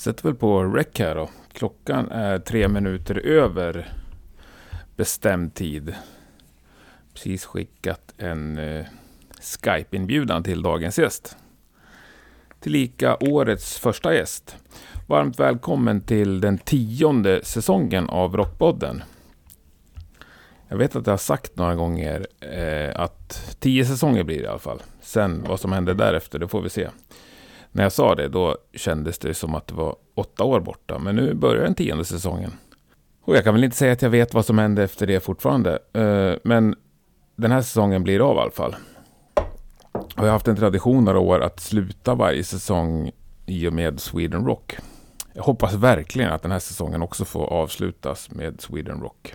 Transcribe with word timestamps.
Sätter 0.00 0.22
väl 0.22 0.34
på 0.34 0.64
rec 0.64 0.86
här 0.98 1.14
då. 1.14 1.30
Klockan 1.52 2.10
är 2.10 2.38
tre 2.38 2.68
minuter 2.68 3.26
över 3.26 3.92
bestämd 4.96 5.54
tid. 5.54 5.94
Precis 7.14 7.44
skickat 7.44 8.14
en 8.18 8.58
eh, 8.58 8.86
Skype-inbjudan 9.40 10.42
till 10.42 10.62
dagens 10.62 10.98
gäst. 10.98 11.36
Tillika 12.60 13.16
årets 13.20 13.78
första 13.78 14.14
gäst. 14.14 14.56
Varmt 15.06 15.40
välkommen 15.40 16.00
till 16.00 16.40
den 16.40 16.58
tionde 16.58 17.44
säsongen 17.44 18.08
av 18.08 18.36
Rockpodden. 18.36 19.02
Jag 20.68 20.76
vet 20.76 20.96
att 20.96 21.06
jag 21.06 21.12
har 21.12 21.18
sagt 21.18 21.56
några 21.56 21.74
gånger 21.74 22.26
eh, 22.40 23.00
att 23.00 23.56
tio 23.58 23.84
säsonger 23.84 24.24
blir 24.24 24.38
det 24.38 24.44
i 24.44 24.48
alla 24.48 24.58
fall. 24.58 24.82
Sen 25.00 25.44
vad 25.48 25.60
som 25.60 25.72
händer 25.72 25.94
därefter, 25.94 26.38
det 26.38 26.48
får 26.48 26.62
vi 26.62 26.70
se. 26.70 26.88
När 27.72 27.82
jag 27.82 27.92
sa 27.92 28.14
det, 28.14 28.28
då 28.28 28.56
kändes 28.74 29.18
det 29.18 29.34
som 29.34 29.54
att 29.54 29.66
det 29.66 29.74
var 29.74 29.96
åtta 30.14 30.44
år 30.44 30.60
borta. 30.60 30.98
Men 30.98 31.16
nu 31.16 31.34
börjar 31.34 31.64
den 31.64 31.74
tionde 31.74 32.04
säsongen. 32.04 32.52
Och 33.22 33.36
jag 33.36 33.44
kan 33.44 33.54
väl 33.54 33.64
inte 33.64 33.76
säga 33.76 33.92
att 33.92 34.02
jag 34.02 34.10
vet 34.10 34.34
vad 34.34 34.46
som 34.46 34.58
händer 34.58 34.82
efter 34.82 35.06
det 35.06 35.20
fortfarande. 35.20 35.78
Eh, 35.92 36.34
men 36.44 36.74
den 37.36 37.52
här 37.52 37.62
säsongen 37.62 38.02
blir 38.02 38.30
av 38.30 38.36
i 38.36 38.40
alla 38.40 38.50
fall. 38.50 38.76
Och 39.92 40.12
jag 40.16 40.24
har 40.24 40.30
haft 40.30 40.48
en 40.48 40.56
tradition 40.56 41.04
några 41.04 41.18
år 41.18 41.40
att 41.40 41.60
sluta 41.60 42.14
varje 42.14 42.44
säsong 42.44 43.10
i 43.46 43.68
och 43.68 43.72
med 43.72 44.00
Sweden 44.00 44.46
Rock. 44.46 44.76
Jag 45.32 45.42
hoppas 45.42 45.74
verkligen 45.74 46.32
att 46.32 46.42
den 46.42 46.52
här 46.52 46.58
säsongen 46.58 47.02
också 47.02 47.24
får 47.24 47.46
avslutas 47.46 48.30
med 48.30 48.60
Sweden 48.60 49.00
Rock. 49.00 49.34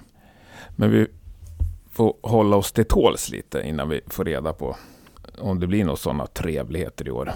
Men 0.76 0.92
vi 0.92 1.08
får 1.92 2.16
hålla 2.22 2.56
oss 2.56 2.72
till 2.72 2.86
tåls 2.86 3.30
lite 3.30 3.62
innan 3.62 3.90
vi 3.90 4.02
får 4.08 4.26
reda 4.26 4.54
på 4.54 4.76
om 5.38 5.60
det 5.60 5.68
blir 5.68 5.84
några 5.84 5.98
sådana 5.98 6.28
trevligheter 6.28 7.08
i 7.08 7.12
år. 7.12 7.34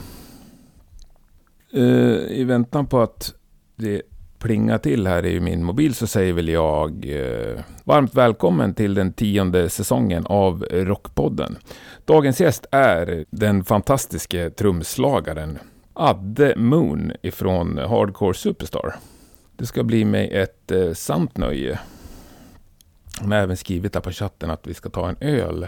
Uh, 1.74 2.32
I 2.32 2.44
väntan 2.44 2.88
på 2.88 3.02
att 3.02 3.34
det 3.76 4.02
plingar 4.40 4.78
till 4.78 5.08
här 5.08 5.26
i 5.26 5.40
min 5.40 5.64
mobil 5.64 5.96
så 5.96 6.08
säger 6.08 6.34
väl 6.34 6.50
jag 6.50 7.06
uh, 7.06 7.60
varmt 7.84 8.16
välkommen 8.16 8.74
till 8.74 8.94
den 8.94 9.14
tionde 9.14 9.70
säsongen 9.70 10.26
av 10.26 10.66
Rockpodden. 10.72 11.58
Dagens 12.06 12.42
gäst 12.42 12.66
är 12.72 13.26
den 13.30 13.64
fantastiske 13.64 14.50
trumslagaren 14.50 15.58
Adde 15.94 16.56
Moon 16.58 17.12
ifrån 17.22 17.78
Hardcore 17.78 18.34
Superstar. 18.34 18.96
Det 19.58 19.66
ska 19.66 19.84
bli 19.84 20.06
mig 20.06 20.32
ett 20.34 20.72
uh, 20.72 20.94
sant 20.94 21.38
nöje. 21.38 21.80
Hon 23.22 23.32
har 23.32 23.40
även 23.40 23.58
skrivit 23.58 23.94
där 23.94 24.00
på 24.00 24.12
chatten 24.12 24.50
att 24.50 24.68
vi 24.68 24.74
ska 24.74 24.90
ta 24.90 25.10
en 25.10 25.18
öl 25.22 25.68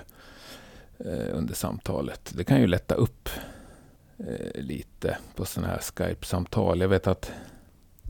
under 1.32 1.54
samtalet. 1.54 2.34
Det 2.36 2.44
kan 2.44 2.62
ju 2.62 2.68
lätta 2.68 2.96
upp 2.96 3.30
Eh, 4.28 4.62
lite 4.62 5.18
på 5.36 5.46
sådana 5.46 5.74
här 5.74 5.80
Skype-samtal. 5.80 6.82
Jag 6.82 6.90
vet 6.90 7.08
att 7.08 7.32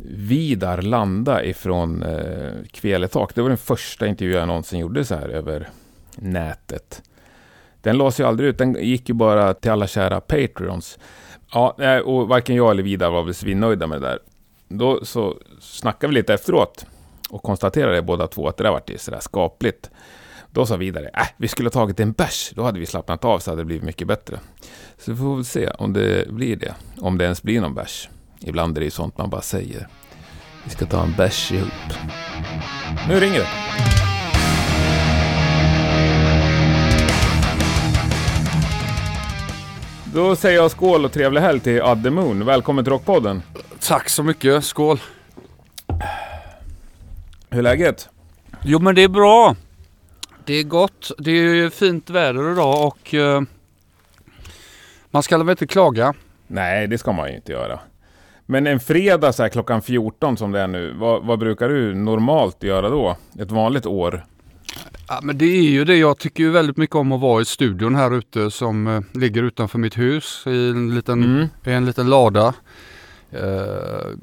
Vidar 0.04 0.82
Landa 0.82 1.44
ifrån 1.44 2.04
eh, 2.04 2.52
Kveletak, 2.72 3.36
det 3.36 3.42
var 3.42 3.50
den 3.50 3.58
första 3.58 4.08
intervju 4.08 4.34
jag 4.34 4.48
någonsin 4.48 4.80
gjorde 4.80 5.06
så 5.06 5.16
här 5.16 5.30
över 5.30 5.70
nätet. 6.16 7.02
Den 7.82 7.98
lades 7.98 8.20
ju 8.20 8.24
aldrig 8.24 8.50
ut, 8.50 8.58
den 8.58 8.74
gick 8.74 9.10
ju 9.10 9.16
bara 9.16 9.54
till 9.54 9.72
alla 9.72 9.88
kära 9.88 10.22
Patreons. 10.22 11.00
Ja, 11.54 12.02
och 12.02 12.28
varken 12.28 12.56
jag 12.56 12.72
eller 12.72 12.84
Vidar 12.84 13.12
var 13.12 13.24
väl 13.24 13.34
svinnöjda 13.34 13.88
med 13.88 14.02
det 14.02 14.08
där. 14.08 14.20
Då 14.68 15.06
så 15.06 15.38
snackade 15.60 16.08
vi 16.08 16.14
lite 16.14 16.34
efteråt 16.34 16.86
och 17.30 17.44
konstaterade 17.44 18.02
båda 18.02 18.28
två 18.28 18.48
att 18.48 18.58
det 18.58 18.64
där 18.64 18.72
vart 18.72 18.90
ju 18.90 18.98
sådär 18.98 19.20
skapligt. 19.20 19.90
Då 20.54 20.66
sa 20.66 20.78
Vidare, 20.78 21.10
äh, 21.14 21.28
vi 21.38 21.48
skulle 21.48 21.68
ha 21.68 21.72
tagit 21.72 22.00
en 22.00 22.12
bärs, 22.12 22.52
då 22.56 22.64
hade 22.64 22.80
vi 22.80 22.86
slappnat 22.86 23.26
av 23.26 23.40
så 23.40 23.52
hade 23.52 23.62
det 23.62 23.66
blivit 23.66 23.84
mycket 23.84 24.08
bättre. 24.08 24.40
Så 24.98 25.12
vi 25.12 25.18
får 25.18 25.36
väl 25.36 25.46
se 25.46 25.70
om 25.70 25.94
det 25.94 26.32
blir 26.32 26.56
det. 26.56 26.76
Om 26.98 27.18
det 27.18 27.24
ens 27.24 27.44
blir 27.44 27.62
någon 27.62 27.74
bärs. 27.74 28.10
Ibland 28.40 28.78
är 28.78 28.82
det 28.82 28.86
ju 28.86 28.92
sånt 28.92 29.18
man 29.18 29.30
bara 29.30 29.42
säger. 29.42 29.88
Vi 30.64 30.70
ska 30.70 30.86
ta 30.86 31.04
en 31.04 31.14
bärs 31.18 31.52
ihop. 31.52 31.72
Nu 33.10 33.20
ringer 33.20 33.40
det. 33.40 33.48
Då 40.14 40.36
säger 40.36 40.58
jag 40.58 40.72
skål 40.72 41.06
och 41.06 41.12
trevlig 41.12 41.42
helg 41.42 41.60
till 41.60 41.82
Adde 41.82 42.12
Moon. 42.12 42.46
Välkommen 42.46 42.86
till 42.86 42.92
Rockpodden. 42.92 43.42
Tack 43.80 44.10
så 44.10 44.24
mycket. 44.24 44.66
Skål. 44.66 45.00
Hur 47.50 47.60
är 47.60 47.64
läget? 47.64 48.10
Jo 48.64 48.80
men 48.80 48.96
det 48.96 49.04
är 49.04 49.08
bra. 49.10 49.56
Det 50.46 50.54
är 50.54 50.64
gott. 50.64 51.12
Det 51.18 51.32
är 51.32 51.70
fint 51.70 52.10
väder 52.10 52.52
idag 52.52 52.88
och 52.88 53.14
uh, 53.14 53.42
man 55.12 55.24
ska 55.24 55.38
väl 55.38 55.50
inte 55.50 55.68
klaga? 55.68 56.14
Nej, 56.48 56.88
det 56.88 56.98
ska 56.98 57.12
man 57.12 57.30
ju 57.30 57.36
inte 57.36 57.52
göra. 57.52 57.80
Men 58.46 58.68
en 58.68 58.80
fredag 58.80 59.34
så 59.34 59.44
här 59.44 59.50
klockan 59.50 59.82
14 59.82 60.38
som 60.38 60.52
det 60.52 60.60
är 60.60 60.68
nu, 60.68 60.94
vad, 60.94 61.26
vad, 61.26 61.40
brukar 61.40 61.70
du 61.70 61.96
normalt 61.96 62.64
göra 62.64 62.90
då? 62.90 63.18
Ett 63.40 63.52
vanligt 63.52 63.86
år? 63.86 64.26
Ja, 65.08 65.20
men 65.24 65.38
det 65.38 65.46
är 65.46 65.62
ju 65.62 65.86
det. 65.86 65.96
Jag 65.96 66.18
tycker 66.18 66.44
ju 66.44 66.50
väldigt 66.50 66.78
mycket 66.78 66.96
om 66.96 67.12
att 67.12 67.22
vara 67.22 67.42
i 67.42 67.46
studion 67.46 67.96
här 67.96 68.18
ute 68.18 68.52
som 68.52 68.88
uh, 68.88 69.02
ligger 69.14 69.44
utanför 69.44 69.80
mitt 69.80 69.98
hus 69.98 70.44
i 70.48 70.70
en 70.70 70.96
liten, 70.96 71.24
mm. 71.24 71.48
i 71.66 71.72
en 71.72 71.86
liten 71.86 72.10
lada. 72.10 72.54
Uh, 73.34 74.18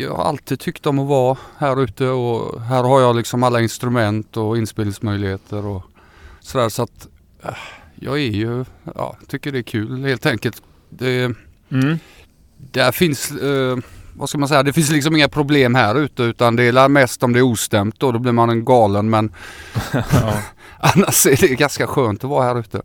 jag 0.00 0.14
har 0.14 0.24
alltid 0.24 0.60
tyckt 0.60 0.86
om 0.86 0.98
att 0.98 1.08
vara 1.08 1.38
här 1.58 1.82
ute 1.82 2.06
och 2.08 2.60
här 2.60 2.82
har 2.82 3.00
jag 3.00 3.16
liksom 3.16 3.42
alla 3.42 3.60
instrument 3.60 4.36
och 4.36 4.58
inspelningsmöjligheter 4.58 5.66
och 5.66 5.82
sådär 6.40 6.68
så 6.68 6.82
att 6.82 7.08
uh, 7.44 7.50
jag 7.94 8.14
är 8.14 8.30
ju, 8.30 8.64
ja, 8.94 9.16
tycker 9.28 9.52
det 9.52 9.58
är 9.58 9.62
kul 9.62 10.04
helt 10.04 10.26
enkelt. 10.26 10.62
Det, 10.88 11.32
mm. 11.70 11.98
Där 12.56 12.92
finns, 12.92 13.30
eh, 13.30 13.76
vad 14.16 14.28
ska 14.28 14.38
man 14.38 14.48
säga, 14.48 14.62
det 14.62 14.72
finns 14.72 14.90
liksom 14.90 15.16
inga 15.16 15.28
problem 15.28 15.74
här 15.74 15.94
ute 15.98 16.22
utan 16.22 16.56
det 16.56 16.64
är 16.64 16.88
mest 16.88 17.22
om 17.22 17.32
det 17.32 17.38
är 17.38 17.42
ostämt 17.42 18.00
då, 18.00 18.12
då 18.12 18.18
blir 18.18 18.32
man 18.32 18.50
en 18.50 18.64
galen 18.64 19.10
men 19.10 19.32
annars 20.78 21.26
är 21.26 21.48
det 21.48 21.54
ganska 21.54 21.86
skönt 21.86 22.24
att 22.24 22.30
vara 22.30 22.44
här 22.44 22.60
ute. 22.60 22.82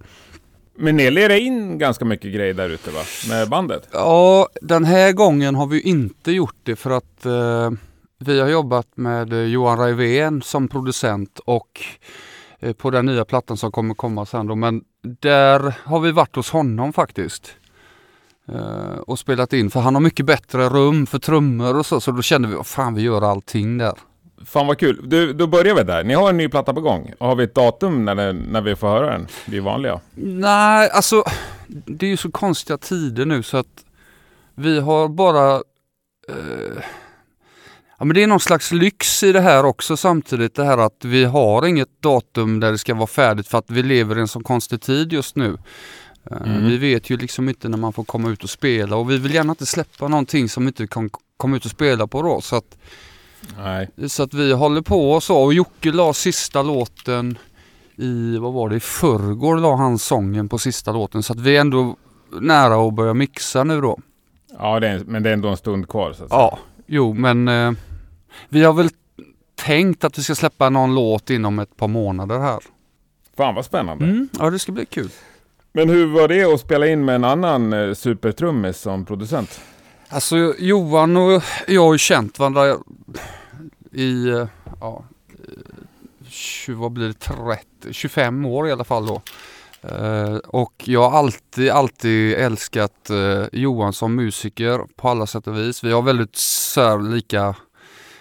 Men 0.78 0.98
ni 0.98 1.12
lerar 1.12 1.36
in 1.36 1.78
ganska 1.78 2.06
mycket 2.06 2.34
grejer 2.34 2.54
där 2.54 2.70
ute 2.70 2.92
va? 2.92 3.02
Med 3.30 3.50
bandet? 3.50 3.88
Ja, 3.92 4.48
den 4.62 4.86
här 4.86 5.12
gången 5.12 5.56
har 5.56 5.68
vi 5.68 5.82
inte 5.82 6.32
gjort 6.32 6.56
det 6.64 6.76
för 6.76 6.92
att 6.92 7.26
eh, 7.26 7.72
vi 8.20 8.40
har 8.40 8.48
jobbat 8.48 8.88
med 8.96 9.34
eh, 9.34 9.40
Johan 9.40 9.78
Raivén 9.78 10.42
som 10.42 10.68
producent 10.68 11.40
och 11.46 11.82
eh, 12.60 12.74
på 12.74 12.90
den 12.92 13.06
nya 13.06 13.26
plattan 13.26 13.58
som 13.58 13.72
kommer 13.72 13.94
komma 13.96 14.26
sen 14.26 14.48
då. 14.48 14.56
Men 14.56 14.82
där 15.22 15.74
har 15.84 16.00
vi 16.00 16.12
varit 16.12 16.36
hos 16.36 16.50
honom 16.50 16.94
faktiskt. 16.94 17.56
eh, 18.48 18.98
och 19.08 19.20
spelat 19.20 19.54
in 19.54 19.70
för 19.72 19.80
han 19.80 19.96
har 19.96 20.02
mycket 20.02 20.26
bättre 20.26 20.70
rum 20.70 21.06
för 21.08 21.20
trummor 21.20 21.78
och 21.78 21.86
så. 21.86 22.02
Så 22.02 22.12
då 22.12 22.22
kände 22.22 22.48
vi, 22.48 22.64
fan 22.64 22.94
vi 22.96 23.02
gör 23.02 23.22
allting 23.22 23.78
där. 23.78 23.94
Fan 24.46 24.68
vad 24.68 24.80
kul. 24.80 25.10
Du, 25.10 25.34
då 25.34 25.48
börjar 25.48 25.76
vi 25.76 25.84
där. 25.84 26.04
Ni 26.04 26.14
har 26.14 26.30
en 26.30 26.38
ny 26.38 26.50
platta 26.50 26.74
på 26.74 26.82
gång. 26.82 27.14
Har 27.20 27.36
vi 27.36 27.44
ett 27.44 27.56
datum 27.56 28.06
när, 28.06 28.16
det, 28.16 28.34
när 28.34 28.62
vi 28.62 28.76
får 28.76 28.88
höra 28.88 29.12
den? 29.12 29.28
Det 29.46 29.58
är 29.58 29.62
vanliga. 29.62 30.00
Nej, 30.16 30.90
alltså 30.90 31.24
det 31.68 32.06
är 32.06 32.10
ju 32.10 32.18
så 32.18 32.32
konstiga 32.32 32.78
tider 32.78 33.26
nu 33.26 33.44
så 33.44 33.58
att 33.58 33.86
vi 34.56 34.80
har 34.80 35.08
bara 35.08 35.56
uh, 36.30 36.84
Ja, 37.98 38.06
men 38.06 38.16
det 38.16 38.24
är 38.24 38.28
någon 38.28 38.40
slags 38.40 38.72
lyx 38.72 39.24
i 39.24 39.32
det 39.32 39.42
här 39.42 39.66
också 39.66 39.98
samtidigt. 39.98 40.56
Det 40.56 40.64
här 40.64 40.78
att 40.78 41.06
vi 41.06 41.24
har 41.24 41.66
inget 41.66 42.02
datum 42.02 42.60
där 42.60 42.72
det 42.72 42.78
ska 42.78 42.94
vara 42.94 43.08
färdigt 43.08 43.48
för 43.48 43.58
att 43.58 43.70
vi 43.70 43.84
lever 43.84 44.18
i 44.18 44.22
en 44.22 44.28
sån 44.28 44.44
konstig 44.44 44.82
tid 44.82 45.14
just 45.14 45.36
nu. 45.36 45.58
Eh, 46.32 46.38
mm. 46.38 46.68
Vi 46.68 46.78
vet 46.78 47.10
ju 47.10 47.18
liksom 47.18 47.50
inte 47.50 47.70
när 47.70 47.78
man 47.78 47.94
får 47.94 48.04
komma 48.04 48.30
ut 48.30 48.44
och 48.44 48.50
spela 48.50 48.96
och 48.96 49.12
vi 49.12 49.18
vill 49.18 49.34
gärna 49.34 49.52
inte 49.52 49.66
släppa 49.66 50.08
någonting 50.08 50.50
som 50.50 50.68
inte 50.68 50.88
kan 50.88 51.10
komma 51.38 51.58
ut 51.58 51.66
och 51.66 51.72
spela 51.72 52.08
på 52.08 52.22
då. 52.22 52.42
Så 52.42 52.56
att, 52.56 52.78
Nej. 53.58 54.10
så 54.10 54.24
att 54.24 54.34
vi 54.34 54.54
håller 54.54 54.82
på 54.82 55.12
och 55.12 55.24
så. 55.24 55.38
Och 55.38 55.54
Jocke 55.54 55.92
la 55.92 56.14
sista 56.14 56.62
låten 56.62 57.38
i, 57.96 58.38
vad 58.38 58.54
var 58.54 58.70
det, 58.70 58.76
i 58.76 58.80
förrgår 58.80 59.58
la 59.58 59.76
han 59.76 59.98
sången 59.98 60.50
på 60.50 60.58
sista 60.58 60.92
låten. 60.92 61.24
Så 61.24 61.34
att 61.34 61.40
vi 61.40 61.58
är 61.58 61.62
ändå 61.62 61.96
nära 62.42 62.88
att 62.88 62.94
börja 62.94 63.14
mixa 63.14 63.64
nu 63.64 63.82
då. 63.82 64.00
Ja, 64.60 64.80
det 64.80 64.88
är, 64.88 65.04
men 65.06 65.24
det 65.24 65.30
är 65.30 65.34
ändå 65.34 65.48
en 65.48 65.58
stund 65.58 65.90
kvar 65.90 66.14
så 66.14 66.24
att 66.24 66.30
säga. 66.30 66.40
Ja, 66.40 66.60
Jo, 66.88 67.14
men 67.14 67.48
eh, 67.48 67.72
vi 68.50 68.64
har 68.64 68.74
väl 68.74 68.90
tänkt 69.56 70.04
att 70.04 70.18
vi 70.18 70.24
ska 70.24 70.36
släppa 70.36 70.70
någon 70.70 70.96
låt 70.96 71.30
inom 71.30 71.60
ett 71.60 71.78
par 71.78 71.88
månader 71.88 72.40
här. 72.40 72.60
Fan 73.38 73.56
vad 73.56 73.66
spännande. 73.66 74.06
Mm, 74.06 74.30
ja, 74.40 74.50
det 74.50 74.60
ska 74.60 74.72
bli 74.72 74.86
kul. 74.86 75.10
Men 75.74 75.90
hur 75.90 76.06
var 76.06 76.28
det 76.28 76.54
att 76.54 76.60
spela 76.60 76.88
in 76.88 77.06
med 77.06 77.16
en 77.16 77.24
annan 77.24 77.74
eh, 77.74 77.94
supertrummis 77.94 78.78
som 78.78 79.06
producent? 79.06 79.62
Alltså 80.10 80.54
Johan 80.58 81.18
och 81.18 81.44
jag 81.68 81.84
har 81.84 81.94
ju 81.94 81.98
känt 81.98 82.40
varandra 82.40 82.78
i, 83.92 84.46
ja, 84.82 85.04
20, 86.30 86.76
vad 86.76 86.92
blir 86.92 87.08
det, 87.08 87.14
30, 87.14 87.94
25 87.94 88.46
år 88.46 88.68
i 88.68 88.72
alla 88.72 88.84
fall 88.84 89.06
då. 89.06 89.22
Uh, 89.92 90.36
och 90.38 90.84
jag 90.86 91.10
har 91.10 91.20
alltid, 91.20 91.70
alltid 91.70 92.34
älskat 92.34 93.10
uh, 93.12 93.46
Johan 93.52 93.94
som 93.94 94.16
musiker 94.16 94.82
på 94.96 95.10
alla 95.10 95.28
sätt 95.28 95.48
och 95.48 95.58
vis. 95.58 95.84
Vi 95.84 95.92
har 95.92 96.02
väldigt 96.02 96.36
så 96.36 96.98
lika 96.98 97.56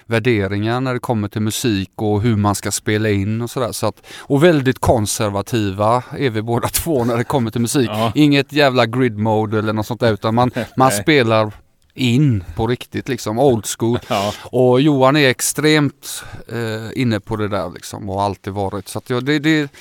värderingar 0.06 0.80
när 0.80 0.94
det 0.94 1.00
kommer 1.00 1.28
till 1.28 1.40
musik 1.40 1.90
och 1.94 2.22
hur 2.22 2.36
man 2.36 2.54
ska 2.54 2.70
spela 2.70 3.08
in 3.08 3.42
och 3.42 3.50
sådär. 3.50 3.72
Så 3.72 3.92
och 4.18 4.44
väldigt 4.44 4.78
konservativa 4.78 6.02
är 6.18 6.30
vi 6.30 6.42
båda 6.42 6.68
två 6.72 7.04
när 7.04 7.16
det 7.16 7.24
kommer 7.24 7.50
till 7.50 7.60
musik. 7.60 7.90
Ja. 7.92 8.12
Inget 8.14 8.52
jävla 8.52 8.86
grid 8.86 9.18
mode 9.18 9.58
eller 9.58 9.72
något 9.72 9.86
sånt 9.86 10.00
där 10.00 10.12
utan 10.12 10.34
man, 10.34 10.50
man 10.76 10.90
spelar 10.90 11.52
in 11.94 12.44
på 12.56 12.66
riktigt 12.66 13.08
liksom, 13.08 13.38
old 13.38 13.66
school. 13.78 13.98
Ja. 14.08 14.32
Och 14.42 14.80
Johan 14.80 15.16
är 15.16 15.28
extremt 15.28 16.24
eh, 16.48 17.00
inne 17.00 17.20
på 17.20 17.36
det 17.36 17.48
där 17.48 17.70
liksom 17.70 18.10
och 18.10 18.16
har 18.16 18.24
alltid 18.24 18.52
varit. 18.52 18.88
Så 18.88 18.98
att 18.98 19.10
jag, 19.10 19.24
det, 19.24 19.38
det, 19.38 19.72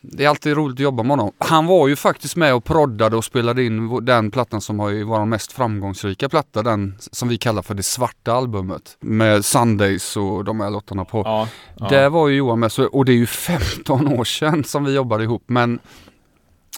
det 0.00 0.24
är 0.24 0.28
alltid 0.28 0.56
roligt 0.56 0.76
att 0.76 0.80
jobba 0.80 1.02
med 1.02 1.10
honom. 1.10 1.32
Han 1.38 1.66
var 1.66 1.88
ju 1.88 1.96
faktiskt 1.96 2.36
med 2.36 2.54
och 2.54 2.64
proddade 2.64 3.16
och 3.16 3.24
spelade 3.24 3.64
in 3.64 4.04
den 4.04 4.30
plattan 4.30 4.60
som 4.60 4.80
har 4.80 4.90
ju 4.90 5.02
vår 5.02 5.24
mest 5.24 5.52
framgångsrika 5.52 6.28
platta. 6.28 6.62
Den 6.62 6.94
som 6.98 7.28
vi 7.28 7.38
kallar 7.38 7.62
för 7.62 7.74
det 7.74 7.82
svarta 7.82 8.32
albumet. 8.32 8.96
Med 9.00 9.44
Sundays 9.44 10.16
och 10.16 10.44
de 10.44 10.60
här 10.60 10.70
låtarna 10.70 11.04
på. 11.04 11.22
Ja. 11.24 11.48
ja. 11.76 11.88
Där 11.88 12.10
var 12.10 12.28
ju 12.28 12.36
Johan 12.36 12.60
med. 12.60 12.70
Och 12.92 13.04
det 13.04 13.12
är 13.12 13.16
ju 13.16 13.26
15 13.26 14.08
år 14.18 14.24
sedan 14.24 14.64
som 14.64 14.84
vi 14.84 14.94
jobbade 14.94 15.24
ihop. 15.24 15.42
Men 15.46 15.78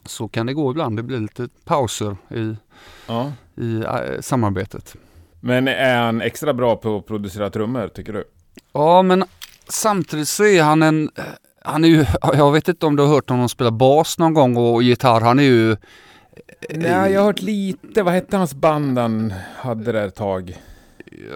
så 0.06 0.28
kan 0.28 0.46
det 0.46 0.54
gå 0.54 0.70
ibland. 0.70 0.96
Det 0.96 1.02
blir 1.02 1.20
lite 1.20 1.48
pauser 1.64 2.16
i, 2.30 2.56
ja. 3.06 3.32
I 3.60 3.76
eh, 3.80 4.20
samarbetet. 4.20 4.96
Men 5.40 5.68
är 5.68 5.96
han 5.96 6.20
extra 6.20 6.54
bra 6.54 6.76
på 6.76 6.96
att 6.96 7.06
producera 7.06 7.50
trummor, 7.50 7.88
tycker 7.88 8.12
du? 8.12 8.24
Ja, 8.72 9.02
men 9.02 9.24
samtidigt 9.68 10.28
så 10.28 10.44
är 10.44 10.62
han 10.62 10.82
en... 10.82 11.10
Han 11.64 11.84
är 11.84 11.88
ju, 11.88 12.04
jag 12.22 12.52
vet 12.52 12.68
inte 12.68 12.86
om 12.86 12.96
du 12.96 13.02
har 13.02 13.10
hört 13.10 13.30
honom 13.30 13.48
spela 13.48 13.70
bas 13.70 14.18
någon 14.18 14.34
gång 14.34 14.56
och 14.56 14.82
gitarr. 14.82 15.20
Han 15.20 15.38
är 15.38 15.42
ju... 15.42 15.76
Nej, 16.70 17.12
jag 17.12 17.20
har 17.20 17.26
hört 17.26 17.42
lite. 17.42 18.02
Vad 18.02 18.14
hette 18.14 18.36
hans 18.36 18.54
band 18.54 18.98
han 18.98 19.32
hade 19.56 19.92
där 19.92 20.06
ett 20.06 20.14
tag? 20.14 20.56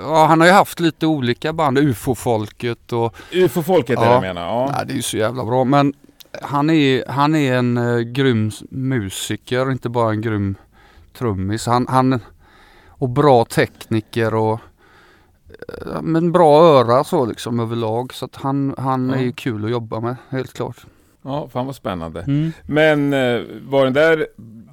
Ja, 0.02 0.26
han 0.26 0.40
har 0.40 0.46
ju 0.46 0.52
haft 0.52 0.80
lite 0.80 1.06
olika 1.06 1.52
band. 1.52 1.78
UFO-folket 1.78 2.92
och... 2.92 3.16
UFO-folket 3.32 3.98
är 3.98 4.02
Ja. 4.02 4.08
det 4.08 4.14
jag 4.14 4.20
menar. 4.22 4.42
Ja. 4.42 4.70
Nej, 4.76 4.86
det 4.86 4.92
är 4.92 4.96
ju 4.96 5.02
så 5.02 5.16
jävla 5.16 5.44
bra. 5.44 5.64
Men 5.64 5.94
han 6.42 6.70
är, 6.70 7.04
han 7.08 7.34
är 7.34 7.54
en 7.54 7.78
uh, 7.78 8.00
grym 8.00 8.50
musiker, 8.70 9.72
inte 9.72 9.88
bara 9.88 10.10
en 10.10 10.20
grym 10.20 10.54
trummis. 11.12 11.66
Han, 11.66 11.86
han, 11.88 12.20
och 12.88 13.08
bra 13.08 13.44
tekniker 13.44 14.34
och 14.34 14.60
eh, 15.68 16.02
men 16.02 16.32
bra 16.32 16.62
öra 16.62 17.04
så 17.04 17.24
liksom 17.26 17.60
överlag. 17.60 18.14
Så 18.14 18.24
att 18.24 18.36
han, 18.36 18.74
han 18.78 19.08
Ja. 19.08 19.14
är 19.16 19.22
ju 19.22 19.32
kul 19.32 19.64
att 19.64 19.70
jobba 19.70 20.00
med, 20.00 20.16
helt 20.28 20.52
klart. 20.52 20.76
ja, 21.22 21.48
fan 21.52 21.66
vad 21.66 21.76
spännande. 21.76 22.52
Men 22.66 23.12
eh, 23.12 23.40
var 23.68 23.84
den 23.84 23.92
där 23.94 24.26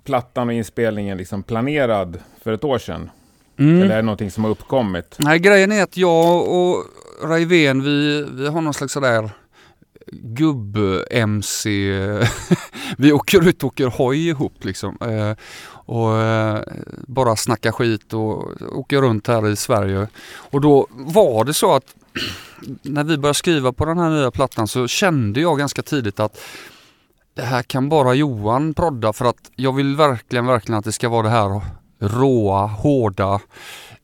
plattan 0.03 0.47
och 0.47 0.53
inspelningen 0.53 1.17
liksom 1.17 1.43
planerad 1.43 2.19
för 2.43 2.53
ett 2.53 2.63
år 2.63 2.77
sedan? 2.77 3.09
Mm. 3.57 3.81
Eller 3.81 3.91
är 3.91 3.95
det 3.95 4.01
någonting 4.01 4.31
som 4.31 4.43
har 4.43 4.51
uppkommit? 4.51 5.15
Nej, 5.19 5.39
grejen 5.39 5.71
är 5.71 5.83
att 5.83 5.97
jag 5.97 6.47
och 6.47 6.83
Raivén, 7.23 7.83
vi, 7.83 8.25
vi 8.31 8.47
har 8.47 8.61
någon 8.61 8.73
slags 8.73 8.93
sådär 8.93 9.29
gubb-MC. 10.11 11.69
vi 12.97 13.11
åker 13.11 13.47
ut 13.49 13.63
och 13.63 13.67
åker 13.67 13.87
hoj 13.87 14.27
ihop 14.27 14.65
liksom. 14.65 14.97
Och 15.89 16.17
eh, 16.17 16.63
bara 17.07 17.35
snackar 17.35 17.71
skit 17.71 18.13
och 18.13 18.61
åker 18.61 19.01
runt 19.01 19.27
här 19.27 19.47
i 19.47 19.55
Sverige. 19.55 20.07
Och 20.51 20.61
då 20.61 20.87
var 20.89 21.43
det 21.45 21.53
så 21.53 21.75
att 21.75 21.95
när 22.81 23.03
vi 23.03 23.17
började 23.17 23.33
skriva 23.37 23.73
på 23.73 23.85
den 23.85 23.97
här 23.97 24.09
nya 24.09 24.31
plattan 24.31 24.67
så 24.67 24.87
kände 24.87 25.41
jag 25.41 25.57
ganska 25.57 25.81
tidigt 25.81 26.19
att 26.19 26.39
det 27.33 27.41
här 27.41 27.63
kan 27.63 27.89
bara 27.89 28.13
Johan 28.13 28.73
prodda 28.73 29.13
för 29.13 29.25
att 29.25 29.51
jag 29.55 29.75
vill 29.75 29.95
verkligen, 29.95 30.45
verkligen 30.45 30.79
att 30.79 30.85
det 30.85 30.91
ska 30.91 31.09
vara 31.09 31.23
det 31.23 31.29
här 31.29 31.61
råa, 31.99 32.65
hårda, 32.65 33.39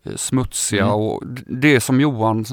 eh, 0.03 0.15
smutsiga 0.15 0.83
Mm. 0.83 0.95
och 0.95 1.23
det 1.47 1.81
som 1.81 2.01
Johan 2.01 2.45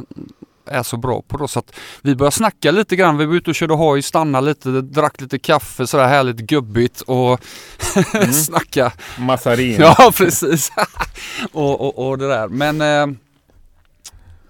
är 0.66 0.82
så 0.82 0.96
bra 0.96 1.22
på 1.28 1.36
då. 1.36 1.48
Så 1.48 1.58
att 1.58 1.74
vi 2.02 2.14
började 2.16 2.36
snacka 2.36 2.70
lite 2.70 2.96
grann. 2.96 3.18
Vi 3.18 3.24
var 3.26 3.34
ute 3.34 3.50
och 3.50 3.54
körde 3.56 3.74
hoj, 3.74 4.02
stannade 4.02 4.46
lite, 4.48 4.68
drack 4.80 5.20
lite 5.20 5.38
kaffe 5.38 5.86
sådär 5.86 6.08
härligt 6.08 6.36
gubbigt 6.36 7.00
och 7.00 7.40
Mm. 8.14 8.32
snacka. 8.32 8.92
Massarin. 9.18 9.76
Ja 9.80 10.12
precis. 10.16 10.72
och, 11.52 11.80
och, 11.80 12.08
och 12.08 12.18
det 12.18 12.28
där. 12.28 12.48
Men 12.48 12.80
eh, 12.80 13.16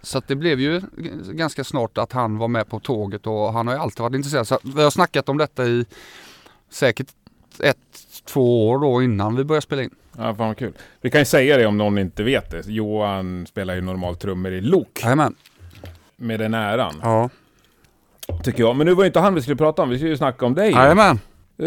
så 0.03 0.19
att 0.19 0.29
det 0.29 0.37
blev 0.37 0.61
ju 0.61 0.81
ganska 1.33 1.65
snart 1.65 1.99
att 1.99 2.13
han 2.13 2.39
var 2.39 2.49
med 2.49 2.69
på 2.69 2.81
tåget 2.81 3.27
och 3.27 3.53
han 3.53 3.67
har 3.67 3.75
ju 3.75 3.81
alltid 3.81 4.01
varit 4.01 4.15
intresserad. 4.15 4.47
Så 4.49 4.59
vi 4.63 4.83
har 4.83 4.91
snackat 4.91 5.29
om 5.29 5.39
detta 5.39 5.65
i 5.67 5.85
säkert 6.71 7.07
ett, 7.59 7.77
två 8.25 8.69
år 8.69 8.79
då 8.79 9.03
innan 9.03 9.37
vi 9.37 9.45
började 9.45 9.63
spela 9.63 9.83
in. 9.83 9.91
Ja, 10.17 10.35
fan 10.35 10.47
vad 10.49 10.59
kul. 10.59 10.73
Vi 11.01 11.11
kan 11.11 11.21
ju 11.21 11.25
säga 11.25 11.57
det 11.57 11.67
om 11.67 11.79
någon 11.79 11.99
inte 11.99 12.23
vet 12.23 12.51
det. 12.51 12.63
Johan 12.67 13.47
spelar 13.47 13.75
ju 13.75 13.81
normalt 13.81 14.21
trummor 14.21 14.53
i 14.53 14.61
Lok. 14.61 15.01
Jajamän. 15.03 15.35
Med 16.23 16.41
den 16.41 16.55
äran. 16.55 16.95
Ja. 17.03 17.31
Tycker 18.45 18.61
jag. 18.63 18.77
Men 18.77 18.87
nu 18.87 18.95
var 18.95 19.03
ju 19.05 19.07
inte 19.07 19.21
han 19.21 19.35
vi 19.35 19.43
skulle 19.43 19.57
prata 19.57 19.83
om. 19.83 19.89
Vi 19.89 19.97
skulle 19.97 20.11
ju 20.11 20.17
snacka 20.17 20.47
om 20.47 20.55
dig. 20.55 20.71
Jajamän. 20.73 21.21
Eh, 21.59 21.67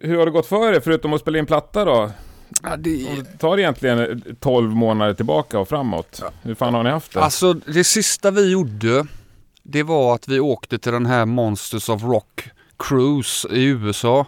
hur 0.00 0.18
har 0.18 0.24
det 0.24 0.30
gått 0.30 0.46
för 0.46 0.72
er 0.72 0.80
förutom 0.80 1.12
att 1.12 1.20
spela 1.20 1.38
in 1.38 1.46
platta 1.46 1.84
då? 1.84 2.10
Ja, 2.62 2.76
det, 2.76 2.90
det 3.16 3.38
tar 3.38 3.58
egentligen 3.58 4.22
12 4.40 4.70
månader 4.70 5.14
tillbaka 5.14 5.58
och 5.58 5.68
framåt. 5.68 6.22
Hur 6.42 6.54
fan 6.54 6.74
har 6.74 6.82
ni 6.82 6.90
haft 6.90 7.12
det? 7.14 7.20
Alltså 7.20 7.52
det 7.52 7.84
sista 7.84 8.30
vi 8.30 8.50
gjorde 8.52 9.06
det 9.62 9.82
var 9.82 10.14
att 10.14 10.28
vi 10.28 10.40
åkte 10.40 10.78
till 10.78 10.92
den 10.92 11.06
här 11.06 11.24
Monsters 11.26 11.88
of 11.88 12.02
Rock 12.02 12.48
Cruise 12.78 13.48
i 13.48 13.64
USA. 13.64 14.26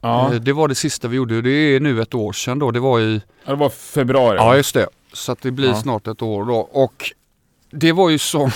ja. 0.00 0.34
Eh, 0.34 0.40
Det 0.40 0.52
var 0.52 0.68
det 0.68 0.74
sista 0.74 1.08
vi 1.08 1.16
gjorde. 1.16 1.42
Det 1.42 1.50
är 1.50 1.80
nu 1.80 2.02
ett 2.02 2.14
år 2.14 2.32
sedan 2.32 2.58
då. 2.58 2.70
Det 2.70 2.80
var 2.80 3.00
i 3.00 3.20
ja, 3.44 3.50
det 3.50 3.56
var 3.56 3.68
februari. 3.70 4.36
Ja 4.36 4.56
just 4.56 4.74
det. 4.74 4.86
Så 5.12 5.32
att 5.32 5.42
det 5.42 5.50
blir 5.50 5.68
Ja. 5.68 5.74
snart 5.74 6.06
ett 6.06 6.22
år 6.22 6.44
då. 6.44 6.56
Och 6.56 7.12
det 7.70 7.92
var 7.92 8.10
ju 8.10 8.18
sån, 8.18 8.50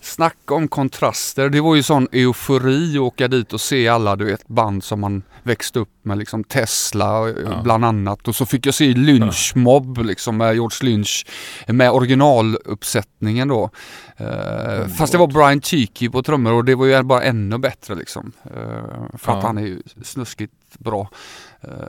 snacka 0.00 0.54
om 0.54 0.68
kontraster. 0.68 1.48
Det 1.48 1.60
var 1.60 1.74
ju 1.76 1.82
sån 1.82 2.08
eufori 2.12 2.96
att 2.96 3.00
åka 3.02 3.28
dit 3.28 3.52
och 3.52 3.60
se 3.60 3.88
alla 3.88 4.16
du 4.16 4.24
vet 4.24 4.48
band 4.48 4.84
som 4.84 5.00
man 5.00 5.22
växte 5.42 5.78
upp 5.78 5.88
med. 6.02 6.18
Liksom 6.18 6.44
Tesla 6.44 7.28
eh, 7.28 7.34
Ja. 7.44 7.60
bland 7.64 7.84
annat. 7.84 8.28
Och 8.28 8.34
så 8.34 8.46
fick 8.46 8.66
jag 8.66 8.74
se 8.74 8.84
Lynch 8.94 9.52
Mob 9.54 9.98
liksom 9.98 10.36
med 10.36 10.54
George 10.54 10.76
Lynch 10.90 11.26
med 11.66 11.90
originaluppsättningen 11.90 13.48
då. 13.48 13.70
Eh, 14.16 14.86
fast 14.98 15.12
det 15.12 15.18
var 15.18 15.26
Brian 15.26 15.60
Cheeky 15.60 16.08
på 16.08 16.22
trummor 16.22 16.52
och 16.52 16.64
det 16.64 16.74
var 16.74 16.86
ju 16.86 17.02
bara 17.02 17.22
ännu 17.22 17.58
bättre 17.58 17.94
liksom. 17.94 18.32
Eh, 18.44 19.18
för 19.18 19.32
att 19.32 19.38
Ja. 19.38 19.46
han 19.46 19.58
är 19.58 19.62
ju 19.62 19.82
snuskigt 20.02 20.52
bra. 20.78 21.10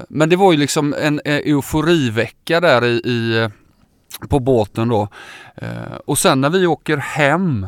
Men 0.09 0.30
det 0.30 0.36
var 0.36 0.51
ju 0.51 0.57
liksom 0.57 0.94
en 0.94 1.21
euforivecka 1.25 2.59
där 2.59 2.86
i, 2.86 2.89
i 2.92 3.50
på 4.30 4.40
båten 4.40 4.88
då. 4.90 5.08
Eh, 5.56 5.96
Och 6.06 6.18
sen 6.18 6.42
när 6.42 6.50
vi 6.50 6.68
åker 6.68 6.98
hem 6.98 7.68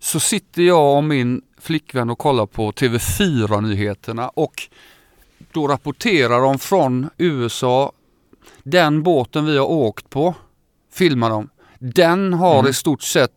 så 0.00 0.20
sitter 0.20 0.62
jag 0.62 0.96
och 0.96 1.04
min 1.04 1.42
flickvän 1.60 2.10
och 2.10 2.18
kollar 2.18 2.46
på 2.46 2.72
TV4-nyheterna 2.72 4.28
och 4.28 4.62
då 5.52 5.68
rapporterar 5.68 6.40
de 6.40 6.58
från 6.58 7.10
USA 7.16 7.92
den 8.62 9.02
båten 9.02 9.46
vi 9.46 9.58
har 9.58 9.66
åkt 9.66 10.10
på, 10.10 10.34
filmar 10.92 11.30
de. 11.30 11.48
Den 11.78 12.32
har 12.32 12.58
Mm. 12.58 12.70
i 12.70 12.72
stort 12.74 13.02
sett, 13.02 13.32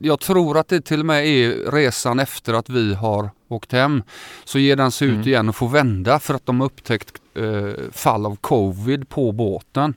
jag 0.00 0.20
tror 0.20 0.58
att 0.58 0.68
det 0.68 0.80
till 0.80 1.00
och 1.00 1.06
med 1.06 1.26
är 1.26 1.70
resan 1.70 2.18
efter 2.18 2.54
att 2.54 2.68
vi 2.68 2.94
har 2.94 3.30
åkt 3.48 3.72
hem. 3.72 4.02
Så 4.44 4.58
ger 4.58 4.76
den 4.76 4.90
sig 4.90 5.08
ut 5.08 5.14
Mm. 5.14 5.28
igen 5.28 5.48
och 5.48 5.56
får 5.56 5.68
vända 5.68 6.18
för 6.18 6.34
att 6.34 6.46
de 6.46 6.60
har 6.60 6.66
upptäckt 6.66 7.12
eh, 7.34 7.90
fall 7.92 8.26
av 8.26 8.36
covid 8.36 9.08
på 9.08 9.32
båten. 9.32 9.94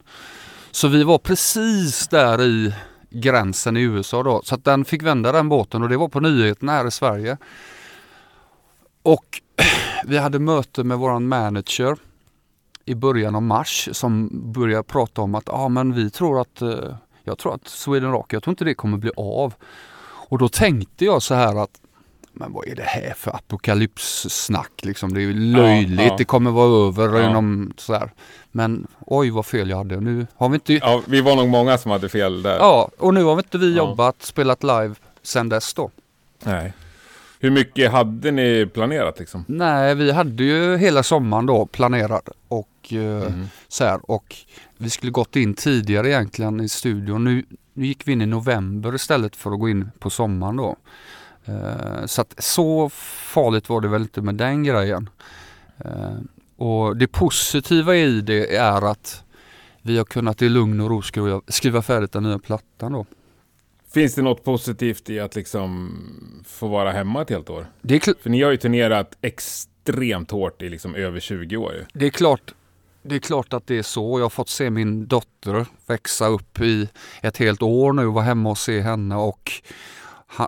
Så 0.76 0.88
vi 0.88 1.04
var 1.04 1.18
precis 1.18 2.08
där 2.08 2.42
i 2.42 2.74
gränsen 3.10 3.78
i 3.78 3.82
USA 3.82 4.24
då. 4.24 4.42
Så 4.44 4.56
att 4.56 4.64
den 4.64 4.86
fick 4.86 5.04
vända 5.04 5.32
den 5.32 5.50
båten 5.50 5.84
och 5.84 5.90
det 5.90 5.98
var 5.98 6.08
på 6.08 6.20
nyheterna 6.20 6.72
här 6.72 6.88
i 6.88 6.92
Sverige. 6.92 7.38
Och 9.04 9.42
vi 10.06 10.18
hade 10.18 10.40
möte 10.40 10.84
med 10.84 10.98
våran 10.98 11.28
manager 11.28 11.98
i 12.86 12.96
början 12.96 13.36
av 13.36 13.42
mars 13.42 13.90
som 13.92 14.30
började 14.54 14.84
prata 14.84 15.22
om 15.22 15.36
att 15.36 15.50
ah, 15.50 15.70
men 15.70 15.94
vi 15.94 16.10
tror 16.10 16.42
att 16.42 16.62
eh, 16.62 16.96
jag 17.24 17.38
tror 17.38 17.56
att 17.56 17.68
Sweden 17.68 18.12
Rock, 18.12 18.34
jag 18.34 18.44
tror 18.44 18.52
inte 18.52 18.66
det 18.66 18.76
kommer 18.76 18.98
bli 18.98 19.12
av. 19.18 19.54
Och 20.06 20.38
då 20.38 20.50
tänkte 20.50 21.06
jag 21.06 21.22
så 21.22 21.34
här 21.34 21.64
att 21.64 21.82
men 22.34 22.54
vad 22.54 22.68
är 22.68 22.76
det 22.76 22.84
här 22.84 23.14
för 23.18 23.36
apokalypssnack 23.36 24.72
liksom? 24.82 25.14
Det 25.14 25.20
är 25.20 25.24
ju 25.24 25.34
löjligt, 25.34 26.02
ja. 26.02 26.16
det 26.18 26.24
kommer 26.26 26.52
vara 26.52 26.88
över 26.88 27.20
Ja. 27.20 27.30
inom 27.30 27.74
sådär. 27.78 28.12
Men 28.52 28.88
oj 29.00 29.30
vad 29.30 29.46
fel 29.46 29.70
jag 29.70 29.78
hade. 29.78 30.00
Nu 30.00 30.28
har 30.36 30.50
vi 30.50 30.56
inte... 30.56 30.74
Ja, 30.74 31.02
vi 31.08 31.22
var 31.22 31.36
nog 31.36 31.50
många 31.50 31.78
som 31.78 31.92
hade 31.92 32.10
fel 32.10 32.42
där. 32.42 32.56
Ja, 32.58 32.90
och 32.98 33.14
nu 33.14 33.24
har 33.24 33.36
vi 33.36 33.40
inte 33.40 33.58
vi 33.58 33.72
Ja. 33.72 33.78
jobbat, 33.78 34.24
spelat 34.24 34.64
live 34.64 34.96
sen 35.24 35.50
dess 35.50 35.74
då. 35.74 35.92
Nej. 36.44 36.74
Hur 37.40 37.52
mycket 37.52 37.92
hade 37.92 38.32
ni 38.32 38.66
planerat 38.74 39.20
liksom? 39.20 39.46
Nej, 39.48 39.96
vi 39.96 40.12
hade 40.12 40.44
ju 40.44 40.78
hela 40.78 41.04
sommaren 41.04 41.46
då 41.46 41.66
planerad 41.66 42.30
och 42.48 42.70
eh, 42.92 42.98
Mm. 43.28 43.48
så 43.68 43.84
här 43.86 44.12
och 44.12 44.36
vi 44.78 44.90
skulle 44.90 45.12
gått 45.12 45.36
in 45.36 45.54
tidigare 45.54 46.10
egentligen 46.10 46.60
i 46.62 46.70
studion. 46.70 47.24
Nu, 47.24 47.46
nu 47.74 47.86
gick 47.86 48.08
vi 48.08 48.12
in 48.12 48.22
i 48.22 48.26
november 48.26 48.96
istället 48.96 49.36
för 49.36 49.52
att 49.52 49.60
gå 49.60 49.70
in 49.70 49.92
på 50.00 50.10
sommaren 50.10 50.56
då. 50.56 50.76
Eh, 51.46 52.06
så 52.06 52.22
att 52.22 52.44
så 52.44 52.90
farligt 53.34 53.70
var 53.70 53.82
det 53.82 53.88
väl 53.88 54.02
inte 54.02 54.22
med 54.22 54.36
den 54.36 54.64
grejen. 54.64 55.10
Eh, 55.86 56.18
och 56.58 56.98
det 56.98 57.08
positiva 57.08 57.96
i 57.96 58.22
det 58.22 58.56
är 58.56 58.92
att 58.92 59.24
vi 59.82 59.98
har 59.98 60.06
kunnat 60.06 60.42
i 60.42 60.50
lugn 60.50 60.82
och 60.82 60.90
ro 60.90 61.02
skriva, 61.02 61.42
skriva 61.48 61.82
färdigt 61.82 62.12
den 62.12 62.24
nya 62.24 62.40
plattan 62.40 62.92
då. 62.92 63.06
Finns 63.94 64.16
det 64.16 64.22
något 64.22 64.44
positivt 64.44 65.10
i 65.10 65.20
att 65.20 65.36
liksom 65.36 65.92
få 66.48 66.68
vara 66.68 66.92
hemma 66.92 67.22
ett 67.22 67.30
helt 67.30 67.50
år? 67.50 67.68
För 68.22 68.30
ni 68.30 68.42
har 68.42 68.52
ju 68.52 68.58
turnerat 68.58 69.18
extremt 69.22 70.32
hårt 70.32 70.62
i 70.62 70.70
liksom 70.70 70.96
över 70.96 71.20
20 71.20 71.58
år 71.58 71.74
ju. 71.74 71.86
det 71.94 72.06
är 72.06 72.10
klart 72.10 72.54
det 73.06 73.16
är 73.16 73.20
klart 73.20 73.54
att 73.54 73.68
det 73.68 73.78
är 73.78 73.84
så. 73.84 74.20
Jag 74.20 74.26
har 74.26 74.30
fått 74.30 74.50
se 74.50 74.70
min 74.70 75.08
dotter 75.08 75.66
växa 75.88 76.28
upp 76.28 76.62
i 76.62 76.90
ett 77.22 77.38
helt 77.38 77.62
år 77.62 77.94
nu 77.94 78.06
och 78.06 78.14
vara 78.14 78.24
hemma 78.24 78.50
och 78.50 78.58
se 78.58 78.82
henne 78.82 79.16
och 79.16 79.52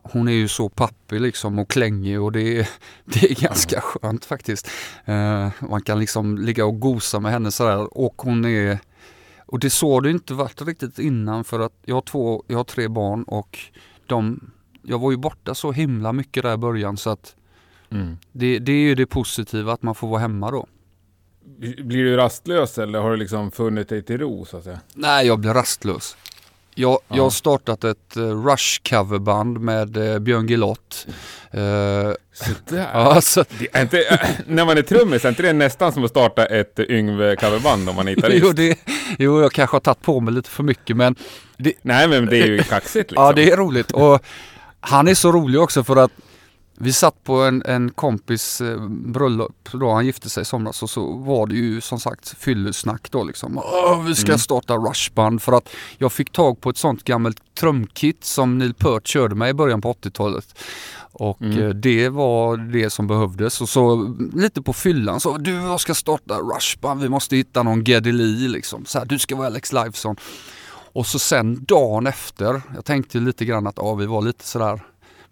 hon 0.04 0.28
är 0.28 0.34
ju 0.34 0.48
så 0.48 0.70
pappig 0.70 1.22
liksom 1.22 1.60
och 1.60 1.70
klängig 1.70 2.22
och 2.22 2.32
det 2.32 2.60
är, 2.60 2.70
det 3.06 3.32
är 3.32 3.42
ganska 3.42 3.82
skönt 3.82 4.26
faktiskt. 4.26 4.70
Uh, 5.10 5.50
man 5.70 5.82
kan 5.82 6.00
liksom 6.00 6.38
ligga 6.38 6.66
och 6.66 6.80
gosa 6.80 7.20
med 7.20 7.32
henne 7.32 7.52
sådär 7.52 7.98
och 7.98 8.22
hon 8.22 8.46
är 8.46 8.80
och 9.46 9.60
det 9.60 9.70
så 9.70 9.94
har 9.94 10.02
det 10.02 10.12
inte 10.12 10.34
varit 10.34 10.62
riktigt 10.62 11.00
innan 11.00 11.44
för 11.44 11.60
att 11.60 11.74
jag 11.86 11.96
har 11.96 12.02
två, 12.02 12.44
jag 12.48 12.58
har 12.58 12.64
tre 12.64 12.88
barn 12.88 13.24
och 13.24 13.60
de, 14.06 14.52
jag 14.82 15.00
var 15.00 15.12
ju 15.12 15.18
borta 15.18 15.56
så 15.56 15.72
himla 15.72 16.14
mycket 16.14 16.44
där 16.44 16.54
i 16.54 16.58
början 16.58 16.98
så 16.98 17.10
att 17.10 17.36
mm. 17.90 18.18
det, 18.32 18.60
det 18.60 18.72
är 18.72 18.82
ju 18.82 18.96
det 18.96 19.06
positiva 19.06 19.74
att 19.74 19.84
man 19.84 19.96
får 19.96 20.08
vara 20.08 20.20
hemma 20.20 20.52
då. 20.52 20.68
Blir 21.60 22.04
du 22.04 22.18
rastlös 22.18 22.78
eller 22.78 23.00
har 23.00 23.12
du 23.12 23.18
liksom 23.18 23.52
funnit 23.52 23.90
dig 23.90 24.04
till 24.04 24.18
ro 24.18 24.46
så 24.46 24.58
att 24.58 24.64
säga? 24.64 24.80
Nej, 24.94 25.28
jag 25.28 25.40
blir 25.40 25.54
rastlös. 25.54 26.18
Jag, 26.78 26.92
ja. 26.92 27.16
jag 27.16 27.24
har 27.24 27.30
startat 27.30 27.84
ett 27.84 28.18
uh, 28.18 28.46
Rush 28.46 28.82
coverband 28.90 29.60
med 29.60 29.98
uh, 29.98 30.20
Björn 30.20 30.48
Gilott. 30.48 31.08
Uh, 31.54 31.62
ja, 32.94 33.22
så. 33.22 33.46
Inte, 33.78 34.20
när 34.48 34.66
man 34.66 34.78
är 34.78 34.82
trummis, 34.82 35.26
är 35.26 35.30
inte 35.30 35.42
det 35.42 35.54
nästan 35.54 35.94
som 35.94 36.04
att 36.04 36.10
starta 36.10 36.46
ett 36.46 36.80
Yngve 36.80 37.36
coverband 37.36 37.90
om 37.90 37.96
man 37.96 38.08
är 38.08 38.12
gitarrist? 38.16 38.46
jo, 38.46 38.52
det, 38.52 38.78
jo, 39.20 39.42
jag 39.42 39.52
kanske 39.52 39.76
har 39.76 39.82
tagit 39.82 40.02
på 40.02 40.20
mig 40.20 40.34
lite 40.34 40.50
för 40.50 40.64
mycket 40.64 40.98
men... 40.98 41.16
Det, 41.58 41.74
Nej, 41.82 42.08
men 42.08 42.26
det 42.26 42.38
är 42.38 42.48
ju 42.48 42.64
kaxigt 42.64 43.12
liksom. 43.12 43.26
Ja, 43.26 43.34
det 43.34 43.52
är 43.52 43.58
roligt 43.58 43.92
och 43.92 44.26
han 44.80 45.08
är 45.08 45.14
så 45.14 45.32
rolig 45.32 45.62
också 45.62 45.84
för 45.84 45.96
att 45.96 46.12
vi 46.78 46.94
satt 46.94 47.24
på 47.24 47.34
en, 47.42 47.64
en 47.66 47.92
kompis 47.92 48.62
eh, 48.62 48.88
bröllop 48.90 49.70
då 49.72 49.92
han 49.92 50.06
gifte 50.06 50.30
sig 50.30 50.42
i 50.42 50.46
somras 50.46 50.84
och 50.84 50.90
så 50.90 51.14
var 51.14 51.48
det 51.48 51.56
ju 51.56 51.82
som 51.82 52.00
sagt 52.00 52.30
fyllesnack 52.38 53.12
då 53.12 53.24
liksom. 53.24 53.62
Vi 54.08 54.16
ska 54.16 54.28
mm. 54.28 54.40
starta 54.40 54.76
Rushband 54.78 55.42
för 55.42 55.52
att 55.52 55.70
jag 55.98 56.12
fick 56.12 56.32
tag 56.32 56.62
på 56.62 56.70
ett 56.70 56.78
sånt 56.78 57.04
gammalt 57.04 57.38
trumkit 57.60 58.24
som 58.24 58.58
Neil 58.58 58.74
Peart 58.74 59.08
körde 59.08 59.36
med 59.36 59.50
i 59.50 59.54
början 59.54 59.82
på 59.82 59.94
80-talet. 59.94 60.56
Och 61.12 61.42
mm. 61.42 61.64
eh, 61.64 61.70
det 61.70 62.10
var 62.10 62.58
det 62.58 62.90
som 62.90 63.08
behövdes 63.08 63.62
och 63.62 63.70
så 63.70 64.16
lite 64.34 64.62
på 64.62 64.74
fyllan 64.74 65.20
så 65.20 65.38
du 65.38 65.52
jag 65.52 65.80
ska 65.80 65.94
starta 65.94 66.40
Rushband, 66.40 67.02
vi 67.02 67.10
måste 67.10 67.36
hitta 67.36 67.64
någon 67.64 67.84
Geddy 67.84 68.12
Lee 68.12 68.48
liksom. 68.48 68.86
Så 68.86 69.00
här, 69.00 69.06
du 69.06 69.20
ska 69.20 69.36
vara 69.36 69.48
Alex 69.48 69.74
Lifeson. 69.74 70.16
Och 70.94 71.08
så 71.08 71.20
sen 71.20 71.66
dagen 71.66 72.08
efter, 72.08 72.62
jag 72.76 72.86
tänkte 72.86 73.18
lite 73.18 73.46
grann 73.46 73.68
att 73.68 73.78
ja, 73.78 73.96
vi 73.96 74.06
var 74.06 74.22
lite 74.22 74.48
sådär 74.48 74.82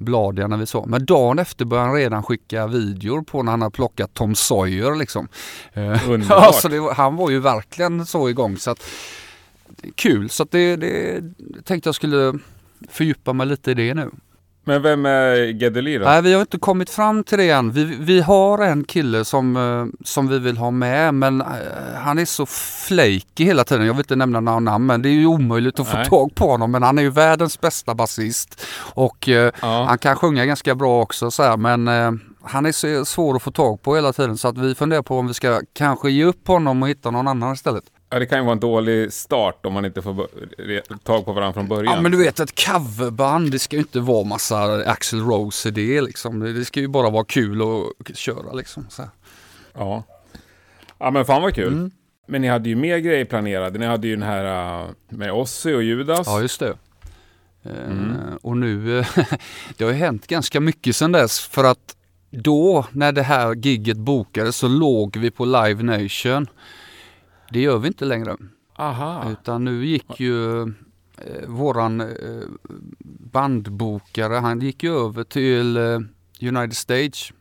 bladiga 0.03 0.47
när 0.47 0.57
vi 0.57 0.65
såg. 0.65 0.87
Men 0.87 1.05
dagen 1.05 1.39
efter 1.39 1.65
började 1.65 1.87
han 1.87 1.97
redan 1.97 2.23
skicka 2.23 2.67
videor 2.67 3.21
på 3.21 3.43
när 3.43 3.51
han 3.51 3.61
har 3.61 3.69
plockat 3.69 4.13
Tom 4.13 4.35
Sawyer 4.35 4.95
liksom. 4.95 5.27
Eh, 5.73 6.09
Underbart. 6.09 6.55
så 6.55 6.67
det, 6.67 6.93
han 6.93 7.15
var 7.15 7.29
ju 7.29 7.39
verkligen 7.39 8.05
så 8.05 8.29
igång 8.29 8.57
så 8.57 8.71
att 8.71 8.83
kul 9.95 10.29
så 10.29 10.43
att 10.43 10.51
det, 10.51 10.75
det 10.75 11.23
tänkte 11.63 11.87
jag 11.87 11.95
skulle 11.95 12.39
fördjupa 12.89 13.33
mig 13.33 13.47
lite 13.47 13.71
i 13.71 13.73
det 13.73 13.93
nu. 13.93 14.11
Men 14.63 14.81
vem 14.81 15.05
är 15.05 15.59
Gedeli 15.61 15.97
då? 15.97 16.05
Nej, 16.05 16.21
vi 16.21 16.33
har 16.33 16.41
inte 16.41 16.59
kommit 16.59 16.89
fram 16.89 17.23
till 17.23 17.37
det 17.37 17.49
än. 17.49 17.71
Vi, 17.71 17.83
vi 17.83 18.21
har 18.21 18.59
en 18.59 18.83
kille 18.83 19.25
som, 19.25 19.55
eh, 19.55 20.05
som 20.05 20.27
vi 20.27 20.39
vill 20.39 20.57
ha 20.57 20.71
med 20.71 21.13
men 21.13 21.41
eh, 21.41 21.47
han 21.95 22.19
är 22.19 22.25
så 22.25 22.45
flaky 22.45 23.43
hela 23.43 23.63
tiden. 23.63 23.85
Jag 23.85 23.93
vill 23.93 23.99
inte 23.99 24.15
nämna 24.15 24.39
några 24.39 24.59
namn 24.59 24.85
men 24.85 25.01
det 25.01 25.09
är 25.09 25.13
ju 25.13 25.25
omöjligt 25.25 25.79
att 25.79 25.93
Nej. 25.93 26.05
få 26.05 26.09
tag 26.09 26.35
på 26.35 26.47
honom. 26.47 26.71
Men 26.71 26.83
han 26.83 26.97
är 26.97 27.01
ju 27.01 27.09
världens 27.09 27.61
bästa 27.61 27.95
basist. 27.95 28.65
Och 28.79 29.29
eh, 29.29 29.51
ja. 29.61 29.85
han 29.87 29.97
kan 29.97 30.15
sjunga 30.15 30.45
ganska 30.45 30.75
bra 30.75 31.01
också 31.01 31.31
så 31.31 31.43
här, 31.43 31.57
men 31.57 31.87
han 32.43 32.65
är 32.65 33.03
svår 33.03 33.35
att 33.35 33.41
få 33.41 33.51
tag 33.51 33.81
på 33.81 33.95
hela 33.95 34.13
tiden 34.13 34.37
så 34.37 34.47
att 34.47 34.57
vi 34.57 34.75
funderar 34.75 35.01
på 35.01 35.17
om 35.17 35.27
vi 35.27 35.33
ska 35.33 35.61
kanske 35.73 36.11
ge 36.11 36.23
upp 36.23 36.47
honom 36.47 36.83
och 36.83 36.89
hitta 36.89 37.11
någon 37.11 37.27
annan 37.27 37.53
istället. 37.53 37.83
Ja, 38.13 38.19
det 38.19 38.25
kan 38.25 38.37
ju 38.37 38.43
vara 38.43 38.53
en 38.53 38.59
dålig 38.59 39.13
start 39.13 39.65
om 39.65 39.73
man 39.73 39.85
inte 39.85 40.01
får 40.01 40.27
tag 40.97 41.25
på 41.25 41.33
varandra 41.33 41.53
från 41.53 41.67
början. 41.67 41.93
Ja, 41.93 42.01
men 42.01 42.11
du 42.11 42.17
vet 42.17 42.39
ett 42.39 42.65
coverband, 42.65 43.51
det 43.51 43.59
ska 43.59 43.75
ju 43.75 43.81
inte 43.81 43.99
vara 43.99 44.23
massa 44.23 44.83
Axel 44.85 45.19
Rose 45.19 45.69
i 45.69 45.71
det 45.71 46.01
liksom. 46.01 46.39
Det 46.39 46.65
ska 46.65 46.79
ju 46.79 46.87
bara 46.87 47.09
vara 47.09 47.25
kul 47.25 47.61
att 47.61 48.17
köra 48.17 48.53
liksom. 48.53 48.85
Så. 48.89 49.03
Ja. 49.73 50.03
Ja, 50.97 51.11
men 51.11 51.25
fan 51.25 51.41
vad 51.41 51.55
kul. 51.55 51.73
Mm. 51.73 51.91
Men 52.27 52.41
ni 52.41 52.47
hade 52.47 52.69
ju 52.69 52.75
mer 52.75 52.97
grejer 52.97 53.25
planerade. 53.25 53.79
Ni 53.79 53.85
hade 53.85 54.07
ju 54.07 54.15
den 54.15 54.27
här 54.27 54.83
uh, 54.83 54.89
med 55.09 55.31
Ossi 55.31 55.73
och 55.73 55.83
Judas. 55.83 56.27
Ja, 56.27 56.41
just 56.41 56.59
det. 56.59 56.77
Eh, 57.63 57.85
mm. 57.85 58.15
Och 58.41 58.57
nu, 58.57 58.85
det 59.77 59.83
har 59.83 59.91
ju 59.91 59.97
hänt 59.97 60.27
ganska 60.27 60.59
mycket 60.59 60.95
sedan 60.95 61.11
dess 61.11 61.39
för 61.39 61.63
att 61.63 61.95
då 62.29 62.85
när 62.91 63.11
det 63.11 63.23
här 63.23 63.55
gigget 63.55 63.97
bokades 63.97 64.55
så 64.55 64.67
låg 64.67 65.17
vi 65.17 65.31
på 65.31 65.45
Live 65.45 65.83
Nation. 65.83 66.47
Det 67.53 67.59
gör 67.59 67.77
vi 67.77 67.87
inte 67.87 68.05
längre. 68.05 68.37
Aha. 68.75 69.31
Utan 69.31 69.65
nu 69.65 69.85
gick 69.85 70.19
ju 70.19 70.61
eh, 70.61 71.47
våran 71.47 72.01
eh, 72.01 72.07
bandbokare, 73.31 74.33
han 74.33 74.61
gick 74.61 74.83
ju 74.83 75.05
över 75.05 75.23
till 75.23 75.77
eh, 75.77 75.99
United 76.41 76.75
Stage. 76.75 77.33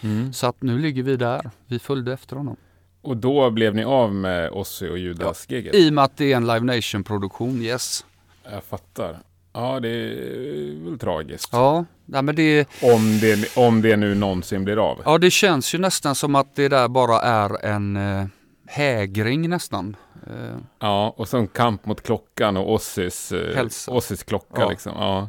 Mm. 0.00 0.32
Så 0.32 0.46
att 0.46 0.62
nu 0.62 0.78
ligger 0.78 1.02
vi 1.02 1.16
där. 1.16 1.50
Vi 1.66 1.78
följde 1.78 2.12
efter 2.12 2.36
honom. 2.36 2.56
Och 3.02 3.16
då 3.16 3.50
blev 3.50 3.74
ni 3.74 3.84
av 3.84 4.14
med 4.14 4.50
Ozzy 4.50 4.88
och 4.88 4.98
Judas-giget? 4.98 5.74
Ja, 5.74 5.80
I 5.80 5.88
och 5.90 5.94
med 5.94 6.04
att 6.04 6.16
det 6.16 6.32
är 6.32 6.36
en 6.36 6.46
Live 6.46 6.60
Nation-produktion, 6.60 7.62
yes. 7.62 8.04
Jag 8.52 8.64
fattar. 8.64 9.18
Ja, 9.52 9.80
det 9.80 9.88
är 9.88 10.84
väl 10.84 10.98
tragiskt. 10.98 11.48
Ja, 11.52 11.84
nej, 12.04 12.22
men 12.22 12.36
det... 12.36 12.68
Om 12.82 13.18
det, 13.20 13.56
om 13.56 13.82
det 13.82 13.96
nu 13.96 14.14
någonsin 14.14 14.64
blir 14.64 14.90
av. 14.90 15.02
Ja, 15.04 15.18
det 15.18 15.30
känns 15.30 15.74
ju 15.74 15.78
nästan 15.78 16.14
som 16.14 16.34
att 16.34 16.56
det 16.56 16.68
där 16.68 16.88
bara 16.88 17.20
är 17.20 17.64
en 17.64 17.96
eh, 17.96 18.26
hägring 18.68 19.48
nästan. 19.48 19.96
Eh, 20.26 20.56
ja, 20.78 21.14
och 21.16 21.28
så 21.28 21.38
en 21.38 21.48
kamp 21.48 21.86
mot 21.86 22.02
klockan 22.02 22.56
och 22.56 22.72
Ossis, 22.72 23.32
eh, 23.32 23.66
Ossis 23.88 24.22
klocka 24.22 24.60
ja. 24.60 24.70
liksom. 24.70 24.92
Ja. 24.96 25.28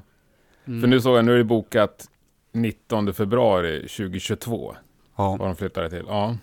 Mm. 0.65 0.81
För 0.81 0.87
nu 0.87 1.01
såg 1.01 1.17
jag, 1.17 1.25
nu 1.25 1.33
är 1.33 1.37
det 1.37 1.43
bokat 1.43 2.09
19 2.51 3.13
februari 3.13 3.79
2022. 3.79 4.75
Ja. 5.15 5.35
Vad 5.39 5.47
de 5.47 5.55
flyttade 5.55 5.89
till. 5.89 6.05
Ja. 6.07 6.37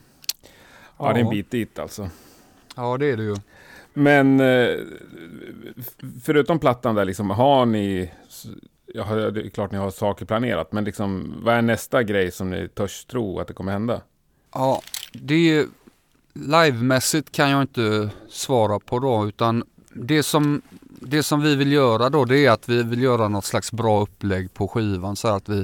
Ja, 0.98 1.12
det 1.12 1.20
är 1.20 1.24
en 1.24 1.30
bit 1.30 1.50
dit 1.50 1.78
alltså. 1.78 2.10
Ja, 2.76 2.98
det 2.98 3.06
är 3.06 3.16
det 3.16 3.22
ju. 3.22 3.36
Men 3.92 4.40
eh, 4.40 4.78
förutom 6.24 6.58
plattan 6.58 6.94
där, 6.94 7.04
liksom, 7.04 7.30
har 7.30 7.66
ni... 7.66 8.10
Ja, 8.86 9.04
det 9.14 9.40
är 9.40 9.48
klart 9.48 9.72
ni 9.72 9.78
har 9.78 9.90
saker 9.90 10.24
planerat, 10.26 10.72
men 10.72 10.84
liksom, 10.84 11.34
vad 11.44 11.54
är 11.54 11.62
nästa 11.62 12.02
grej 12.02 12.30
som 12.30 12.50
ni 12.50 12.68
törs 12.68 13.04
tro 13.04 13.40
att 13.40 13.48
det 13.48 13.54
kommer 13.54 13.72
hända? 13.72 14.02
Ja, 14.52 14.82
det 15.12 15.34
är 15.34 15.66
livemässigt 16.34 17.32
kan 17.32 17.50
jag 17.50 17.62
inte 17.62 18.10
svara 18.28 18.78
på 18.78 18.98
då 18.98 19.28
utan 19.28 19.64
det 19.94 20.22
som, 20.22 20.62
det 21.00 21.22
som 21.22 21.40
vi 21.40 21.56
vill 21.56 21.72
göra 21.72 22.10
då 22.10 22.24
det 22.24 22.46
är 22.46 22.50
att 22.50 22.68
vi 22.68 22.82
vill 22.82 23.02
göra 23.02 23.28
något 23.28 23.44
slags 23.44 23.72
bra 23.72 24.02
upplägg 24.02 24.54
på 24.54 24.68
skivan 24.68 25.16
så 25.16 25.28
att 25.28 25.48
vi 25.48 25.60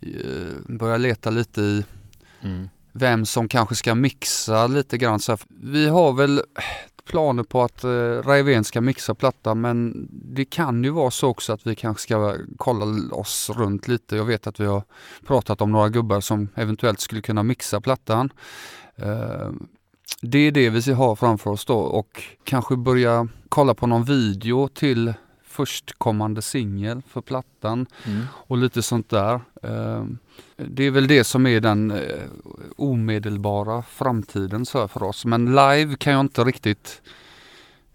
eh, 0.00 0.76
börjar 0.76 0.98
leta 0.98 1.30
lite 1.30 1.60
i 1.60 1.84
mm. 2.40 2.68
vem 2.92 3.26
som 3.26 3.48
kanske 3.48 3.74
ska 3.74 3.94
mixa 3.94 4.66
lite 4.66 4.98
grann. 4.98 5.20
Så 5.20 5.38
vi 5.48 5.88
har 5.88 6.12
väl 6.12 6.42
planer 7.04 7.42
på 7.42 7.62
att 7.62 7.84
eh, 7.84 7.88
Raven 8.24 8.64
ska 8.64 8.80
mixa 8.80 9.14
plattan 9.14 9.60
men 9.60 10.08
det 10.10 10.44
kan 10.44 10.84
ju 10.84 10.90
vara 10.90 11.10
så 11.10 11.28
också 11.28 11.52
att 11.52 11.66
vi 11.66 11.74
kanske 11.74 12.02
ska 12.02 12.36
kolla 12.56 13.14
oss 13.14 13.50
runt 13.54 13.88
lite. 13.88 14.16
Jag 14.16 14.24
vet 14.24 14.46
att 14.46 14.60
vi 14.60 14.66
har 14.66 14.82
pratat 15.26 15.60
om 15.60 15.72
några 15.72 15.88
gubbar 15.88 16.20
som 16.20 16.48
eventuellt 16.54 17.00
skulle 17.00 17.22
kunna 17.22 17.42
mixa 17.42 17.80
plattan. 17.80 18.30
Eh, 20.22 20.28
det 20.28 20.38
är 20.38 20.52
det 20.52 20.70
vi 20.70 20.92
har 20.92 21.16
framför 21.16 21.50
oss 21.50 21.64
då 21.64 21.78
och 21.78 22.22
kanske 22.44 22.76
börja 22.76 23.28
kolla 23.48 23.74
på 23.74 23.86
någon 23.86 24.04
video 24.04 24.68
till 24.68 25.14
förstkommande 25.44 26.42
singel 26.42 27.02
för 27.08 27.20
plattan 27.20 27.86
mm. 28.06 28.26
och 28.32 28.58
lite 28.58 28.82
sånt 28.82 29.08
där. 29.08 29.40
Ehm, 29.62 30.18
det 30.56 30.84
är 30.84 30.90
väl 30.90 31.06
det 31.06 31.24
som 31.24 31.46
är 31.46 31.60
den 31.60 31.90
eh, 31.90 32.24
omedelbara 32.76 33.82
framtiden 33.82 34.66
för 34.66 35.02
oss. 35.02 35.24
Men 35.24 35.46
live 35.46 35.96
kan 35.98 36.12
jag 36.12 36.20
inte 36.20 36.44
riktigt 36.44 37.02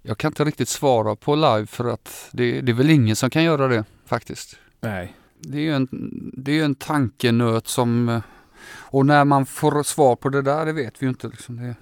jag 0.01 0.17
kan 0.17 0.31
inte 0.31 0.43
riktigt 0.43 0.69
svara 0.69 1.15
på 1.15 1.35
live 1.35 1.65
för 1.65 1.85
att 1.89 2.29
det, 2.31 2.61
det 2.61 2.71
är 2.71 2.73
väl 2.73 2.89
ingen 2.89 3.15
som 3.15 3.29
kan 3.29 3.43
göra 3.43 3.67
det 3.67 3.85
faktiskt. 4.05 4.55
Nej. 4.81 5.15
Det 5.39 5.57
är 5.57 5.61
ju 5.61 5.75
en, 5.75 5.87
det 6.33 6.59
är 6.59 6.65
en 6.65 6.75
tankenöt 6.75 7.67
som 7.67 8.21
och 8.67 9.05
när 9.05 9.25
man 9.25 9.45
får 9.45 9.83
svar 9.83 10.15
på 10.15 10.29
det 10.29 10.41
där, 10.41 10.65
det 10.65 10.73
vet 10.73 11.01
vi 11.01 11.05
ju 11.05 11.09
inte. 11.09 11.27
Liksom. 11.27 11.57
Det, 11.57 11.75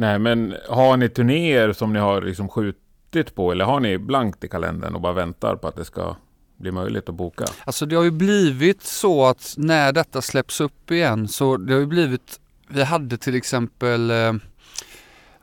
Nej, 0.00 0.18
men 0.18 0.54
har 0.68 0.96
ni 0.96 1.08
turnéer 1.08 1.72
som 1.72 1.92
ni 1.92 1.98
har 1.98 2.22
liksom 2.22 2.48
skjutit 2.48 3.34
på 3.34 3.52
eller 3.52 3.64
har 3.64 3.80
ni 3.80 3.98
blankt 3.98 4.44
i 4.44 4.48
kalendern 4.48 4.94
och 4.94 5.00
bara 5.00 5.12
väntar 5.12 5.56
på 5.56 5.68
att 5.68 5.76
det 5.76 5.84
ska 5.84 6.16
bli 6.56 6.72
möjligt 6.72 7.08
att 7.08 7.14
boka? 7.14 7.44
Alltså 7.64 7.86
det 7.86 7.96
har 7.96 8.02
ju 8.02 8.10
blivit 8.10 8.82
så 8.82 9.26
att 9.26 9.54
när 9.56 9.92
detta 9.92 10.22
släpps 10.22 10.60
upp 10.60 10.90
igen 10.90 11.28
så 11.28 11.56
det 11.56 11.72
har 11.72 11.80
ju 11.80 11.86
blivit, 11.86 12.40
vi 12.68 12.82
hade 12.82 13.16
till 13.16 13.34
exempel 13.34 14.10
eh, 14.10 14.32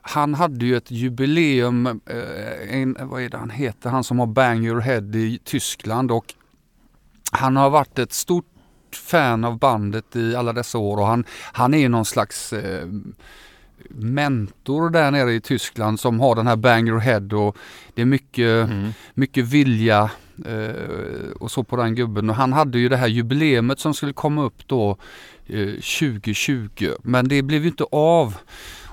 han 0.00 0.34
hade 0.34 0.66
ju 0.66 0.76
ett 0.76 0.90
jubileum, 0.90 1.86
eh, 1.86 2.74
en, 2.74 2.96
vad 3.00 3.22
är 3.22 3.28
det 3.28 3.38
han 3.38 3.50
heter, 3.50 3.90
han 3.90 4.04
som 4.04 4.18
har 4.18 4.26
Bang 4.26 4.64
Your 4.64 4.80
Head 4.80 5.16
i 5.16 5.40
Tyskland 5.44 6.10
och 6.10 6.34
han 7.32 7.56
har 7.56 7.70
varit 7.70 7.98
ett 7.98 8.12
stort 8.12 8.46
fan 8.92 9.44
av 9.44 9.58
bandet 9.58 10.16
i 10.16 10.36
alla 10.36 10.52
dessa 10.52 10.78
år 10.78 10.96
och 10.96 11.06
han, 11.06 11.24
han 11.52 11.74
är 11.74 11.88
någon 11.88 12.04
slags 12.04 12.52
eh, 12.52 12.88
mentor 13.90 14.90
där 14.90 15.10
nere 15.10 15.32
i 15.32 15.40
Tyskland 15.40 16.00
som 16.00 16.20
har 16.20 16.34
den 16.34 16.46
här 16.46 16.56
Bang 16.56 16.88
Your 16.88 16.98
Head 17.00 17.28
och 17.36 17.56
det 17.94 18.02
är 18.02 18.06
mycket, 18.06 18.70
Mm. 18.70 18.90
mycket 19.14 19.44
vilja 19.44 20.10
eh, 20.46 21.30
och 21.40 21.50
så 21.50 21.64
på 21.64 21.76
den 21.76 21.94
gubben. 21.94 22.30
Och 22.30 22.36
han 22.36 22.52
hade 22.52 22.78
ju 22.78 22.88
det 22.88 22.96
här 22.96 23.06
jubileumet 23.08 23.78
som 23.80 23.94
skulle 23.94 24.12
komma 24.12 24.42
upp 24.44 24.66
då 24.68 24.96
eh, 25.46 25.66
2020 25.66 26.90
men 27.02 27.28
det 27.28 27.42
blev 27.42 27.62
ju 27.62 27.68
inte 27.68 27.84
av. 27.92 28.34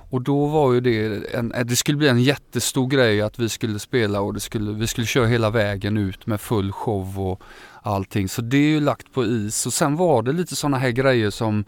Och 0.10 0.22
då 0.22 0.46
var 0.46 0.74
ju 0.74 0.82
det, 0.82 1.24
en, 1.36 1.54
det 1.66 1.76
skulle 1.76 1.98
bli 1.98 2.08
en 2.08 2.24
jättestor 2.24 2.88
grej 2.88 3.22
att 3.22 3.40
vi 3.40 3.50
skulle 3.50 3.80
spela 3.80 4.22
och 4.22 4.34
det 4.34 4.40
skulle, 4.40 4.72
vi 4.72 4.88
skulle 4.88 5.08
köra 5.08 5.28
hela 5.28 5.50
vägen 5.50 5.98
ut 5.98 6.28
med 6.28 6.42
full 6.42 6.72
show 6.72 7.20
och 7.20 7.42
allting. 7.82 8.30
Så 8.30 8.42
det 8.42 8.58
är 8.58 8.70
ju 8.70 8.80
lagt 8.80 9.14
på 9.14 9.26
is. 9.26 9.66
Och 9.66 9.74
sen 9.74 9.96
var 9.96 10.22
det 10.22 10.32
lite 10.32 10.56
sådana 10.56 10.78
här 10.78 10.90
grejer 10.90 11.30
som 11.30 11.66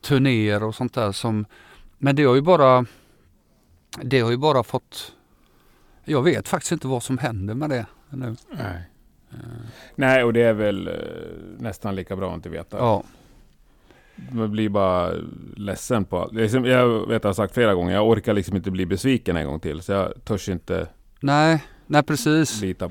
turnéer 0.00 0.62
och 0.62 0.74
sånt 0.74 0.94
där 0.94 1.12
som 1.12 1.44
Men 2.04 2.16
det 2.16 2.24
har 2.24 2.34
ju 2.34 2.40
bara 2.42 2.86
Det 4.02 4.20
har 4.20 4.30
ju 4.30 4.36
bara 4.36 4.62
fått 4.62 5.12
Jag 6.04 6.22
vet 6.22 6.48
faktiskt 6.48 6.72
inte 6.72 6.86
vad 6.86 7.02
som 7.02 7.18
händer 7.18 7.54
med 7.54 7.70
det 7.70 7.86
nu. 8.10 8.36
Nej. 8.50 8.82
Nej, 9.94 10.24
och 10.24 10.32
det 10.32 10.42
är 10.42 10.52
väl 10.52 10.88
eh, 10.88 10.94
nästan 11.58 11.94
lika 11.94 12.16
bra 12.16 12.30
att 12.30 12.34
inte 12.36 12.48
veta. 12.48 12.76
Ja, 12.78 13.04
Man 14.32 14.50
blir 14.52 14.68
bara 14.68 15.12
ledsen 15.56 16.04
på 16.04 16.18
allt. 16.20 16.34
Det 16.34 16.44
är 16.44 16.48
som- 16.48 16.64
Jag 16.64 16.88
vet 17.08 17.16
att 17.16 17.24
jag 17.24 17.28
har 17.28 17.34
sagt 17.34 17.54
flera 17.54 17.74
gånger, 17.74 17.94
jag 17.94 18.08
orkar 18.08 18.34
liksom 18.34 18.56
inte 18.56 18.70
bli 18.70 18.86
besviken 18.86 19.36
en 19.36 19.46
gång 19.46 19.60
till. 19.60 19.82
Så 19.82 19.92
jag 19.92 20.24
törs 20.24 20.48
inte 20.48 20.88
nej, 21.20 21.64
nej 21.86 22.02
precis. 22.02 22.60
lita. 22.60 22.90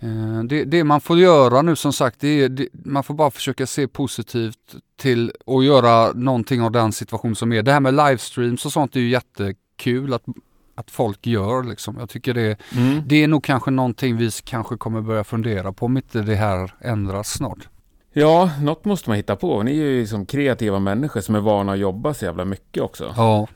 Eh, 0.00 0.42
Det, 0.44 0.64
det 0.64 0.84
man 0.84 1.00
får 1.00 1.18
göra 1.18 1.62
nu 1.62 1.76
som 1.76 1.92
sagt, 1.92 2.20
det 2.20 2.28
är, 2.42 2.48
det, 2.48 2.68
man 2.72 3.02
får 3.02 3.14
bara 3.14 3.30
försöka 3.30 3.66
se 3.66 3.88
positivt 3.88 4.74
till 4.96 5.32
och 5.46 5.64
göra 5.64 6.12
någonting 6.12 6.62
av 6.62 6.70
den 6.72 6.92
situation 6.92 7.36
som 7.36 7.52
är. 7.52 7.62
Det 7.62 7.72
här 7.72 7.80
med 7.80 7.94
livestreams 7.94 8.66
och 8.66 8.72
sånt 8.72 8.96
är 8.96 9.00
ju 9.00 9.08
jättekul 9.08 10.14
att, 10.14 10.22
att 10.74 10.90
folk 10.90 11.26
gör 11.26 11.62
liksom. 11.62 11.96
Jag 11.98 12.10
tycker 12.10 12.34
det, 12.34 12.56
Mm. 12.76 13.02
det 13.06 13.22
är 13.24 13.28
nog 13.28 13.44
kanske 13.44 13.70
någonting 13.70 14.16
vi 14.16 14.30
kanske 14.44 14.76
kommer 14.76 15.00
börja 15.00 15.24
fundera 15.24 15.72
på 15.72 15.86
om 15.86 15.96
inte 15.96 16.22
det 16.22 16.34
här 16.34 16.74
ändras 16.80 17.28
snart. 17.30 17.68
Ja, 18.12 18.50
något 18.62 18.84
måste 18.84 19.10
man 19.10 19.16
hitta 19.16 19.36
på. 19.36 19.62
Ni 19.62 19.70
är 19.78 19.84
ju 19.84 20.06
som 20.06 20.26
kreativa 20.26 20.78
människor 20.78 21.20
som 21.20 21.34
är 21.34 21.40
vana 21.40 21.72
att 21.72 21.78
jobba 21.78 22.14
så 22.14 22.24
jävla 22.24 22.44
mycket 22.44 22.82
också. 22.82 23.14
Ja. 23.16 23.46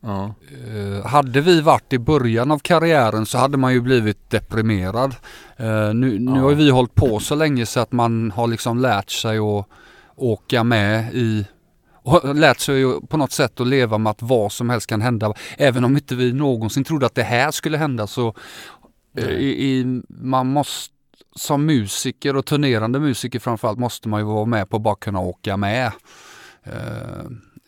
Ja. 0.00 0.34
Eh, 0.66 1.06
hade 1.06 1.40
vi 1.40 1.60
varit 1.60 1.92
i 1.92 1.98
början 1.98 2.50
av 2.50 2.58
karriären 2.58 3.26
så 3.26 3.38
hade 3.38 3.56
man 3.56 3.72
ju 3.72 3.80
blivit 3.80 4.30
deprimerad. 4.30 5.14
Eh, 5.56 5.94
nu 5.94 6.18
nu 6.18 6.30
Ja. 6.30 6.40
har 6.40 6.50
ju 6.50 6.56
vi 6.56 6.70
hållit 6.70 6.94
på 6.94 7.20
så 7.20 7.34
länge 7.34 7.66
så 7.66 7.80
att 7.80 7.92
man 7.92 8.30
har 8.30 8.46
liksom 8.46 8.78
lärt 8.78 9.10
sig 9.10 9.38
att 9.38 9.66
åka 10.16 10.64
med 10.64 11.14
i 11.14 11.46
och 12.02 12.34
lärt 12.34 12.60
sig 12.60 13.00
på 13.08 13.16
något 13.16 13.32
sätt 13.32 13.60
att 13.60 13.66
leva 13.66 13.98
med 13.98 14.10
att 14.10 14.22
vad 14.22 14.52
som 14.52 14.70
helst 14.70 14.86
kan 14.86 15.00
hända. 15.00 15.34
Även 15.58 15.84
om 15.84 15.96
inte 15.96 16.14
vi 16.14 16.32
någonsin 16.32 16.84
trodde 16.84 17.06
att 17.06 17.14
det 17.14 17.22
här 17.22 17.50
skulle 17.50 17.78
hända 17.78 18.06
så 18.06 18.34
eh, 19.16 19.28
i, 19.28 19.48
i, 19.78 20.02
man 20.08 20.46
måste 20.46 20.94
som 21.36 21.66
musiker 21.66 22.36
och 22.36 22.46
turnerande 22.46 23.00
musiker 23.00 23.38
framförallt 23.38 23.78
måste 23.78 24.08
man 24.08 24.20
ju 24.20 24.26
vara 24.26 24.44
med 24.44 24.70
på 24.70 24.76
att 24.76 24.82
bara 24.82 24.94
kunna 24.96 25.20
åka 25.20 25.56
med. 25.56 25.92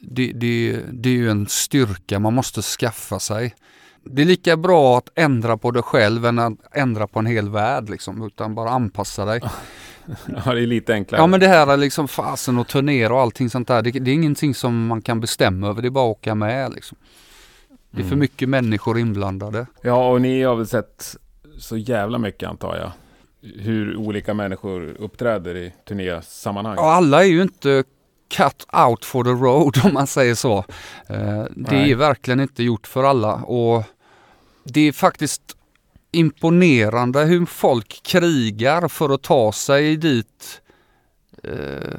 Det, 0.03 0.33
det, 0.33 0.81
det 0.93 1.09
är 1.09 1.15
ju 1.15 1.31
en 1.31 1.47
styrka 1.47 2.19
man 2.19 2.35
måste 2.35 2.63
skaffa 2.63 3.19
sig. 3.19 3.55
Det 4.05 4.23
är 4.23 4.27
lika 4.27 4.57
bra 4.57 4.99
att 4.99 5.09
ändra 5.15 5.57
på 5.57 5.71
det 5.71 5.83
själv 5.83 6.27
än 6.27 6.39
att 6.39 6.53
ändra 6.73 7.07
på 7.07 7.19
en 7.19 7.27
hel 7.27 7.49
värld 7.49 7.91
liksom, 7.91 8.27
utan 8.27 8.55
bara 8.55 8.71
anpassa 8.71 9.25
dig. 9.25 9.41
ja, 10.45 10.55
det 10.55 10.63
är 10.63 10.67
lite 10.67 10.93
enklare. 10.95 11.23
Ja 11.23 11.27
men 11.27 11.41
det 11.41 11.49
här 11.49 11.67
är 11.67 11.77
liksom 11.77 12.09
fasen 12.09 12.59
och 12.59 12.69
turnera 12.69 13.15
och 13.15 13.21
allting 13.21 13.51
sånt 13.51 13.69
där. 13.69 13.83
Det, 13.83 13.91
det 13.91 14.11
är 14.11 14.15
ingenting 14.15 14.55
som 14.55 14.87
man 14.87 15.03
kan 15.03 15.21
bestämma 15.21 15.69
över, 15.69 15.83
det 15.83 15.89
är 15.89 15.91
bara 15.91 16.11
att 16.11 16.17
åka 16.19 16.35
med 16.35 16.73
liksom. 16.75 16.99
Det 17.91 17.99
är 18.01 18.03
för 18.03 18.09
Mm. 18.09 18.19
mycket 18.19 18.49
människor 18.49 18.99
inblandade. 18.99 19.67
Ja, 19.83 20.09
och 20.11 20.21
ni 20.21 20.43
har 20.43 20.57
väl 20.57 20.67
sett 20.67 21.17
så 21.59 21.77
jävla 21.77 22.19
mycket 22.19 22.49
antar 22.49 22.77
jag. 22.77 22.91
Hur 23.63 23.97
olika 23.97 24.35
människor 24.35 24.97
uppträder 24.99 25.55
i 25.57 25.73
turnésammanhang. 25.89 26.79
Och 26.79 26.93
alla 26.93 27.25
är 27.25 27.29
ju 27.29 27.43
inte 27.43 27.85
cut 28.33 28.67
out 28.73 29.05
for 29.05 29.25
the 29.25 29.31
road 29.31 29.81
om 29.85 29.95
man 29.95 30.07
säger 30.07 30.35
så. 30.35 30.59
Eh, 31.07 31.45
det 31.51 31.77
är 31.77 31.95
verkligen 31.95 32.41
inte 32.41 32.63
gjort 32.63 32.87
för 32.87 33.05
alla 33.05 33.35
och 33.35 33.85
det 34.65 34.81
är 34.81 34.93
faktiskt 34.93 35.43
imponerande 36.13 37.25
hur 37.25 37.47
folk 37.47 38.03
krigar 38.03 38.89
för 38.89 39.15
att 39.15 39.23
ta 39.23 39.53
sig 39.53 39.97
dit 39.97 40.61
eh, 41.43 41.95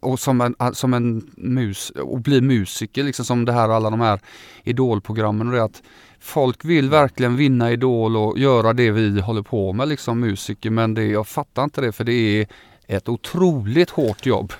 och 0.00 0.20
som 0.20 0.40
en, 0.40 0.74
som 0.74 0.94
en 0.94 1.30
mus 1.36 1.90
och 1.90 2.20
bli 2.20 2.40
musiker 2.40 3.04
liksom 3.04 3.24
som 3.24 3.44
det 3.44 3.52
här 3.52 3.68
alla 3.68 3.90
de 3.90 4.00
här 4.00 4.20
idolprogrammen 4.64 5.46
och 5.46 5.52
det 5.52 5.64
att 5.64 5.82
folk 6.20 6.64
vill 6.64 6.90
verkligen 6.90 7.36
vinna 7.36 7.72
idol 7.72 8.16
och 8.16 8.38
göra 8.38 8.72
det 8.72 8.90
vi 8.90 9.20
håller 9.20 9.42
på 9.42 9.72
med 9.72 9.88
liksom 9.88 10.20
musiker 10.20 10.70
men 10.70 10.94
det, 10.94 11.04
jag 11.04 11.26
fattar 11.26 11.64
inte 11.64 11.80
det 11.80 11.92
för 11.92 12.04
det 12.04 12.12
är 12.12 12.46
ett 12.86 13.08
otroligt 13.08 13.90
hårt 13.90 14.26
jobb. 14.26 14.52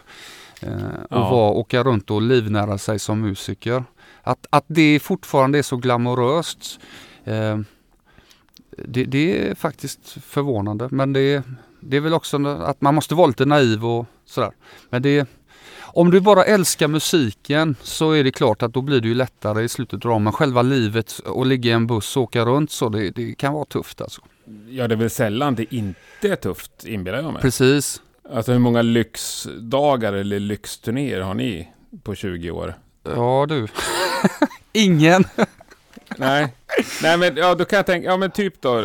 Eh, 0.67 0.73
Ja. 1.11 1.17
att 1.25 1.31
vara, 1.33 1.51
åka 1.51 1.83
runt 1.83 2.11
och 2.11 2.23
livnära 2.23 2.79
sig 2.79 2.99
som 2.99 3.21
musiker. 3.21 3.85
Att, 4.23 4.47
att 4.51 4.65
det 4.67 5.01
fortfarande 5.01 5.59
är 5.59 5.63
så 5.63 5.77
glamoröst 5.77 6.81
eh, 7.25 7.59
det, 8.71 9.05
det 9.05 9.49
är 9.49 9.55
faktiskt 9.55 10.09
förvånande 10.23 10.89
men 10.91 11.13
det, 11.13 11.43
det 11.81 11.97
är 11.97 12.01
väl 12.01 12.15
också 12.15 12.47
att 12.47 12.81
man 12.81 12.95
måste 12.95 13.15
vara 13.15 13.27
lite 13.27 13.45
naiv 13.45 13.87
och 13.87 14.07
sådär. 14.25 14.53
Men 14.91 15.03
det, 15.03 15.29
om 15.81 16.11
du 16.11 16.21
bara 16.21 16.45
älskar 16.45 16.89
musiken 16.89 17.77
så 17.83 18.13
är 18.13 18.25
det 18.25 18.31
klart 18.33 18.63
att 18.63 18.73
då 18.73 18.81
blir 18.83 19.01
det 19.01 19.09
ju 19.09 19.15
lättare 19.15 19.63
i 19.65 19.69
slutet 19.69 19.95
av 19.95 20.01
dagen. 20.11 20.25
Men 20.25 20.33
själva 20.33 20.63
livet 20.63 21.19
och 21.19 21.47
ligga 21.47 21.71
i 21.71 21.75
en 21.75 21.87
buss 21.87 22.17
och 22.17 22.23
åka 22.23 22.45
runt 22.45 22.71
så 22.71 22.89
det, 22.89 23.11
det 23.11 23.35
kan 23.35 23.53
vara 23.53 23.65
tufft 23.65 24.01
alltså. 24.01 24.23
Ja, 24.69 24.89
det 24.89 24.95
är 24.95 24.97
väl 24.97 25.11
sällan 25.11 25.55
det 25.55 25.75
inte 25.75 26.29
är 26.29 26.37
tufft, 26.37 26.85
inbillar 26.85 27.23
jag 27.23 27.33
mig. 27.33 27.43
Precis. 27.43 28.03
Alltså 28.33 28.53
hur 28.53 28.59
många 28.59 28.83
lyxdagar 28.83 30.13
eller 30.13 30.41
lyxturnéer 30.41 31.21
har 31.21 31.35
ni 31.35 31.69
på 32.03 32.15
20 32.15 32.51
år? 32.51 32.75
Ja 33.05 33.47
du. 33.49 33.67
Ingen. 34.73 35.25
Nej, 36.19 36.55
Nej 37.03 37.19
men 37.19 37.37
ja, 37.37 37.55
då 37.55 37.65
kan 37.65 37.77
jag 37.77 37.87
tänka, 37.87 38.09
ja 38.09 38.17
men 38.17 38.31
typ 38.31 38.61
då 38.61 38.85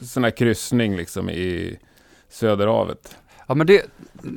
sån 0.00 0.24
här 0.24 0.30
kryssning 0.30 0.96
liksom 0.96 1.30
i 1.30 1.76
Söderhavet. 2.30 3.16
Ja 3.48 3.54
men 3.54 3.66
det, 3.66 3.82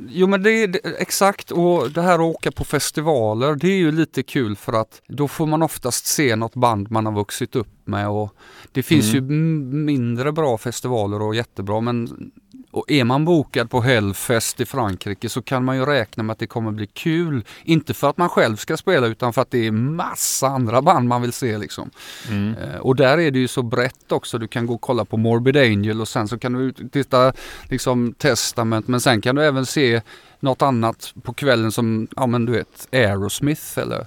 jo 0.08 0.26
men 0.26 0.42
det 0.42 0.50
är 0.50 0.66
det- 0.68 0.78
exakt 0.98 1.50
och 1.50 1.90
det 1.90 2.02
här 2.02 2.14
att 2.14 2.20
åka 2.20 2.50
på 2.52 2.64
festivaler 2.64 3.54
det 3.54 3.68
är 3.68 3.76
ju 3.76 3.92
lite 3.92 4.22
kul 4.22 4.56
för 4.56 4.72
att 4.72 5.02
då 5.08 5.28
får 5.28 5.46
man 5.46 5.62
oftast 5.62 6.06
se 6.06 6.36
något 6.36 6.54
band 6.54 6.90
man 6.90 7.06
har 7.06 7.12
vuxit 7.12 7.56
upp 7.56 7.68
med 7.84 8.08
och 8.08 8.34
det 8.72 8.82
finns 8.82 9.14
Mm. 9.14 9.14
ju 9.14 9.30
mindre 9.76 10.32
bra 10.32 10.58
festivaler 10.58 11.22
och 11.22 11.34
jättebra 11.34 11.80
men 11.80 12.30
och 12.76 12.90
är 12.90 13.04
man 13.04 13.24
bokad 13.24 13.70
på 13.70 13.80
Hellfest 13.80 14.60
i 14.60 14.64
Frankrike 14.64 15.28
så 15.28 15.42
kan 15.42 15.64
man 15.64 15.76
ju 15.76 15.84
räkna 15.84 16.22
med 16.22 16.32
att 16.32 16.38
det 16.38 16.46
kommer 16.46 16.70
bli 16.70 16.86
kul. 16.86 17.44
Inte 17.64 17.94
för 17.94 18.10
att 18.10 18.16
man 18.16 18.28
själv 18.28 18.56
ska 18.56 18.76
spela 18.76 19.06
utan 19.06 19.32
för 19.32 19.42
att 19.42 19.50
det 19.50 19.66
är 19.66 19.70
massa 19.70 20.46
andra 20.48 20.82
band 20.82 21.08
man 21.08 21.22
vill 21.22 21.32
se 21.32 21.58
liksom. 21.58 21.90
Mm. 22.28 22.54
Eh, 22.54 22.76
Och 22.80 22.96
där 22.96 23.18
är 23.18 23.30
det 23.30 23.38
ju 23.38 23.48
så 23.48 23.62
brett 23.62 24.12
också. 24.12 24.38
Du 24.38 24.48
kan 24.48 24.66
gå 24.66 24.74
och 24.74 24.80
kolla 24.80 25.04
på 25.04 25.16
Morbid 25.16 25.56
Angel 25.56 26.00
och 26.00 26.08
sen 26.08 26.28
så 26.28 26.38
kan 26.38 26.52
du 26.52 26.72
titta 26.72 27.32
liksom 27.70 28.14
Testament 28.18 28.88
men 28.88 29.00
sen 29.00 29.20
kan 29.20 29.34
du 29.34 29.44
även 29.44 29.66
se 29.66 30.02
något 30.40 30.62
annat 30.62 31.14
på 31.22 31.32
kvällen 31.32 31.72
som, 31.72 32.08
ja 32.16 32.26
men 32.26 32.46
du 32.46 32.52
vet, 32.52 32.88
Aerosmith 32.92 33.78
eller 33.78 34.06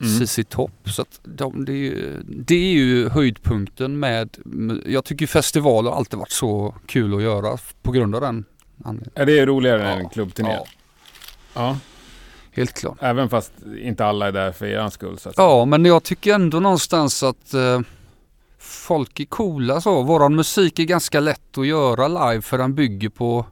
Mm. 0.00 0.26
ZZ 0.26 0.38
Top. 0.48 0.70
Så 0.84 1.04
de, 1.24 1.64
det, 1.64 1.72
är 1.72 1.76
ju, 1.76 2.22
det 2.26 2.54
är 2.54 2.72
ju 2.72 3.08
höjdpunkten 3.08 3.98
med, 3.98 4.36
jag 4.86 5.04
tycker 5.04 5.26
festivaler 5.26 5.90
har 5.90 5.96
alltid 5.96 6.18
varit 6.18 6.30
så 6.32 6.74
kul 6.86 7.14
att 7.14 7.22
göra 7.22 7.58
på 7.82 7.92
grund 7.92 8.14
av 8.14 8.20
den 8.20 8.44
anledningen. 8.84 9.12
Ja, 9.14 9.24
det 9.24 9.38
är 9.38 9.46
roligare 9.46 9.82
än 9.82 9.98
Ja, 9.98 10.04
en 10.04 10.08
klubbturné. 10.08 10.50
ja. 10.52 10.66
Ja. 11.54 11.78
Helt 12.52 12.72
klart. 12.72 12.96
även 13.00 13.28
fast 13.28 13.52
inte 13.82 14.04
alla 14.06 14.28
är 14.28 14.32
där 14.32 14.52
för 14.52 14.66
er 14.66 14.88
skull. 14.90 15.18
Så 15.18 15.28
att. 15.28 15.34
Ja, 15.38 15.64
men 15.64 15.84
jag 15.84 16.02
tycker 16.02 16.34
ändå 16.34 16.60
någonstans 16.60 17.22
att 17.22 17.54
eh, 17.54 17.80
folk 18.58 19.20
är 19.20 19.24
coola 19.24 19.80
så. 19.80 20.02
Våran 20.02 20.34
musik 20.34 20.78
är 20.78 20.84
ganska 20.84 21.20
lätt 21.20 21.58
att 21.58 21.66
göra 21.66 22.08
live 22.08 22.42
för 22.42 22.58
den 22.58 22.74
bygger 22.74 23.08
på 23.08 23.46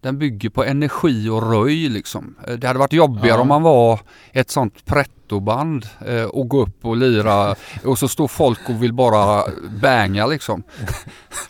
den 0.00 0.18
bygger 0.18 0.48
på 0.50 0.64
energi 0.64 1.28
och 1.28 1.50
röj 1.52 1.88
liksom. 1.88 2.34
Eh, 2.46 2.54
Det 2.54 2.66
hade 2.66 2.78
varit 2.78 2.92
jobbigare 2.92 3.28
Ja. 3.36 3.40
om 3.40 3.48
man 3.48 3.62
var 3.62 4.00
ett 4.32 4.50
sånt 4.50 4.84
pretto-band 4.86 5.86
eh, 6.06 6.24
och 6.24 6.48
gå 6.48 6.62
upp 6.62 6.84
och 6.84 6.96
lira 6.96 7.54
och 7.84 7.98
så 7.98 8.08
står 8.08 8.28
folk 8.28 8.68
och 8.68 8.82
vill 8.82 8.92
bara 8.92 9.42
banga 9.82 10.26
liksom. 10.26 10.62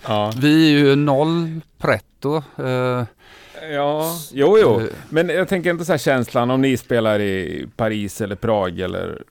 Ja. 0.07 0.33
Vi 0.41 0.75
är 0.75 0.79
ju 0.79 0.97
noll 0.97 1.61
pretto. 1.79 2.37
Eh, 2.59 3.05
ja, 3.73 4.15
jo, 4.33 4.59
jo. 4.61 4.81
eh, 4.81 4.87
Men 5.09 5.29
jag 5.29 5.49
tänker 5.49 5.71
inte 5.71 5.85
så 5.85 5.93
här 5.93 5.99
känslan 5.99 6.51
om 6.51 6.61
ni 6.61 6.77
spelar 6.77 7.21
i 7.21 7.67
Paris 7.77 8.21
eller 8.21 8.37
Prag 8.37 8.81
eller 8.81 9.23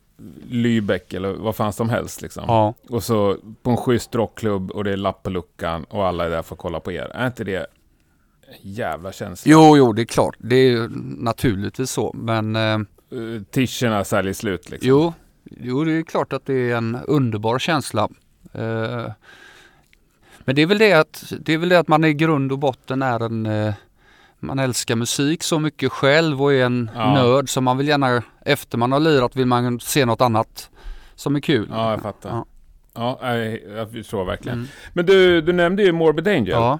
Lübeck 0.50 1.16
eller 1.16 1.34
vad 1.34 1.56
fan 1.56 1.74
som 1.74 1.90
helst 1.90 2.22
liksom. 2.22 2.44
ja. 2.48 2.74
Och 2.90 3.04
så 3.04 3.38
på 3.64 3.70
en 3.72 3.78
schysst 3.78 4.16
rockklubb 4.16 4.72
och 4.72 4.84
det 4.84 4.92
är 4.92 4.98
lapp 4.98 5.24
på 5.24 5.30
luckan 5.30 5.84
och 5.84 6.06
alla 6.08 6.26
är 6.26 6.30
där 6.30 6.42
för 6.42 6.56
att 6.56 6.60
kolla 6.60 6.80
på 6.80 6.92
er. 6.92 7.12
Är 7.14 7.28
inte 7.28 7.44
det 7.44 7.68
jävla 8.62 9.12
känsla? 9.12 9.52
Jo, 9.52 9.78
jo, 9.78 9.94
det 9.94 10.02
är 10.02 10.06
klart. 10.06 10.36
Det 10.40 10.56
är 10.56 10.90
naturligtvis 11.24 11.92
så. 11.92 12.12
Men 12.14 12.56
eh, 12.56 12.78
Uh, 13.14 13.42
Tischerna 13.44 14.04
säljer 14.04 14.34
slut 14.34 14.70
liksom. 14.70 14.90
jo, 14.90 15.14
Jo, 15.62 15.84
det 15.84 15.92
är 15.94 16.02
klart 16.04 16.34
att 16.34 16.46
det 16.46 16.72
är 16.72 16.76
en 16.76 16.98
underbar 17.08 17.60
känsla. 17.60 18.10
Eh, 18.54 19.12
men 20.40 20.56
det 20.56 20.62
är 20.62 20.66
väl 20.66 20.78
det 20.78 20.94
att, 20.94 21.34
det 21.40 21.54
är 21.54 21.58
väl 21.58 21.70
det 21.70 21.80
att 21.80 21.88
man 21.88 22.04
i 22.04 22.14
grund 22.14 22.52
och 22.52 22.60
botten 22.60 23.02
är 23.02 23.26
en 23.26 23.46
eh, 23.46 23.74
man 24.40 24.60
älskar 24.60 24.96
musik 24.96 25.44
så 25.44 25.60
mycket 25.60 25.92
själv 25.92 26.42
och 26.44 26.54
är 26.54 26.66
en 26.66 26.90
Ja. 26.96 27.14
nörd 27.14 27.50
så 27.50 27.62
man 27.62 27.78
vill 27.78 27.88
gärna 27.88 28.24
efter 28.46 28.78
man 28.78 28.92
har 28.92 29.00
lirat 29.00 29.36
vill 29.36 29.46
man 29.46 29.80
se 29.80 30.06
något 30.06 30.22
annat 30.22 30.70
som 31.16 31.36
är 31.36 31.40
kul. 31.40 31.68
Ja, 31.72 31.92
jag 31.92 32.02
fattar. 32.02 32.30
Ja. 32.30 32.46
Ja, 32.94 33.20
nej, 33.22 33.68
jag 33.76 33.92
förstår 33.92 34.26
verkligen. 34.26 34.58
Mm. 34.58 34.70
Men 34.94 35.06
du, 35.06 35.42
du 35.42 35.54
nämnde 35.54 35.84
ju 35.84 35.92
Morbid 35.92 36.28
Angel. 36.28 36.48
Ja, 36.50 36.80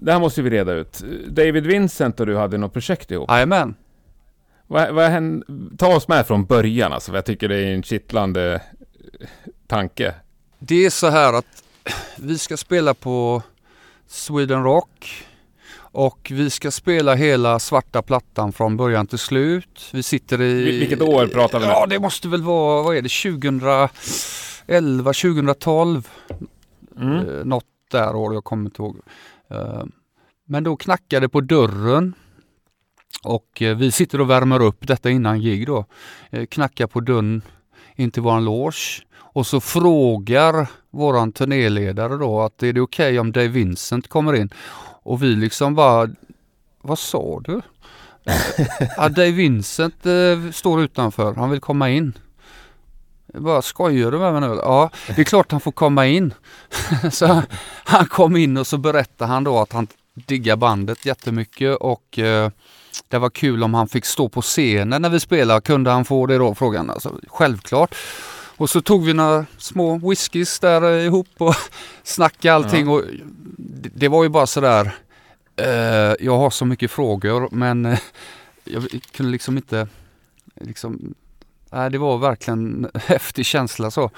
Det 0.00 0.12
här 0.12 0.20
måste 0.20 0.42
vi 0.42 0.50
reda 0.50 0.72
ut. 0.72 1.02
David 1.28 1.66
Vincent 1.66 2.20
och 2.20 2.26
du 2.26 2.36
hade 2.36 2.58
något 2.58 2.72
projekt 2.72 3.10
ihop. 3.10 3.30
jajamän. 3.30 3.74
Vad, 4.66 4.94
vad 4.94 5.10
hände? 5.10 5.46
Ta 5.78 5.96
oss 5.96 6.08
med 6.08 6.26
från 6.26 6.44
början 6.44 6.92
alltså, 6.92 7.10
för 7.10 7.16
jag 7.18 7.24
tycker 7.24 7.48
det 7.48 7.56
är 7.56 7.74
en 7.74 7.82
kittlande 7.82 8.54
eh, 8.54 8.60
tanke. 9.66 10.14
Det 10.58 10.84
är 10.86 10.90
så 10.90 11.08
här 11.08 11.32
att 11.32 11.62
vi 12.16 12.38
ska 12.38 12.56
spela 12.56 12.94
på 12.94 13.42
Sweden 14.06 14.62
Rock 14.64 15.24
och 15.78 16.28
vi 16.34 16.50
ska 16.50 16.70
spela 16.70 17.14
hela 17.14 17.58
svarta 17.58 18.02
plattan 18.02 18.52
från 18.52 18.76
början 18.76 19.06
till 19.06 19.18
slut. 19.18 19.88
Vi 19.92 20.02
sitter 20.02 20.40
i... 20.42 20.64
Vil- 20.64 20.78
vilket 20.78 21.00
år 21.02 21.26
pratar 21.26 21.58
vi 21.60 21.66
nu? 21.66 21.70
Ja, 21.72 21.86
det 21.86 21.98
måste 21.98 22.28
väl 22.28 22.42
vara, 22.42 22.82
vad 22.82 22.96
är 22.96 23.02
det, 23.02 23.08
2011, 24.68 25.12
2012? 25.12 26.08
Mm. 27.00 27.12
Eh, 27.16 27.44
något 27.44 27.64
där 27.90 28.14
år, 28.16 28.34
jag 28.34 28.44
kommer 28.44 28.64
inte 28.64 28.82
ihåg. 28.82 28.96
Eh, 29.50 29.84
men 30.46 30.64
då 30.64 30.76
knackade 30.76 31.24
det 31.24 31.28
på 31.28 31.40
dörren 31.40 32.14
och 33.22 33.62
eh, 33.62 33.76
vi 33.76 33.90
sitter 33.90 34.20
och 34.20 34.30
värmer 34.30 34.62
upp 34.62 34.86
detta 34.86 35.10
innan 35.10 35.40
gig 35.40 35.66
då. 35.66 35.84
Eh, 36.30 36.46
knackar 36.46 36.86
på 36.86 37.00
dörren 37.00 37.42
in 37.96 38.10
till 38.10 38.22
våran 38.22 38.44
loge 38.44 39.02
och 39.16 39.46
så 39.46 39.60
frågar 39.60 40.70
våran 40.90 41.32
turnéledare 41.32 42.16
då 42.16 42.40
att 42.40 42.62
är 42.62 42.72
det 42.72 42.80
okej 42.80 43.18
om 43.18 43.32
Dave 43.32 43.48
Vincent 43.48 44.08
kommer 44.08 44.34
in? 44.34 44.50
Och 45.02 45.22
vi 45.22 45.36
liksom 45.36 45.74
bara, 45.74 46.08
vad 46.82 46.98
sa 46.98 47.40
du? 47.44 47.60
ja, 48.96 49.08
Dave 49.08 49.30
Vincent 49.30 50.06
eh, 50.06 50.50
står 50.52 50.82
utanför, 50.82 51.34
han 51.34 51.50
vill 51.50 51.60
komma 51.60 51.90
in. 51.90 52.12
Bara 53.34 53.62
skojar 53.62 54.10
du 54.10 54.18
med 54.18 54.32
mig 54.32 54.40
nu? 54.40 54.60
Ja, 54.62 54.90
det 55.06 55.20
är 55.20 55.24
klart 55.24 55.52
han 55.52 55.60
får 55.60 55.72
komma 55.72 56.06
in. 56.06 56.34
så 57.12 57.42
han 57.84 58.06
kom 58.06 58.36
in 58.36 58.56
och 58.56 58.66
så 58.66 58.78
berättade 58.78 59.32
han 59.32 59.44
då 59.44 59.58
att 59.58 59.72
han 59.72 59.86
diggar 60.14 60.56
bandet 60.56 61.06
jättemycket 61.06 61.76
och 61.76 62.18
eh, 62.18 62.50
det 63.08 63.18
var 63.18 63.30
kul 63.30 63.62
om 63.62 63.74
han 63.74 63.88
fick 63.88 64.04
stå 64.04 64.28
på 64.28 64.42
scenen 64.42 65.02
när 65.02 65.10
vi 65.10 65.20
spelade. 65.20 65.60
Kunde 65.60 65.90
han 65.90 66.04
få 66.04 66.26
det 66.26 66.38
då? 66.38 66.54
Frågan 66.54 66.90
alltså, 66.90 67.20
självklart. 67.28 67.94
Och 68.56 68.70
så 68.70 68.80
tog 68.80 69.04
vi 69.04 69.12
några 69.12 69.46
små 69.58 69.98
whiskys 69.98 70.58
där 70.58 70.82
eh, 70.82 71.04
ihop 71.04 71.28
och 71.38 71.54
snackade 72.02 72.54
allting. 72.54 72.88
Och 72.88 73.02
det, 73.56 73.90
det 73.94 74.08
var 74.08 74.22
ju 74.22 74.28
bara 74.28 74.46
sådär. 74.46 74.94
Eh, 75.56 76.14
jag 76.20 76.38
har 76.38 76.50
så 76.50 76.64
mycket 76.64 76.90
frågor 76.90 77.48
men 77.52 77.86
eh, 77.86 77.98
jag 78.64 78.88
kunde 79.12 79.32
liksom 79.32 79.56
inte 79.56 79.88
liksom, 80.60 81.14
nej, 81.72 81.90
det 81.90 81.98
var 81.98 82.18
verkligen 82.18 82.84
en 82.84 83.00
häftig 83.06 83.46
känsla 83.46 83.90
så. 83.90 84.10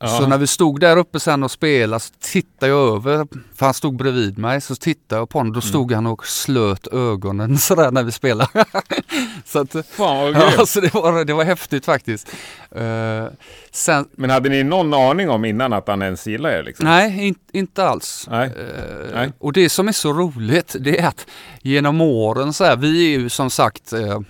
Ja. 0.00 0.08
Så 0.08 0.26
när 0.26 0.38
vi 0.38 0.46
stod 0.46 0.80
där 0.80 0.96
uppe 0.96 1.20
sen 1.20 1.42
och 1.42 1.50
spelade 1.50 2.00
så 2.00 2.12
tittade 2.20 2.72
jag 2.72 2.96
över, 2.96 3.26
för 3.54 3.64
han 3.64 3.74
stod 3.74 3.96
bredvid 3.96 4.38
mig, 4.38 4.60
så 4.60 4.74
tittade 4.74 5.20
jag 5.20 5.28
på 5.28 5.38
honom. 5.38 5.52
Då 5.52 5.60
stod 5.60 5.92
han 5.92 6.06
och 6.06 6.26
slöt 6.26 6.86
ögonen 6.86 7.58
sådär 7.58 7.90
när 7.90 8.02
vi 8.02 8.12
spelade. 8.12 8.64
så 9.44 9.58
att, 9.58 9.72
Fan 9.90 10.34
vad 10.34 10.36
ja, 10.36 10.66
så 10.66 10.80
det 10.80 10.94
var, 10.94 11.24
det 11.24 11.32
var 11.32 11.44
häftigt 11.44 11.84
faktiskt. 11.84 12.28
Eh, 12.70 13.24
sen, 13.72 14.08
Men 14.12 14.30
hade 14.30 14.48
ni 14.48 14.62
någon 14.64 14.94
aning 14.94 15.30
om 15.30 15.44
innan 15.44 15.72
att 15.72 15.88
han 15.88 16.02
ens 16.02 16.26
gillar 16.26 16.50
er 16.50 16.62
liksom? 16.62 16.86
nej, 16.86 17.26
in, 17.26 17.34
inte 17.52 17.84
alls. 17.84 18.26
Nej. 18.30 18.46
Eh, 18.46 19.14
Nej. 19.14 19.32
Och 19.38 19.52
det 19.52 19.68
som 19.68 19.88
är 19.88 19.92
så 19.92 20.12
roligt 20.12 20.76
det 20.80 20.98
är 20.98 21.06
att 21.06 21.26
genom 21.62 22.00
åren 22.00 22.52
så 22.52 22.64
här, 22.64 22.76
vi 22.76 23.14
är 23.14 23.18
ju 23.18 23.28
som 23.28 23.50
sagt 23.50 23.92
eh, 23.92 24.20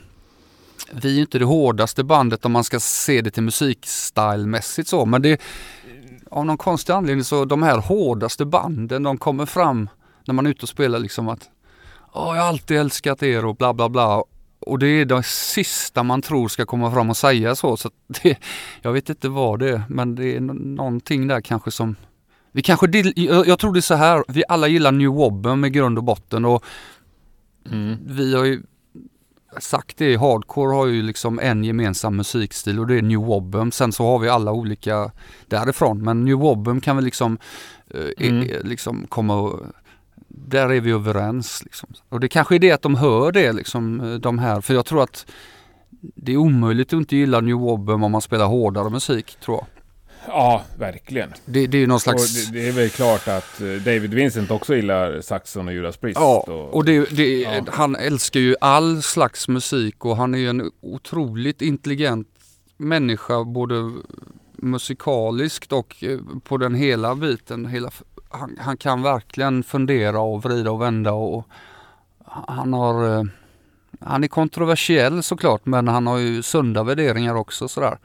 vi 0.92 1.08
är 1.10 1.14
ju 1.14 1.20
inte 1.20 1.38
det 1.38 1.44
hårdaste 1.44 2.04
bandet 2.04 2.44
om 2.44 2.52
man 2.52 2.64
ska 2.64 2.80
se 2.80 3.20
det 3.22 3.30
till 3.30 3.42
musikstylmässigt 3.42 4.88
så 4.88 5.06
men 5.06 5.22
det 5.22 5.40
av 6.30 6.46
någon 6.46 6.56
konstig 6.58 6.92
anledning 6.92 7.24
så 7.24 7.44
de 7.44 7.62
här 7.62 7.78
hårdaste 7.78 8.44
banden 8.44 9.02
de 9.02 9.18
kommer 9.18 9.46
fram 9.46 9.88
när 10.26 10.34
man 10.34 10.46
är 10.46 10.50
ute 10.50 10.62
och 10.62 10.68
spelar 10.68 10.98
liksom 10.98 11.28
att 11.28 11.48
Åh, 12.12 12.36
jag 12.36 12.42
har 12.42 12.48
alltid 12.48 12.76
älskat 12.76 13.22
er 13.22 13.44
och 13.44 13.56
bla 13.56 13.74
bla 13.74 13.88
bla. 13.88 14.24
Och 14.60 14.78
det 14.78 14.86
är 14.86 15.04
det 15.04 15.22
sista 15.26 16.02
man 16.02 16.22
tror 16.22 16.48
ska 16.48 16.66
komma 16.66 16.92
fram 16.92 17.10
och 17.10 17.16
säga 17.16 17.54
så. 17.54 17.76
så 17.76 17.90
det, 18.22 18.38
jag 18.82 18.92
vet 18.92 19.08
inte 19.08 19.28
vad 19.28 19.58
det 19.58 19.68
är 19.70 19.82
men 19.88 20.14
det 20.14 20.36
är 20.36 20.40
nå- 20.40 20.52
någonting 20.52 21.26
där 21.26 21.40
kanske 21.40 21.70
som 21.70 21.96
vi 22.52 22.62
kanske, 22.62 22.86
jag 23.16 23.46
jag 23.46 23.58
tror 23.58 23.72
det 23.72 23.78
är 23.78 23.80
så 23.80 23.94
här, 23.94 24.24
vi 24.28 24.44
alla 24.48 24.68
gillar 24.68 24.92
New 24.92 25.08
Wobben 25.10 25.60
med 25.60 25.72
grund 25.72 25.98
och 25.98 26.04
botten 26.04 26.44
och 26.44 26.64
Mm. 27.70 27.96
vi 28.06 28.34
har 28.34 28.44
ju 28.44 28.62
sagt 29.60 29.96
det, 29.96 30.16
hardcore 30.16 30.74
har 30.74 30.86
ju 30.86 31.02
liksom 31.02 31.38
en 31.38 31.64
gemensam 31.64 32.16
musikstil 32.16 32.78
och 32.80 32.86
det 32.86 32.98
är 32.98 33.02
New 33.02 33.18
Wobben. 33.20 33.72
Sen 33.72 33.92
så 33.92 34.04
har 34.04 34.18
vi 34.18 34.28
alla 34.28 34.52
olika 34.52 35.10
därifrån 35.46 36.02
men 36.02 36.24
New 36.24 36.36
Wobben 36.36 36.80
kan 36.80 36.96
vi 36.96 37.02
liksom, 37.02 37.38
eh, 37.94 38.26
Mm. 38.28 38.48
liksom 38.64 39.06
komma 39.08 39.36
och, 39.36 39.60
där 40.28 40.72
är 40.72 40.80
vi 40.80 40.90
överens. 40.90 41.62
Liksom. 41.64 41.88
Och 42.08 42.20
det 42.20 42.28
kanske 42.28 42.54
är 42.54 42.58
det 42.58 42.72
att 42.72 42.82
de 42.82 42.94
hör 42.94 43.32
det 43.32 43.52
liksom, 43.52 44.00
eh, 44.00 44.14
de 44.14 44.38
här, 44.38 44.60
för 44.60 44.74
jag 44.74 44.86
tror 44.86 45.02
att 45.02 45.26
det 46.00 46.32
är 46.32 46.36
omöjligt 46.36 46.88
att 46.88 46.92
inte 46.98 47.16
gilla 47.16 47.40
New 47.40 47.56
Wobben 47.56 48.02
om 48.02 48.12
man 48.12 48.20
spelar 48.22 48.46
hårdare 48.46 48.90
musik 48.90 49.36
tror 49.40 49.56
jag. 49.56 49.66
Ja, 50.28 50.62
verkligen. 50.78 51.32
Det, 51.44 51.66
det 51.66 51.76
är 51.78 51.80
ju 51.80 51.86
någon 51.86 52.00
slags... 52.00 52.46
det, 52.50 52.52
det 52.60 52.68
är 52.68 52.72
väl 52.72 52.90
klart 52.90 53.28
att 53.28 53.60
eh, 53.60 53.66
David 53.66 54.14
Vincent 54.14 54.50
också 54.50 54.76
gillar 54.76 55.20
Saxon 55.20 55.68
och 55.68 55.74
Judas 55.74 55.96
Priest. 55.96 56.20
Ja, 56.20 56.44
och, 56.46 56.74
och 56.74 56.84
det, 56.84 57.16
det, 57.16 57.40
Ja. 57.40 57.60
han 57.72 57.96
älskar 57.96 58.40
ju 58.40 58.56
all 58.60 59.02
slags 59.02 59.48
musik 59.48 60.04
och 60.04 60.16
han 60.16 60.34
är 60.34 60.38
ju 60.38 60.48
en 60.50 60.70
otroligt 60.80 61.62
intelligent 61.62 62.28
människa 62.76 63.44
både 63.44 63.92
musikaliskt 64.56 65.72
och 65.72 66.04
eh, 66.04 66.18
på 66.44 66.56
den 66.56 66.74
hela 66.74 67.14
biten. 67.14 67.66
Hela, 67.66 67.90
han, 68.28 68.56
han 68.60 68.76
kan 68.76 69.02
verkligen 69.02 69.62
fundera 69.62 70.20
och 70.20 70.42
vrida 70.42 70.70
och 70.70 70.82
vända 70.82 71.12
och 71.12 71.48
han 72.48 72.72
har 72.72 73.18
eh, 73.18 73.24
han 74.00 74.24
är 74.24 74.28
kontroversiell 74.28 75.22
såklart 75.22 75.66
men 75.66 75.88
han 75.88 76.06
har 76.06 76.18
ju 76.18 76.42
sunda 76.42 76.82
värderingar 76.84 77.34
också 77.34 77.68
sådär. 77.68 77.98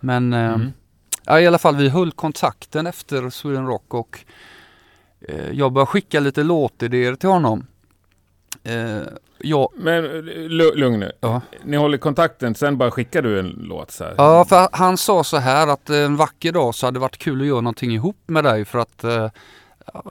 Men 0.00 0.32
Mm. 0.32 0.72
Ja, 1.26 1.40
i 1.40 1.46
alla 1.46 1.58
fall 1.58 1.76
vi 1.76 1.88
höll 1.88 2.12
kontakten 2.12 2.86
efter 2.86 3.30
Sweden 3.30 3.66
Rock 3.66 3.94
och 3.94 4.18
eh, 5.28 5.50
jag 5.52 5.72
började 5.72 5.86
skicka 5.90 6.20
lite 6.20 6.42
låtidéer 6.42 7.14
till 7.14 7.28
honom. 7.28 7.66
Eh, 8.64 9.00
jag, 9.38 9.68
Men 9.76 10.04
lu- 10.48 10.74
lugn 10.74 11.00
nu. 11.00 11.12
ja. 11.20 11.40
Ni 11.64 11.76
håller 11.76 11.98
kontakten, 11.98 12.54
sen 12.54 12.78
bara 12.78 12.90
skickar 12.90 13.22
du 13.22 13.38
en 13.38 13.46
låt 13.48 13.90
så 13.90 14.04
här. 14.04 14.14
ja, 14.18 14.44
för 14.44 14.68
han 14.72 14.96
sa 14.96 15.24
så 15.24 15.36
här 15.36 15.66
att 15.68 15.90
en 15.90 16.16
vacker 16.16 16.52
dag 16.52 16.74
så 16.74 16.86
hade 16.86 16.96
det 16.96 17.00
varit 17.00 17.18
kul 17.18 17.40
att 17.40 17.46
göra 17.46 17.60
någonting 17.60 17.90
ihop 17.94 18.16
med 18.26 18.44
dig 18.44 18.64
för 18.64 18.78
att 18.78 19.04
eh, 19.04 19.30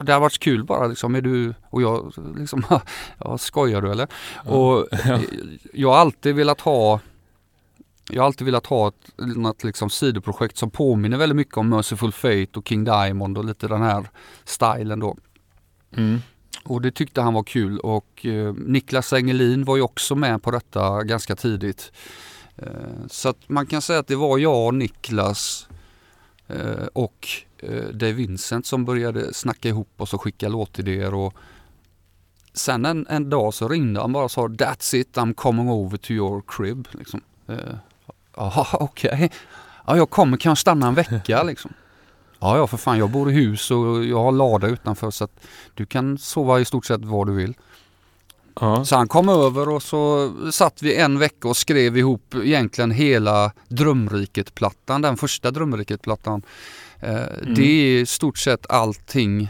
det 0.02 0.12
har 0.12 0.20
varit 0.20 0.38
kul 0.38 0.64
bara 0.64 0.86
liksom. 0.86 1.14
Är 1.14 1.20
du, 1.20 1.54
och 1.70 1.82
jag 1.82 2.12
liksom, 2.36 2.64
ja 3.18 3.38
skojar 3.38 3.80
du 3.82 3.90
eller? 3.90 4.08
Och 4.44 4.92
eh, 5.06 5.20
jag 5.72 5.88
har 5.92 5.98
alltid 5.98 6.34
velat 6.34 6.60
ha 6.60 7.00
jag 8.10 8.22
har 8.22 8.26
alltid 8.26 8.44
velat 8.44 8.66
ha 8.66 8.88
ett 8.88 9.12
något 9.16 9.64
liksom 9.64 9.90
sidoprojekt 9.90 10.56
som 10.56 10.70
påminner 10.70 11.18
väldigt 11.18 11.36
mycket 11.36 11.56
om 11.56 11.68
Merciful 11.68 12.12
Fate 12.12 12.58
och 12.58 12.68
King 12.68 12.84
Diamond 12.84 13.38
och 13.38 13.44
lite 13.44 13.68
den 13.68 13.82
här 13.82 14.08
stilen 14.44 15.00
då. 15.00 15.16
Mm. 15.96 16.18
Och 16.64 16.82
det 16.82 16.90
tyckte 16.90 17.20
han 17.20 17.34
var 17.34 17.42
kul 17.42 17.78
och 17.78 18.26
eh, 18.26 18.54
Niklas 18.54 19.12
Engelin 19.12 19.64
var 19.64 19.76
ju 19.76 19.82
också 19.82 20.14
med 20.14 20.42
på 20.42 20.50
detta 20.50 21.04
ganska 21.04 21.36
tidigt. 21.36 21.92
Eh, 22.56 23.06
så 23.10 23.28
att 23.28 23.48
man 23.48 23.66
kan 23.66 23.82
säga 23.82 23.98
att 23.98 24.06
det 24.06 24.16
var 24.16 24.38
jag 24.38 24.74
Niklas 24.74 25.68
eh, 26.46 26.86
och 26.92 27.28
eh, 27.58 27.84
Dave 27.84 28.12
Vincent 28.12 28.66
som 28.66 28.84
började 28.84 29.34
snacka 29.34 29.68
ihop 29.68 30.00
oss 30.00 30.14
och 30.14 30.22
skicka 30.22 30.48
låtidéer 30.48 31.14
och 31.14 31.34
sen 32.52 32.84
en, 32.84 33.06
en 33.08 33.30
dag 33.30 33.54
så 33.54 33.68
ringde 33.68 34.00
han 34.00 34.12
bara 34.12 34.24
och 34.24 34.30
sa 34.30 34.48
That's 34.48 34.96
it, 34.96 35.16
I'm 35.16 35.34
coming 35.34 35.68
over 35.68 35.96
to 35.96 36.12
your 36.12 36.42
crib. 36.46 36.88
Liksom. 36.90 37.20
Jaha, 38.36 38.66
okej. 38.72 39.30
Ja, 39.86 39.96
jag 39.96 40.10
kommer, 40.10 40.36
kan 40.36 40.50
jag 40.50 40.58
stanna 40.58 40.86
en 40.88 40.94
vecka 40.94 41.42
liksom? 41.46 41.72
Ja, 42.40 42.56
ja 42.56 42.66
för 42.66 42.76
fan, 42.76 42.98
jag 42.98 43.10
bor 43.10 43.30
i 43.30 43.34
hus 43.34 43.70
och 43.70 44.04
jag 44.04 44.22
har 44.22 44.32
lada 44.32 44.66
utanför 44.66 45.10
så 45.10 45.24
att 45.24 45.40
du 45.74 45.86
kan 45.86 46.18
sova 46.18 46.60
i 46.60 46.64
stort 46.64 46.86
sett 46.86 47.04
var 47.04 47.24
du 47.24 47.32
vill. 47.32 47.54
Ja. 48.60 48.84
Så 48.84 48.96
han 48.96 49.08
kom 49.08 49.28
över 49.28 49.68
och 49.68 49.82
så 49.82 50.32
satt 50.52 50.82
vi 50.82 50.96
en 50.96 51.18
vecka 51.18 51.48
och 51.48 51.56
skrev 51.56 51.96
ihop 51.98 52.34
egentligen 52.34 52.90
hela 52.90 53.52
Drömriket-plattan, 53.68 55.02
den 55.02 55.16
första 55.16 55.50
Drömriket-plattan. 55.50 56.42
Eh, 57.00 57.14
Det 57.56 57.62
är 57.62 58.00
i 58.00 58.06
stort 58.06 58.38
sett 58.38 58.70
allting. 58.70 59.48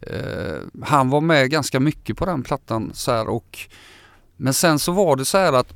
Eh, 0.00 0.58
han 0.82 1.10
var 1.10 1.20
med 1.20 1.50
ganska 1.50 1.80
mycket 1.80 2.16
på 2.16 2.26
den 2.26 2.42
plattan 2.42 2.90
så 2.94 3.12
här 3.12 3.28
och 3.28 3.58
men 4.36 4.54
sen 4.54 4.78
så 4.78 4.92
var 4.92 5.16
det 5.16 5.24
så 5.24 5.38
här 5.38 5.52
att 5.52 5.72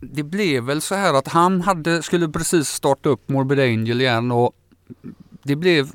det 0.00 0.22
blev 0.22 0.64
väl 0.64 0.80
så 0.80 0.94
här 0.94 1.14
att 1.14 1.28
han 1.28 1.60
hade, 1.60 2.02
skulle 2.02 2.28
precis 2.28 2.68
starta 2.68 3.08
upp 3.08 3.28
Morbid 3.28 3.60
Angel 3.60 4.00
igen 4.00 4.30
och 4.30 4.52
det 5.42 5.56
blev 5.56 5.90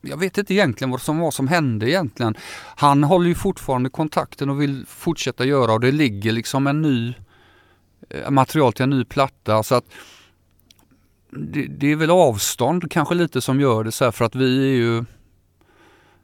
jag 0.00 0.16
vet 0.16 0.38
inte 0.38 0.54
egentligen 0.54 0.90
vad 0.90 1.00
som 1.00 1.18
vad 1.18 1.34
som 1.34 1.48
hände 1.48 1.90
egentligen. 1.90 2.34
Han 2.76 3.04
håller 3.04 3.28
ju 3.28 3.34
fortfarande 3.34 3.90
kontakten 3.90 4.50
och 4.50 4.60
vill 4.60 4.84
fortsätta 4.86 5.44
göra 5.44 5.72
och 5.72 5.80
det 5.80 5.92
ligger 5.92 6.32
liksom 6.32 6.66
en 6.66 6.82
ny 6.82 7.14
eh, 8.10 8.30
material 8.30 8.72
till 8.72 8.82
en 8.82 8.90
ny 8.90 9.04
platta. 9.04 9.62
Så 9.62 9.74
att 9.74 9.84
det, 11.30 11.66
det 11.66 11.92
är 11.92 11.96
väl 11.96 12.10
avstånd 12.10 12.90
kanske 12.90 13.14
lite 13.14 13.40
som 13.40 13.60
gör 13.60 13.84
det 13.84 13.92
så 13.92 14.04
här 14.04 14.12
för 14.12 14.24
att 14.24 14.34
vi 14.34 14.70
är 14.70 14.76
ju 14.76 15.04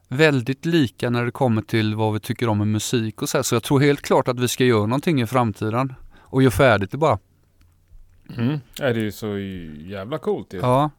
väldigt 0.09 0.67
lika 0.67 1.11
när 1.11 1.25
det 1.25 1.31
kommer 1.31 1.63
till 1.63 1.95
vad 1.95 2.13
vi 2.13 2.21
tycker 2.21 2.49
om 2.49 2.59
med 2.59 2.69
musik 2.69 3.23
och 3.23 3.29
så 3.29 3.39
här. 3.39 3.43
Så 3.43 3.55
jag 3.55 3.63
tror 3.63 3.81
helt 3.81 4.03
klart 4.03 4.29
att 4.29 4.41
vi 4.41 4.49
ska 4.49 4.65
göra 4.65 4.87
någonting 4.87 5.23
i 5.23 5.27
framtiden 5.27 5.95
och 6.31 6.43
göra 6.43 6.51
färdigt 6.51 6.91
det 6.91 6.97
bara. 6.97 7.19
Mm. 8.37 8.61
Det 8.77 8.85
är 8.85 8.95
ju 8.95 9.13
så 9.13 9.39
jävla 9.89 10.19
coolt 10.19 10.53
ju. 10.53 10.59
Ja. 10.59 10.91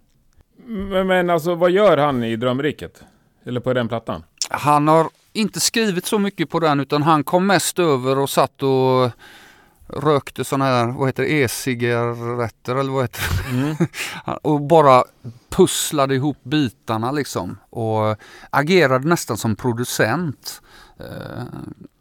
Men, 0.65 1.07
men 1.07 1.29
alltså 1.29 1.55
vad 1.55 1.71
gör 1.71 1.97
han 1.97 2.23
i 2.23 2.35
Drömriket? 2.35 3.03
Eller 3.45 3.59
på 3.59 3.73
den 3.73 3.87
plattan? 3.87 4.23
Han 4.49 4.87
har 4.87 5.09
inte 5.33 5.59
skrivit 5.59 6.05
så 6.05 6.19
mycket 6.19 6.49
på 6.49 6.59
den 6.59 6.79
utan 6.79 7.03
han 7.03 7.23
kom 7.23 7.47
mest 7.47 7.79
över 7.79 8.19
och 8.19 8.29
satt 8.29 8.63
och 8.63 9.11
rökte 9.87 10.43
sådana 10.43 10.65
här, 10.65 10.87
vad 10.87 11.07
heter 11.07 11.23
det, 11.23 11.29
e-cigaretter 11.29 12.75
eller 12.75 12.91
vad 12.91 13.03
heter 13.03 13.21
det? 13.43 13.57
Mm. 13.57 13.75
och 14.41 14.61
bara 14.61 15.03
pusslade 15.49 16.15
ihop 16.15 16.37
bitarna 16.43 17.11
liksom 17.11 17.57
och 17.69 18.17
agerade 18.49 19.07
nästan 19.07 19.37
som 19.37 19.55
producent. 19.55 20.61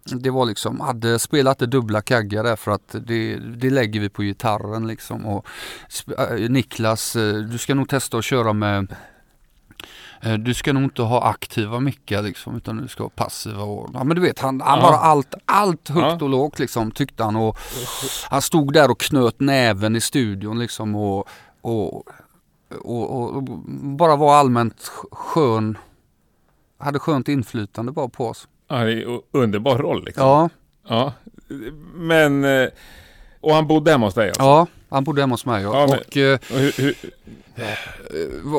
Det 0.04 0.30
var 0.30 0.46
liksom, 0.46 0.80
hade 0.80 1.18
spelat 1.18 1.58
det 1.58 1.66
dubbla 1.66 2.02
kaggar 2.02 2.44
där 2.44 2.56
för 2.56 2.70
att 2.70 2.96
det, 3.06 3.36
det 3.36 3.70
lägger 3.70 4.00
vi 4.00 4.08
på 4.08 4.22
gitarren 4.22 4.86
liksom. 4.86 5.26
Och 5.26 5.46
äh, 6.18 6.50
Niklas, 6.50 7.16
äh, 7.16 7.34
du 7.34 7.58
ska 7.58 7.74
nog 7.74 7.88
testa 7.88 8.18
att 8.18 8.24
köra 8.24 8.52
med 8.52 8.96
äh, 10.20 10.34
du 10.34 10.54
ska 10.54 10.72
nog 10.72 10.82
inte 10.82 11.02
ha 11.02 11.22
aktiva 11.22 11.80
mickar 11.80 12.22
liksom 12.22 12.56
utan 12.56 12.76
du 12.76 12.88
ska 12.88 13.02
ha 13.02 13.10
passiva. 13.10 13.62
Och, 13.62 13.90
ja 13.94 14.04
men 14.04 14.16
du 14.16 14.22
vet 14.22 14.38
han, 14.38 14.60
han 14.60 14.78
ja. 14.78 14.86
bara 14.86 14.96
allt, 14.96 15.34
allt 15.44 15.88
högt 15.88 16.20
ja. 16.20 16.24
och 16.24 16.28
lågt 16.28 16.58
liksom 16.58 16.90
tyckte 16.90 17.24
han. 17.24 17.36
Och 17.36 17.58
han 18.30 18.42
stod 18.42 18.72
där 18.72 18.90
och 18.90 19.00
knöt 19.00 19.40
näven 19.40 19.96
i 19.96 20.00
studion 20.00 20.58
liksom 20.58 20.94
och, 20.94 21.28
och, 21.60 22.08
och, 22.80 23.30
och 23.30 23.42
bara 23.68 24.16
var 24.16 24.34
allmänt 24.34 24.90
skön. 25.12 25.78
Hade 26.78 26.98
skönt 26.98 27.28
inflytande 27.28 27.92
bara 27.92 28.08
på 28.08 28.26
oss. 28.28 28.48
Ja, 28.70 28.84
det 28.84 28.92
är 28.92 29.20
underbar 29.32 29.78
roll 29.78 30.04
liksom. 30.04 30.26
Ja. 30.26 30.48
Ja. 30.88 31.12
Men, 31.94 32.44
eh, 32.44 32.68
och 33.40 33.54
han 33.54 33.66
bodde 33.66 33.90
hemma 33.90 34.06
hos 34.06 34.14
dig 34.14 34.28
alltså? 34.28 34.42
Ja, 34.42 34.66
han 34.90 35.04
bodde 35.04 35.20
hemma 35.20 35.32
hos 35.32 35.46
mig. 35.46 35.62
Ja. 35.62 35.84
och, 35.84 35.90
och 35.90 36.58
hur, 36.58 36.82
hur? 36.82 36.94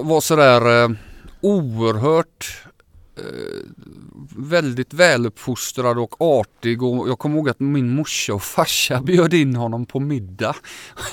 var 0.04 0.22
sådär 0.22 0.96
oerhört 1.42 2.64
väldigt 4.36 4.94
väluppfostrad 4.94 5.98
och 5.98 6.22
artig 6.22 6.84
och 6.84 7.10
jag 7.10 7.20
kommer 7.20 7.36
ihåg 7.36 7.50
att 7.50 7.60
min 7.60 7.90
morsa 7.90 8.34
och 8.34 8.44
farsa 8.44 9.02
bjöd 9.04 9.34
in 9.34 9.56
honom 9.56 9.86
på 9.86 10.00
middag. 10.00 10.56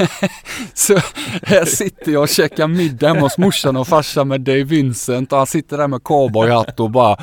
så 0.75 0.99
här 1.43 1.65
sitter 1.65 2.13
jag 2.13 2.23
och 2.23 2.29
käkar 2.29 2.69
middag 2.69 3.09
hemma 3.09 3.21
hos 3.21 3.39
morsan 3.39 3.77
och 3.77 3.89
farsan 3.89 4.29
med 4.29 4.41
Dave 4.41 4.65
Vincent 4.65 5.33
och 5.33 5.39
han 5.39 5.47
sitter 5.47 5.79
där 5.79 5.89
med 5.89 6.03
cowboyhatt 6.03 6.81
och 6.81 6.91
bara 6.91 7.17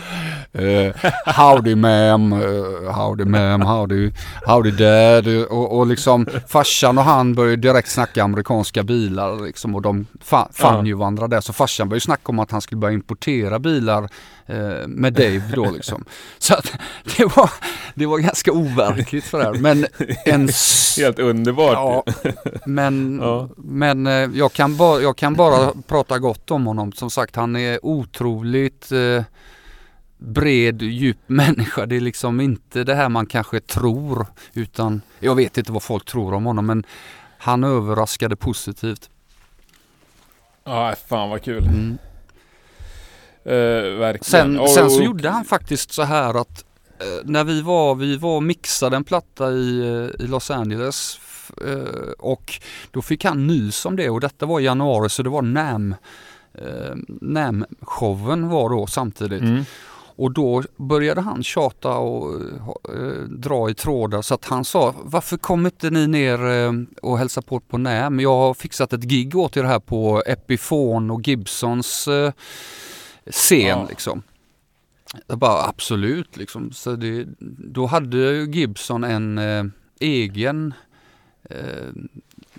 uh, 0.59 0.91
Howdy 1.25 1.75
ma'am, 1.75 2.43
uh, 2.43 2.91
howdy 2.91 3.23
ma'am, 3.23 3.63
howdy, 3.63 4.11
howdy 4.45 4.71
dad 4.71 5.27
och, 5.27 5.77
och 5.77 5.87
liksom 5.87 6.27
farsan 6.47 6.97
och 6.97 7.03
han 7.03 7.35
började 7.35 7.55
direkt 7.55 7.89
snacka 7.89 8.23
amerikanska 8.23 8.83
bilar 8.83 9.45
liksom 9.45 9.75
och 9.75 9.81
de 9.81 10.07
fann 10.21 10.47
ja. 10.59 10.85
ju 10.85 10.93
varandra 10.93 11.27
där 11.27 11.41
så 11.41 11.53
farsan 11.53 11.89
började 11.89 12.01
snacka 12.01 12.23
om 12.25 12.39
att 12.39 12.51
han 12.51 12.61
skulle 12.61 12.79
börja 12.79 12.93
importera 12.93 13.59
bilar 13.59 14.03
uh, 14.49 14.74
med 14.87 15.13
Dave 15.13 15.43
då 15.55 15.71
liksom. 15.71 16.05
Så 16.37 16.53
att 16.53 16.71
det 17.17 17.25
var, 17.25 17.49
det 17.95 18.05
var 18.05 18.19
ganska 18.19 18.51
overkligt 18.51 19.23
för 19.25 19.37
det 19.37 19.43
här. 19.43 19.53
Men 19.53 19.87
en... 20.25 20.49
Helt 20.97 21.19
underbart. 21.19 21.73
Ja, 21.73 22.03
men, 22.65 23.19
ja. 23.21 23.49
men 23.57 24.07
eh, 24.07 24.13
jag, 24.13 24.53
kan 24.53 24.77
bara, 24.77 25.01
jag 25.01 25.17
kan 25.17 25.33
bara 25.33 25.71
prata 25.87 26.19
gott 26.19 26.51
om 26.51 26.65
honom. 26.65 26.91
Som 26.91 27.09
sagt, 27.09 27.35
han 27.35 27.55
är 27.55 27.85
otroligt 27.85 28.91
eh, 28.91 29.23
bred, 30.17 30.81
djup 30.81 31.17
människa. 31.27 31.85
Det 31.85 31.95
är 31.95 32.01
liksom 32.01 32.39
inte 32.39 32.83
det 32.83 32.95
här 32.95 33.09
man 33.09 33.25
kanske 33.25 33.59
tror. 33.59 34.27
Utan, 34.53 35.01
jag 35.19 35.35
vet 35.35 35.57
inte 35.57 35.71
vad 35.71 35.83
folk 35.83 36.05
tror 36.05 36.33
om 36.33 36.45
honom 36.45 36.65
men 36.65 36.83
han 37.37 37.63
överraskade 37.63 38.35
positivt. 38.35 39.09
Ja, 40.63 40.95
fan 41.07 41.29
vad 41.29 41.43
kul. 41.43 41.63
Mm. 41.63 41.97
Eh, 43.45 44.15
sen, 44.21 44.59
och, 44.59 44.69
sen 44.69 44.89
så 44.89 45.01
gjorde 45.03 45.29
han 45.29 45.45
faktiskt 45.45 45.91
så 45.91 46.03
här 46.03 46.41
att 46.41 46.65
eh, 46.99 47.25
när 47.25 47.43
vi 47.43 47.61
var, 47.61 47.95
vi 47.95 48.17
var 48.17 48.41
mixade 48.41 48.95
en 48.95 49.03
platta 49.03 49.51
i, 49.51 49.79
eh, 49.79 50.25
i 50.25 50.27
Los 50.27 50.51
Angeles 50.51 51.19
eh, 51.67 52.11
och 52.19 52.53
då 52.91 53.01
fick 53.01 53.25
han 53.25 53.47
nys 53.47 53.85
om 53.85 53.95
det 53.95 54.09
och 54.09 54.19
detta 54.19 54.45
var 54.45 54.59
i 54.59 54.63
januari 54.63 55.09
så 55.09 55.23
det 55.23 55.29
var 55.29 55.41
NAM 55.41 55.95
eh, 56.53 56.95
NAM-showen 57.21 58.49
var 58.49 58.69
då 58.69 58.87
samtidigt. 58.87 59.41
Mm. 59.41 59.63
Och 60.17 60.31
då 60.31 60.63
började 60.75 61.21
han 61.21 61.43
tjata 61.43 61.89
och 61.89 62.33
eh, 62.93 63.23
dra 63.29 63.69
i 63.69 63.73
trådar 63.73 64.21
så 64.21 64.33
att 64.33 64.45
han 64.45 64.65
sa 64.65 64.93
varför 65.03 65.37
kommer 65.37 65.69
inte 65.69 65.89
ni 65.89 66.07
ner 66.07 66.45
eh, 66.45 66.71
och 67.01 67.17
hälsa 67.17 67.41
på 67.41 67.59
på 67.59 67.77
NAM? 67.77 68.19
Jag 68.19 68.35
har 68.35 68.53
fixat 68.53 68.93
ett 68.93 69.03
gig 69.03 69.35
åt 69.35 69.57
er 69.57 69.63
här 69.63 69.79
på 69.79 70.23
Epiphone 70.25 71.13
och 71.13 71.27
Gibsons 71.27 72.07
eh, 72.07 72.31
scen 73.31 73.67
ja. 73.67 73.87
liksom. 73.89 74.23
Jag 75.27 75.37
bara 75.37 75.63
absolut 75.67 76.37
liksom. 76.37 76.71
Så 76.71 76.95
det, 76.95 77.27
då 77.57 77.85
hade 77.85 78.17
Gibson 78.43 79.03
en 79.03 79.37
eh, 79.37 79.65
egen 79.99 80.73
eh, 81.49 81.89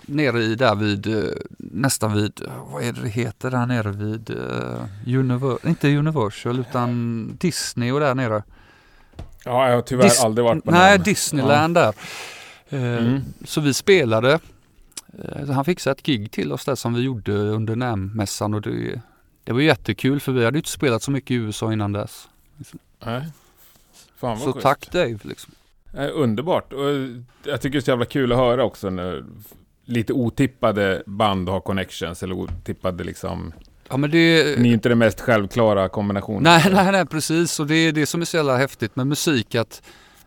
nere 0.07 0.43
i 0.43 0.55
där 0.55 0.75
vid, 0.75 1.07
eh, 1.07 1.31
nästan 1.57 2.13
vid, 2.13 2.41
vad 2.71 2.83
är 2.83 2.93
det 2.93 3.01
det 3.01 3.09
heter 3.09 3.51
där 3.51 3.65
nere 3.65 3.91
vid, 3.91 4.29
uh, 4.29 5.17
Univer 5.19 5.67
inte 5.67 5.97
Universal 5.97 6.59
utan 6.59 7.27
Disney 7.39 7.91
och 7.91 7.99
där 7.99 8.15
nere. 8.15 8.43
Ja, 9.45 9.69
jag 9.69 9.75
har 9.75 9.81
tyvärr 9.81 10.03
Dis 10.03 10.23
aldrig 10.23 10.45
varit 10.45 10.63
på 10.63 10.71
Nej, 10.71 10.91
namn. 10.91 11.03
Disneyland 11.03 11.77
ja. 11.77 11.93
där. 12.69 12.77
Uh, 12.77 13.07
mm. 13.07 13.21
Så 13.45 13.61
vi 13.61 13.73
spelade. 13.73 14.39
Uh, 15.19 15.51
han 15.51 15.65
fixade 15.65 15.91
ett 15.91 16.03
gig 16.03 16.31
till 16.31 16.51
oss 16.51 16.65
där 16.65 16.75
som 16.75 16.93
vi 16.93 17.01
gjorde 17.01 17.33
under 17.33 17.75
NAM-mässan 17.75 18.53
och 18.53 18.61
det, 18.61 19.01
det 19.47 19.53
var 19.53 19.61
jättekul 19.61 20.19
för 20.19 20.31
vi 20.31 20.45
hade 20.45 20.57
inte 20.57 20.69
spelat 20.69 21.03
så 21.03 21.11
mycket 21.11 21.31
i 21.31 21.33
USA 21.33 21.73
innan 21.73 21.91
dess. 21.91 22.29
Nej. 23.05 23.27
Fan 24.15 24.29
vad 24.29 24.39
så 24.39 24.53
schysst. 24.53 24.63
tack 24.63 24.91
Dave. 24.91 25.17
Liksom. 25.21 25.53
Eh, 25.93 26.09
underbart. 26.13 26.73
Och 26.73 26.89
jag 27.43 27.61
tycker 27.61 27.71
det 27.71 27.77
är 27.77 27.81
så 27.81 27.91
jävla 27.91 28.05
kul 28.05 28.31
att 28.31 28.37
höra 28.37 28.63
också 28.63 28.89
när 28.89 29.25
lite 29.85 30.13
otippade 30.13 31.03
band 31.05 31.49
har 31.49 31.59
connections 31.59 32.23
eller 32.23 32.35
otippade 32.35 33.03
liksom 33.03 33.53
Ja, 33.89 33.97
men 33.97 34.11
det... 34.11 34.59
Ni 34.59 34.69
är 34.69 34.73
inte 34.73 34.89
den 34.89 34.97
mest 34.97 35.21
självklara 35.21 35.89
kombinationen. 35.89 36.43
Nej, 36.43 36.65
nej, 36.71 36.91
nej, 36.91 37.05
precis. 37.05 37.59
Och 37.59 37.67
det 37.67 37.75
är 37.75 37.91
det 37.91 38.05
som 38.05 38.21
är 38.21 38.25
så 38.25 38.37
jävla 38.37 38.57
häftigt 38.57 38.95
med 38.95 39.07
musik 39.07 39.55
att 39.55 39.81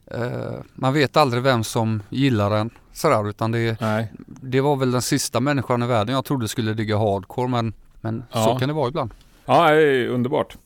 eh, 0.06 0.52
man 0.74 0.94
vet 0.94 1.16
aldrig 1.16 1.42
vem 1.42 1.64
som 1.64 2.02
gillar 2.08 2.50
den 2.50 2.70
sådär 2.92 3.28
utan 3.28 3.52
det, 3.52 3.76
det 4.24 4.60
var 4.60 4.76
väl 4.76 4.90
den 4.90 5.02
sista 5.02 5.40
människan 5.40 5.82
i 5.82 5.86
världen 5.86 6.14
jag 6.14 6.24
trodde 6.24 6.48
skulle 6.48 6.74
digga 6.74 6.98
hardcore 6.98 7.48
men 7.48 7.72
men 8.00 8.24
ja. 8.32 8.44
så 8.44 8.54
kan 8.54 8.68
det 8.68 8.74
vara 8.74 8.88
ibland. 8.88 9.14
Ja, 9.46 9.70
det 9.70 9.82
är 9.82 10.08
underbart. 10.08 10.56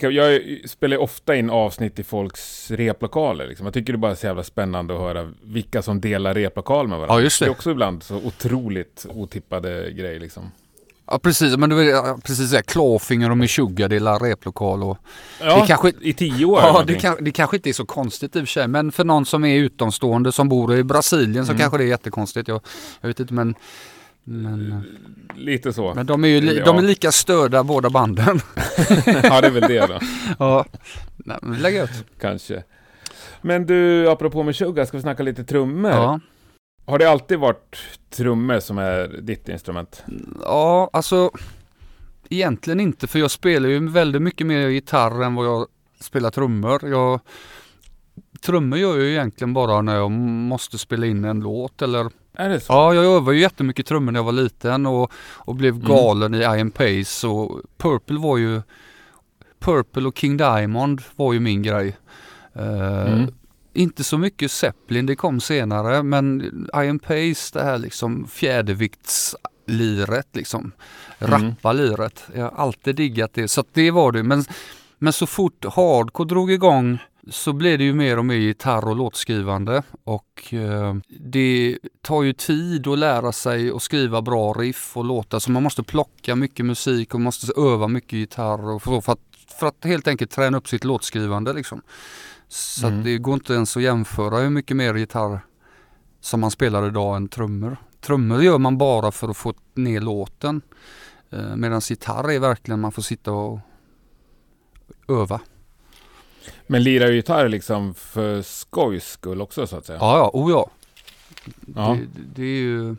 Jag 0.00 0.40
spelar 0.66 0.96
ofta 0.96 1.36
in 1.36 1.50
avsnitt 1.50 1.98
i 1.98 2.02
folks 2.02 2.70
replokaler. 2.70 3.46
Liksom. 3.46 3.66
Jag 3.66 3.74
tycker 3.74 3.92
det 3.92 3.96
är 3.96 3.98
bara 3.98 4.16
så 4.16 4.26
jävla 4.26 4.44
spännande 4.44 4.94
att 4.94 5.00
höra 5.00 5.32
vilka 5.42 5.82
som 5.82 6.00
delar 6.00 6.34
replokal 6.34 6.88
med 6.88 6.98
varandra. 6.98 7.16
Ja, 7.16 7.20
just 7.20 7.38
det. 7.38 7.44
det 7.44 7.48
är 7.48 7.52
också 7.52 7.70
ibland 7.70 8.02
så 8.02 8.16
otroligt 8.16 9.06
otippade 9.08 9.90
grejer. 9.90 10.20
Liksom. 10.20 10.50
Ja 11.06 11.18
precis, 11.18 11.56
men 11.56 11.70
du 11.70 11.76
vet 11.76 12.24
precis 12.24 12.50
det, 12.50 12.62
Clawfinger 12.62 13.30
och 13.30 13.36
Meshuggah 13.36 13.88
delar 13.88 14.18
replokal 14.18 14.82
och... 14.82 14.98
Ja, 15.40 15.60
det 15.60 15.66
kanske, 15.66 15.92
i 16.00 16.12
tio 16.12 16.44
år. 16.44 16.60
Ja, 16.60 16.84
det, 16.86 16.94
kan, 16.94 17.16
det 17.20 17.30
kanske 17.30 17.56
inte 17.56 17.68
är 17.68 17.72
så 17.72 17.86
konstigt 17.86 18.36
i 18.36 18.38
och 18.38 18.42
för 18.42 18.52
sig, 18.52 18.68
men 18.68 18.92
för 18.92 19.04
någon 19.04 19.26
som 19.26 19.44
är 19.44 19.56
utomstående 19.56 20.32
som 20.32 20.48
bor 20.48 20.74
i 20.74 20.84
Brasilien 20.84 21.46
så 21.46 21.52
mm. 21.52 21.60
kanske 21.60 21.78
det 21.78 21.84
är 21.84 21.88
jättekonstigt. 21.88 22.48
Jag, 22.48 22.60
jag 23.00 23.08
vet 23.08 23.20
inte 23.20 23.34
men 23.34 23.54
men, 24.24 24.72
eh, 24.72 24.80
Lite 25.36 25.72
så. 25.72 25.94
Men 25.94 26.06
de 26.06 26.24
är 26.24 26.28
ju 26.28 26.40
li, 26.40 26.58
ja. 26.58 26.64
de 26.64 26.78
är 26.78 26.82
lika 26.82 27.12
störda 27.12 27.64
båda 27.64 27.90
banden. 27.90 28.40
ja 29.06 29.40
det 29.40 29.46
är 29.46 29.50
väl 29.50 29.68
det 29.68 29.86
då. 29.86 29.98
ja, 30.38 30.66
Nej, 31.16 31.38
men 31.42 31.58
lägg 31.58 31.76
ut. 31.76 31.90
Kanske. 32.20 32.62
Men 33.40 33.66
du, 33.66 34.10
apropå 34.10 34.42
med 34.42 34.56
Sugar, 34.56 34.84
ska 34.84 34.96
vi 34.96 35.02
snacka 35.02 35.22
lite 35.22 35.44
trummor? 35.44 35.90
Ja. 35.90 36.20
Har 36.86 36.98
det 36.98 37.10
alltid 37.10 37.38
varit 37.38 37.76
trummor 38.10 38.60
som 38.60 38.78
är 38.78 39.08
ditt 39.08 39.48
instrument? 39.48 40.04
Ja, 40.42 40.90
alltså 40.92 41.30
egentligen 42.28 42.80
inte 42.80 43.06
för 43.06 43.18
jag 43.18 43.30
spelar 43.30 43.68
ju 43.68 43.88
väldigt 43.88 44.22
mycket 44.22 44.46
mer 44.46 44.68
gitarr 44.68 45.22
än 45.22 45.34
vad 45.34 45.46
jag 45.46 45.66
spelar 46.00 46.30
trummor. 46.30 46.88
Jag 46.88 47.20
trummor 48.40 48.78
gör 48.78 48.96
jag 48.96 49.04
ju 49.04 49.10
egentligen 49.10 49.54
bara 49.54 49.82
när 49.82 49.96
jag 49.96 50.10
måste 50.10 50.78
spela 50.78 51.06
in 51.06 51.24
en 51.24 51.40
låt 51.40 51.82
eller 51.82 52.10
Är 52.34 52.48
det 52.48 52.60
så? 52.60 52.72
Ja, 52.72 52.94
jag 52.94 53.04
övade 53.04 53.36
ju 53.36 53.42
jättemycket 53.42 53.86
trummor 53.86 54.12
när 54.12 54.18
jag 54.18 54.24
var 54.24 54.32
liten 54.32 54.86
och, 54.86 55.12
och 55.16 55.54
blev 55.54 55.74
Mm. 55.74 55.86
galen 55.86 56.34
i 56.34 56.38
Iron 56.38 56.70
Pace 56.70 57.26
och 57.26 57.60
Purple 57.78 58.18
var 58.18 58.36
ju 58.38 58.62
Purple 59.60 60.08
och 60.08 60.18
King 60.18 60.36
Diamond 60.36 61.02
var 61.16 61.32
ju 61.32 61.40
min 61.40 61.62
grej. 61.62 61.96
Eh, 62.54 63.12
Mm. 63.12 63.30
Inte 63.74 64.04
så 64.04 64.18
mycket 64.18 64.50
Zeppelin, 64.50 65.06
det 65.06 65.16
kom 65.16 65.40
senare, 65.40 66.02
men 66.02 66.40
Iron 66.74 66.98
Pace, 66.98 67.50
det 67.58 67.62
här 67.64 67.78
liksom 67.78 68.26
fjäderviktsliret 68.28 70.26
liksom. 70.32 70.72
Mm. 71.18 71.30
Rappa 71.32 71.72
liret. 71.72 72.24
Jag 72.34 72.42
har 72.42 72.50
alltid 72.50 72.96
diggat 72.96 73.34
det, 73.34 73.48
så 73.48 73.64
det 73.72 73.90
var 73.90 74.12
det. 74.12 74.22
Men, 74.22 74.44
men 74.98 75.12
så 75.12 75.26
fort 75.26 75.64
hardcore 75.64 76.28
drog 76.28 76.52
igång 76.52 76.98
så 77.30 77.52
blev 77.52 77.78
det 77.78 77.84
ju 77.84 77.94
mer 77.94 78.18
och 78.18 78.24
mer 78.24 78.34
gitarr 78.34 78.88
och 78.88 78.96
låtskrivande 78.96 79.82
och 80.04 80.54
eh, 80.54 80.94
det 81.08 81.78
tar 82.00 82.22
ju 82.22 82.32
tid 82.32 82.86
att 82.86 82.98
lära 82.98 83.32
sig 83.32 83.70
att 83.70 83.82
skriva 83.82 84.22
bra 84.22 84.52
riff 84.52 84.96
och 84.96 85.04
låtar 85.04 85.38
så 85.38 85.50
man 85.50 85.62
måste 85.62 85.82
plocka 85.82 86.36
mycket 86.36 86.66
musik 86.66 87.14
och 87.14 87.20
måste 87.20 87.52
öva 87.60 87.88
mycket 87.88 88.12
gitarr 88.12 88.70
och 88.70 88.82
för, 88.82 89.00
för, 89.00 89.12
att, 89.12 89.20
för 89.58 89.66
att 89.66 89.84
helt 89.84 90.08
enkelt 90.08 90.30
träna 90.30 90.58
upp 90.58 90.68
sitt 90.68 90.84
låtskrivande 90.84 91.52
liksom. 91.52 91.82
Så 92.48 92.86
Mm. 92.86 93.04
det 93.04 93.18
går 93.18 93.34
inte 93.34 93.54
ens 93.54 93.76
att 93.76 93.82
jämföra 93.82 94.38
hur 94.38 94.50
mycket 94.50 94.76
mer 94.76 94.94
gitarr 94.94 95.40
som 96.20 96.40
man 96.40 96.50
spelar 96.50 96.86
idag 96.86 97.16
än 97.16 97.28
trummor. 97.28 97.76
Trummor 98.00 98.42
gör 98.42 98.58
man 98.58 98.78
bara 98.78 99.10
för 99.12 99.28
att 99.28 99.36
få 99.36 99.54
ner 99.74 100.00
låten 100.00 100.62
eh, 101.30 101.56
medan 101.56 101.80
gitarr 101.80 102.30
är 102.30 102.38
verkligen 102.38 102.80
man 102.80 102.92
får 102.92 103.02
sitta 103.02 103.32
och 103.32 103.58
öva. 105.08 105.40
Men 106.66 106.82
lirar 106.82 107.06
du 107.06 107.14
gitarr 107.14 107.48
liksom 107.48 107.94
för 107.94 108.42
skojs 108.42 109.08
skull 109.12 109.40
också 109.40 109.66
så 109.66 109.76
att 109.76 109.86
säga? 109.86 109.98
Ja, 109.98 110.16
ja, 110.18 110.30
oh 110.32 110.50
ja. 110.50 110.70
Ja. 111.76 111.98
Det, 112.14 112.20
det, 112.34 112.42
är 112.42 112.60
ju, 112.60 112.96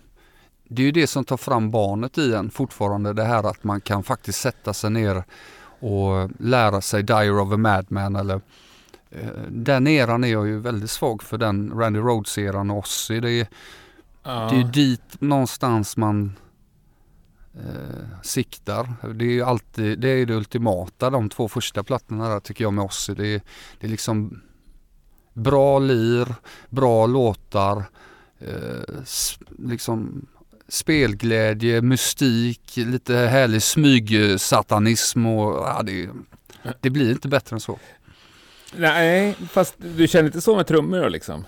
det 0.67 0.81
är 0.81 0.85
ju 0.85 0.91
det 0.91 1.07
som 1.07 1.25
tar 1.25 1.37
fram 1.37 1.71
barnet 1.71 2.17
i 2.17 2.33
en 2.33 2.49
fortfarande. 2.49 3.13
Det 3.13 3.23
här 3.23 3.43
att 3.43 3.63
man 3.63 3.81
kan 3.81 4.03
faktiskt 4.03 4.39
sätta 4.39 4.73
sig 4.73 4.89
ner 4.89 5.23
och 5.79 6.29
lära 6.39 6.81
sig 6.81 7.03
Diary 7.03 7.29
of 7.29 7.53
a 7.53 7.57
Madman 7.57 8.15
eller 8.15 8.41
eh, 9.11 9.27
den 9.49 9.87
eran 9.87 10.23
är 10.23 10.27
jag 10.27 10.47
ju 10.47 10.59
väldigt 10.59 10.91
svag 10.91 11.23
för 11.23 11.37
den 11.37 11.71
Randy 11.75 11.99
Rhodes-eran 11.99 12.71
och 12.71 12.77
Ozzy. 12.77 13.19
Det 13.19 13.31
är, 13.31 13.47
Ja. 14.25 14.31
det 14.49 14.55
är 14.55 14.59
ju 14.59 14.63
dit 14.63 15.21
någonstans 15.21 15.97
man 15.97 16.33
eh, 17.55 18.21
siktar. 18.23 19.13
Det 19.13 19.25
är 19.25 19.31
ju 19.31 19.43
alltid, 19.43 19.99
det 19.99 20.09
är 20.09 20.25
det 20.25 20.33
ultimata, 20.33 21.09
de 21.09 21.29
två 21.29 21.47
första 21.47 21.83
plattorna 21.83 22.29
där 22.29 22.39
tycker 22.39 22.63
jag 22.63 22.73
med 22.73 22.85
Ozzy. 22.85 23.13
Det 23.13 23.27
är, 23.27 23.41
det 23.79 23.87
är 23.87 23.91
liksom 23.91 24.41
bra 25.33 25.79
lir, 25.79 26.35
bra 26.69 27.05
låtar, 27.05 27.83
eh, 28.39 29.01
liksom 29.59 30.27
spelglädje, 30.67 31.81
mystik, 31.81 32.77
lite 32.77 33.15
härlig 33.15 33.63
smygsatanism 33.63 35.25
och 35.25 35.53
ja, 35.53 35.81
det, 35.83 36.09
det 36.81 36.89
blir 36.89 37.11
inte 37.11 37.27
bättre 37.27 37.55
än 37.55 37.59
så. 37.59 37.79
Nej, 38.77 39.35
fast 39.49 39.75
du 39.77 40.07
känner 40.07 40.25
inte 40.25 40.41
så 40.41 40.55
med 40.55 40.67
trummor 40.67 41.01
då, 41.01 41.09
liksom? 41.09 41.45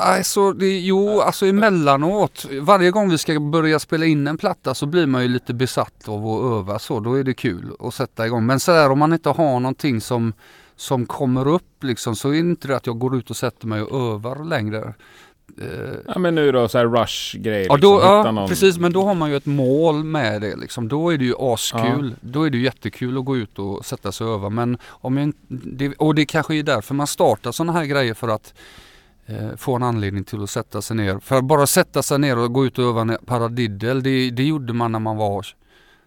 Alltså, 0.00 0.52
det, 0.52 0.78
jo, 0.78 1.20
alltså 1.20 1.46
emellanåt. 1.46 2.46
Varje 2.60 2.90
gång 2.90 3.10
vi 3.10 3.18
ska 3.18 3.40
börja 3.40 3.78
spela 3.78 4.06
in 4.06 4.26
en 4.26 4.38
platta 4.38 4.74
så 4.74 4.86
blir 4.86 5.06
man 5.06 5.22
ju 5.22 5.28
lite 5.28 5.54
besatt 5.54 6.08
av 6.08 6.26
att 6.26 6.44
öva 6.58 6.78
så. 6.78 7.00
Då 7.00 7.14
är 7.14 7.24
det 7.24 7.34
kul 7.34 7.72
att 7.80 7.94
sätta 7.94 8.26
igång. 8.26 8.46
Men 8.46 8.60
sådär 8.60 8.90
om 8.90 8.98
man 8.98 9.12
inte 9.12 9.28
har 9.28 9.60
någonting 9.60 10.00
som, 10.00 10.32
som 10.76 11.06
kommer 11.06 11.48
upp 11.48 11.84
liksom 11.84 12.16
så 12.16 12.28
är 12.28 12.32
det 12.32 12.38
inte 12.38 12.68
det 12.68 12.76
att 12.76 12.86
jag 12.86 12.98
går 12.98 13.16
ut 13.16 13.30
och 13.30 13.36
sätter 13.36 13.66
mig 13.66 13.82
och 13.82 14.14
övar 14.14 14.44
längre. 14.44 14.94
Ja 16.06 16.18
men 16.18 16.34
nu 16.34 16.52
då 16.52 16.68
så 16.68 16.78
här 16.78 16.86
rush-grej. 16.86 17.66
Ja, 17.68 17.76
då, 17.76 17.94
liksom, 17.94 18.10
ja 18.14 18.30
någon- 18.32 18.48
precis, 18.48 18.78
men 18.78 18.92
då 18.92 19.02
har 19.02 19.14
man 19.14 19.30
ju 19.30 19.36
ett 19.36 19.46
mål 19.46 20.04
med 20.04 20.40
det. 20.40 20.56
Liksom. 20.56 20.88
Då 20.88 21.10
är 21.12 21.18
det 21.18 21.24
ju 21.24 21.34
askul. 21.38 22.14
Då 22.20 22.42
är 22.42 22.50
det 22.50 22.56
ju 22.58 22.64
jättekul 22.64 23.18
att 23.18 23.24
gå 23.24 23.36
ut 23.36 23.58
och 23.58 23.84
sätta 23.86 24.12
sig 24.12 24.26
och 24.26 24.32
öva. 24.34 24.48
Men 24.50 24.78
om 24.86 25.16
jag, 25.18 25.32
det, 25.48 25.94
och 25.94 26.14
det 26.14 26.26
kanske 26.26 26.54
är 26.54 26.62
därför 26.62 26.94
man 26.94 27.06
startar 27.06 27.52
sådana 27.52 27.72
här 27.72 27.84
grejer 27.84 28.14
för 28.14 28.28
att 28.28 28.54
eh, 29.26 29.56
få 29.56 29.74
en 29.76 29.82
anledning 29.82 30.24
till 30.24 30.42
att 30.42 30.50
sätta 30.50 30.82
sig 30.82 30.96
ner. 30.96 31.18
För 31.18 31.36
att 31.36 31.44
bara 31.44 31.66
sätta 31.66 32.02
sig 32.02 32.18
ner 32.18 32.38
och 32.38 32.52
gå 32.52 32.66
ut 32.66 32.78
och 32.78 32.84
öva 32.84 33.00
en 33.00 33.16
paradiddle, 33.26 33.94
det, 34.00 34.30
det 34.30 34.44
gjorde 34.44 34.72
man 34.72 34.92
när 34.92 34.98
man 34.98 35.16
var 35.16 35.46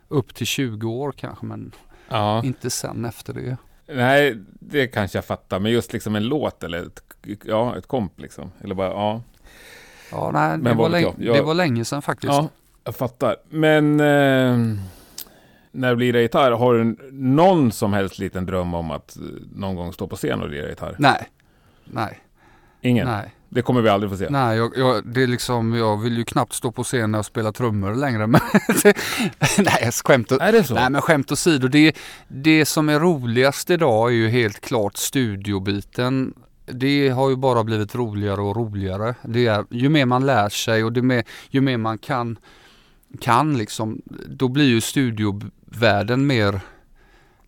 upp 0.07 0.35
till 0.35 0.47
20 0.47 0.89
år 0.91 1.11
kanske, 1.11 1.45
men 1.45 1.71
Ja. 2.09 2.43
inte 2.43 2.69
sen 2.69 3.05
efter 3.05 3.33
det. 3.33 3.57
Nej, 3.95 4.35
det 4.59 4.87
kanske 4.87 5.17
jag 5.17 5.25
fattar. 5.25 5.59
Men 5.59 5.71
just 5.71 5.93
liksom 5.93 6.15
en 6.15 6.23
låt 6.23 6.63
eller 6.63 6.85
ett, 6.85 7.01
ja, 7.45 7.77
ett 7.77 7.87
komp 7.87 8.19
liksom. 8.19 8.51
Eller 8.63 8.75
bara, 8.75 8.87
ja. 8.87 9.21
Ja, 10.11 10.31
nej, 10.33 10.51
det, 10.51 10.57
Men 10.57 10.77
var 10.77 10.89
länge, 10.89 11.05
jag? 11.05 11.15
Jag- 11.27 11.35
det 11.35 11.41
var 11.41 11.53
länge 11.53 11.85
sedan 11.85 12.01
faktiskt. 12.01 12.33
Ja, 12.33 12.49
jag 12.83 12.95
fattar. 12.95 13.35
Men 13.49 13.99
eh, 13.99 14.77
när 15.71 15.89
du 15.89 15.99
lirar 15.99 16.19
gitarr, 16.19 16.51
har 16.51 16.73
du 16.73 16.97
någon 17.11 17.71
som 17.71 17.93
helst 17.93 18.19
liten 18.19 18.45
dröm 18.45 18.73
om 18.73 18.91
att 18.91 19.15
eh, 19.17 19.21
någon 19.55 19.75
gång 19.75 19.93
stå 19.93 20.07
på 20.07 20.15
scen 20.15 20.41
och 20.41 20.49
lira 20.49 20.69
gitarr? 20.69 20.95
Nej, 20.99 21.27
nej, 21.85 22.19
Ingen? 22.81 23.07
nej. 23.07 23.35
Det 23.53 23.61
kommer 23.61 23.81
vi 23.81 23.89
aldrig 23.89 24.11
få 24.11 24.17
se. 24.17 24.27
Nej, 24.29 24.57
jag, 24.57 24.71
jag, 24.77 25.05
det 25.07 25.23
är 25.23 25.27
liksom, 25.27 25.73
jag 25.73 25.97
vill 26.01 26.17
ju 26.17 26.23
knappt 26.23 26.53
stå 26.53 26.71
på 26.71 26.83
scen 26.83 27.15
och 27.15 27.25
spela 27.25 27.51
trummor 27.51 27.95
längre. 27.95 28.27
Men 28.27 28.41
det, 28.83 28.97
nej, 29.57 29.91
skämt, 30.05 30.31
å- 30.31 30.37
Är 30.41 30.51
det 30.51 30.63
så? 30.63 30.73
nej, 30.73 30.89
men 30.89 31.01
skämt 31.01 31.31
åsido. 31.31 31.67
Det, 31.67 31.95
det 32.27 32.65
som 32.65 32.89
är 32.89 32.99
roligast 32.99 33.69
idag 33.69 34.09
är 34.09 34.13
ju 34.15 34.29
helt 34.29 34.61
klart 34.61 34.97
studiobiten. 34.97 36.33
Det 36.73 37.09
har 37.09 37.29
ju 37.29 37.35
bara 37.35 37.63
blivit 37.63 37.95
roligare 37.95 38.41
och 38.41 38.55
roligare. 38.55 39.15
Det 39.23 39.47
är, 39.47 39.65
ju 39.69 39.89
mer 39.89 40.05
man 40.05 40.25
lär 40.25 40.49
sig 40.49 40.83
och 40.83 40.93
det 40.93 41.01
mer, 41.01 41.23
ju 41.49 41.61
mer 41.61 41.77
man 41.77 41.97
kan, 41.97 42.37
kan 43.19 43.57
liksom, 43.57 44.01
då 44.27 44.47
blir 44.47 44.65
ju 44.65 44.81
studiovärlden 44.81 46.27
mer 46.27 46.61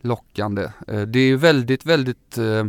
lockande. 0.02 0.64
Eh, 0.88 1.02
det 1.02 1.20
är 1.20 1.28
ju 1.28 1.38
väldigt, 1.38 1.86
väldigt 1.86 2.38
eh, 2.38 2.66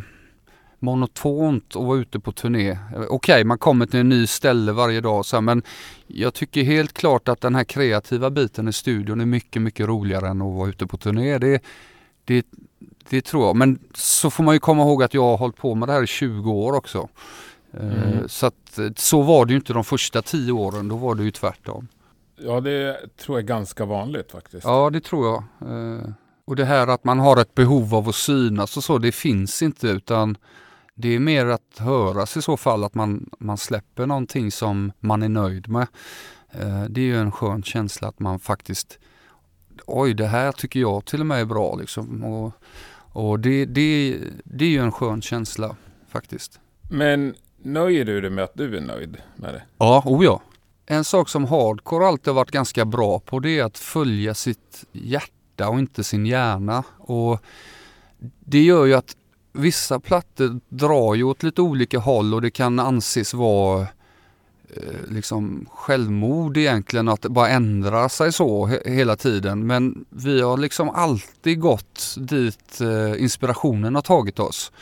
monotont 0.84 1.76
att 1.76 1.82
vara 1.82 1.98
ute 1.98 2.20
på 2.20 2.32
turné. 2.32 2.78
Okej, 2.92 3.06
Okej, 3.10 3.44
man 3.44 3.58
kommer 3.58 3.86
till 3.86 4.00
en 4.00 4.08
ny 4.08 4.26
ställe 4.26 4.72
varje 4.72 5.00
dag 5.00 5.26
så 5.26 5.36
här, 5.36 5.40
men 5.40 5.62
jag 6.06 6.34
tycker 6.34 6.62
helt 6.62 6.92
klart 6.92 7.28
att 7.28 7.40
den 7.40 7.54
här 7.54 7.64
kreativa 7.64 8.30
biten 8.30 8.68
i 8.68 8.72
studion 8.72 9.20
är 9.20 9.26
mycket, 9.26 9.62
mycket 9.62 9.86
roligare 9.86 10.28
än 10.28 10.42
att 10.42 10.54
vara 10.54 10.68
ute 10.68 10.86
på 10.86 10.96
turné. 10.96 11.38
Det, 11.38 11.62
det, 12.24 12.46
det 13.08 13.20
tror 13.20 13.46
jag. 13.46 13.56
Men 13.56 13.78
så 13.94 14.30
får 14.30 14.44
man 14.44 14.54
ju 14.54 14.58
komma 14.58 14.82
ihåg 14.82 15.02
att 15.02 15.14
jag 15.14 15.22
har 15.22 15.36
hållit 15.36 15.56
på 15.56 15.74
med 15.74 15.88
det 15.88 15.92
här 15.92 16.02
i 16.02 16.06
20 16.06 16.52
år 16.52 16.72
också. 16.72 17.08
Eh, 17.72 17.80
Mm. 17.80 18.28
Så 18.28 18.46
att 18.46 18.78
eh, 18.78 18.88
så 18.96 19.22
var 19.22 19.46
det 19.46 19.50
ju 19.52 19.56
inte 19.58 19.72
de 19.72 19.84
första 19.84 20.22
10 20.22 20.52
åren, 20.52 20.88
då 20.88 20.96
var 20.96 21.14
det 21.14 21.22
ju 21.24 21.30
tvärtom. 21.30 21.88
Ja, 22.36 22.60
det 22.60 22.96
tror 23.16 23.38
jag 23.38 23.44
är 23.44 23.48
ganska 23.48 23.84
vanligt 23.84 24.32
faktiskt. 24.32 24.64
Ja, 24.64 24.90
det 24.90 25.00
tror 25.00 25.26
jag. 25.26 25.70
Eh, 25.70 26.08
Och 26.44 26.56
det 26.56 26.64
här 26.64 26.86
att 26.86 27.04
man 27.04 27.18
har 27.18 27.36
ett 27.40 27.54
behov 27.54 27.94
av 27.94 28.08
att 28.08 28.14
synas 28.14 28.76
och 28.76 28.84
så, 28.84 28.98
det 28.98 29.12
finns 29.12 29.62
inte 29.62 29.88
utan 29.88 30.36
det 30.94 31.08
är 31.14 31.18
mer 31.18 31.46
att 31.46 31.78
höras 31.78 32.36
i 32.36 32.42
så 32.42 32.56
fall, 32.56 32.84
att 32.84 32.94
man, 32.94 33.30
man 33.38 33.58
släpper 33.58 34.06
någonting 34.06 34.50
som 34.50 34.92
man 35.00 35.22
är 35.22 35.28
nöjd 35.28 35.68
med. 35.68 35.86
Det 36.88 37.00
är 37.00 37.04
ju 37.04 37.16
en 37.20 37.32
skön 37.32 37.62
känsla 37.62 38.08
att 38.08 38.20
man 38.20 38.38
faktiskt, 38.38 38.98
oj 39.86 40.14
det 40.14 40.26
här 40.26 40.52
tycker 40.52 40.80
jag 40.80 41.04
till 41.04 41.20
och 41.20 41.26
med 41.26 41.40
är 41.40 41.44
bra 41.44 41.76
liksom. 41.76 42.24
Och, 42.24 42.52
och 43.12 43.40
det, 43.40 43.64
det, 43.64 44.18
det 44.44 44.64
är 44.64 44.68
ju 44.68 44.80
en 44.80 44.92
skön 44.92 45.22
känsla 45.22 45.76
faktiskt. 46.08 46.60
Men 46.90 47.34
nöjer 47.62 48.04
du 48.04 48.20
dig 48.20 48.30
med 48.30 48.44
att 48.44 48.54
du 48.54 48.76
är 48.76 48.80
nöjd 48.80 49.16
med 49.36 49.54
det? 49.54 49.62
Ja, 49.78 50.02
oh 50.06 50.24
ja. 50.24 50.40
En 50.86 51.04
sak 51.04 51.28
som 51.28 51.44
hardcore 51.44 52.06
alltid 52.06 52.26
har 52.26 52.34
varit 52.34 52.50
ganska 52.50 52.84
bra 52.84 53.18
på 53.18 53.38
det 53.38 53.58
är 53.58 53.64
att 53.64 53.78
följa 53.78 54.34
sitt 54.34 54.84
hjärta 54.92 55.68
och 55.68 55.78
inte 55.78 56.04
sin 56.04 56.26
hjärna. 56.26 56.84
Och 56.98 57.40
det 58.40 58.62
gör 58.62 58.84
ju 58.84 58.94
att 58.94 59.16
vissa 59.52 60.00
plattor 60.00 60.60
drar 60.68 61.14
ju 61.14 61.22
åt 61.22 61.42
lite 61.42 61.62
olika 61.62 61.98
håll 61.98 62.34
och 62.34 62.42
det 62.42 62.50
kan 62.50 62.78
anses 62.78 63.34
vara 63.34 63.86
liksom 65.08 65.66
självmord 65.72 66.56
egentligen 66.56 67.08
att 67.08 67.20
bara 67.20 67.48
ändra 67.48 68.08
sig 68.08 68.32
så 68.32 68.66
he- 68.66 68.88
hela 68.90 69.16
tiden. 69.16 69.66
Men 69.66 70.04
vi 70.10 70.40
har 70.40 70.56
liksom 70.56 70.90
alltid 70.90 71.60
gått 71.60 72.14
dit 72.16 72.80
eh, 72.80 73.22
inspirationen 73.22 73.94
har 73.94 74.02
tagit 74.02 74.38
oss. 74.38 74.72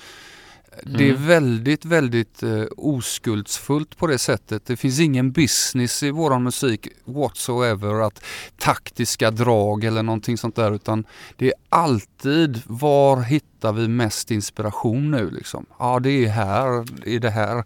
Det 0.82 1.04
är 1.04 1.10
Mm. 1.10 1.26
väldigt, 1.26 1.84
väldigt 1.84 2.42
eh, 2.42 2.64
oskuldsfullt 2.76 3.96
på 3.96 4.06
det 4.06 4.18
sättet. 4.18 4.66
Det 4.66 4.76
finns 4.76 5.00
ingen 5.00 5.32
business 5.32 6.02
i 6.02 6.10
våran 6.10 6.42
musik 6.42 6.88
whatsoever 7.04 8.06
att 8.06 8.24
taktiska 8.58 9.30
drag 9.30 9.84
eller 9.84 10.02
någonting 10.02 10.38
sånt 10.38 10.56
där 10.56 10.72
utan 10.74 11.04
det 11.36 11.46
är 11.46 11.54
alltid 11.68 12.62
var 12.66 13.22
hittar 13.22 13.72
vi 13.72 13.88
mest 13.88 14.30
inspiration 14.30 15.10
nu 15.10 15.30
liksom? 15.30 15.66
Ja 15.78 16.00
det 16.00 16.24
är 16.24 16.28
här, 16.28 16.84
i 17.08 17.18
det 17.18 17.30
här 17.30 17.64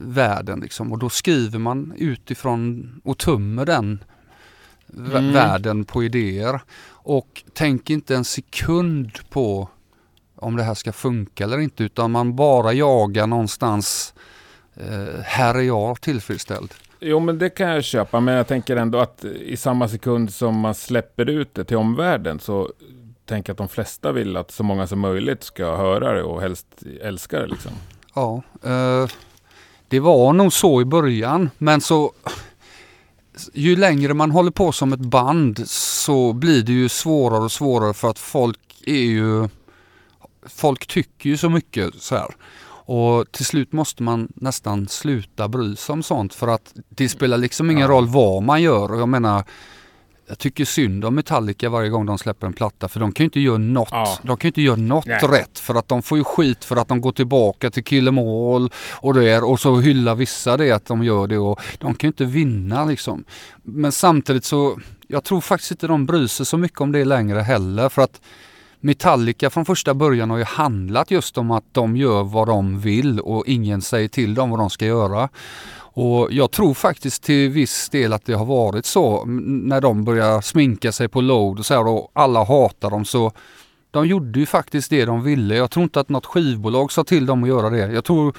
världen 0.00 0.60
liksom 0.60 0.92
och 0.92 0.98
då 0.98 1.08
skriver 1.08 1.58
man 1.58 1.92
utifrån 1.96 2.90
och 3.04 3.18
tummer 3.18 3.66
den 3.66 4.04
Mm. 4.98 5.32
världen 5.32 5.84
på 5.84 6.04
idéer 6.04 6.60
och 6.88 7.42
tänk 7.54 7.90
inte 7.90 8.14
en 8.16 8.24
sekund 8.24 9.10
på 9.30 9.68
om 10.36 10.56
det 10.56 10.62
här 10.62 10.74
ska 10.74 10.92
funka 10.92 11.44
eller 11.44 11.58
inte 11.58 11.84
utan 11.84 12.10
man 12.10 12.36
bara 12.36 12.72
jagar 12.72 13.26
någonstans 13.26 14.14
eh, 14.74 15.20
här 15.24 15.54
är 15.54 15.60
jag 15.62 16.00
tillfredsställd. 16.00 16.74
Jo, 17.00 17.20
men 17.20 17.38
det 17.38 17.50
kan 17.50 17.68
jag 17.68 17.84
köpa, 17.84 18.20
men 18.20 18.34
jag 18.34 18.46
tänker 18.46 18.76
ändå 18.76 18.98
att 18.98 19.24
i 19.24 19.56
samma 19.56 19.88
sekund 19.88 20.34
som 20.34 20.60
man 20.60 20.74
släpper 20.74 21.28
ut 21.30 21.54
det 21.54 21.64
till 21.64 21.76
omvärlden 21.76 22.40
så 22.40 22.72
tänker 23.26 23.50
jag 23.50 23.54
att 23.54 23.58
de 23.58 23.68
flesta 23.68 24.12
vill 24.12 24.36
att 24.36 24.50
så 24.50 24.62
många 24.62 24.86
som 24.86 24.98
möjligt 25.00 25.42
ska 25.42 25.76
höra 25.76 26.12
det 26.12 26.22
och 26.22 26.40
helst 26.40 26.66
älska 27.02 27.38
det. 27.38 27.46
Liksom. 27.46 27.72
Ja, 28.14 28.42
eh, 28.64 29.08
det 29.90 30.00
var 30.00 30.32
nog 30.32 30.52
så 30.52 30.80
i 30.80 30.84
början, 30.84 31.50
men 31.58 31.80
så 31.80 32.12
ju 33.52 33.76
längre 33.76 34.14
man 34.14 34.30
håller 34.30 34.50
på 34.50 34.72
som 34.72 34.92
ett 34.92 35.00
band 35.00 35.68
så 35.68 36.32
blir 36.32 36.62
det 36.62 36.72
ju 36.72 36.88
svårare 36.88 37.44
och 37.44 37.52
svårare 37.52 37.94
för 37.94 38.10
att 38.10 38.18
folk 38.18 38.58
är 38.86 38.94
ju 38.94 39.48
Folk 40.46 40.86
tycker 40.86 41.30
ju 41.30 41.36
så 41.36 41.50
mycket 41.50 41.94
så 41.94 42.16
här. 42.16 42.34
Och 42.92 43.32
till 43.32 43.44
slut 43.44 43.72
måste 43.72 44.02
man 44.02 44.28
nästan 44.34 44.88
sluta 44.88 45.48
bry 45.48 45.76
sig 45.76 45.92
om 45.92 46.02
sånt 46.02 46.34
för 46.34 46.48
att 46.48 46.74
det 46.88 47.08
spelar 47.08 47.38
liksom 47.38 47.70
ingen 47.70 47.88
roll 47.88 48.06
vad 48.06 48.42
man 48.42 48.62
gör. 48.62 48.92
Och 48.92 49.00
jag 49.00 49.08
menar, 49.08 49.44
jag 50.30 50.38
tycker 50.38 50.64
synd 50.64 51.04
om 51.04 51.14
Metallica 51.14 51.68
varje 51.68 51.88
gång 51.88 52.06
de 52.06 52.18
släpper 52.18 52.46
en 52.46 52.52
platta 52.52 52.88
för 52.88 53.00
de 53.00 53.12
kan 53.12 53.24
ju 53.24 53.26
inte 53.26 53.40
göra 53.40 53.58
något, 53.58 53.88
ja. 53.90 54.18
de 54.22 54.36
kan 54.36 54.48
inte 54.48 54.62
göra 54.62 54.76
något 54.76 55.06
rätt 55.06 55.58
för 55.58 55.74
att 55.74 55.88
de 55.88 56.02
får 56.02 56.18
ju 56.18 56.24
skit 56.24 56.64
för 56.64 56.76
att 56.76 56.88
de 56.88 57.00
går 57.00 57.12
tillbaka 57.12 57.70
till 57.70 57.84
Kill 57.84 58.08
Em 58.08 58.18
All 58.18 58.70
och 58.92 59.14
det 59.14 59.38
och 59.38 59.60
så 59.60 59.80
hyllar 59.80 60.14
vissa 60.14 60.56
det 60.56 60.72
att 60.72 60.86
de 60.86 61.04
gör 61.04 61.26
det 61.26 61.38
och 61.38 61.60
de 61.78 61.94
kan 61.94 62.08
ju 62.08 62.10
inte 62.10 62.24
vinna 62.24 62.84
liksom. 62.84 63.24
Men 63.62 63.92
samtidigt 63.92 64.44
så, 64.44 64.78
jag 65.08 65.24
tror 65.24 65.40
faktiskt 65.40 65.70
inte 65.70 65.86
de 65.86 66.06
bryr 66.06 66.26
sig 66.26 66.46
så 66.46 66.56
mycket 66.56 66.80
om 66.80 66.92
det 66.92 67.04
längre 67.04 67.40
heller 67.40 67.88
för 67.88 68.02
att 68.02 68.20
Metallica 68.80 69.50
från 69.50 69.64
första 69.64 69.94
början 69.94 70.30
har 70.30 70.38
ju 70.38 70.44
handlat 70.44 71.10
just 71.10 71.38
om 71.38 71.50
att 71.50 71.64
de 71.72 71.96
gör 71.96 72.24
vad 72.24 72.48
de 72.48 72.80
vill 72.80 73.20
och 73.20 73.46
ingen 73.46 73.82
säger 73.82 74.08
till 74.08 74.34
dem 74.34 74.50
vad 74.50 74.58
de 74.58 74.70
ska 74.70 74.86
göra. 74.86 75.28
Och 76.00 76.32
jag 76.32 76.50
tror 76.50 76.74
faktiskt 76.74 77.22
till 77.22 77.50
viss 77.50 77.88
del 77.88 78.12
att 78.12 78.24
det 78.24 78.34
har 78.34 78.44
varit 78.44 78.86
så 78.86 79.24
när 79.24 79.80
de 79.80 80.04
börjar 80.04 80.40
sminka 80.40 80.92
sig 80.92 81.08
på 81.08 81.20
load 81.20 81.58
och 81.58 81.66
så 81.66 81.74
här 81.74 81.86
och 81.86 82.10
alla 82.12 82.44
hatar 82.44 82.90
dem 82.90 83.04
så 83.04 83.32
de 83.90 84.06
gjorde 84.06 84.38
ju 84.38 84.46
faktiskt 84.46 84.90
det 84.90 85.04
de 85.04 85.22
ville. 85.22 85.56
Jag 85.56 85.70
tror 85.70 85.82
inte 85.82 86.00
att 86.00 86.08
något 86.08 86.26
skivbolag 86.26 86.92
sa 86.92 87.04
till 87.04 87.26
dem 87.26 87.42
att 87.42 87.48
göra 87.48 87.70
det. 87.70 87.92
Jag 87.92 88.04
tror 88.04 88.36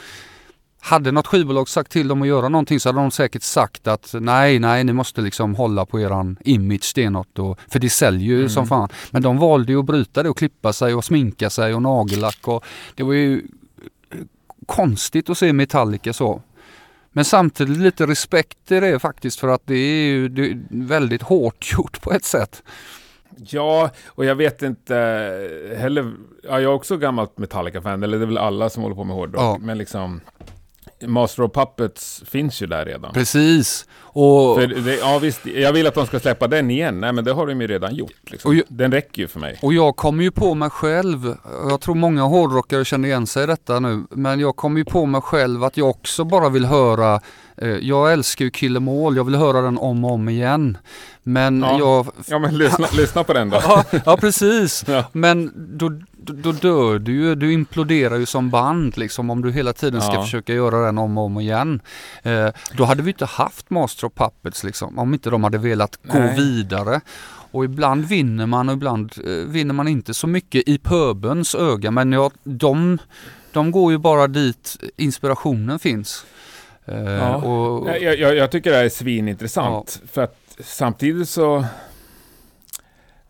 hade 0.79 1.11
något 1.11 1.27
skivbolag 1.27 1.69
sagt 1.69 1.91
till 1.91 2.07
dem 2.07 2.21
att 2.21 2.27
göra 2.27 2.49
någonting 2.49 2.79
så 2.79 2.89
hade 2.89 2.99
de 2.99 3.11
säkert 3.11 3.43
sagt 3.43 3.87
att 3.87 4.15
nej, 4.19 4.59
nej, 4.59 4.83
ni 4.83 4.93
måste 4.93 5.21
liksom 5.21 5.55
hålla 5.55 5.85
på 5.85 5.99
eran 5.99 6.37
image 6.43 6.83
stenhårt. 6.83 7.39
Och, 7.39 7.59
för 7.67 7.79
det 7.79 7.89
säljer 7.89 8.27
ju 8.27 8.37
mm. 8.37 8.49
som 8.49 8.67
fan. 8.67 8.89
Men 9.11 9.21
de 9.21 9.37
valde 9.37 9.71
ju 9.71 9.79
att 9.79 9.85
bryta 9.85 10.23
det 10.23 10.29
och 10.29 10.37
klippa 10.37 10.73
sig 10.73 10.93
och 10.93 11.05
sminka 11.05 11.49
sig 11.49 11.73
och 11.73 11.81
nagellack. 11.81 12.47
Och 12.47 12.65
det 12.95 13.03
var 13.03 13.13
ju 13.13 13.43
konstigt 14.65 15.29
att 15.29 15.37
se 15.37 15.53
Metallica 15.53 16.13
så. 16.13 16.41
Men 17.11 17.25
samtidigt 17.25 17.77
lite 17.77 18.07
respekt 18.07 18.71
i 18.71 18.79
det 18.79 18.99
faktiskt 18.99 19.39
för 19.39 19.47
att 19.47 19.61
det 19.65 19.75
är 19.75 20.05
ju 20.05 20.29
det 20.29 20.51
är 20.51 20.57
väldigt 20.69 21.21
hårt 21.21 21.71
gjort 21.73 22.01
på 22.01 22.11
ett 22.11 22.25
sätt. 22.25 22.63
Ja, 23.37 23.89
och 24.07 24.25
jag 24.25 24.35
vet 24.35 24.61
inte 24.61 24.95
heller. 25.77 26.13
Ja, 26.43 26.49
jag 26.49 26.63
är 26.63 26.67
också 26.67 26.97
gammalt 26.97 27.37
Metallica-fan, 27.37 28.03
eller 28.03 28.17
det 28.17 28.23
är 28.23 28.27
väl 28.27 28.37
alla 28.37 28.69
som 28.69 28.83
håller 28.83 28.95
på 28.95 29.03
med 29.03 29.15
hårdrock. 29.15 29.41
Ja. 29.41 29.57
Men 29.61 29.77
liksom, 29.77 30.21
Master 31.07 31.43
of 31.43 31.51
Puppets 31.53 32.23
finns 32.25 32.61
ju 32.61 32.67
där 32.67 32.85
redan. 32.85 33.13
Precis. 33.13 33.85
Och... 34.13 34.59
Det, 34.59 34.95
ja, 34.95 35.19
visst, 35.19 35.45
jag 35.45 35.73
vill 35.73 35.87
att 35.87 35.93
de 35.93 36.05
ska 36.05 36.19
släppa 36.19 36.47
den 36.47 36.71
igen. 36.71 36.99
Nej, 36.99 37.13
men 37.13 37.23
det 37.23 37.31
har 37.31 37.47
de 37.47 37.61
ju 37.61 37.67
redan 37.67 37.95
gjort. 37.95 38.31
Liksom. 38.31 38.55
Jag, 38.55 38.65
den 38.67 38.91
räcker 38.91 39.21
ju 39.21 39.27
för 39.27 39.39
mig. 39.39 39.59
Och 39.61 39.73
jag 39.73 39.95
kommer 39.95 40.23
ju 40.23 40.31
på 40.31 40.53
mig 40.53 40.69
själv, 40.69 41.35
jag 41.69 41.81
tror 41.81 41.95
många 41.95 42.23
hårdrockare 42.23 42.85
känner 42.85 43.07
igen 43.07 43.27
sig 43.27 43.43
i 43.43 43.47
detta 43.47 43.79
nu, 43.79 44.03
men 44.09 44.39
jag 44.39 44.55
kommer 44.55 44.77
ju 44.77 44.85
på 44.85 45.05
mig 45.05 45.21
själv 45.21 45.63
att 45.63 45.77
jag 45.77 45.89
också 45.89 46.23
bara 46.23 46.49
vill 46.49 46.65
höra 46.65 47.19
eh, 47.57 47.69
jag 47.69 48.13
älskar 48.13 48.45
ju 48.45 48.51
Kill 48.51 48.77
All, 48.77 49.15
jag 49.15 49.23
vill 49.23 49.35
höra 49.35 49.61
den 49.61 49.77
om 49.77 50.05
och 50.05 50.11
om 50.11 50.29
igen. 50.29 50.77
Men 51.23 51.61
ja. 51.61 51.79
jag... 51.79 52.07
Ja 52.25 52.39
men 52.39 52.57
lyssna, 52.57 52.87
lyssna 52.93 53.23
på 53.23 53.33
den 53.33 53.49
då. 53.49 53.57
ja, 53.63 53.85
ja 54.05 54.17
precis. 54.17 54.83
Ja. 54.87 55.03
Men 55.11 55.51
då, 55.77 55.91
då 56.25 56.51
dör 56.51 56.99
du 56.99 57.11
ju, 57.11 57.35
du 57.35 57.53
imploderar 57.53 58.17
ju 58.17 58.25
som 58.25 58.49
band 58.49 58.97
liksom 58.97 59.29
om 59.29 59.41
du 59.41 59.51
hela 59.51 59.73
tiden 59.73 60.01
ska 60.01 60.13
ja. 60.13 60.23
försöka 60.23 60.53
göra 60.53 60.85
den 60.85 60.97
om 60.97 61.17
och 61.17 61.23
om 61.23 61.39
igen. 61.39 61.81
Eh, 62.23 62.47
då 62.77 62.83
hade 62.83 63.03
vi 63.03 63.11
inte 63.11 63.25
haft 63.25 63.69
Master 63.69 64.07
of 64.07 64.13
Puppets 64.13 64.63
liksom, 64.63 64.99
om 64.99 65.13
inte 65.13 65.29
de 65.29 65.43
hade 65.43 65.57
velat 65.57 65.99
gå 66.03 66.19
Nej. 66.19 66.35
vidare. 66.35 67.01
Och 67.51 67.65
ibland 67.65 68.05
vinner 68.05 68.45
man 68.45 68.69
och 68.69 68.75
ibland 68.75 69.13
eh, 69.25 69.31
vinner 69.31 69.73
man 69.73 69.87
inte 69.87 70.13
så 70.13 70.27
mycket 70.27 70.67
i 70.67 70.77
pöbens 70.77 71.55
öga 71.55 71.91
men 71.91 72.11
ja, 72.11 72.31
de, 72.43 72.97
de 73.51 73.71
går 73.71 73.91
ju 73.91 73.97
bara 73.97 74.27
dit 74.27 74.77
inspirationen 74.97 75.79
finns. 75.79 76.25
Eh, 76.85 77.01
ja. 77.01 77.35
och, 77.35 77.87
jag, 77.87 78.19
jag, 78.19 78.35
jag, 78.35 78.51
tycker 78.51 78.71
det 78.71 78.77
här 78.77 78.85
är 78.85 78.89
svinintressant 78.89 79.99
ja. 80.01 80.07
för 80.11 80.21
att 80.21 80.37
samtidigt 80.59 81.29
så 81.29 81.65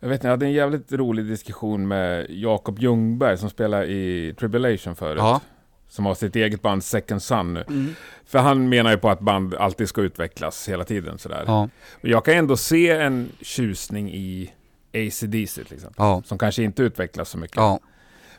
jag 0.01 0.09
vet 0.09 0.15
inte, 0.15 0.27
jag 0.27 0.31
hade 0.31 0.45
en 0.45 0.51
jävligt 0.51 0.91
rolig 0.91 1.25
diskussion 1.25 1.87
med 1.87 2.25
Jakob 2.29 2.79
Ljungberg 2.79 3.37
som 3.37 3.49
spelar 3.49 3.83
i 3.83 4.33
Tribulation 4.39 4.95
förut. 4.95 5.19
Ja. 5.19 5.41
Som 5.87 6.05
har 6.05 6.13
sitt 6.13 6.35
eget 6.35 6.61
band 6.61 6.83
Second 6.83 7.21
Sun 7.21 7.53
nu. 7.53 7.63
Mm. 7.67 7.95
För 8.25 8.39
han 8.39 8.69
menar 8.69 8.91
ju 8.91 8.97
på 8.97 9.09
att 9.09 9.19
band 9.19 9.55
alltid 9.55 9.89
ska 9.89 10.01
utvecklas 10.01 10.69
hela 10.69 10.83
tiden 10.83 11.17
sådär. 11.17 11.43
Ja. 11.47 11.69
Jag 12.01 12.25
kan 12.25 12.33
ändå 12.33 12.57
se 12.57 12.89
en 12.89 13.29
tjusning 13.41 14.11
i 14.13 14.53
ACDC 14.93 15.63
till 15.63 15.75
exempel. 15.75 15.93
Ja. 15.97 16.21
Som 16.25 16.37
kanske 16.37 16.63
inte 16.63 16.83
utvecklas 16.83 17.29
så 17.29 17.37
mycket. 17.37 17.57
Ja. 17.57 17.79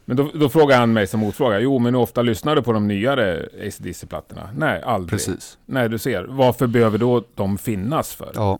Men 0.04 0.16
då, 0.16 0.30
då 0.34 0.48
frågar 0.48 0.78
han 0.78 0.92
mig 0.92 1.06
som 1.06 1.20
motfråga. 1.20 1.60
Jo, 1.60 1.78
men 1.78 1.94
hur 1.94 2.00
ofta 2.00 2.22
lyssnar 2.22 2.56
du 2.56 2.62
på 2.62 2.72
de 2.72 2.88
nyare 2.88 3.48
ACDC-plattorna? 3.66 4.48
Nej, 4.56 4.82
aldrig. 4.82 5.10
Precis. 5.10 5.58
Nej, 5.66 5.88
du 5.88 5.98
ser. 5.98 6.24
Varför 6.24 6.66
behöver 6.66 6.98
då 6.98 7.24
de 7.34 7.58
finnas 7.58 8.14
för? 8.14 8.32
Ja. 8.34 8.58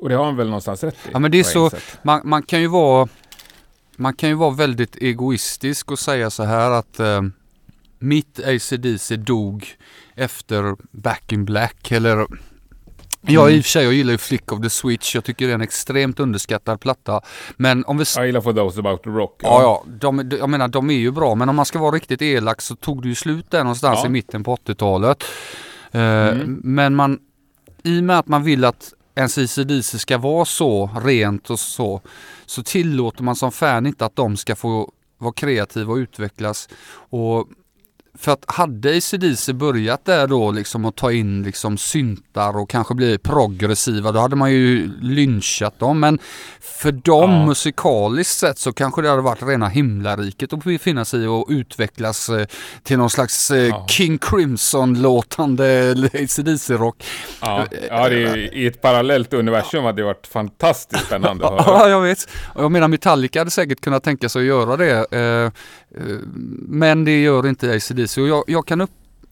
Och 0.00 0.08
det 0.08 0.14
har 0.14 0.24
han 0.24 0.36
väl 0.36 0.46
någonstans 0.46 0.84
rätt 0.84 0.94
i? 0.94 1.08
Ja 1.12 1.18
men 1.18 1.30
det 1.30 1.38
är 1.38 1.44
så, 1.44 1.70
man, 2.02 2.20
man, 2.24 2.42
kan 2.42 2.60
ju 2.60 2.66
vara 2.66 3.08
man 3.96 4.14
kan 4.14 4.28
ju 4.28 4.34
vara 4.34 4.50
väldigt 4.50 4.96
egoistisk 4.96 5.90
och 5.90 5.98
säga 5.98 6.30
så 6.30 6.44
här 6.44 6.70
att 6.70 7.00
eh, 7.00 7.22
mitt 7.98 8.40
ACDC 8.40 9.16
dog 9.16 9.76
efter 10.14 10.76
Back 10.90 11.32
in 11.32 11.44
Black 11.44 11.90
eller 11.90 12.12
mm. 12.12 12.38
Ja 13.28 13.50
i 13.50 13.60
och 13.60 13.64
för 13.64 13.70
sig, 13.70 13.84
jag 13.84 13.92
gillar 13.92 14.12
ju 14.12 14.18
Flick 14.18 14.52
of 14.52 14.62
the 14.62 14.70
Switch. 14.70 15.14
Jag 15.14 15.24
tycker 15.24 15.46
det 15.46 15.52
är 15.52 15.54
en 15.54 15.60
extremt 15.60 16.20
underskattad 16.20 16.80
platta. 16.80 17.20
Men 17.56 17.84
om 17.84 17.98
vi... 17.98 18.04
Jag 18.16 18.26
gillar 18.26 18.40
For 18.40 18.52
Those 18.52 18.80
About 18.80 19.02
The 19.02 19.10
Rock. 19.10 19.40
Ja, 19.42 19.62
ja. 19.62 19.84
De, 20.00 20.30
jag 20.40 20.50
menar 20.50 20.68
de 20.68 20.90
är 20.90 20.94
ju 20.94 21.10
bra. 21.10 21.34
Men 21.34 21.48
om 21.48 21.56
man 21.56 21.66
ska 21.66 21.78
vara 21.78 21.90
riktigt 21.90 22.22
elak 22.22 22.60
så 22.60 22.76
tog 22.76 23.02
det 23.02 23.08
ju 23.08 23.14
slut 23.14 23.50
där 23.50 23.58
någonstans 23.58 23.98
ja. 24.02 24.06
i 24.06 24.08
mitten 24.08 24.44
på 24.44 24.56
80-talet. 24.56 25.24
Uh, 25.94 26.00
eh, 26.00 26.28
mm. 26.28 26.60
Men 26.64 26.94
man, 26.94 27.18
i 27.82 28.00
och 28.00 28.04
med 28.04 28.18
att 28.18 28.28
man 28.28 28.42
vill 28.42 28.64
att 28.64 28.92
ens 29.16 29.38
ICDC 29.38 29.98
ska 29.98 30.18
vara 30.18 30.44
så 30.44 30.90
rent 31.02 31.50
och 31.50 31.58
så, 31.58 32.00
så 32.46 32.62
tillåter 32.62 33.22
man 33.22 33.36
som 33.36 33.52
fan 33.52 33.86
inte 33.86 34.06
att 34.06 34.16
de 34.16 34.36
ska 34.36 34.56
få 34.56 34.92
vara 35.18 35.32
kreativa 35.32 35.92
och 35.92 35.96
utvecklas. 35.96 36.68
Och 37.10 37.48
för 38.18 38.32
att 38.32 38.44
hade 38.46 38.96
ACDC 38.96 39.52
börjat 39.52 40.04
där 40.04 40.26
då 40.26 40.50
liksom 40.50 40.84
och 40.84 40.96
ta 40.96 41.12
in 41.12 41.42
liksom 41.42 41.78
syntar 41.78 42.56
och 42.56 42.70
kanske 42.70 42.94
bli 42.94 43.18
progressiva 43.18 44.12
då 44.12 44.20
hade 44.20 44.36
man 44.36 44.52
ju 44.52 44.90
lynchat 45.00 45.78
dem. 45.78 46.00
Men 46.00 46.18
för 46.60 46.92
dem 46.92 47.30
ja. 47.30 47.46
musikaliskt 47.46 48.38
sett 48.38 48.58
så 48.58 48.72
kanske 48.72 49.02
det 49.02 49.08
hade 49.08 49.22
varit 49.22 49.42
rena 49.42 49.68
himlariket 49.68 50.52
att 50.52 50.64
befinna 50.64 51.04
sig 51.04 51.24
i 51.24 51.26
och 51.26 51.46
utvecklas 51.48 52.28
eh, 52.28 52.46
till 52.82 52.98
någon 52.98 53.10
slags 53.10 53.50
eh, 53.50 53.58
ja. 53.58 53.86
King 53.88 54.18
Crimson-låtande 54.18 55.94
ACDC-rock. 56.14 57.04
Ja, 57.40 57.64
ja 57.88 58.08
det 58.08 58.22
är, 58.22 58.54
i 58.54 58.66
ett 58.66 58.82
parallellt 58.82 59.34
universum 59.34 59.84
hade 59.84 60.02
det 60.02 60.06
varit 60.06 60.26
fantastiskt 60.26 61.06
spännande. 61.06 61.44
Ja, 61.66 61.88
jag 61.88 62.00
vet. 62.00 62.28
Jag 62.54 62.72
menar 62.72 62.88
Metallica 62.88 63.40
hade 63.40 63.50
säkert 63.50 63.80
kunnat 63.80 64.04
tänka 64.04 64.28
sig 64.28 64.40
att 64.40 64.46
göra 64.46 64.76
det. 64.76 65.52
Eh, 65.96 66.18
men 66.68 67.04
det 67.04 67.22
gör 67.22 67.46
inte 67.46 67.74
ACDC 67.74 68.20
och 68.20 68.28
jag, 68.28 68.44
jag, 68.46 68.66
kan 68.66 68.80
upp, 68.80 68.90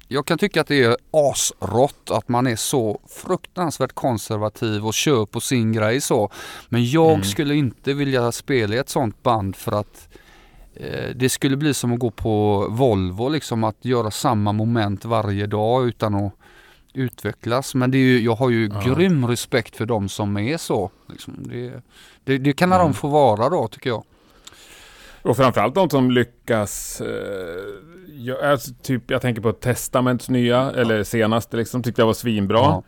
jag 0.08 0.26
kan 0.26 0.38
tycka 0.38 0.60
att 0.60 0.66
det 0.66 0.82
är 0.82 0.96
asrått 1.10 2.10
att 2.10 2.28
man 2.28 2.46
är 2.46 2.56
så 2.56 3.00
fruktansvärt 3.08 3.92
konservativ 3.92 4.86
och 4.86 4.94
kör 4.94 5.26
på 5.26 5.40
sin 5.40 5.72
grej 5.72 6.00
så. 6.00 6.30
Men 6.68 6.90
jag 6.90 7.12
mm. 7.12 7.24
skulle 7.24 7.54
inte 7.54 7.94
vilja 7.94 8.32
spela 8.32 8.74
i 8.74 8.78
ett 8.78 8.88
sånt 8.88 9.22
band 9.22 9.56
för 9.56 9.72
att 9.72 10.08
eh, 10.74 11.10
det 11.16 11.28
skulle 11.28 11.56
bli 11.56 11.74
som 11.74 11.92
att 11.92 11.98
gå 11.98 12.10
på 12.10 12.66
Volvo 12.70 13.28
liksom 13.28 13.64
att 13.64 13.84
göra 13.84 14.10
samma 14.10 14.52
moment 14.52 15.04
varje 15.04 15.46
dag 15.46 15.88
utan 15.88 16.14
att 16.14 16.32
utvecklas. 16.94 17.74
Men 17.74 17.90
det 17.90 17.98
är 17.98 18.06
ju, 18.06 18.20
jag 18.20 18.34
har 18.34 18.50
ju 18.50 18.70
ja. 18.72 18.94
grym 18.94 19.26
respekt 19.26 19.76
för 19.76 19.86
de 19.86 20.08
som 20.08 20.36
är 20.36 20.56
så. 20.56 20.90
Liksom. 21.08 21.34
Det, 21.38 21.82
det, 22.24 22.38
det 22.38 22.52
kan 22.52 22.72
mm. 22.72 22.84
de 22.84 22.94
få 22.94 23.08
vara 23.08 23.48
då 23.48 23.68
tycker 23.68 23.90
jag. 23.90 24.04
Och 25.24 25.36
framförallt 25.36 25.74
de 25.74 25.90
som 25.90 26.10
lyckas 26.10 27.00
eh, 27.00 27.08
jag, 28.16 28.42
alltså, 28.42 28.70
typ, 28.82 29.10
jag 29.10 29.22
tänker 29.22 29.42
på 29.42 29.52
Testaments 29.52 30.28
nya, 30.28 30.72
eller 30.72 31.04
senaste 31.04 31.56
liksom, 31.56 31.82
tyckte 31.82 32.02
jag 32.02 32.06
var 32.06 32.14
svinbra. 32.14 32.58
Ja. 32.58 32.82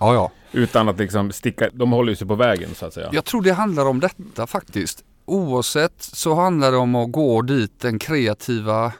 ja, 0.00 0.14
ja. 0.14 0.30
Utan 0.52 0.88
att 0.88 0.98
liksom 0.98 1.32
sticka, 1.32 1.70
de 1.72 1.92
håller 1.92 2.14
sig 2.14 2.26
på 2.26 2.34
vägen 2.34 2.70
så 2.74 2.86
att 2.86 2.94
säga. 2.94 3.08
Jag 3.12 3.24
tror 3.24 3.42
det 3.42 3.52
handlar 3.52 3.86
om 3.86 4.00
detta 4.00 4.46
faktiskt. 4.46 5.04
oavsett 5.24 5.94
så 6.02 6.34
handlar 6.34 6.72
det 6.72 6.76
om 6.76 6.94
att 6.94 7.12
gå 7.12 7.42
dit 7.42 7.80
den 7.80 7.98
kreativa 7.98 8.92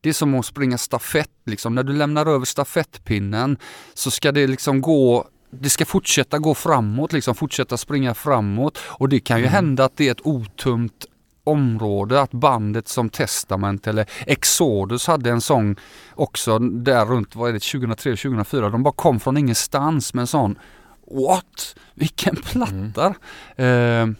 det 0.00 0.08
är 0.08 0.12
som 0.12 0.34
att 0.34 0.46
springa 0.46 0.78
stafett 0.78 1.30
liksom. 1.46 1.74
När 1.74 1.82
du 1.82 1.92
lämnar 1.92 2.26
över 2.26 2.44
stafettpinnen 2.44 3.58
så 3.94 4.10
ska 4.10 4.32
det 4.32 4.46
liksom 4.46 4.80
gå 4.80 5.28
det 5.50 5.70
ska 5.70 5.84
fortsätta 5.84 6.38
gå 6.38 6.54
framåt, 6.54 7.12
liksom 7.12 7.34
fortsätta 7.34 7.76
springa 7.76 8.14
framåt. 8.14 8.78
Och 8.82 9.08
det 9.08 9.20
kan 9.20 9.38
ju 9.38 9.44
mm. 9.44 9.52
hända 9.52 9.84
att 9.84 9.96
det 9.96 10.08
är 10.08 10.12
ett 10.12 10.26
otumt 10.26 11.06
område, 11.44 12.20
att 12.20 12.32
bandet 12.32 12.88
som 12.88 13.08
Testament 13.08 13.86
eller 13.86 14.06
Exodus 14.26 15.06
hade 15.06 15.30
en 15.30 15.40
sång 15.40 15.76
också 16.14 16.58
där 16.58 17.06
runt, 17.06 17.36
vad 17.36 17.48
är 17.48 17.52
det, 17.52 17.60
2003, 17.60 18.16
2004. 18.16 18.70
De 18.70 18.82
bara 18.82 18.94
kom 18.94 19.20
från 19.20 19.36
ingenstans 19.36 20.14
med 20.14 20.20
en 20.20 20.26
sån 20.26 20.58
What? 21.10 21.76
Vilken 21.94 22.36
platta! 22.36 23.14
Mm. 23.56 24.10
Eh, 24.10 24.16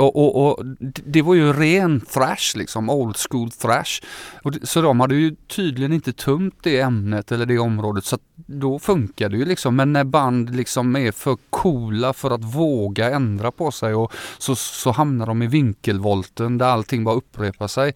och, 0.00 0.16
och, 0.16 0.46
och, 0.46 0.66
det 0.80 1.22
var 1.22 1.34
ju 1.34 1.52
ren 1.52 2.00
thrash 2.00 2.56
liksom, 2.56 2.90
old 2.90 3.16
school 3.30 3.50
thrash. 3.50 4.00
Och, 4.42 4.54
så 4.62 4.82
de 4.82 5.00
hade 5.00 5.14
ju 5.14 5.36
tydligen 5.48 5.92
inte 5.92 6.12
tömt 6.12 6.58
det 6.62 6.80
ämnet 6.80 7.32
eller 7.32 7.46
det 7.46 7.58
området 7.58 8.04
så 8.04 8.18
då 8.36 8.78
funkar 8.78 9.28
det 9.28 9.36
ju 9.36 9.44
liksom. 9.44 9.76
Men 9.76 9.92
när 9.92 10.04
band 10.04 10.56
liksom 10.56 10.96
är 10.96 11.12
för 11.12 11.36
coola 11.50 12.12
för 12.12 12.30
att 12.30 12.44
våga 12.44 13.10
ändra 13.10 13.50
på 13.50 13.70
sig 13.70 13.94
och 13.94 14.12
så, 14.38 14.56
så 14.56 14.90
hamnar 14.90 15.26
de 15.26 15.42
i 15.42 15.46
vinkelvolten 15.46 16.58
där 16.58 16.66
allting 16.66 17.04
bara 17.04 17.14
upprepar 17.14 17.68
sig. 17.68 17.94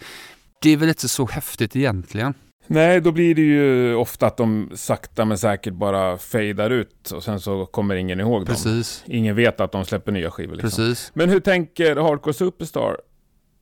Det 0.61 0.70
är 0.70 0.76
väl 0.76 0.88
inte 0.88 1.09
så 1.09 1.26
häftigt 1.26 1.76
egentligen. 1.76 2.34
Nej, 2.67 3.01
då 3.01 3.12
blir 3.12 3.35
det 3.35 3.43
ju 3.43 3.95
ofta 3.95 4.27
att 4.27 4.37
de 4.37 4.71
sakta 4.75 5.25
men 5.25 5.39
säkert 5.39 5.75
bara 5.75 6.19
fejdar 6.19 6.71
ut 6.71 7.11
och 7.11 7.25
sen 7.25 7.41
så 7.41 7.67
kommer 7.67 7.95
ingen 7.95 8.21
ihåg 8.21 8.47
Precis. 8.47 9.03
dem. 9.07 9.17
Ingen 9.17 9.37
vet 9.37 9.61
att 9.61 9.73
de 9.73 9.85
släpper 9.85 10.12
nya 10.12 10.31
skivor. 10.31 10.57
Liksom. 10.57 10.71
Precis. 10.71 11.12
Men 11.15 11.31
hur 11.31 11.41
tänker 11.41 11.97
Hardcore 11.97 12.35
Superstar 12.35 12.97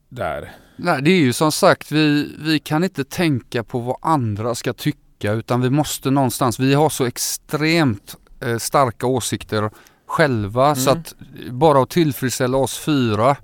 där? 0.09 0.53
Nej, 0.77 1.03
det 1.03 1.11
är 1.11 1.21
ju 1.21 1.33
som 1.33 1.53
sagt, 1.53 1.93
vi, 1.93 2.37
vi 2.39 2.59
kan 2.59 2.85
inte 2.85 3.05
tänka 3.05 3.65
på 3.65 3.79
vad 3.79 3.97
andra 4.03 4.55
ska 4.55 4.73
tycka 4.73 5.33
utan 5.33 5.61
vi 5.61 5.71
måste 5.71 6.11
någonstans, 6.11 6.61
vi 6.61 6.75
har 6.75 6.89
så 6.89 7.05
extremt 7.05 8.17
eh, 8.41 8.59
starka 8.59 9.07
åsikter 9.07 9.71
själva 10.07 10.65
mm. 10.65 10.77
så 10.77 10.91
att 10.91 11.15
bara 11.51 11.83
att 11.83 11.91
tillfredsställa 11.91 12.57
oss 12.57 12.79
fyra 12.79 13.37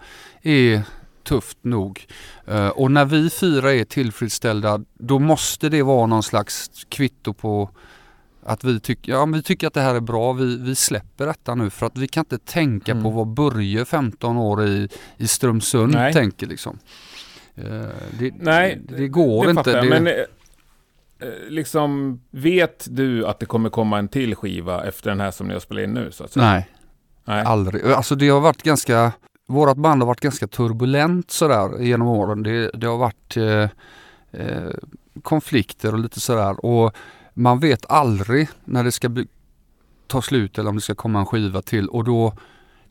är 0.43 0.83
tufft 1.29 1.59
nog. 1.63 2.07
Uh, 2.51 2.69
och 2.69 2.91
när 2.91 3.05
vi 3.05 3.31
fyra 3.31 3.75
är 3.75 3.85
tillfredsställda 3.85 4.81
då 4.95 5.19
måste 5.19 5.69
det 5.69 5.83
vara 5.83 6.07
någon 6.07 6.23
slags 6.23 6.71
kvitto 6.89 7.33
på 7.33 7.71
att 8.43 8.65
vi, 8.65 8.81
tyck, 8.81 9.09
ja, 9.09 9.27
vi 9.27 9.43
tycker 9.43 9.67
att 9.67 9.75
det 9.75 9.81
här 9.81 9.95
är 9.95 10.01
bra, 10.01 10.33
vi, 10.33 10.57
vi 10.57 10.75
släpper 10.75 11.27
detta 11.27 11.55
nu 11.55 11.71
för 11.71 11.87
att 11.87 11.97
vi 11.97 12.09
kan 12.09 12.21
inte 12.21 12.39
tänka 12.39 12.93
mm. 12.93 13.05
på 13.05 13.11
vad 13.11 13.27
Börje 13.27 13.85
15 13.85 14.37
år 14.37 14.67
i, 14.67 14.89
i 15.17 15.29
Strömsund 15.29 15.93
Nej. 15.93 16.13
tänker 16.13 16.47
liksom. 16.47 16.79
Uh, 17.59 17.65
det, 18.19 18.35
Nej, 18.41 18.81
det, 18.89 18.97
det 18.97 19.09
går 19.09 19.45
det 19.45 19.51
inte. 19.51 19.81
Det... 19.81 19.89
Men, 19.89 20.07
eh, 20.07 20.15
liksom, 21.49 22.21
vet 22.31 22.87
du 22.91 23.27
att 23.27 23.39
det 23.39 23.47
kommer 23.47 23.71
komma 23.71 23.99
en 23.99 24.09
till 24.09 24.35
skiva 24.35 24.85
efter 24.85 25.11
den 25.11 25.21
här 25.21 25.31
som 25.31 25.47
ni 25.47 25.53
har 25.53 25.61
spelat 25.61 25.85
in 25.85 25.95
nu? 25.95 26.13
Så 26.13 26.25
att 26.25 26.33
säga? 26.33 26.47
Nej. 26.47 26.69
Nej, 27.25 27.45
aldrig. 27.45 27.93
Alltså 27.93 28.15
det 28.15 28.29
har 28.29 28.41
varit 28.41 28.63
ganska 28.63 29.13
vårat 29.49 29.77
band 29.77 30.03
har 30.03 30.07
varit 30.07 30.21
ganska 30.21 30.47
turbulent 30.47 31.31
sådär 31.31 31.81
genom 31.81 32.09
åren. 32.09 32.43
Det, 32.43 32.71
det 32.75 32.87
har 32.87 32.99
varit 32.99 33.37
eh, 33.37 33.69
eh, 34.43 34.71
konflikter 35.23 35.93
och 35.93 35.99
lite 35.99 36.21
sådär 36.21 36.65
och 36.65 36.97
man 37.35 37.61
vet 37.61 37.91
aldrig 37.91 38.49
när 38.65 38.85
det 38.85 38.93
ska 38.93 39.09
bli, 39.09 39.27
ta 40.07 40.23
slut 40.23 40.59
eller 40.59 40.71
om 40.71 40.77
det 40.77 40.83
ska 40.83 40.95
komma 40.95 41.19
en 41.19 41.27
skiva 41.27 41.63
till 41.63 41.89
och 41.89 42.05
då 42.05 42.33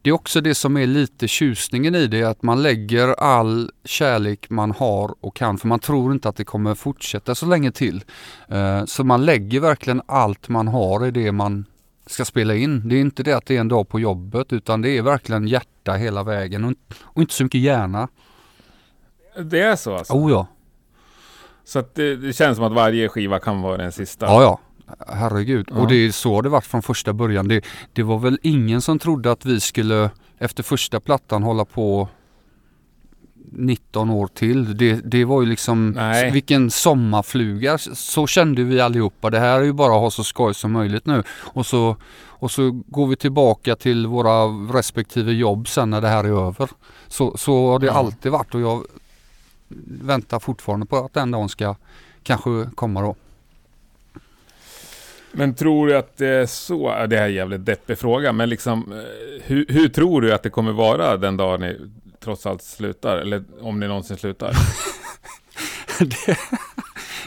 det 0.02 0.10
är 0.10 0.14
också 0.14 0.42
det 0.42 0.56
som 0.56 0.78
är 0.78 0.88
lite 0.88 1.28
tjusningen 1.28 1.96
i 1.96 2.08
det, 2.08 2.24
att 2.24 2.44
man 2.44 2.64
lägger 2.64 3.08
all 3.08 3.72
kärlek 3.86 4.50
man 4.50 4.72
har 4.72 5.16
och 5.22 5.36
kan, 5.36 5.58
för 5.58 5.68
man 5.68 5.80
tror 5.80 6.14
inte 6.14 6.30
att 6.30 6.36
det 6.36 6.46
kommer 6.46 6.76
fortsätta 6.76 7.36
så 7.36 7.46
länge 7.46 7.72
till. 7.72 8.04
Eh, 8.48 8.86
så 8.86 9.04
man 9.04 9.26
lägger 9.26 9.60
verkligen 9.60 10.02
allt 10.06 10.50
man 10.50 10.68
har 10.68 11.06
i 11.06 11.12
det 11.12 11.32
man 11.32 11.66
ska 12.08 12.26
spela 12.26 12.56
in. 12.56 12.90
Det 12.90 12.96
är 12.96 13.02
inte 13.02 13.24
det 13.24 13.34
att 13.34 13.46
det 13.46 13.56
är 13.56 13.60
en 13.60 13.68
dag 13.68 13.90
på 13.90 14.00
jobbet 14.00 14.54
utan 14.54 14.82
det 14.82 14.90
är 14.90 15.02
verkligen 15.02 15.48
hjärta 15.48 15.94
hela 15.94 16.24
vägen 16.24 16.64
och, 16.64 16.74
och 17.02 17.22
inte 17.22 17.34
så 17.34 17.44
mycket 17.44 17.62
hjärna. 17.62 18.08
Det 19.44 19.60
är 19.60 19.76
så 19.76 19.96
alltså? 19.96 20.14
Oh 20.14 20.32
ja. 20.32 20.48
Så 21.64 21.80
att 21.80 21.96
det, 21.96 22.16
det, 22.16 22.34
känns 22.34 22.58
som 22.58 22.66
att 22.66 22.74
varje 22.74 23.10
skiva 23.10 23.40
kan 23.40 23.62
vara 23.62 23.78
den 23.78 23.92
sista? 23.92 24.26
Ja, 24.26 24.42
ja. 24.42 24.60
Herregud. 25.08 25.68
Ja. 25.72 25.78
Och 25.78 25.88
det 25.88 25.96
är 25.96 26.12
så 26.12 26.42
det 26.42 26.50
varit 26.50 26.66
från 26.66 26.82
första 26.82 27.14
början. 27.14 27.48
Det, 27.48 27.66
det 27.94 28.04
var 28.04 28.20
väl 28.20 28.40
ingen 28.44 28.82
som 28.82 29.00
trodde 29.00 29.32
att 29.32 29.46
vi 29.46 29.60
skulle 29.60 30.10
efter 30.38 30.64
första 30.64 31.00
plattan 31.00 31.44
hålla 31.44 31.66
på 31.66 32.10
19 33.52 34.10
år 34.10 34.28
till. 34.28 34.78
Det, 34.78 34.94
det 34.94 35.26
var 35.26 35.42
ju 35.42 35.48
liksom 35.48 35.92
Nej. 35.92 36.32
vilken 36.32 36.72
sommarfluga. 36.72 37.78
Så 37.78 38.28
kände 38.28 38.64
vi 38.64 38.82
allihopa. 38.82 39.30
Det 39.30 39.40
här 39.40 39.60
är 39.60 39.64
ju 39.64 39.74
bara 39.74 39.96
att 39.96 40.02
ha 40.02 40.12
så 40.12 40.24
skoj 40.24 40.54
som 40.54 40.72
möjligt 40.72 41.06
nu. 41.06 41.24
Och 41.40 41.66
så, 41.66 41.96
och 42.26 42.52
så 42.52 42.82
går 42.88 43.08
vi 43.08 43.16
tillbaka 43.16 43.76
till 43.76 44.08
våra 44.08 44.46
respektive 44.78 45.32
jobb 45.32 45.68
sen 45.68 45.90
när 45.90 46.02
det 46.02 46.08
här 46.08 46.24
är 46.24 46.48
över. 46.48 46.70
Så, 47.08 47.38
så 47.38 47.72
har 47.72 47.80
det 47.80 47.86
ja. 47.86 47.94
alltid 47.94 48.32
varit 48.32 48.56
och 48.56 48.62
jag 48.62 48.84
väntar 50.02 50.40
fortfarande 50.40 50.86
på 50.86 50.98
att 50.98 51.14
den 51.14 51.32
dagen 51.32 51.50
ska 51.50 51.76
kanske 52.24 52.70
komma 52.76 53.02
då. 53.02 53.16
Men 55.32 55.56
tror 55.56 55.88
du 55.88 55.98
att 55.98 56.18
det 56.18 56.28
är 56.28 56.46
så, 56.46 57.06
det 57.06 57.18
här 57.18 57.24
är 57.24 57.28
en 57.28 57.34
jävligt 57.34 57.66
deppig 57.66 57.98
fråga, 57.98 58.32
men 58.32 58.50
liksom 58.50 58.92
eh, 58.92 59.42
hur, 59.44 59.66
hur, 59.70 59.88
tror 59.90 60.22
du 60.22 60.34
att 60.34 60.44
det 60.44 60.50
kommer 60.50 60.72
vara 60.72 61.18
den 61.18 61.38
dagen 61.38 61.92
trots 62.28 62.46
allt 62.46 62.64
slutar? 62.64 63.18
Eller 63.18 63.44
om 63.62 63.80
ni 63.80 63.88
någonsin 63.88 64.18
slutar? 64.18 64.54
det, 66.00 66.38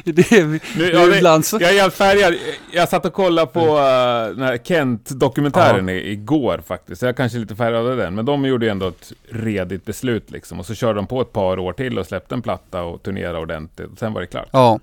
det 0.12 0.32
är 0.32 0.44
nu, 0.78 0.90
ja, 0.92 1.16
ibland 1.16 1.46
så... 1.46 1.58
Jag 1.60 1.74
är 1.74 1.80
helt 1.80 1.94
färgad. 1.94 2.34
Jag 2.72 2.88
satt 2.88 3.06
och 3.06 3.12
kollade 3.12 3.46
på 3.46 3.60
uh, 3.60 4.36
den 4.36 4.42
här 4.42 4.58
Kent-dokumentären 4.64 5.88
ja. 5.88 5.94
igår 5.94 6.62
faktiskt. 6.66 7.02
Jag 7.02 7.16
kanske 7.16 7.38
är 7.38 7.40
lite 7.40 7.56
färgad 7.56 7.86
av 7.86 7.96
den. 7.96 8.14
Men 8.14 8.24
de 8.24 8.44
gjorde 8.44 8.66
ju 8.66 8.70
ändå 8.70 8.88
ett 8.88 9.12
redigt 9.28 9.84
beslut 9.84 10.30
liksom. 10.30 10.60
Och 10.60 10.66
så 10.66 10.74
körde 10.74 10.94
de 10.94 11.06
på 11.06 11.20
ett 11.20 11.32
par 11.32 11.58
år 11.58 11.72
till 11.72 11.98
och 11.98 12.06
släppte 12.06 12.34
en 12.34 12.42
platta 12.42 12.82
och 12.82 13.02
turnerade 13.02 13.38
ordentligt. 13.38 13.88
Och 13.92 13.98
sen 13.98 14.12
var 14.12 14.20
det 14.20 14.26
klart. 14.26 14.48
Ja. 14.52 14.80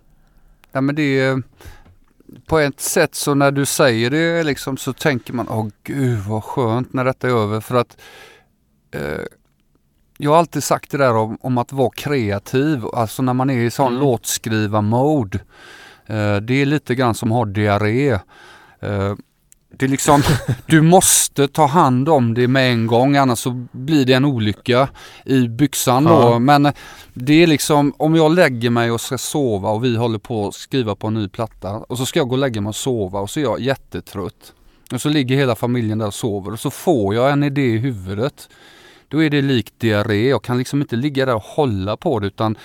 Ja 0.71 0.81
men 0.81 0.95
det 0.95 1.19
är 1.19 1.41
på 2.45 2.59
ett 2.59 2.79
sätt 2.79 3.15
så 3.15 3.33
när 3.33 3.51
du 3.51 3.65
säger 3.65 4.09
det 4.09 4.43
liksom 4.43 4.77
så 4.77 4.93
tänker 4.93 5.33
man, 5.33 5.49
åh 5.49 5.67
gud 5.83 6.19
vad 6.19 6.43
skönt 6.43 6.93
när 6.93 7.05
detta 7.05 7.27
är 7.27 7.31
över. 7.31 7.61
För 7.61 7.75
att 7.75 7.97
eh, 8.91 9.23
jag 10.17 10.31
har 10.31 10.37
alltid 10.37 10.63
sagt 10.63 10.91
det 10.91 10.97
där 10.97 11.15
om, 11.15 11.37
om, 11.41 11.57
att 11.57 11.71
vara 11.71 11.89
kreativ, 11.89 12.85
alltså 12.93 13.21
när 13.21 13.33
man 13.33 13.49
är 13.49 13.57
i 13.59 13.71
sån 13.71 13.87
mm. 13.87 13.99
låtskriva-mode. 13.99 15.39
Eh, 16.05 16.35
det 16.35 16.61
är 16.61 16.65
lite 16.65 16.95
grann 16.95 17.15
som 17.15 17.31
att 17.31 17.35
ha 17.35 17.45
diarré. 17.45 18.11
Eh, 18.79 19.15
det 19.77 19.85
är 19.85 19.89
liksom, 19.89 20.21
du 20.65 20.81
måste 20.81 21.47
ta 21.47 21.65
hand 21.65 22.09
om 22.09 22.33
det 22.33 22.47
med 22.47 22.71
en 22.71 22.87
gång 22.87 23.15
annars 23.15 23.39
så 23.39 23.67
blir 23.71 24.05
det 24.05 24.13
en 24.13 24.25
olycka 24.25 24.89
i 25.25 25.47
byxan 25.47 26.03
då. 26.03 26.11
Ja. 26.11 26.39
Men 26.39 26.73
det 27.13 27.43
är 27.43 27.47
liksom, 27.47 27.93
om 27.97 28.15
jag 28.15 28.35
lägger 28.35 28.69
mig 28.69 28.91
och 28.91 29.01
ska 29.01 29.17
sova 29.17 29.69
och 29.69 29.83
vi 29.83 29.95
håller 29.95 30.19
på 30.19 30.47
att 30.47 30.53
skriva 30.53 30.95
på 30.95 31.07
en 31.07 31.13
ny 31.13 31.29
platta 31.29 31.71
och 31.71 31.97
så 31.97 32.05
ska 32.05 32.19
jag 32.19 32.27
gå 32.27 32.35
och 32.35 32.39
lägga 32.39 32.61
mig 32.61 32.69
och 32.69 32.75
sova 32.75 33.19
och 33.19 33.29
så 33.29 33.39
är 33.39 33.43
jag 33.43 33.59
jättetrött. 33.59 34.53
Och 34.91 35.01
så 35.01 35.09
ligger 35.09 35.35
hela 35.35 35.55
familjen 35.55 35.97
där 35.97 36.07
och 36.07 36.13
sover 36.13 36.51
och 36.51 36.59
så 36.59 36.71
får 36.71 37.15
jag 37.15 37.31
en 37.31 37.43
idé 37.43 37.61
i 37.61 37.77
huvudet. 37.77 38.49
Då 39.09 39.23
är 39.23 39.29
det 39.29 39.41
likt 39.41 39.79
diarré. 39.79 40.29
Jag 40.29 40.43
kan 40.43 40.57
liksom 40.57 40.81
inte 40.81 40.95
ligga 40.95 41.25
där 41.25 41.35
och 41.35 41.43
hålla 41.43 41.97
på 41.97 42.19
det 42.19 42.27
utan 42.27 42.57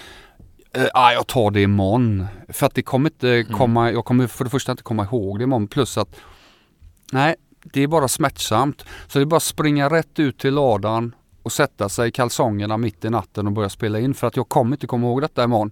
eh, 0.72 0.86
ah, 0.94 1.12
jag 1.12 1.26
tar 1.26 1.50
det 1.50 1.62
imorgon. 1.62 2.26
För 2.48 2.66
att 2.66 2.74
det 2.74 2.82
kommer 2.82 3.10
inte 3.10 3.28
mm. 3.28 3.52
komma, 3.52 3.92
jag 3.92 4.04
kommer 4.04 4.26
för 4.26 4.44
det 4.44 4.50
första 4.50 4.72
inte 4.72 4.82
komma 4.82 5.04
ihåg 5.04 5.38
det 5.38 5.42
imorgon 5.42 5.68
plus 5.68 5.98
att 5.98 6.16
nej, 7.12 7.34
det 7.64 7.82
är 7.82 7.86
bara 7.86 8.08
smärtsamt. 8.08 8.84
Så 9.06 9.18
det 9.18 9.22
är 9.22 9.26
bara 9.26 9.36
att 9.36 9.42
springa 9.42 9.90
rätt 9.90 10.18
ut 10.18 10.38
till 10.38 10.54
ladan 10.54 11.14
och 11.42 11.52
sätta 11.52 11.88
sig 11.88 12.08
i 12.08 12.12
kalsongerna 12.12 12.76
mitt 12.76 13.04
i 13.04 13.10
natten 13.10 13.46
och 13.46 13.52
börja 13.52 13.68
spela 13.68 14.00
in 14.00 14.14
för 14.14 14.26
att 14.26 14.36
jag 14.36 14.48
kommer 14.48 14.76
inte 14.76 14.86
komma 14.86 15.06
ihåg 15.06 15.20
detta 15.20 15.44
imorgon. 15.44 15.70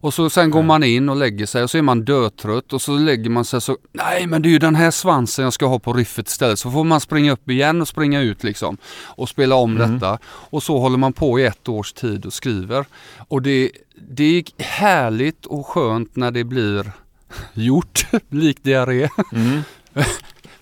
Och 0.00 0.14
så 0.14 0.30
sen 0.30 0.50
går 0.50 0.62
man 0.62 0.84
in 0.84 1.08
och 1.08 1.16
lägger 1.16 1.46
sig 1.46 1.62
och 1.62 1.70
så 1.70 1.78
är 1.78 1.82
man 1.82 2.04
dötrött 2.04 2.72
och 2.72 2.82
så 2.82 2.92
lägger 2.98 3.30
man 3.30 3.44
sig 3.44 3.60
så, 3.60 3.76
nej 3.92 4.26
men 4.26 4.42
det 4.42 4.48
är 4.48 4.50
ju 4.50 4.58
den 4.58 4.74
här 4.74 4.90
svansen 4.90 5.44
jag 5.44 5.52
ska 5.52 5.66
ha 5.66 5.78
på 5.78 5.92
riffet 5.92 6.28
istället. 6.28 6.58
Så 6.58 6.70
får 6.70 6.84
man 6.84 7.00
springa 7.00 7.32
upp 7.32 7.50
igen 7.50 7.80
och 7.80 7.88
springa 7.88 8.20
ut 8.20 8.44
liksom 8.44 8.76
och 9.04 9.28
spela 9.28 9.54
om 9.54 9.76
mm. 9.76 9.92
detta. 9.92 10.18
Och 10.26 10.62
så 10.62 10.78
håller 10.78 10.98
man 10.98 11.12
på 11.12 11.40
i 11.40 11.44
ett 11.44 11.68
års 11.68 11.92
tid 11.92 12.26
och 12.26 12.32
skriver. 12.32 12.84
Och 13.28 13.42
det, 13.42 13.70
det 14.08 14.24
är 14.24 14.44
härligt 14.62 15.46
och 15.46 15.66
skönt 15.66 16.16
när 16.16 16.30
det 16.30 16.44
blir 16.44 16.92
gjort, 17.52 18.06
likt 18.28 18.64
diarré. 18.64 19.08
Mm. 19.32 19.62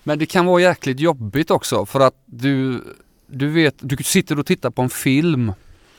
men 0.03 0.19
det 0.19 0.25
kan 0.25 0.45
vara 0.45 0.61
jäkligt 0.61 0.99
jobbigt 0.99 1.51
också 1.51 1.85
för 1.85 1.99
att 1.99 2.15
du, 2.25 2.83
du 3.27 3.49
vet, 3.49 3.75
du 3.79 3.97
sitter 4.03 4.39
och 4.39 4.45
tittar 4.45 4.69
på 4.69 4.81
en 4.81 4.89
film 4.89 5.53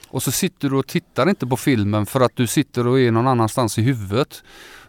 och 0.09 0.23
så 0.23 0.33
sitter 0.33 0.71
du 0.71 0.77
och 0.77 0.87
tittar 0.87 1.29
inte 1.29 1.47
på 1.47 1.57
filmen 1.57 2.07
för 2.07 2.21
att 2.21 2.37
du 2.37 2.47
sitter 2.47 2.87
och 2.87 3.01
är 3.01 3.11
någon 3.11 3.27
annanstans 3.27 3.79
i 3.79 3.83
huvudet. 3.83 4.43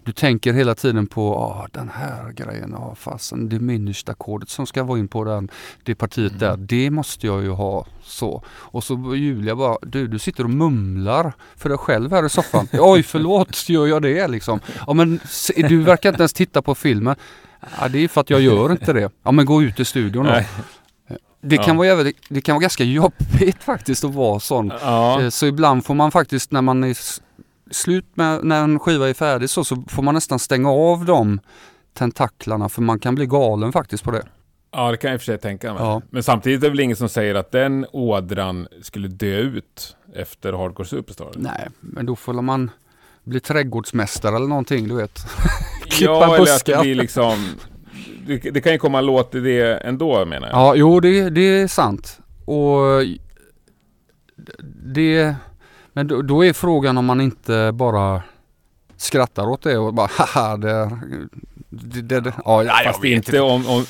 du 0.04 0.14
tänker 0.14 0.54
hela 0.54 0.76
tiden 0.76 1.08
på 1.08 1.36
ah, 1.36 1.68
den 1.72 1.90
här 1.90 2.32
grejen, 2.32 2.76
ah, 2.76 2.96
fasen 2.96 3.50
diminished 3.50 4.10
ackordet 4.10 4.50
som 4.50 4.68
ska 4.68 4.84
vara 4.84 5.00
in 5.00 5.08
på 5.08 5.24
den, 5.24 5.50
det 5.84 5.96
partiet 5.96 6.32
mm. 6.32 6.40
där, 6.40 6.58
det 6.58 6.90
måste 6.90 7.28
jag 7.28 7.44
ju 7.44 7.50
ha 7.50 7.86
så. 8.04 8.44
Och 8.48 8.84
så 8.84 9.16
Julia 9.16 9.56
bara, 9.56 9.78
du, 9.82 10.08
du 10.08 10.20
sitter 10.20 10.44
och 10.44 10.50
mumlar 10.50 11.34
för 11.56 11.70
dig 11.70 11.78
själv 11.78 12.12
här 12.12 12.26
i 12.26 12.30
soffan. 12.30 12.68
Oj 12.74 13.04
förlåt, 13.04 13.70
gör 13.70 13.88
jag 13.88 14.02
det 14.02 14.28
liksom? 14.28 14.60
Ja 14.88 14.94
men 14.94 15.20
du 15.56 15.82
verkar 15.82 16.10
inte 16.10 16.22
ens 16.22 16.34
titta 16.34 16.62
på 16.62 16.76
filmen. 16.76 17.16
Ja, 17.80 17.88
det 17.88 18.00
är 18.00 18.08
för 18.08 18.22
att 18.22 18.30
jag 18.30 18.42
gör 18.42 18.72
inte 18.72 18.94
det. 18.94 19.12
Ja 19.24 19.32
men 19.32 19.46
gå 19.46 19.64
ut 19.64 19.80
i 19.80 19.86
studion 19.86 20.26
då. 20.26 20.42
Det 21.42 21.58
kan, 21.58 21.68
ja. 21.68 21.74
vara 21.74 21.88
jävligt, 21.88 22.18
det 22.30 22.42
kan 22.42 22.56
vara 22.56 22.62
ganska 22.62 22.84
jobbigt 22.84 23.64
faktiskt 23.64 24.04
att 24.04 24.14
vara 24.14 24.40
sån. 24.40 24.72
Ja. 24.82 25.22
Eh, 25.22 25.30
så 25.30 25.46
ibland 25.46 25.86
får 25.86 25.94
man 25.94 26.12
faktiskt 26.12 26.52
när 26.52 26.62
man 26.62 26.84
är 26.84 26.98
slut 27.72 28.06
med, 28.14 28.44
när 28.44 28.64
en 28.64 28.80
skiva 28.80 29.10
är 29.10 29.14
färdig 29.14 29.50
så, 29.50 29.64
så 29.64 29.84
får 29.88 30.04
man 30.04 30.14
nästan 30.14 30.40
stänga 30.40 30.72
av 30.72 31.06
de 31.06 31.40
tentaklarna 31.94 32.70
för 32.70 32.82
man 32.82 33.00
kan 33.00 33.16
bli 33.16 33.26
galen 33.26 33.72
faktiskt 33.72 34.04
på 34.04 34.12
det. 34.12 34.24
Ja, 34.72 34.92
det 34.92 34.98
kan 34.98 35.10
jag 35.10 35.16
i 35.16 35.18
och 35.18 35.22
för 35.22 35.26
sig 35.26 35.38
tänka 35.38 35.74
mig. 35.74 35.84
Ja. 35.84 36.02
Men 36.10 36.24
samtidigt 36.24 36.60
är 36.60 36.62
det 36.62 36.70
väl 36.70 36.80
ingen 36.80 36.98
som 36.98 37.10
säger 37.10 37.36
att 37.36 37.52
den 37.52 37.86
ådran 37.92 38.68
skulle 38.82 39.08
dö 39.08 39.38
ut 39.38 39.96
efter 40.16 40.54
Hardcore 40.54 40.88
Superstar? 40.88 41.32
Nej, 41.36 41.68
men 41.80 42.06
då 42.06 42.16
får 42.16 42.34
man 42.34 42.72
bli 43.24 43.40
trädgårdsmästare 43.40 44.36
eller 44.36 44.48
någonting, 44.48 44.88
du 44.88 44.96
vet. 44.96 45.20
Klippa 45.90 46.12
ja, 46.12 46.36
eller 46.36 46.56
att 46.56 46.66
det 46.66 46.82
blir 46.82 46.96
liksom... 46.96 47.46
Det, 48.28 48.38
det, 48.52 48.62
kan 48.62 48.72
ju 48.72 48.78
komma 48.78 49.00
en 49.00 49.06
låt 49.06 49.36
i 49.36 49.40
det 49.40 49.78
ändå 49.78 50.26
menar 50.26 50.48
jag. 50.48 50.58
Ja, 50.58 50.76
jo 50.76 51.00
det, 51.00 51.30
det 51.30 51.42
är 51.42 51.68
sant. 51.68 52.20
Och 52.46 53.04
det... 54.94 55.36
Men 55.94 56.08
då, 56.08 56.22
då, 56.22 56.46
är 56.46 56.54
frågan 56.54 56.98
om 56.98 57.06
man 57.06 57.22
inte 57.22 57.72
bara 57.74 58.22
skrattar 58.98 59.50
åt 59.50 59.64
det 59.64 59.78
och 59.78 59.94
bara 59.94 60.10
haha 60.12 60.58
det... 60.58 61.00
det, 61.70 62.02
det, 62.02 62.20
det 62.20 62.34
ja, 62.46 62.82
Fast 62.84 63.04
inte 63.04 63.42
om, 63.42 63.68
om, 63.68 63.86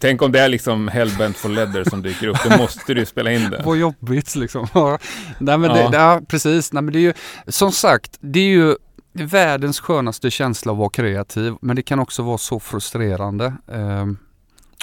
Tänk 0.00 0.22
om 0.22 0.32
det 0.32 0.40
är 0.40 0.48
liksom 0.48 0.88
Hellbent 0.88 1.36
for 1.36 1.48
Leather 1.48 1.84
som 1.84 2.02
dyker 2.02 2.28
upp. 2.28 2.36
Då 2.50 2.56
måste 2.56 2.94
du 2.94 3.06
spela 3.06 3.32
in 3.32 3.50
det. 3.50 3.62
Vad 3.64 3.76
jobbigt 3.76 4.36
liksom. 4.36 4.66
Nej 5.38 5.58
men 5.58 5.70
ja. 5.70 5.88
det, 5.88 5.96
ja, 5.96 6.20
precis. 6.28 6.72
Nej 6.72 6.82
men 6.82 6.92
det 6.92 6.98
är 6.98 7.00
ju 7.00 7.12
som 7.46 7.72
sagt, 7.72 8.18
det 8.20 8.40
är 8.40 8.44
ju 8.44 8.76
världens 9.20 9.80
skönaste 9.80 10.30
känsla 10.30 10.72
att 10.72 10.78
vara 10.78 10.90
kreativ. 10.90 11.54
Men 11.60 11.76
det 11.76 11.82
kan 11.82 11.98
också 11.98 12.22
vara 12.22 12.38
så 12.38 12.60
frustrerande. 12.60 13.52
Um, 13.66 14.18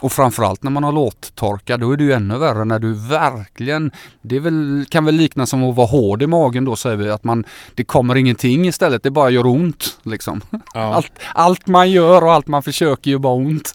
och 0.02 0.12
framförallt 0.12 0.64
när 0.64 0.72
man 0.72 0.84
har 0.84 0.92
låttorka, 0.92 1.78
då 1.78 1.92
är 1.92 1.98
det 1.98 2.04
ju 2.04 2.14
ännu 2.14 2.38
värre 2.38 2.66
när 2.66 2.80
du 2.80 2.94
verkligen, 2.94 3.92
det 4.22 4.40
väl, 4.40 4.86
kan 4.90 5.06
väl 5.06 5.16
likna 5.16 5.46
som 5.46 5.64
att 5.64 5.76
vara 5.76 5.88
hård 5.88 6.24
i 6.24 6.28
magen 6.28 6.66
då 6.66 6.76
säger 6.76 6.96
vi, 6.98 7.10
att 7.10 7.24
man, 7.24 7.46
det 7.76 7.84
kommer 7.84 8.16
ingenting 8.16 8.66
istället, 8.68 9.04
det 9.04 9.12
bara 9.12 9.30
gör 9.30 9.46
ont 9.46 10.00
liksom. 10.04 10.42
Ja. 10.52 10.60
Allt, 10.74 11.12
allt 11.34 11.68
man 11.68 11.92
gör 11.92 12.24
och 12.24 12.34
allt 12.34 12.48
man 12.48 12.64
försöker 12.64 13.12
gör 13.12 13.18
bara 13.18 13.34
ont. 13.34 13.74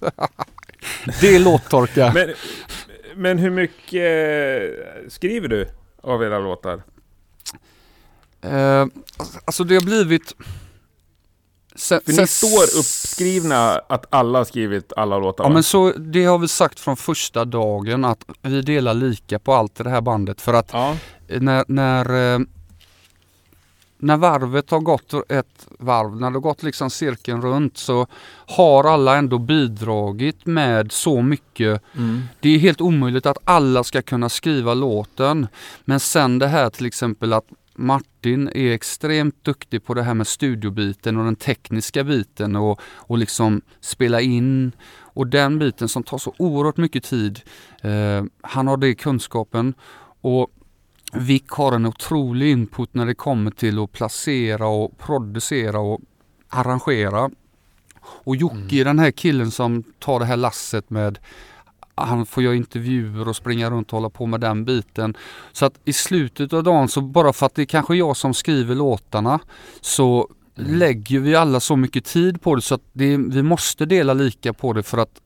det 1.21 1.35
är 1.35 1.39
låttorka. 1.39 2.13
men, 2.15 2.35
men 3.17 3.39
hur 3.39 3.51
mycket 3.51 5.13
skriver 5.13 5.49
du 5.49 5.69
av 6.03 6.23
era 6.23 6.39
låtar? 6.39 6.83
Uh, 8.45 8.87
alltså 9.45 9.65
det 9.65 9.75
har 9.75 9.83
blivit 9.83 10.35
Sen, 11.75 12.01
För 12.05 12.13
sen, 12.13 12.23
ni 12.23 12.27
står 12.27 12.79
uppskrivna 12.79 13.79
att 13.89 14.07
alla 14.11 14.39
har 14.39 14.45
skrivit 14.45 14.93
alla 14.97 15.19
låtar? 15.19 15.45
Ja 15.45 15.51
men 15.51 15.63
så, 15.63 15.93
det 15.93 16.25
har 16.25 16.39
vi 16.39 16.49
sagt 16.49 16.81
från 16.81 16.97
första 16.97 17.45
dagen 17.45 18.05
att 18.05 18.25
vi 18.43 18.63
delar 18.63 18.95
lika 18.95 19.39
på 19.39 19.55
allt 19.55 19.81
i 19.81 19.83
det 19.83 19.91
här 19.91 20.01
bandet 20.01 20.41
för 20.41 20.55
att 20.55 20.71
ja. 20.73 20.97
när, 21.27 21.65
när, 21.69 22.35
eh, 22.35 22.41
när 23.99 24.17
varvet 24.17 24.71
har 24.71 24.81
gått 24.81 25.31
ett 25.31 25.69
varv, 25.79 26.21
när 26.21 26.31
det 26.31 26.37
har 26.37 26.41
gått 26.41 26.63
liksom 26.63 26.91
cirkeln 26.91 27.43
runt 27.43 27.79
så 27.79 28.07
har 28.47 28.85
alla 28.85 29.17
ändå 29.17 29.39
bidragit 29.39 30.47
med 30.47 30.93
så 30.93 31.23
mycket. 31.23 31.83
Mm. 31.97 32.23
Det 32.41 32.49
är 32.49 32.59
helt 32.59 32.81
omöjligt 32.81 33.27
att 33.27 33.39
alla 33.45 33.85
ska 33.85 34.03
kunna 34.03 34.29
skriva 34.29 34.75
låten. 34.75 35.47
Men 35.85 36.01
sen 36.01 36.39
det 36.39 36.49
här 36.49 36.71
till 36.71 36.87
exempel 36.87 37.33
att 37.33 37.47
Martin 37.81 38.49
är 38.55 38.73
extremt 38.73 39.45
duktig 39.45 39.85
på 39.85 39.95
det 39.95 40.03
här 40.03 40.15
med 40.15 40.27
studiobiten 40.27 41.17
och 41.17 41.25
den 41.25 41.37
tekniska 41.37 42.05
biten 42.05 42.57
och, 42.57 42.81
och 42.83 43.19
liksom 43.19 43.61
spela 43.81 44.21
in 44.21 44.73
och 44.99 45.27
den 45.27 45.59
biten 45.59 45.89
som 45.89 46.03
tar 46.03 46.19
så 46.19 46.35
oerhört 46.39 46.77
mycket 46.77 47.05
tid. 47.05 47.41
Eh, 47.83 48.25
han 48.41 48.67
har 48.67 48.77
det 48.77 48.95
kunskapen 48.95 49.75
och 50.21 50.51
Vic 51.13 51.43
har 51.49 51.73
en 51.73 51.87
otrolig 51.87 52.51
input 52.51 52.95
när 52.95 53.07
det 53.07 53.15
kommer 53.15 53.51
till 53.51 53.79
att 53.79 53.93
placera 53.93 54.69
och 54.69 54.99
producera 54.99 55.79
och 55.81 56.01
arrangera. 56.49 57.31
Och 58.03 58.37
Jocke 58.37 58.77
mm. 58.77 58.85
den 58.85 58.99
här 58.99 59.11
killen 59.11 59.51
som 59.51 59.83
tar 59.99 60.19
det 60.19 60.25
här 60.25 60.37
lasset 60.37 60.91
med 60.91 61.19
han 62.05 62.27
får 62.27 62.43
göra 62.43 62.55
intervjuer 62.55 63.29
och 63.29 63.37
springa 63.37 63.71
runt 63.71 63.93
och 63.93 63.99
hålla 63.99 64.11
på 64.11 64.27
med 64.27 64.41
den 64.41 64.65
biten. 64.65 65.17
Så 65.53 65.67
att 65.67 65.75
i 65.85 65.93
slutet 65.93 66.53
av 66.53 66.63
dagen 66.63 66.89
så 66.89 67.01
bara 67.01 67.33
för 67.33 67.47
att 67.47 67.55
det 67.55 67.63
är 67.63 67.67
kanske 67.67 67.97
jag 67.97 68.17
som 68.17 68.35
skriver 68.35 68.75
låtarna 68.75 69.41
så 69.81 70.29
mm. 70.59 70.75
lägger 70.75 71.19
vi 71.19 71.35
alla 71.35 71.61
så 71.61 71.77
mycket 71.77 72.05
tid 72.05 72.43
på 72.43 72.55
det 72.55 72.63
så 72.63 72.75
att 72.75 72.85
det, 72.93 73.17
vi 73.17 73.43
måste 73.43 73.87
dela 73.87 74.15
lika 74.15 74.53
på 74.53 74.73
det 74.73 74.83
för 74.83 74.99
att 74.99 75.21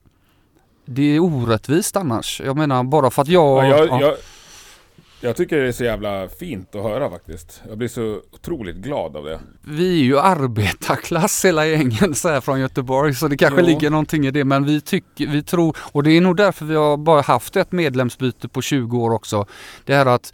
det 0.86 1.16
är 1.16 1.20
orättvist 1.20 1.96
annars. 1.96 2.40
Jag 2.44 2.56
menar 2.56 2.84
bara 2.84 3.10
för 3.10 3.22
att 3.22 3.28
jag... 3.28 3.64
Ja, 3.64 3.76
jag, 3.76 3.88
ja. 3.88 4.00
jag 4.00 4.14
jag 5.24 5.36
tycker 5.36 5.56
det 5.56 5.68
är 5.68 5.72
så 5.72 5.84
jävla 5.84 6.28
fint 6.28 6.74
att 6.74 6.82
höra 6.82 7.10
faktiskt. 7.10 7.62
Jag 7.68 7.78
blir 7.78 7.88
så 7.88 8.20
otroligt 8.32 8.76
glad 8.76 9.16
av 9.16 9.24
det. 9.24 9.40
Vi 9.62 10.00
är 10.00 10.04
ju 10.04 10.18
arbetarklass 10.18 11.44
hela 11.44 11.66
gängen 11.66 12.14
så 12.14 12.28
här 12.28 12.40
från 12.40 12.60
Göteborg 12.60 13.14
så 13.14 13.28
det 13.28 13.36
kanske 13.36 13.60
jo. 13.60 13.66
ligger 13.66 13.90
någonting 13.90 14.26
i 14.26 14.30
det 14.30 14.44
men 14.44 14.64
vi 14.64 14.80
tycker, 14.80 15.26
vi 15.26 15.42
tror 15.42 15.76
och 15.80 16.02
det 16.02 16.10
är 16.10 16.20
nog 16.20 16.36
därför 16.36 16.64
vi 16.64 16.74
har 16.74 16.96
bara 16.96 17.20
haft 17.20 17.56
ett 17.56 17.72
medlemsbyte 17.72 18.48
på 18.48 18.62
20 18.62 18.98
år 18.98 19.10
också. 19.10 19.46
Det 19.84 19.92
är 19.92 20.06
att 20.06 20.32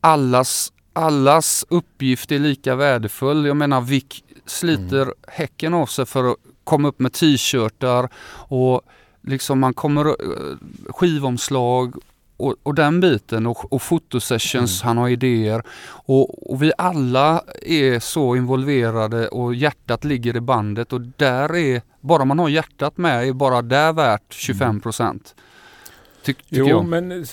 allas, 0.00 0.72
allas 0.92 1.66
uppgift 1.68 2.32
är 2.32 2.38
lika 2.38 2.74
värdefull. 2.74 3.46
Jag 3.46 3.56
menar 3.56 3.80
vi 3.80 4.04
sliter 4.46 5.02
mm. 5.02 5.14
häcken 5.28 5.74
av 5.74 5.86
sig 5.86 6.06
för 6.06 6.30
att 6.30 6.36
komma 6.64 6.88
upp 6.88 6.98
med 6.98 7.12
t-shirtar 7.12 8.08
och 8.32 8.82
liksom 9.22 9.60
man 9.60 9.74
kommer 9.74 10.06
eh, 10.06 10.56
skivomslag 10.88 11.94
och, 12.40 12.54
och 12.62 12.74
den 12.74 13.00
biten 13.00 13.46
och, 13.46 13.72
och 13.72 13.82
fotosessions, 13.82 14.82
mm. 14.82 14.88
han 14.88 14.96
har 14.96 15.08
idéer. 15.08 15.62
Och, 15.90 16.50
och, 16.50 16.62
vi 16.62 16.72
alla 16.78 17.42
är 17.62 18.00
så 18.00 18.36
involverade 18.36 19.28
och 19.28 19.54
hjärtat 19.54 20.04
ligger 20.04 20.36
i 20.36 20.40
bandet 20.40 20.92
och 20.92 21.00
där 21.00 21.56
är, 21.56 21.82
bara 22.00 22.24
man 22.24 22.38
har 22.38 22.48
hjärtat 22.48 22.96
med, 22.98 23.28
är 23.28 23.32
bara 23.32 23.62
där 23.62 23.92
värt 23.92 24.32
25 24.32 24.68
mm. 24.68 24.80
procent. 24.80 25.34
Ty, 26.22 26.34
jo, 26.48 26.68
jag. 26.68 26.84
men 26.84 27.26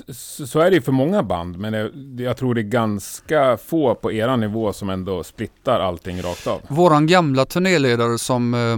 så 0.47 0.60
är 0.60 0.70
det 0.70 0.76
ju 0.76 0.82
för 0.82 0.91
många 0.91 1.24
band. 1.24 1.58
Men 1.60 1.74
jag, 1.74 1.91
jag, 2.18 2.38
tror 2.38 2.55
det 2.55 2.62
är 2.62 2.64
ganska 2.64 3.58
få 3.58 3.95
på 3.95 4.12
era 4.12 4.36
nivå 4.36 4.74
som 4.74 4.89
ändå 4.89 5.24
splittar 5.24 5.80
allting 5.80 6.22
rakt 6.22 6.47
av. 6.47 6.62
Våran 6.68 7.08
gamla 7.08 7.45
turnéledare 7.45 8.18
som, 8.18 8.53
eh, 8.53 8.78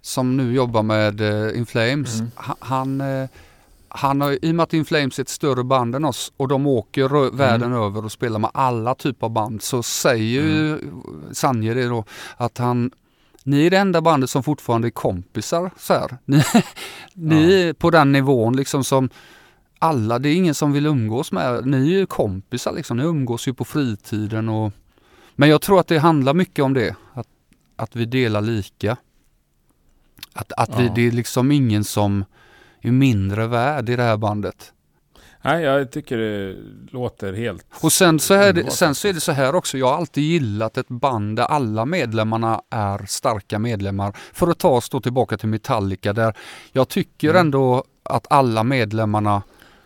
som 0.00 0.36
nu 0.36 0.54
jobbar 0.54 0.82
med 0.82 1.20
eh, 1.20 1.58
In 1.58 1.66
Flames, 1.66 2.20
mm. 2.20 2.30
han 2.58 3.00
eh, 3.00 3.28
han 3.90 4.20
har, 4.20 4.44
I 4.44 4.50
och 4.50 4.54
med 4.54 4.62
att 4.62 4.74
Inflames 4.74 5.18
är 5.18 5.22
ett 5.22 5.28
större 5.28 5.64
band 5.64 5.94
än 5.94 6.04
oss 6.04 6.32
och 6.36 6.48
de 6.48 6.66
åker 6.66 7.16
mm. 7.16 7.36
världen 7.36 7.72
över 7.72 8.04
och 8.04 8.12
spelar 8.12 8.38
med 8.38 8.50
alla 8.54 8.94
typer 8.94 9.26
av 9.26 9.32
band 9.32 9.62
så 9.62 9.82
säger 9.82 10.40
mm. 10.40 10.54
ju 10.54 10.78
Sanje 11.32 11.74
det 11.74 11.88
då 11.88 12.04
att 12.36 12.58
han 12.58 12.90
ni 13.44 13.66
är 13.66 13.70
det 13.70 13.76
enda 13.76 14.00
bandet 14.00 14.30
som 14.30 14.42
fortfarande 14.42 14.88
är 14.88 14.90
kompisar. 14.90 15.70
Så 15.76 15.94
här. 15.94 16.18
Ni, 16.24 16.42
ni 17.14 17.52
är 17.52 17.72
på 17.72 17.90
den 17.90 18.12
nivån 18.12 18.56
liksom 18.56 18.84
som 18.84 19.10
alla, 19.78 20.18
det 20.18 20.28
är 20.28 20.34
ingen 20.34 20.54
som 20.54 20.72
vill 20.72 20.86
umgås 20.86 21.32
med. 21.32 21.66
Ni 21.66 21.76
är 21.76 21.98
ju 21.98 22.06
kompisar 22.06 22.72
liksom, 22.72 22.96
ni 22.96 23.02
umgås 23.02 23.48
ju 23.48 23.54
på 23.54 23.64
fritiden 23.64 24.48
och 24.48 24.72
Men 25.34 25.48
jag 25.48 25.62
tror 25.62 25.80
att 25.80 25.86
det 25.86 25.98
handlar 25.98 26.34
mycket 26.34 26.64
om 26.64 26.74
det. 26.74 26.96
Att, 27.14 27.28
att 27.76 27.96
vi 27.96 28.04
delar 28.04 28.40
lika. 28.40 28.96
Att, 30.32 30.52
att 30.52 30.80
vi, 30.80 30.92
det 30.94 31.06
är 31.06 31.10
liksom 31.10 31.52
ingen 31.52 31.84
som 31.84 32.24
är 32.88 32.92
mindre 32.92 33.46
värd 33.46 33.88
i 33.88 33.96
det 33.96 34.02
här 34.02 34.16
bandet. 34.16 34.72
Nej, 35.42 35.62
jag 35.62 35.90
tycker 35.90 36.16
det 36.18 36.56
låter 36.90 37.32
helt... 37.32 37.66
Och 37.80 37.92
sen 37.92 38.18
så, 38.18 38.34
är 38.34 38.52
det, 38.52 38.70
sen 38.70 38.94
så 38.94 39.08
är 39.08 39.12
det 39.12 39.20
så 39.20 39.32
här 39.32 39.54
också, 39.54 39.78
jag 39.78 39.86
har 39.86 39.96
alltid 39.96 40.24
gillat 40.24 40.78
ett 40.78 40.88
band 40.88 41.36
där 41.36 41.44
alla 41.44 41.84
medlemmarna 41.84 42.62
är 42.70 43.06
starka 43.06 43.58
medlemmar. 43.58 44.16
För 44.32 44.48
att 44.48 44.58
ta 44.58 44.68
oss 44.68 44.88
då 44.88 45.00
tillbaka 45.00 45.36
till 45.36 45.48
Metallica 45.48 46.12
där 46.12 46.36
jag 46.72 46.88
tycker 46.88 47.30
mm. 47.30 47.40
ändå 47.40 47.84
att 48.02 48.26
alla 48.30 48.64
medlemmarna 48.64 49.42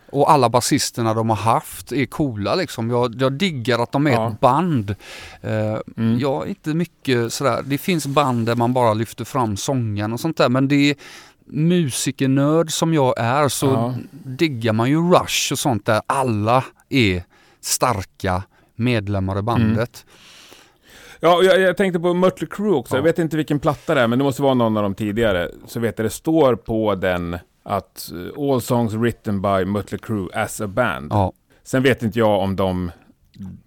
och 0.09 0.31
alla 0.31 0.49
basisterna 0.49 1.13
de 1.13 1.29
har 1.29 1.37
haft 1.37 1.91
är 1.91 2.05
coola 2.05 2.55
liksom. 2.55 2.89
Jag, 2.89 3.21
jag 3.21 3.33
diggar 3.33 3.79
att 3.79 3.91
de 3.91 4.07
är 4.07 4.11
ja. 4.11 4.29
ett 4.29 4.39
band. 4.39 4.89
Uh, 5.43 5.79
mm. 5.97 6.19
Jag 6.19 6.43
är 6.43 6.49
inte 6.49 6.73
mycket 6.73 7.33
sådär, 7.33 7.61
det 7.65 7.77
finns 7.77 8.07
band 8.07 8.45
där 8.45 8.55
man 8.55 8.73
bara 8.73 8.93
lyfter 8.93 9.25
fram 9.25 9.57
sången 9.57 10.13
och 10.13 10.19
sånt 10.19 10.37
där 10.37 10.49
men 10.49 10.67
det, 10.67 10.95
musikernörd 11.45 12.71
som 12.71 12.93
jag 12.93 13.13
är 13.17 13.49
så 13.49 13.65
ja. 13.65 13.95
diggar 14.23 14.73
man 14.73 14.89
ju 14.89 15.11
Rush 15.11 15.51
och 15.51 15.59
sånt 15.59 15.85
där 15.85 16.01
alla 16.07 16.63
är 16.89 17.23
starka 17.61 18.43
medlemmar 18.75 19.39
i 19.39 19.41
bandet. 19.41 20.05
Mm. 20.05 20.15
Ja, 21.19 21.43
jag, 21.43 21.59
jag 21.59 21.77
tänkte 21.77 21.99
på 21.99 22.13
Mötley 22.13 22.49
Crüe 22.49 22.73
också. 22.73 22.95
Ja. 22.95 22.97
Jag 22.97 23.03
vet 23.03 23.19
inte 23.19 23.37
vilken 23.37 23.59
platta 23.59 23.95
det 23.95 24.01
är, 24.01 24.07
men 24.07 24.19
det 24.19 24.25
måste 24.25 24.41
vara 24.41 24.53
någon 24.53 24.77
av 24.77 24.83
de 24.83 24.95
tidigare. 24.95 25.51
Så 25.67 25.79
vet 25.79 25.99
jag, 25.99 26.05
det 26.05 26.09
står 26.09 26.55
på 26.55 26.95
den 26.95 27.37
att 27.63 28.11
eh, 28.11 28.43
All 28.51 28.61
songs 28.61 28.93
written 28.93 29.41
by 29.41 29.65
Mötley 29.65 29.99
Crüe 29.99 30.43
as 30.43 30.61
a 30.61 30.67
band. 30.67 31.11
Ja. 31.11 31.33
Sen 31.63 31.83
vet 31.83 32.03
inte 32.03 32.19
jag 32.19 32.39
om 32.39 32.55
de 32.55 32.91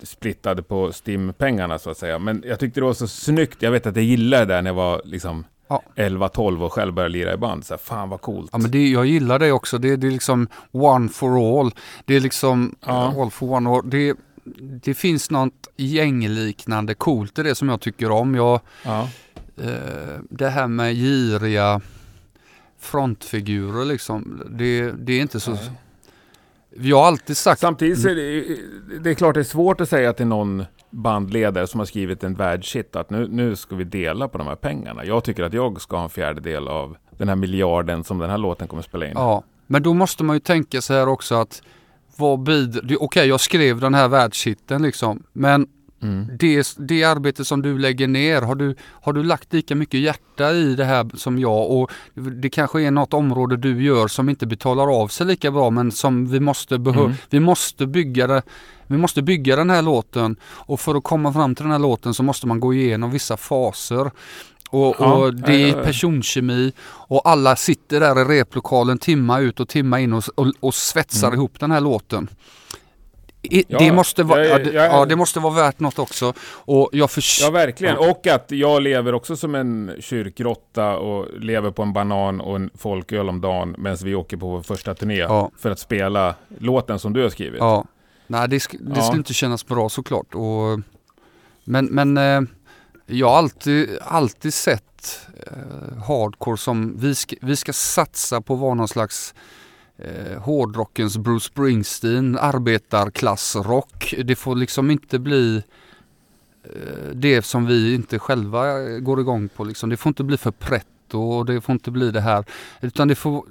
splittade 0.02 0.62
på 0.62 0.92
STIM-pengarna 0.92 1.78
så 1.78 1.90
att 1.90 1.98
säga. 1.98 2.18
Men 2.18 2.42
jag 2.46 2.60
tyckte 2.60 2.80
det 2.80 2.86
var 2.86 2.94
så 2.94 3.08
snyggt. 3.08 3.62
Jag 3.62 3.70
vet 3.70 3.86
att 3.86 3.96
jag 3.96 4.04
gillade 4.04 4.44
det 4.44 4.54
där 4.54 4.62
när 4.62 4.70
jag 4.70 4.74
var 4.74 5.02
liksom 5.04 5.44
Ja. 5.68 5.82
11-12 5.96 6.64
och 6.64 6.72
själv 6.72 6.92
började 6.94 7.12
lira 7.12 7.34
i 7.34 7.36
band. 7.36 7.64
Så 7.66 7.74
här, 7.74 7.78
fan 7.78 8.08
vad 8.08 8.20
coolt. 8.20 8.48
Ja 8.52 8.58
men 8.58 8.70
det, 8.70 8.88
jag 8.88 9.06
gillar 9.06 9.38
det 9.38 9.52
också. 9.52 9.78
Det, 9.78 9.96
det 9.96 10.06
är 10.06 10.10
liksom 10.10 10.48
one 10.70 11.08
for 11.08 11.60
all. 11.60 11.70
Det 12.04 12.16
är 12.16 12.20
liksom 12.20 12.74
Ja. 12.86 13.22
all 13.22 13.30
for 13.30 13.52
one. 13.52 13.70
Och 13.70 13.86
det, 13.86 14.16
det 14.82 14.94
finns 14.94 15.30
något 15.30 15.68
gängliknande 15.76 16.94
coolt 16.94 17.38
i 17.38 17.42
det 17.42 17.54
som 17.54 17.68
jag 17.68 17.80
tycker 17.80 18.10
om. 18.10 18.34
Jag, 18.34 18.60
Ja. 18.84 19.08
eh, 19.62 20.18
det 20.30 20.48
här 20.48 20.66
med 20.66 20.94
giriga 20.94 21.80
frontfigurer 22.80 23.84
liksom. 23.84 24.42
Det, 24.50 24.90
det 24.90 25.12
är 25.12 25.20
inte 25.20 25.40
så... 25.40 25.50
Nej. 25.50 25.70
Vi 26.70 26.92
har 26.92 27.06
alltid 27.06 27.36
sagt... 27.36 27.60
Samtidigt 27.60 28.00
så 28.02 28.08
är 28.08 28.14
det, 28.14 28.56
det 29.00 29.10
är 29.10 29.14
klart 29.14 29.34
det 29.34 29.40
är 29.40 29.44
svårt 29.44 29.80
att 29.80 29.88
säga 29.88 30.12
till 30.12 30.26
någon 30.26 30.64
bandledare 30.90 31.66
som 31.66 31.80
har 31.80 31.84
skrivit 31.86 32.24
en 32.24 32.34
världshit 32.34 32.96
att 32.96 33.10
nu, 33.10 33.28
nu 33.30 33.56
ska 33.56 33.76
vi 33.76 33.84
dela 33.84 34.28
på 34.28 34.38
de 34.38 34.46
här 34.46 34.54
pengarna. 34.56 35.04
Jag 35.04 35.24
tycker 35.24 35.42
att 35.42 35.52
jag 35.52 35.80
ska 35.80 35.96
ha 35.96 36.04
en 36.04 36.10
fjärdedel 36.10 36.68
av 36.68 36.96
den 37.18 37.28
här 37.28 37.36
miljarden 37.36 38.04
som 38.04 38.18
den 38.18 38.30
här 38.30 38.38
låten 38.38 38.68
kommer 38.68 38.82
spela 38.82 39.06
in. 39.06 39.12
Ja, 39.14 39.42
men 39.66 39.82
då 39.82 39.94
måste 39.94 40.24
man 40.24 40.36
ju 40.36 40.40
tänka 40.40 40.80
så 40.80 40.94
här 40.94 41.08
också 41.08 41.34
att 41.34 41.62
vad 42.16 42.40
bidrar... 42.42 42.96
Okej, 43.02 43.28
jag 43.28 43.40
skrev 43.40 43.80
den 43.80 43.94
här 43.94 44.08
världshitten 44.08 44.82
liksom. 44.82 45.22
Men 45.32 45.66
Mm. 46.02 46.26
det, 46.38 46.74
det 46.78 47.04
arbete 47.04 47.44
som 47.44 47.62
du 47.62 47.78
lägger 47.78 48.08
ner, 48.08 48.42
har 48.42 48.54
du, 48.54 48.74
har 49.02 49.12
du 49.12 49.22
lagt 49.22 49.52
lika 49.52 49.74
mycket 49.74 50.00
hjärta 50.00 50.52
i 50.52 50.74
det 50.74 50.84
här 50.84 51.10
som 51.16 51.38
jag? 51.38 51.70
Och 51.70 51.90
det 52.14 52.50
kanske 52.50 52.82
är 52.82 52.90
något 52.90 53.14
område 53.14 53.56
du 53.56 53.82
gör 53.84 54.08
som 54.08 54.28
inte 54.28 54.46
betalar 54.46 55.00
av 55.02 55.08
sig 55.08 55.26
lika 55.26 55.50
bra 55.50 55.70
men 55.70 55.90
som 55.92 56.26
vi 56.26 56.40
måste, 56.40 56.76
behö- 56.78 57.04
Mm. 57.04 57.12
vi 57.30 57.40
måste 57.40 57.86
bygga 57.86 58.26
det. 58.26 58.42
Vi 58.88 58.96
måste 58.98 59.22
bygga 59.22 59.56
den 59.56 59.70
här 59.70 59.82
låten 59.82 60.36
och 60.42 60.80
för 60.80 60.94
att 60.94 61.04
komma 61.04 61.32
fram 61.32 61.54
till 61.54 61.62
den 61.64 61.72
här 61.72 61.78
låten 61.78 62.14
så 62.14 62.22
måste 62.22 62.46
man 62.46 62.60
gå 62.60 62.74
igenom 62.74 63.10
vissa 63.10 63.36
faser. 63.36 64.10
Och, 64.70 64.96
Ja, 64.98 65.12
och 65.14 65.34
det 65.34 65.70
är 65.70 65.82
personkemi 65.82 66.72
och 66.88 67.28
alla 67.28 67.56
sitter 67.56 68.00
där 68.00 68.20
i 68.20 68.38
replokalen 68.38 68.98
timma 68.98 69.38
ut 69.40 69.60
och 69.60 69.68
timma 69.68 70.00
in 70.00 70.12
och, 70.12 70.24
och, 70.34 70.46
och 70.60 70.74
svetsar 70.74 71.28
Mm. 71.28 71.38
ihop 71.38 71.60
den 71.60 71.70
här 71.70 71.80
låten. 71.80 72.28
I, 73.42 73.64
Ja, 73.68 73.78
det, 73.78 73.92
måste 73.92 74.22
vara, 74.22 74.44
jag 74.46 74.50
ja, 74.50 74.58
är- 74.58 74.64
det, 74.64 74.72
jag 74.72 74.86
ja, 74.92 75.04
det 75.04 75.16
måste 75.16 75.40
vara 75.40 75.54
värt 75.54 75.80
något 75.80 75.98
också. 75.98 76.32
Och 76.50 76.88
jag 76.92 77.10
förs- 77.10 77.40
Ja, 77.42 77.50
verkligen. 77.50 77.96
Och 77.96 78.26
att 78.26 78.50
jag 78.50 78.82
lever 78.82 79.14
också 79.14 79.36
som 79.36 79.54
en 79.54 79.92
kyrkråtta 80.00 80.96
och 80.96 81.26
lever 81.40 81.70
på 81.70 81.82
en 81.82 81.92
banan 81.92 82.40
och 82.40 82.56
en 82.56 82.70
folköl 82.78 83.28
om 83.28 83.40
dagen 83.40 83.74
medan 83.78 83.98
vi 84.04 84.14
åker 84.14 84.36
på 84.36 84.48
vår 84.48 84.62
första 84.62 84.94
turné 84.94 85.16
Ja. 85.18 85.50
för 85.58 85.70
att 85.70 85.78
spela 85.78 86.34
låten 86.58 86.98
som 86.98 87.12
du 87.12 87.22
har 87.22 87.28
skrivit. 87.30 87.58
Ja. 87.60 87.84
Nej, 88.28 88.48
det, 88.48 88.58
sk- 88.58 88.78
det 88.80 88.96
Ja. 88.96 89.02
skulle 89.02 89.18
inte 89.18 89.34
kännas 89.34 89.66
bra 89.66 89.88
såklart. 89.88 90.34
Och, 90.34 90.80
men 91.64 91.86
men 91.86 92.16
eh, 92.16 92.40
jag 93.06 93.28
har 93.28 93.36
alltid, 93.38 93.98
alltid 94.02 94.54
sett 94.54 95.20
eh, 95.46 95.98
hardcore 96.06 96.56
som 96.58 96.96
vi 96.98 97.14
ska, 97.14 97.36
vi 97.42 97.56
ska 97.56 97.72
satsa 97.72 98.40
på 98.40 98.54
att 98.54 98.60
vara 98.60 98.74
någon 98.74 98.88
slags 98.88 99.34
eh, 99.98 100.38
hårdrockens 100.42 101.18
Bruce 101.18 101.44
Springsteen, 101.46 102.38
arbetarklassrock. 102.38 104.14
Det 104.24 104.36
får 104.36 104.56
liksom 104.56 104.90
inte 104.90 105.18
bli 105.18 105.62
eh, 106.64 107.08
det 107.14 107.42
som 107.42 107.66
vi 107.66 107.94
inte 107.94 108.18
själva 108.18 108.80
går 108.98 109.20
igång 109.20 109.48
på. 109.48 109.64
Liksom. 109.64 109.90
Det 109.90 109.96
får 109.96 110.10
inte 110.10 110.24
bli 110.24 110.36
för 110.36 110.50
pretto 110.50 111.20
och 111.20 111.46
det 111.46 111.60
får 111.60 111.72
inte 111.72 111.90
bli 111.90 112.10
det 112.10 112.20
här. 112.20 112.44
Utan 112.80 113.08
det 113.08 113.14
får 113.14 113.44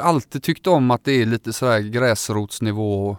alltid 0.00 0.42
tyckt 0.42 0.66
om 0.66 0.90
att 0.90 1.04
det 1.04 1.12
är 1.22 1.26
lite 1.26 1.52
sådär 1.52 1.78
gräsrotsnivå. 1.80 3.16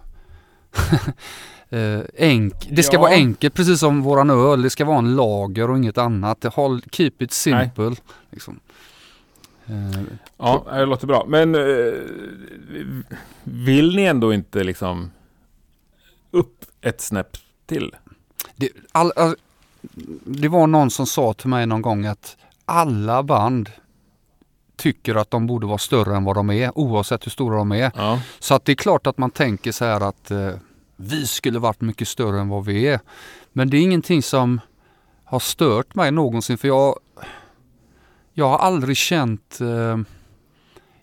eh, 1.70 1.99
enk 2.17 2.53
det 2.72 2.84
ska 2.84 2.95
Ja. 2.95 2.99
vara 3.01 3.11
enkelt 3.11 3.53
precis 3.53 3.80
som 3.80 4.01
våran 4.01 4.30
öl. 4.30 4.61
Det 4.61 4.70
ska 4.70 4.86
vara 4.86 4.97
en 4.97 5.15
lager 5.15 5.70
och 5.70 5.78
inget 5.78 5.97
annat. 5.97 6.43
Håll, 6.43 6.82
keep 6.91 7.11
it 7.20 7.32
simple. 7.32 7.95
Liksom. 8.30 8.59
Eh, 9.65 10.01
Ja, 10.38 10.65
det 10.72 10.86
låter 10.86 11.07
bra. 11.07 11.26
Men 11.28 11.55
eh, 11.55 11.93
vill 13.43 13.95
ni 13.95 14.03
ändå 14.03 14.34
inte 14.34 14.63
liksom 14.63 15.11
upp 16.32 16.65
ett 16.82 17.01
snäpp 17.01 17.38
till? 17.65 17.95
Det, 18.55 18.70
all, 18.91 19.11
all, 19.15 19.36
det 20.26 20.47
var 20.47 20.67
någon 20.67 20.91
som 20.91 21.05
sa 21.07 21.34
till 21.34 21.49
mig 21.49 21.65
någon 21.65 21.82
gång 21.82 22.05
att 22.05 22.38
alla 22.65 23.24
band 23.24 23.70
tycker 24.80 25.16
att 25.16 25.32
de 25.32 25.48
borde 25.48 25.68
vara 25.68 25.78
större 25.78 26.16
än 26.16 26.24
vad 26.24 26.36
de 26.36 26.50
är 26.50 26.78
oavsett 26.78 27.26
hur 27.26 27.32
stora 27.32 27.58
de 27.58 27.72
är. 27.72 27.92
Ja. 27.96 28.22
Så 28.40 28.54
att 28.54 28.66
det 28.66 28.72
är 28.72 28.76
klart 28.76 29.08
att 29.08 29.18
man 29.18 29.32
tänker 29.32 29.72
så 29.72 29.86
här 29.86 30.02
att 30.02 30.32
eh, 30.32 30.52
vi 30.96 31.28
skulle 31.28 31.60
varit 31.60 31.82
mycket 31.82 32.08
större 32.08 32.40
än 32.40 32.50
vad 32.50 32.66
vi 32.66 32.88
är. 32.88 33.00
Men 33.54 33.70
det 33.70 33.78
är 33.78 33.82
ingenting 33.82 34.24
som 34.24 34.62
har 35.24 35.40
stört 35.40 35.96
mig 35.96 36.12
någonsin 36.12 36.58
för 36.58 36.68
jag, 36.68 37.00
jag 38.34 38.50
har 38.50 38.58
aldrig 38.58 38.98
känt 38.98 39.62
eh, 39.62 39.98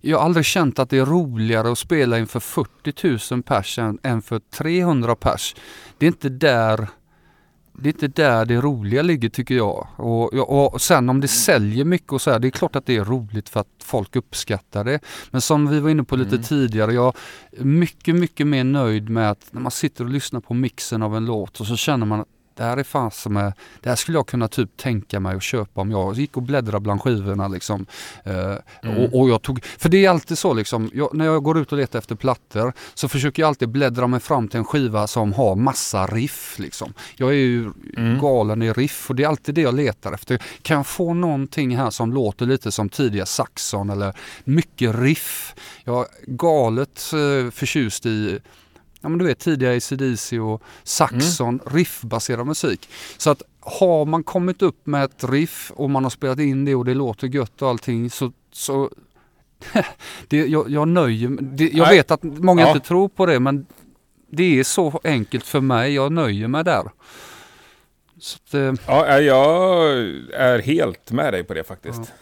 jag 0.00 0.18
har 0.18 0.24
aldrig 0.24 0.44
känt 0.44 0.78
att 0.78 0.90
det 0.90 0.98
är 0.98 1.06
roligare 1.06 1.72
att 1.72 1.78
spela 1.78 2.18
inför 2.18 2.40
40 2.40 3.34
000 3.34 3.42
pers 3.42 3.78
än, 3.78 3.98
än 4.02 4.22
för 4.22 4.38
300 4.38 5.16
pers. 5.16 5.54
Det 5.98 6.06
är 6.06 6.08
inte 6.08 6.28
där 6.28 6.88
det 7.78 7.88
är 7.88 7.92
inte 7.92 8.08
där 8.08 8.44
det 8.44 8.60
roliga 8.60 9.02
ligger 9.02 9.28
tycker 9.28 9.54
jag. 9.54 9.88
Och, 9.96 10.34
och, 10.34 10.80
sen 10.80 11.08
om 11.08 11.20
det 11.20 11.28
säljer 11.28 11.84
mycket 11.84 12.12
och 12.12 12.22
så 12.22 12.30
här, 12.30 12.38
det 12.38 12.48
är 12.48 12.50
klart 12.50 12.76
att 12.76 12.86
det 12.86 12.96
är 12.96 13.04
roligt 13.04 13.48
för 13.48 13.60
att 13.60 13.68
folk 13.84 14.16
uppskattar 14.16 14.84
det. 14.84 15.00
Men 15.30 15.40
som 15.40 15.68
vi 15.68 15.80
var 15.80 15.90
inne 15.90 16.04
på 16.04 16.16
lite 16.16 16.36
Mm. 16.36 16.42
tidigare, 16.42 16.92
jag 16.92 17.14
är 17.52 17.64
mycket, 17.64 18.14
mycket 18.14 18.46
mer 18.46 18.64
nöjd 18.64 19.08
med 19.08 19.30
att 19.30 19.46
när 19.50 19.60
man 19.60 19.72
sitter 19.72 20.04
och 20.04 20.10
lyssnar 20.10 20.40
på 20.40 20.54
mixen 20.54 21.02
av 21.02 21.16
en 21.16 21.24
låt 21.26 21.60
och 21.60 21.66
så 21.66 21.76
känner 21.76 22.06
man 22.06 22.20
att 22.20 22.28
det 22.56 22.62
här 22.62 22.76
är 22.76 22.82
fan 22.82 23.10
som 23.10 23.36
är, 23.36 23.52
det 23.80 23.88
här 23.88 23.96
skulle 23.96 24.18
jag 24.18 24.26
kunna 24.26 24.48
typ 24.48 24.76
tänka 24.76 25.20
mig 25.20 25.36
att 25.36 25.42
köpa 25.42 25.80
om 25.80 25.90
jag 25.90 26.14
gick 26.14 26.36
och 26.36 26.42
bläddrade 26.42 26.80
bland 26.80 27.02
skivorna 27.02 27.48
liksom. 27.48 27.86
Eh, 28.24 28.54
Mm. 28.82 28.98
och, 28.98 29.20
och 29.20 29.28
jag 29.30 29.42
tog, 29.42 29.64
för 29.64 29.88
det 29.88 30.04
är 30.04 30.10
alltid 30.10 30.38
så 30.38 30.54
liksom, 30.54 30.90
jag, 30.94 31.14
när 31.14 31.24
jag 31.24 31.42
går 31.42 31.58
ut 31.58 31.72
och 31.72 31.78
letar 31.78 31.98
efter 31.98 32.14
plattor 32.14 32.72
så 32.94 33.08
försöker 33.08 33.42
jag 33.42 33.48
alltid 33.48 33.68
bläddra 33.68 34.06
mig 34.06 34.20
fram 34.20 34.48
till 34.48 34.58
en 34.58 34.64
skiva 34.64 35.06
som 35.06 35.32
har 35.32 35.54
massa 35.56 36.06
riff 36.06 36.58
liksom. 36.58 36.92
Jag 37.16 37.30
är 37.30 37.34
ju 37.34 37.70
Mm. 37.96 38.18
galen 38.20 38.62
i 38.62 38.72
riff 38.72 39.10
och 39.10 39.16
det 39.16 39.24
är 39.24 39.28
alltid 39.28 39.54
det 39.54 39.60
jag 39.60 39.74
letar 39.74 40.12
efter. 40.12 40.42
Kan 40.62 40.76
jag 40.76 40.86
få 40.86 41.14
någonting 41.14 41.76
här 41.76 41.90
som 41.90 42.12
låter 42.12 42.46
lite 42.46 42.72
som 42.72 42.88
tidiga 42.88 43.26
Saxon 43.26 43.90
eller 43.90 44.14
mycket 44.44 44.94
riff? 44.94 45.54
Jag 45.84 46.00
är 46.00 46.06
galet 46.26 47.02
eh, 47.12 47.50
förtjust 47.50 48.06
i 48.06 48.38
Ja 49.06 49.10
men 49.10 49.18
du 49.18 49.24
vet 49.24 49.38
tidiga 49.38 49.76
ACDC 49.76 50.38
och 50.38 50.62
Saxon, 50.84 51.60
riffbaserad 51.66 52.46
musik. 52.46 52.88
Så 53.18 53.30
att 53.30 53.42
har 53.60 54.04
man 54.04 54.24
kommit 54.24 54.62
upp 54.62 54.86
med 54.86 55.04
ett 55.04 55.24
riff 55.24 55.72
och 55.76 55.90
man 55.90 56.02
har 56.02 56.10
spelat 56.10 56.38
in 56.38 56.64
det 56.64 56.74
och 56.74 56.84
det 56.84 56.94
låter 56.94 57.26
gött 57.26 57.62
och 57.62 57.68
allting 57.68 58.10
så, 58.10 58.32
så 58.52 58.90
det, 60.28 60.46
jag, 60.46 60.70
jag 60.70 60.88
nöjer 60.88 61.28
mig. 61.28 61.76
Jag 61.76 61.86
Nej. 61.86 61.96
vet 61.96 62.10
att 62.10 62.22
många 62.22 62.62
Ja. 62.62 62.68
inte 62.74 62.86
tror 62.88 63.08
på 63.08 63.26
det 63.26 63.40
men 63.40 63.66
det 64.30 64.58
är 64.58 64.64
så 64.64 65.00
enkelt 65.04 65.44
för 65.46 65.60
mig. 65.60 65.94
Jag 65.94 66.12
nöjer 66.12 66.48
mig 66.48 66.64
där. 66.64 66.80
Att, 68.16 68.54
eh, 68.54 68.72
Ja, 68.86 69.18
jag 69.20 69.98
är 70.32 70.58
helt 70.62 71.12
med 71.12 71.32
dig 71.32 71.44
på 71.44 71.54
det 71.54 71.64
faktiskt. 71.64 71.98
Ja. 71.98 72.14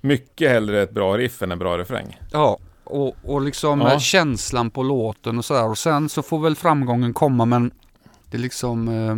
Mycket 0.00 0.50
hellre 0.50 0.82
ett 0.82 0.90
bra 0.92 1.16
riff 1.18 1.42
än 1.42 1.52
en 1.52 1.58
bra 1.58 1.78
refräng. 1.78 2.18
ja, 2.32 2.58
och, 2.90 3.16
och 3.24 3.40
liksom 3.40 3.80
Ja. 3.80 3.92
eh, 3.92 3.98
känslan 3.98 4.70
på 4.70 4.82
låten 4.82 5.38
och 5.38 5.44
sådär. 5.44 5.68
Och 5.68 5.78
sen 5.78 6.08
så 6.08 6.22
får 6.22 6.38
väl 6.38 6.56
framgången 6.56 7.14
komma 7.14 7.44
men 7.44 7.70
det 8.30 8.36
är 8.36 8.40
liksom... 8.40 8.88
Eh, 8.88 9.16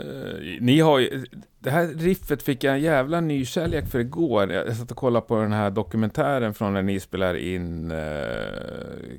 Eh, 0.00 0.34
ni 0.60 0.80
har 0.80 0.98
ju, 0.98 1.26
det 1.58 1.70
här 1.70 1.86
riffet 1.86 2.42
fick 2.42 2.64
jag 2.64 2.74
en 2.74 2.80
jävla 2.80 3.20
nykärlek 3.20 3.88
för 3.88 3.98
igår. 3.98 4.52
Jag 4.52 4.76
satt 4.76 4.90
och 4.90 4.96
kollade 4.96 5.26
på 5.26 5.42
den 5.42 5.52
här 5.52 5.70
dokumentären 5.70 6.54
från 6.54 6.72
när 6.74 6.82
ni 6.82 7.00
spelar 7.00 7.34
in 7.34 7.92
uh, 7.92 7.98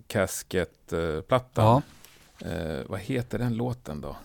Casket-plattan. 0.08 1.66
ja. 1.66 1.82
Eh, 2.50 2.80
vad 2.88 3.00
heter 3.00 3.40
den 3.40 3.54
låten 3.58 4.02
då? 4.02 4.16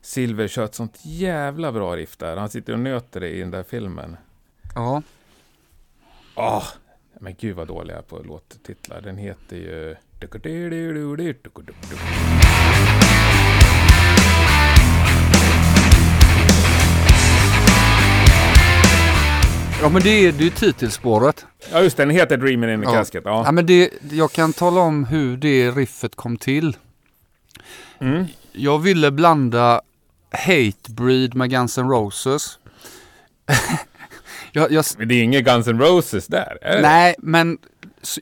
Silver 0.00 0.48
kör 0.48 0.64
ett 0.64 0.74
sånt 0.74 0.98
jävla 1.02 1.72
bra 1.72 1.96
riff 1.96 2.16
där. 2.16 2.36
Han 2.36 2.48
sitter 2.48 2.72
och 2.72 2.78
nöter 2.80 3.20
det 3.20 3.28
i 3.28 3.40
den 3.40 3.50
där 3.50 3.62
filmen. 3.62 4.16
ja. 4.74 5.02
Ah, 6.34 6.62
men 7.22 7.34
gud 7.38 7.56
vad 7.56 7.68
dålig 7.68 7.92
jag 7.94 7.98
är 7.98 8.02
på 8.02 8.18
låttitlar. 8.18 9.00
Den 9.00 9.16
heter 9.16 9.56
ju... 9.56 9.96
Ja 19.80 19.88
men 19.88 20.02
det 20.02 20.10
är 20.10 20.32
det 20.32 20.38
är 20.38 20.44
ju 20.44 20.50
titelspåret. 20.50 21.46
Ja 21.72 21.82
just 21.82 21.96
det, 21.96 22.02
den 22.02 22.10
heter 22.10 22.36
Dreaming 22.36 22.70
in 22.70 22.80
the 22.80 22.86
Ja. 22.86 22.92
Casket. 22.92 23.22
Ja. 23.24 23.42
Ja. 23.46 23.52
men 23.52 23.66
det, 23.66 23.90
jag 24.10 24.32
kan 24.32 24.52
tala 24.52 24.80
om 24.80 25.04
hur 25.04 25.36
det 25.36 25.70
riffet 25.70 26.16
kom 26.16 26.36
till. 26.36 26.76
Mm. 27.98 28.24
Jag 28.52 28.78
ville 28.78 29.10
blanda 29.10 29.80
Hatebreed 30.30 31.34
med 31.34 31.50
Guns 31.50 31.78
N' 31.78 31.88
Roses 31.88 32.58
jag, 34.52 34.72
jag, 34.72 34.84
Men 34.98 35.08
det 35.08 35.14
är 35.14 35.22
inget 35.22 35.44
Guns 35.44 35.68
N' 35.68 35.80
Roses 35.80 36.26
där? 36.26 36.58
Är 36.62 36.76
det? 36.76 36.82
nej, 36.82 37.14
men 37.18 37.58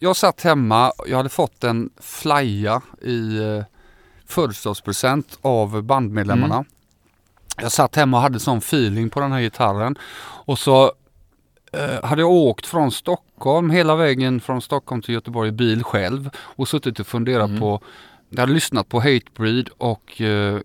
jag 0.00 0.16
satt 0.16 0.42
hemma, 0.42 0.92
jag 1.06 1.16
hade 1.16 1.28
fått 1.28 1.64
en 1.64 1.90
flya 2.00 2.82
i 3.02 3.38
eh, 3.38 3.64
födelsedagspresent 4.26 5.38
av 5.42 5.82
bandmedlemmarna. 5.82 6.54
Mm. 6.54 6.66
Jag 7.62 7.72
satt 7.72 7.96
hemma 7.96 8.16
och 8.16 8.22
hade 8.22 8.40
sån 8.40 8.58
feeling 8.58 9.10
på 9.10 9.20
den 9.20 9.32
här 9.32 9.40
gitarren. 9.40 9.98
Och 10.46 10.58
så 10.58 10.92
eh, 11.72 12.04
hade 12.04 12.22
jag 12.22 12.30
åkt 12.30 12.66
från 12.66 12.90
Stockholm 12.92 13.70
hela 13.70 13.96
vägen 13.96 14.40
från 14.40 14.62
Stockholm 14.62 15.02
till 15.02 15.14
Göteborg 15.14 15.48
i 15.48 15.52
bil 15.52 15.84
själv 15.84 16.30
och 16.36 16.68
suttit 16.68 17.00
och 17.00 17.06
funderat 17.06 17.48
Mm. 17.48 17.60
på, 17.60 17.80
jag 18.30 18.40
hade 18.40 18.52
lyssnat 18.52 18.88
på 18.88 19.00
Hatebreed 19.00 19.68
och 19.78 20.20
eh, 20.20 20.60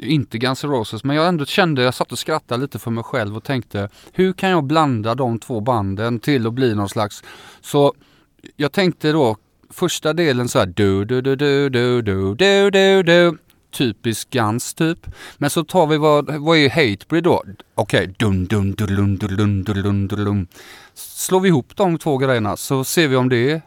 inte 0.00 0.38
Guns 0.38 0.64
N' 0.64 0.70
Roses 0.70 1.04
men 1.04 1.16
jag 1.16 1.28
ändå 1.28 1.44
kände, 1.44 1.82
jag 1.82 1.94
satt 1.94 2.12
och 2.12 2.18
skrattade 2.18 2.62
lite 2.62 2.78
för 2.78 2.90
mig 2.90 3.04
själv 3.04 3.36
och 3.36 3.44
tänkte 3.44 3.88
hur 4.12 4.32
kan 4.32 4.50
jag 4.50 4.64
blanda 4.64 5.14
de 5.14 5.38
två 5.38 5.60
banden 5.60 6.20
till 6.20 6.46
att 6.46 6.52
bli 6.52 6.74
någon 6.74 6.88
slags, 6.88 7.22
så 7.60 7.94
jag 8.56 8.72
tänkte 8.72 9.12
då 9.12 9.36
första 9.70 10.12
delen 10.12 10.48
så 10.48 10.58
här 10.58 10.66
du 10.66 11.04
du 11.04 11.20
du 11.20 11.36
du 11.36 11.70
du 11.70 12.02
du 12.02 12.34
du 12.34 12.70
du 12.70 13.02
du 13.02 13.38
typisk 13.74 14.30
Guns 14.30 14.74
typ. 14.74 15.06
Men 15.36 15.50
så 15.50 15.64
tar 15.64 15.86
vi 15.86 15.96
vad, 15.96 16.30
vad 16.34 16.58
är 16.58 16.70
Hatebreed 16.70 17.24
då? 17.24 17.42
Okej, 17.74 18.14
dun 18.18 18.46
dun 18.46 18.72
dun 18.72 18.96
dun 18.96 19.26
dun 19.36 19.64
dun 19.64 20.08
dun 20.08 20.24
dun. 20.24 20.46
Slår 20.94 21.40
vi 21.40 21.48
ihop 21.48 21.76
de 21.76 21.98
två 21.98 22.18
grejerna 22.18 22.56
så 22.56 22.84
ser 22.84 23.08
vi 23.08 23.16
om 23.16 23.28
det 23.28 23.50
är 23.50 23.62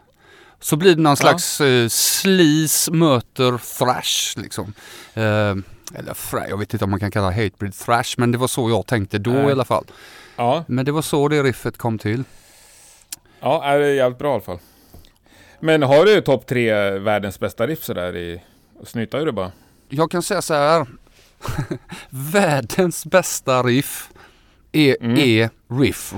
så 0.60 0.76
blir 0.76 0.96
det 0.96 1.02
någon 1.02 1.16
slags 1.16 1.60
eh, 1.60 1.88
sleaze 1.88 2.92
möter 2.92 3.78
thrash 3.78 4.42
liksom. 4.42 4.72
Eh, 5.14 5.54
eller 5.94 6.14
jag 6.48 6.58
vet 6.58 6.72
inte 6.72 6.84
om 6.84 6.90
man 6.90 7.00
kan 7.00 7.10
kalla 7.10 7.30
Hatebreed 7.30 7.74
thrash 7.74 8.14
men 8.16 8.32
det 8.32 8.38
var 8.38 8.48
så 8.48 8.70
jag 8.70 8.86
tänkte 8.86 9.18
då 9.18 9.30
Nej. 9.30 9.48
i 9.48 9.52
alla 9.52 9.64
fall. 9.64 9.84
Ja, 10.36 10.64
Men 10.68 10.84
det 10.84 10.92
var 10.92 11.02
så 11.02 11.28
det 11.28 11.42
riffet 11.42 11.78
kom 11.78 11.98
till. 11.98 12.24
ja 13.40 13.64
är 13.64 13.78
det 13.78 13.86
är 13.86 13.94
jävligt 13.94 14.18
bra 14.18 14.28
i 14.28 14.32
alla 14.32 14.40
fall. 14.40 14.58
Men 15.60 15.82
har 15.82 16.04
du 16.04 16.20
topp 16.20 16.46
tre 16.46 16.90
världens 16.98 17.40
bästa 17.40 17.66
riff 17.66 17.82
sådär 17.84 18.16
i... 18.16 18.42
Snyta 18.84 19.18
ur 19.18 19.26
det 19.26 19.32
bara. 19.32 19.52
Jag 19.88 20.10
kan 20.10 20.22
säga 20.22 20.42
så 20.42 20.54
här. 20.54 20.86
Världens 22.10 23.06
bästa 23.06 23.62
riff 23.62 24.10
är, 24.72 24.96
Mm. 25.00 25.18
är 25.18 25.50
Riff 25.80 26.12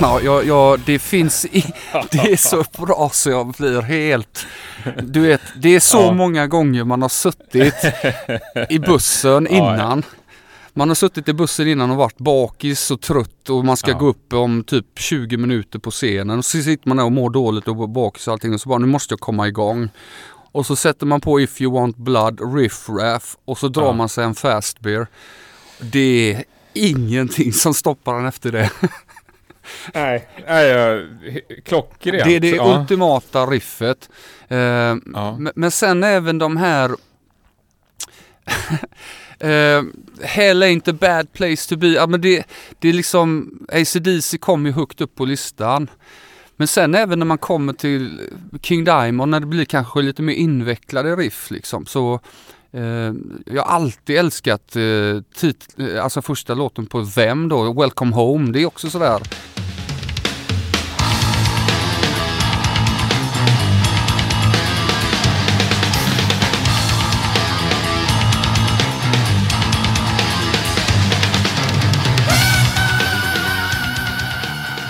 Ja, 0.00 0.20
jag, 0.20 0.46
jag, 0.46 0.80
det 0.86 0.98
finns 0.98 1.44
i, 1.44 1.64
Det 2.10 2.18
är 2.32 2.36
så 2.36 2.64
bra 2.86 3.10
så 3.12 3.30
jag 3.30 3.46
blir 3.58 3.80
helt... 3.82 4.46
Du 5.02 5.20
vet, 5.20 5.40
det 5.56 5.74
är 5.74 5.80
så 5.80 5.98
Ja. 5.98 6.12
många 6.12 6.46
gånger 6.46 6.84
man 6.84 7.02
har 7.02 7.08
suttit 7.08 7.74
i 8.70 8.78
bussen 8.78 9.46
Ja, 9.50 9.56
ja. 9.56 9.74
innan. 9.74 10.02
Man 10.74 10.88
har 10.88 10.94
suttit 10.94 11.28
i 11.28 11.32
bussen 11.32 11.68
innan 11.68 11.90
och 11.90 11.96
varit 11.96 12.18
bakis 12.18 12.90
och 12.90 13.00
trött 13.00 13.50
och 13.50 13.64
man 13.64 13.76
ska 13.76 13.90
Ja. 13.90 13.98
gå 13.98 14.06
upp 14.06 14.32
om 14.32 14.64
typ 14.64 14.86
20 14.98 15.36
minuter 15.36 15.78
på 15.78 15.90
scenen. 15.90 16.38
Och 16.38 16.44
så 16.44 16.62
sitter 16.62 16.88
man 16.88 16.96
där 16.96 17.04
och 17.04 17.12
mår 17.12 17.30
dåligt 17.30 17.68
och 17.68 17.88
bakis 17.88 18.26
och 18.28 18.32
allting 18.32 18.54
och 18.54 18.60
så 18.60 18.68
bara 18.68 18.78
nu 18.78 18.86
måste 18.86 19.12
jag 19.12 19.20
komma 19.20 19.48
igång. 19.48 19.88
Och 20.52 20.66
så 20.66 20.76
sätter 20.76 21.06
man 21.06 21.20
på 21.20 21.40
If 21.40 21.60
You 21.60 21.72
Want 21.72 21.96
Blood, 21.96 22.54
Riff 22.56 22.88
Raff 22.88 23.36
och 23.44 23.58
så 23.58 23.68
drar 23.68 23.84
Ja. 23.86 23.92
man 23.92 24.08
sig 24.08 24.24
en 24.24 24.34
fast 24.34 24.80
beer. 24.80 25.06
Det 25.80 26.32
är 26.34 26.44
ingenting 26.74 27.52
som 27.52 27.74
stoppar 27.74 28.14
en 28.18 28.26
efter 28.26 28.52
det. 28.52 28.70
Nej, 29.94 30.28
nej 30.48 30.66
jag, 30.66 31.06
klockrent. 31.64 32.24
Det 32.24 32.36
är 32.36 32.40
det 32.40 32.50
ja. 32.50 32.80
ultimata 32.80 33.46
riffet. 33.46 34.08
Eh, 34.48 34.58
Ja. 34.58 35.38
men, 35.54 35.70
sen 35.70 36.04
även 36.04 36.38
de 36.38 36.56
här 36.56 36.90
eh, 39.40 39.82
Hell 40.22 40.62
ain't 40.62 40.90
a 40.90 40.96
bad 41.00 41.32
place 41.32 41.68
to 41.68 41.76
be. 41.76 41.86
Ja, 41.86 42.06
men 42.06 42.20
det, 42.20 42.44
det 42.78 42.88
är 42.88 42.92
liksom 42.92 43.50
ACDC 43.72 44.38
kom 44.38 44.66
ju 44.66 44.72
högt 44.72 45.00
upp 45.00 45.14
på 45.14 45.24
listan. 45.24 45.90
Men 46.56 46.68
sen 46.68 46.94
även 46.94 47.18
när 47.18 47.26
man 47.26 47.38
kommer 47.38 47.72
till 47.72 48.20
King 48.62 48.84
Diamond 48.84 49.30
när 49.30 49.40
det 49.40 49.46
blir 49.46 49.64
kanske 49.64 50.02
lite 50.02 50.22
mer 50.22 50.34
invecklade 50.34 51.16
riff 51.16 51.50
liksom 51.50 51.86
så 51.86 52.20
eh, 52.72 53.12
jag 53.46 53.62
har 53.62 53.74
alltid 53.74 54.16
älskat 54.16 54.76
tit- 55.34 55.74
eh, 55.78 56.04
alltså 56.04 56.22
första 56.22 56.54
låten 56.54 56.86
på 56.86 57.00
Vem 57.00 57.48
då, 57.48 57.72
Welcome 57.80 58.14
Home. 58.16 58.52
Det 58.52 58.62
är 58.62 58.66
också 58.66 58.90
sådär 58.90 59.20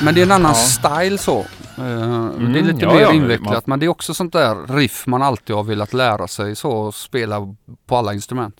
Men 0.02 0.14
det 0.14 0.20
är 0.20 0.22
en 0.22 0.32
annan 0.32 0.54
Ja. 0.54 0.54
style 0.54 1.18
så. 1.18 1.38
Eh, 1.38 1.44
det 1.76 2.58
är 2.58 2.62
lite 2.62 2.78
ja, 2.84 2.92
mer 2.94 3.00
ja, 3.00 3.06
men 3.08 3.16
invecklat 3.16 3.50
man- 3.52 3.62
men 3.66 3.80
det 3.80 3.86
är 3.86 3.88
också 3.88 4.14
sånt 4.14 4.32
där 4.32 4.76
riff 4.76 5.06
man 5.06 5.22
alltid 5.22 5.56
har 5.56 5.62
velat 5.62 5.92
lära 5.92 6.28
sig 6.28 6.56
så 6.56 6.92
spela 6.92 7.54
på 7.86 7.96
alla 7.96 8.14
instrument. 8.14 8.56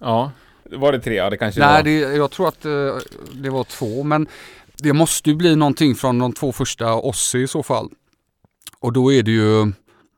Ja. 0.00 0.30
Var 0.72 0.92
det 0.92 1.00
tre? 1.00 1.14
Ja, 1.14 1.30
det 1.30 1.36
kanske 1.36 1.60
Nej, 1.60 1.76
var. 1.76 1.82
det, 1.82 1.98
jag 2.16 2.30
tror 2.30 2.48
att 2.48 2.64
eh, 2.64 2.70
det 3.32 3.50
var 3.50 3.64
två 3.64 4.02
men 4.02 4.26
det 4.76 4.92
måste 4.92 5.30
ju 5.30 5.36
bli 5.36 5.56
någonting 5.56 5.94
från 5.94 6.18
de 6.18 6.32
två 6.32 6.52
första 6.52 6.94
Ozzy 6.94 7.42
i 7.42 7.48
så 7.48 7.62
fall. 7.62 7.88
Och 8.80 8.92
då 8.92 9.12
är 9.12 9.22
det 9.22 9.30
ju, 9.30 9.72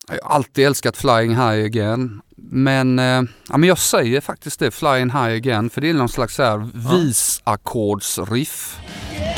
jag 0.08 0.22
har 0.22 0.34
alltid 0.34 0.66
älskat 0.66 0.96
Flying 0.96 1.30
High 1.30 1.64
Again. 1.64 2.20
Men, 2.52 2.98
eh, 2.98 3.22
ja, 3.48 3.56
men 3.56 3.64
jag 3.64 3.78
säger 3.78 4.20
faktiskt 4.20 4.60
det, 4.60 4.70
Flying 4.70 5.10
High 5.10 5.34
Again, 5.36 5.70
för 5.70 5.80
det 5.80 5.90
är 5.90 5.94
någon 5.94 6.08
slags 6.08 6.34
så 6.34 6.42
här 6.42 6.68
visackordsriff. 6.96 8.76
I 9.12 9.29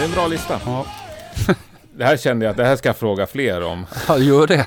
det 0.00 0.04
är 0.04 0.08
en 0.08 0.14
bra 0.14 0.26
lista. 0.26 0.60
Ja. 0.66 0.86
Det 1.96 2.04
här 2.04 2.16
kände 2.16 2.44
jag 2.44 2.50
att 2.50 2.56
det 2.56 2.64
här 2.64 2.76
ska 2.76 2.88
jag 2.88 2.96
fråga 2.96 3.26
fler 3.26 3.62
om. 3.62 3.86
Ja, 4.08 4.18
gör 4.18 4.46
det. 4.46 4.66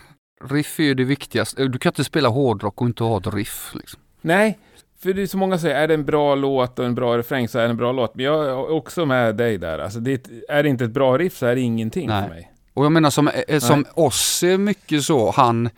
Riff 0.50 0.80
är 0.80 0.84
ju 0.84 0.94
det 0.94 1.04
viktigaste. 1.04 1.68
Du 1.68 1.80
kan 1.80 1.90
inte 1.90 2.04
spela 2.04 2.30
hårdrock 2.30 2.82
och 2.82 2.88
inte 2.88 3.04
ha 3.04 3.18
ett 3.18 3.34
riff. 3.34 3.72
Liksom. 3.74 4.00
Nej, 4.22 4.60
för 5.04 5.14
det 5.14 5.22
är 5.22 5.28
så 5.28 5.38
många 5.38 5.58
som 5.58 5.62
säger, 5.62 5.76
är 5.76 5.88
det 5.88 5.94
en 5.94 6.06
bra 6.06 6.36
låt 6.36 6.80
och 6.80 6.86
en 6.86 6.96
bra 6.96 7.18
refräng 7.18 7.48
så 7.48 7.60
är 7.60 7.64
det 7.64 7.70
en 7.70 7.78
bra 7.78 7.92
låt. 7.92 8.16
Men 8.16 8.26
jag 8.26 8.46
är 8.46 8.72
också 8.72 9.06
med 9.06 9.36
dig 9.36 9.58
där. 9.58 9.80
Alltså, 9.80 10.00
det 10.00 10.28
är, 10.50 10.64
det 10.64 10.70
inte 10.70 10.86
ett 10.86 10.92
bra 10.92 11.18
riff 11.18 11.38
så 11.38 11.46
är 11.46 11.56
det 11.56 11.62
ingenting 11.62 12.08
Nej. 12.08 12.24
för 12.24 12.30
mig. 12.30 12.52
Och 12.74 12.86
jag 12.86 12.92
menar 12.92 13.10
som, 13.10 13.28
eh, 13.28 13.60
som 13.60 13.86
oss 13.94 14.44
är 14.44 14.58
mycket 14.58 15.04
så, 15.04 15.32
han, 15.32 15.70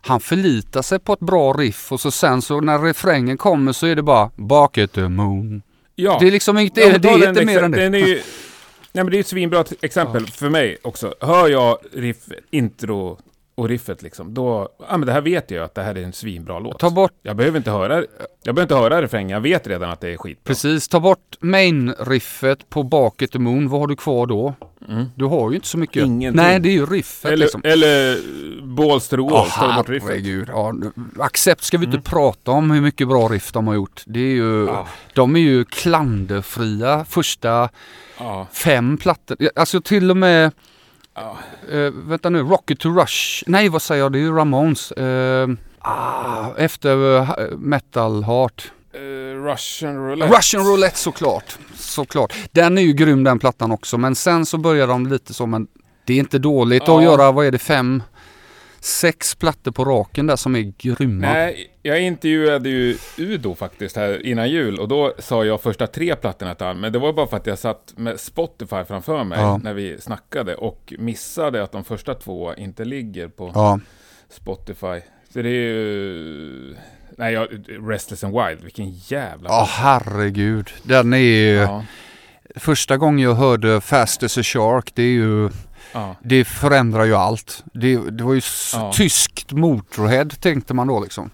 han 0.00 0.20
förlitar 0.20 0.82
sig 0.82 0.98
på 0.98 1.12
ett 1.12 1.20
bra 1.20 1.52
riff 1.52 1.92
och 1.92 2.00
så 2.00 2.10
sen 2.10 2.42
så 2.42 2.60
när 2.60 2.78
refrängen 2.78 3.38
kommer 3.38 3.72
så 3.72 3.86
är 3.86 3.96
det 3.96 4.02
bara 4.02 4.30
Back 4.36 4.78
at 4.78 4.92
the 4.92 5.08
moon. 5.08 5.62
Ja. 5.94 6.18
Det 6.20 6.26
är 6.26 6.30
liksom 6.30 6.58
inte, 6.58 6.80
Ja, 6.80 6.98
det, 6.98 7.08
är 7.08 7.28
inte 7.28 7.44
mer 7.44 7.62
än 7.62 7.70
det. 7.70 7.80
Den 7.80 7.94
är 7.94 7.98
ju, 7.98 8.22
nej 8.92 9.04
men 9.04 9.10
det 9.10 9.16
är 9.16 9.20
ett 9.20 9.26
svinbra 9.26 9.64
exempel 9.80 10.26
för 10.26 10.48
mig 10.48 10.78
också. 10.82 11.14
Hör 11.20 11.48
jag 11.48 11.78
riff, 11.92 12.28
intro 12.50 13.18
och 13.62 13.68
riffet 13.68 14.02
liksom, 14.02 14.34
då, 14.34 14.68
ja 14.88 14.96
men 14.96 15.06
det 15.06 15.12
här 15.12 15.20
vet 15.20 15.50
jag 15.50 15.64
att 15.64 15.74
det 15.74 15.82
här 15.82 15.94
är 15.98 16.02
en 16.02 16.12
svinbra 16.12 16.58
låt. 16.58 16.78
Ta 16.78 16.90
bort, 16.90 17.12
Jag 17.22 17.36
behöver 17.36 17.58
inte 17.58 17.70
höra, 17.70 17.94
jag 18.42 18.54
behöver 18.54 18.62
inte 18.62 18.74
höra 18.74 19.02
refrängen, 19.02 19.30
jag 19.30 19.40
vet 19.40 19.66
redan 19.66 19.90
att 19.90 20.00
det 20.00 20.08
är 20.12 20.16
skit. 20.16 20.44
precis, 20.44 20.88
ta 20.88 21.00
bort 21.00 21.36
main-riffet 21.40 22.68
på 22.68 22.82
the 23.32 23.38
moon. 23.38 23.68
Vad 23.68 23.80
har 23.80 23.86
du 23.86 23.96
kvar 23.96 24.26
då? 24.26 24.54
Mm. 24.88 25.04
Du 25.14 25.24
har 25.24 25.50
ju 25.50 25.56
inte 25.56 25.68
så 25.68 25.78
mycket. 25.78 26.04
Ingenting. 26.06 26.42
Nej, 26.42 26.60
det 26.60 26.68
är 26.68 26.72
ju 26.72 26.86
riffet 26.86 27.24
Eller, 27.24 27.36
liksom. 27.36 27.60
eller 27.64 28.18
balls 28.66 29.08
to 29.08 29.16
the 29.16 29.22
ta 29.50 29.74
bort 29.76 29.88
riffet. 29.88 30.08
herregud. 30.08 30.48
Ja, 30.52 30.74
Accept 31.18 31.62
ska 31.62 31.78
vi 31.78 31.86
inte 31.86 32.00
prata 32.00 32.50
om 32.50 32.70
hur 32.70 32.80
mycket 32.80 33.08
bra 33.08 33.28
riff 33.28 33.52
de 33.52 33.66
har 33.66 33.74
gjort. 33.74 34.02
Det 34.06 34.20
är 34.20 34.34
ju, 34.34 34.64
Ja. 34.66 34.86
De 35.14 35.36
är 35.36 35.40
ju 35.40 35.64
klanderfria 35.64 37.04
första 37.04 37.68
Ja, 38.18 38.46
fem 38.52 38.96
plattor. 38.96 39.36
Alltså 39.56 39.80
till 39.80 40.10
och 40.10 40.16
med, 40.16 40.52
ja. 41.14 41.38
eh, 41.72 41.90
vänta 41.92 42.30
nu, 42.30 42.42
Rocket 42.42 42.78
to 42.78 42.88
Rush. 42.88 43.42
Nej 43.46 43.68
vad 43.68 43.82
säger 43.82 44.02
jag, 44.02 44.12
det 44.12 44.18
är 44.18 44.20
ju 44.20 44.32
Ramones. 44.36 44.92
Eh, 44.92 45.48
ah, 45.78 46.46
efter 46.56 47.16
eh, 47.18 47.28
Metal 47.58 48.24
Heart. 48.24 48.72
Russian 49.44 49.96
roulette. 49.96 50.36
Russian 50.38 50.66
Roulette 50.66 50.98
såklart. 50.98 51.58
Såklart. 51.74 52.34
Den 52.52 52.78
är 52.78 52.82
ju 52.82 52.92
grym 52.92 53.24
den 53.24 53.38
plattan 53.38 53.72
också. 53.72 53.98
Men 53.98 54.14
sen 54.14 54.46
så 54.46 54.58
börjar 54.58 54.86
de 54.86 55.06
lite 55.06 55.34
så 55.34 55.46
men 55.46 55.66
det 56.04 56.12
är 56.14 56.18
inte 56.18 56.38
dåligt 56.38 56.82
Ja. 56.86 56.98
att 56.98 57.04
göra, 57.04 57.32
vad 57.32 57.46
är 57.46 57.50
det, 57.50 57.58
fem, 57.58 58.02
sex 58.84 59.34
plattor 59.34 59.72
på 59.72 59.84
raken 59.84 60.26
där 60.26 60.36
som 60.36 60.56
är 60.56 60.72
grymma. 60.78 61.32
Nej, 61.32 61.70
jag 61.82 62.00
intervjuade 62.02 62.68
ju 62.68 62.96
Udo 63.18 63.54
faktiskt 63.54 63.96
här 63.96 64.26
innan 64.26 64.50
jul 64.50 64.78
och 64.78 64.88
då 64.88 65.14
sa 65.18 65.44
jag 65.44 65.60
första 65.62 65.86
tre 65.86 66.16
plattorna 66.16 66.54
till 66.54 66.66
honom, 66.66 66.80
men 66.80 66.92
det 66.92 66.98
var 66.98 67.12
bara 67.12 67.26
för 67.26 67.36
att 67.36 67.46
jag 67.46 67.58
satt 67.58 67.92
med 67.96 68.20
Spotify 68.20 68.84
framför 68.88 69.24
mig 69.24 69.38
Ja. 69.40 69.56
när 69.62 69.74
vi 69.74 70.00
snackade 70.00 70.54
och 70.54 70.92
missade 70.98 71.62
att 71.62 71.72
de 71.72 71.84
första 71.84 72.14
två 72.14 72.54
inte 72.54 72.84
ligger 72.84 73.28
på 73.28 73.50
Ja, 73.54 73.80
Spotify. 74.30 75.00
Så 75.32 75.42
det 75.42 75.48
är 75.48 75.52
ju... 75.52 76.76
Nej, 77.18 77.32
jag, 77.34 77.48
Restless 77.90 78.24
and 78.24 78.34
Wild, 78.34 78.62
vilken 78.62 78.90
jävla... 78.90 79.48
ja 79.48 79.68
herregud. 79.70 80.70
Den 80.82 81.12
är 81.12 81.16
ju... 81.18 81.54
ja, 81.54 81.84
Första 82.56 82.96
gången 82.96 83.18
jag 83.18 83.34
hörde 83.34 83.80
Fast 83.80 84.22
as 84.22 84.38
a 84.38 84.42
Shark, 84.42 84.90
det 84.94 85.02
är 85.02 85.06
ju... 85.06 85.50
ja. 85.92 86.16
Det 86.22 86.44
förändrar 86.44 87.04
ju 87.04 87.14
allt. 87.14 87.64
Det, 87.72 88.10
det 88.10 88.24
var 88.24 88.34
ju 88.34 88.40
Ja. 88.74 88.92
tyskt 88.92 89.52
Motorhead 89.52 90.24
tänkte 90.40 90.74
man 90.74 90.86
då 90.86 91.00
liksom. 91.00 91.30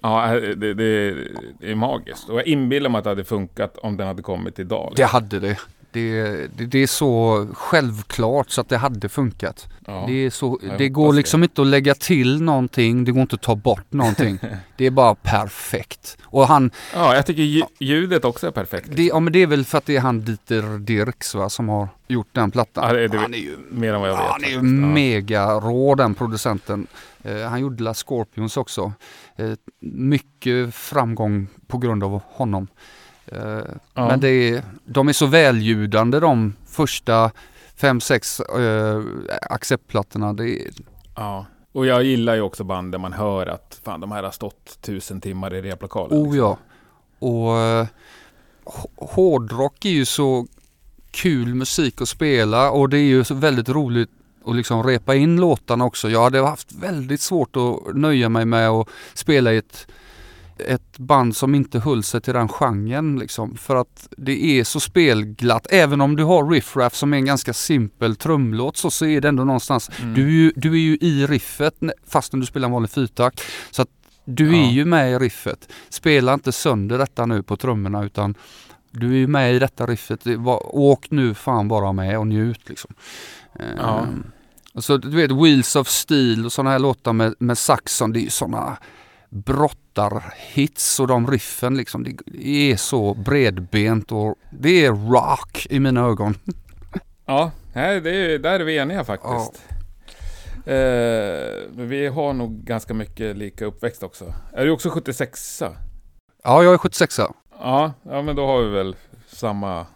Ja, 0.00 0.26
det, 0.56 0.74
det, 0.74 1.14
det 1.60 1.70
är 1.70 1.74
magiskt. 1.74 2.28
Och 2.28 2.38
jag 2.38 2.46
inbillar 2.46 2.90
mig 2.90 2.98
att 2.98 3.04
det 3.04 3.10
hade 3.10 3.24
funkat 3.24 3.76
om 3.78 3.96
den 3.96 4.06
hade 4.06 4.22
kommit 4.22 4.58
idag. 4.58 4.92
Det 4.96 5.04
hade 5.04 5.40
det. 5.40 5.58
Det, 5.94 6.22
det, 6.56 6.66
det 6.66 6.78
är 6.82 6.86
så 6.86 7.46
självklart 7.54 8.50
så 8.50 8.60
att 8.60 8.68
det 8.68 8.76
hade 8.76 9.08
funkat. 9.08 9.66
ja. 9.86 10.04
Det, 10.06 10.12
är 10.12 10.30
så, 10.30 10.58
det 10.78 10.88
går 10.88 11.12
liksom 11.12 11.42
inte 11.42 11.62
att 11.62 11.66
lägga 11.68 11.94
till 11.94 12.42
någonting, 12.42 13.04
det 13.04 13.12
går 13.12 13.22
inte 13.22 13.34
att 13.34 13.42
ta 13.42 13.54
bort 13.54 13.92
någonting. 13.92 14.38
det 14.76 14.86
är 14.86 14.90
bara 14.90 15.14
perfekt. 15.14 16.16
Och 16.24 16.48
han, 16.48 16.70
ja, 16.94 17.14
jag 17.14 17.26
tycker 17.26 17.42
lju- 17.42 17.66
ljudet 17.78 18.24
också 18.24 18.46
är 18.46 18.50
perfekt. 18.50 18.88
det, 18.92 19.02
ja, 19.04 19.20
men 19.20 19.32
det 19.32 19.42
är 19.42 19.46
väl 19.46 19.64
för 19.64 19.78
att 19.78 19.86
det 19.86 19.96
är 19.96 20.00
han 20.00 20.20
Dieter 20.24 20.78
Dirks 20.78 21.34
va, 21.34 21.48
som 21.48 21.68
har 21.68 21.88
gjort 22.08 22.28
den 22.32 22.50
plattan. 22.50 22.84
Ja, 22.86 22.92
det, 22.92 23.08
det, 23.08 23.18
han 23.18 23.34
är 23.34 23.38
ju, 23.38 23.56
mer 23.70 23.94
än 23.94 24.00
vad 24.00 24.10
jag 24.10 24.16
vet. 24.16 24.26
han 24.26 24.44
är 24.44 24.48
ju. 24.48 24.54
Ja. 24.54 24.62
mega 24.62 25.46
rå 25.46 25.94
den 25.94 26.14
producenten. 26.14 26.86
Eh, 27.22 27.40
han 27.40 27.60
gjorde 27.60 27.82
La 27.82 27.94
Scorpions 27.94 28.56
också. 28.56 28.92
Eh, 29.36 29.50
mycket 29.80 30.74
framgång 30.74 31.46
på 31.66 31.78
grund 31.78 32.04
av 32.04 32.20
honom. 32.26 32.66
Eh, 33.34 33.64
Ja. 33.94 34.08
Men 34.08 34.20
det 34.20 34.28
är, 34.28 34.62
de 34.84 35.08
är 35.08 35.12
så 35.12 35.26
väljudande 35.26 36.20
de 36.20 36.54
första 36.66 37.30
fem, 37.76 38.00
sex 38.00 38.40
eh, 38.40 39.02
acceptplattorna. 39.50 40.32
Det 40.32 40.50
är, 40.50 40.70
Ja, 41.16 41.46
och 41.72 41.86
jag 41.86 42.04
gillar 42.04 42.34
ju 42.34 42.40
också 42.40 42.64
band 42.64 42.92
där 42.92 42.98
man 42.98 43.12
hör 43.12 43.46
att 43.46 43.80
fan, 43.84 44.00
de 44.00 44.12
här 44.12 44.22
har 44.22 44.30
stått 44.30 44.78
tusen 44.80 45.20
timmar 45.20 45.54
i 45.54 45.62
replokalen. 45.62 46.18
oh 46.18 46.36
ja. 46.36 46.58
Och 47.18 47.58
eh, 47.58 47.86
hårdrock 48.96 49.84
är 49.84 49.90
ju 49.90 50.04
så 50.04 50.46
kul 51.10 51.54
musik 51.54 52.00
att 52.00 52.08
spela 52.08 52.70
och 52.70 52.88
det 52.88 52.98
är 52.98 53.02
ju 53.02 53.24
så 53.24 53.34
väldigt 53.34 53.68
roligt 53.68 54.10
att 54.46 54.56
liksom 54.56 54.82
repa 54.82 55.14
in 55.14 55.36
låtarna 55.36 55.84
också. 55.84 56.10
Jag 56.10 56.22
hade 56.22 56.40
haft 56.46 56.72
väldigt 56.72 57.20
svårt 57.20 57.56
att 57.56 57.94
nöja 57.96 58.28
mig 58.28 58.44
med 58.44 58.68
att 58.68 58.88
spela 59.14 59.52
i 59.52 59.56
ett, 59.56 59.86
ett 60.58 60.98
band 60.98 61.36
som 61.36 61.54
inte 61.54 61.78
höll 61.78 62.02
sig 62.02 62.20
till 62.20 62.34
den 62.34 62.48
genren 62.48 63.18
liksom. 63.18 63.56
För 63.56 63.76
att 63.76 64.08
det 64.16 64.44
är 64.44 64.64
så 64.64 64.80
spelglatt. 64.80 65.66
Även 65.70 66.00
om 66.00 66.16
du 66.16 66.24
har 66.24 66.50
Riff 66.50 66.76
Raff 66.76 66.94
som 66.94 67.12
är 67.12 67.16
en 67.16 67.24
ganska 67.24 67.52
simpel 67.52 68.16
trumlåt 68.16 68.76
så, 68.76 68.90
så 68.90 69.06
är 69.06 69.20
det 69.20 69.28
ändå 69.28 69.44
någonstans 69.44 69.90
Mm. 70.02 70.14
Du, 70.14 70.52
du 70.56 70.72
är 70.72 70.78
ju 70.82 70.96
i 71.00 71.26
riffet 71.26 71.74
fastän 72.08 72.40
du 72.40 72.46
spelar 72.46 72.68
en 72.68 72.72
vanlig 72.72 72.90
fyrtakt. 72.90 73.40
Så 73.70 73.82
att 73.82 73.88
du 74.24 74.56
Ja. 74.56 74.66
är 74.68 74.70
ju 74.72 74.84
med 74.84 75.12
i 75.12 75.18
riffet. 75.18 75.68
Spela 75.88 76.34
inte 76.34 76.52
sönder 76.52 76.98
detta 76.98 77.26
nu 77.26 77.42
på 77.42 77.56
trummorna 77.56 78.04
utan 78.04 78.34
du 78.90 79.06
är 79.12 79.16
ju 79.16 79.26
med 79.26 79.54
i 79.54 79.58
detta 79.58 79.86
riffet. 79.86 80.26
Åk 80.64 81.10
nu 81.10 81.34
fan 81.34 81.68
bara 81.68 81.92
med 81.92 82.18
och 82.18 82.26
njut 82.26 82.68
liksom. 82.68 82.94
Ja. 83.76 84.00
Ehm, 84.00 84.24
och 84.74 84.84
så 84.84 84.96
du 84.96 85.08
vet 85.16 85.30
Wheels 85.30 85.76
of 85.76 85.88
Steel 85.88 86.44
och 86.44 86.52
sådana 86.52 86.70
här 86.70 86.78
låtar 86.78 87.12
med, 87.12 87.34
med 87.38 87.58
Saxon. 87.58 88.12
Det 88.12 88.18
är 88.20 88.22
ju 88.22 88.30
sådana 88.30 88.76
brottarhits 89.34 91.00
och 91.00 91.06
de 91.06 91.30
riffen 91.30 91.76
liksom. 91.76 92.06
Det 92.26 92.72
är 92.72 92.76
så 92.76 93.14
bredbent 93.14 94.12
och 94.12 94.34
det 94.50 94.84
är 94.86 95.10
rock 95.10 95.66
i 95.70 95.80
mina 95.80 96.00
ögon. 96.00 96.34
Ja, 97.26 97.50
nej, 97.74 98.00
det 98.00 98.10
är, 98.10 98.38
där 98.38 98.60
är 98.60 98.64
vi 98.64 98.76
eniga 98.78 99.04
faktiskt. 99.04 99.62
Eh, 100.66 100.74
men 101.70 101.88
vi 101.88 102.06
har 102.06 102.32
nog 102.32 102.64
ganska 102.64 102.94
mycket 102.94 103.36
lika 103.36 103.64
uppväxt 103.64 104.02
också. 104.02 104.34
Är 104.52 104.64
du 104.64 104.70
också 104.70 104.90
76 104.90 105.62
Ja, 106.44 106.62
jag 106.62 106.74
är 106.74 106.78
76 106.78 107.18
Ja, 107.58 107.92
ja, 108.02 108.22
men 108.22 108.36
då 108.36 108.46
har 108.46 108.62
vi 108.62 108.70
väl 108.70 108.96
samma... 109.26 109.86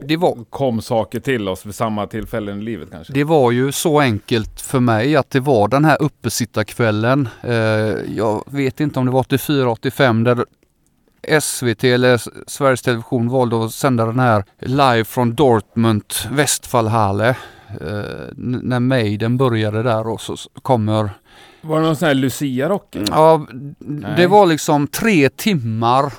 Det 0.00 0.16
var, 0.16 0.44
Kom 0.50 0.82
saker 0.82 1.20
till 1.20 1.48
oss 1.48 1.66
vid 1.66 1.74
samma 1.74 2.06
tillfällen 2.06 2.58
i 2.58 2.62
livet 2.62 2.88
kanske. 2.90 3.12
Det 3.12 3.24
var 3.24 3.50
ju 3.50 3.72
så 3.72 4.00
enkelt 4.00 4.60
för 4.60 4.80
mig 4.80 5.16
att 5.16 5.30
det 5.30 5.40
var 5.40 5.68
den 5.68 5.84
här 5.84 6.02
uppesittarkvällen. 6.02 7.28
Eh, 7.42 7.54
jag 8.16 8.44
vet 8.46 8.80
inte 8.80 8.98
om 8.98 9.06
det 9.06 9.12
var 9.12 9.22
84-85 9.22 10.24
där 10.24 10.44
SVT 11.40 11.84
eller 11.84 12.20
Sveriges 12.50 12.82
Television 12.82 13.28
valde 13.28 13.64
att 13.64 13.72
sända 13.72 14.06
den 14.06 14.18
här 14.18 14.44
live 14.58 15.04
från 15.04 15.34
Dortmund, 15.34 16.04
Westfallhalle. 16.30 17.28
Eh, 17.68 18.26
när 18.36 18.80
Maiden 18.80 19.36
började 19.36 19.82
där 19.82 20.06
och 20.06 20.20
så 20.20 20.36
kommer 20.62 21.10
Var 21.60 21.80
det 21.80 21.86
någon 21.86 21.96
sån 21.96 22.08
här 22.08 22.14
Lucia-rock? 22.14 22.96
Ja, 23.10 23.46
Nej. 23.78 24.14
det 24.16 24.26
var 24.26 24.46
liksom 24.46 24.86
tre 24.86 25.28
timmar 25.28 26.12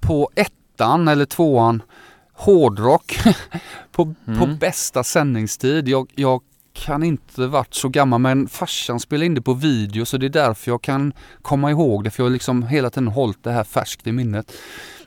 på 0.00 0.30
ettan 0.34 1.08
eller 1.08 1.24
tvåan 1.24 1.82
hårdrock 2.44 3.18
på, 3.92 4.14
på 4.24 4.44
Mm. 4.44 4.56
bästa 4.58 5.04
sändningstid. 5.04 5.88
Jag, 5.88 6.10
jag 6.14 6.40
kan 6.72 7.02
inte 7.02 7.46
varit 7.46 7.74
så 7.74 7.88
gammal 7.88 8.20
men 8.20 8.48
farsan 8.48 9.00
spelade 9.00 9.26
in 9.26 9.34
det 9.34 9.42
på 9.42 9.54
video 9.54 10.04
så 10.04 10.16
det 10.16 10.26
är 10.26 10.30
därför 10.30 10.70
jag 10.70 10.82
kan 10.82 11.12
komma 11.42 11.70
ihåg 11.70 12.04
det 12.04 12.10
för 12.10 12.22
jag 12.22 12.26
har 12.28 12.32
liksom 12.32 12.62
hela 12.62 12.90
tiden 12.90 13.08
hållit 13.08 13.44
det 13.44 13.52
här 13.52 13.64
färskt 13.64 14.06
i 14.06 14.12
minnet. 14.12 14.52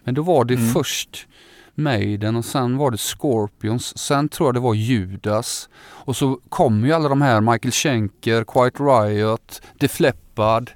Men 0.04 0.14
då 0.16 0.22
var 0.22 0.46
det 0.46 0.54
Mm. 0.54 0.74
först 0.74 1.28
Maiden 1.76 2.36
och 2.36 2.46
sen 2.46 2.78
var 2.78 2.92
det 2.92 2.98
Scorpions. 2.98 3.98
Sen 3.98 4.30
tror 4.30 4.48
jag 4.48 4.54
det 4.54 4.60
var 4.60 4.74
Judas. 4.74 5.70
Och 5.78 6.16
så 6.16 6.40
kom 6.50 6.86
ju 6.86 6.94
alla 6.94 7.10
de 7.10 7.22
här 7.22 7.42
Michael 7.42 7.72
Schenker, 7.72 8.44
Quiet 8.44 8.80
Riot, 8.80 9.62
Def 9.80 10.00
Leppard. 10.00 10.72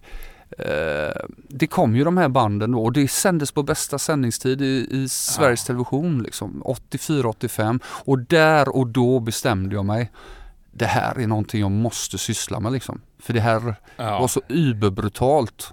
Eh, 0.58 1.22
det 1.48 1.68
kom 1.68 1.96
ju 1.96 2.04
de 2.04 2.18
här 2.18 2.30
banden 2.30 2.72
då 2.72 2.84
och 2.84 2.94
det 2.94 3.08
sändes 3.08 3.52
på 3.52 3.64
bästa 3.64 4.00
sändningstid 4.00 4.62
i, 4.62 4.88
i 4.92 5.10
Sveriges 5.10 5.64
Television 5.64 6.24
liksom 6.24 6.64
84-85 6.66 7.80
och 7.86 8.20
där 8.20 8.76
och 8.76 8.88
då 8.88 9.20
bestämde 9.20 9.76
jag 9.76 9.86
mig 9.86 10.12
det 10.72 10.86
här 10.86 11.20
är 11.20 11.28
någonting 11.28 11.62
jag 11.62 11.72
måste 11.72 12.18
syssla 12.18 12.60
med 12.60 12.72
liksom. 12.72 13.02
För 13.20 13.34
det 13.34 13.40
här 13.40 13.76
Ja. 13.98 14.20
var 14.20 14.28
så 14.28 14.42
überbrutalt. 14.48 15.72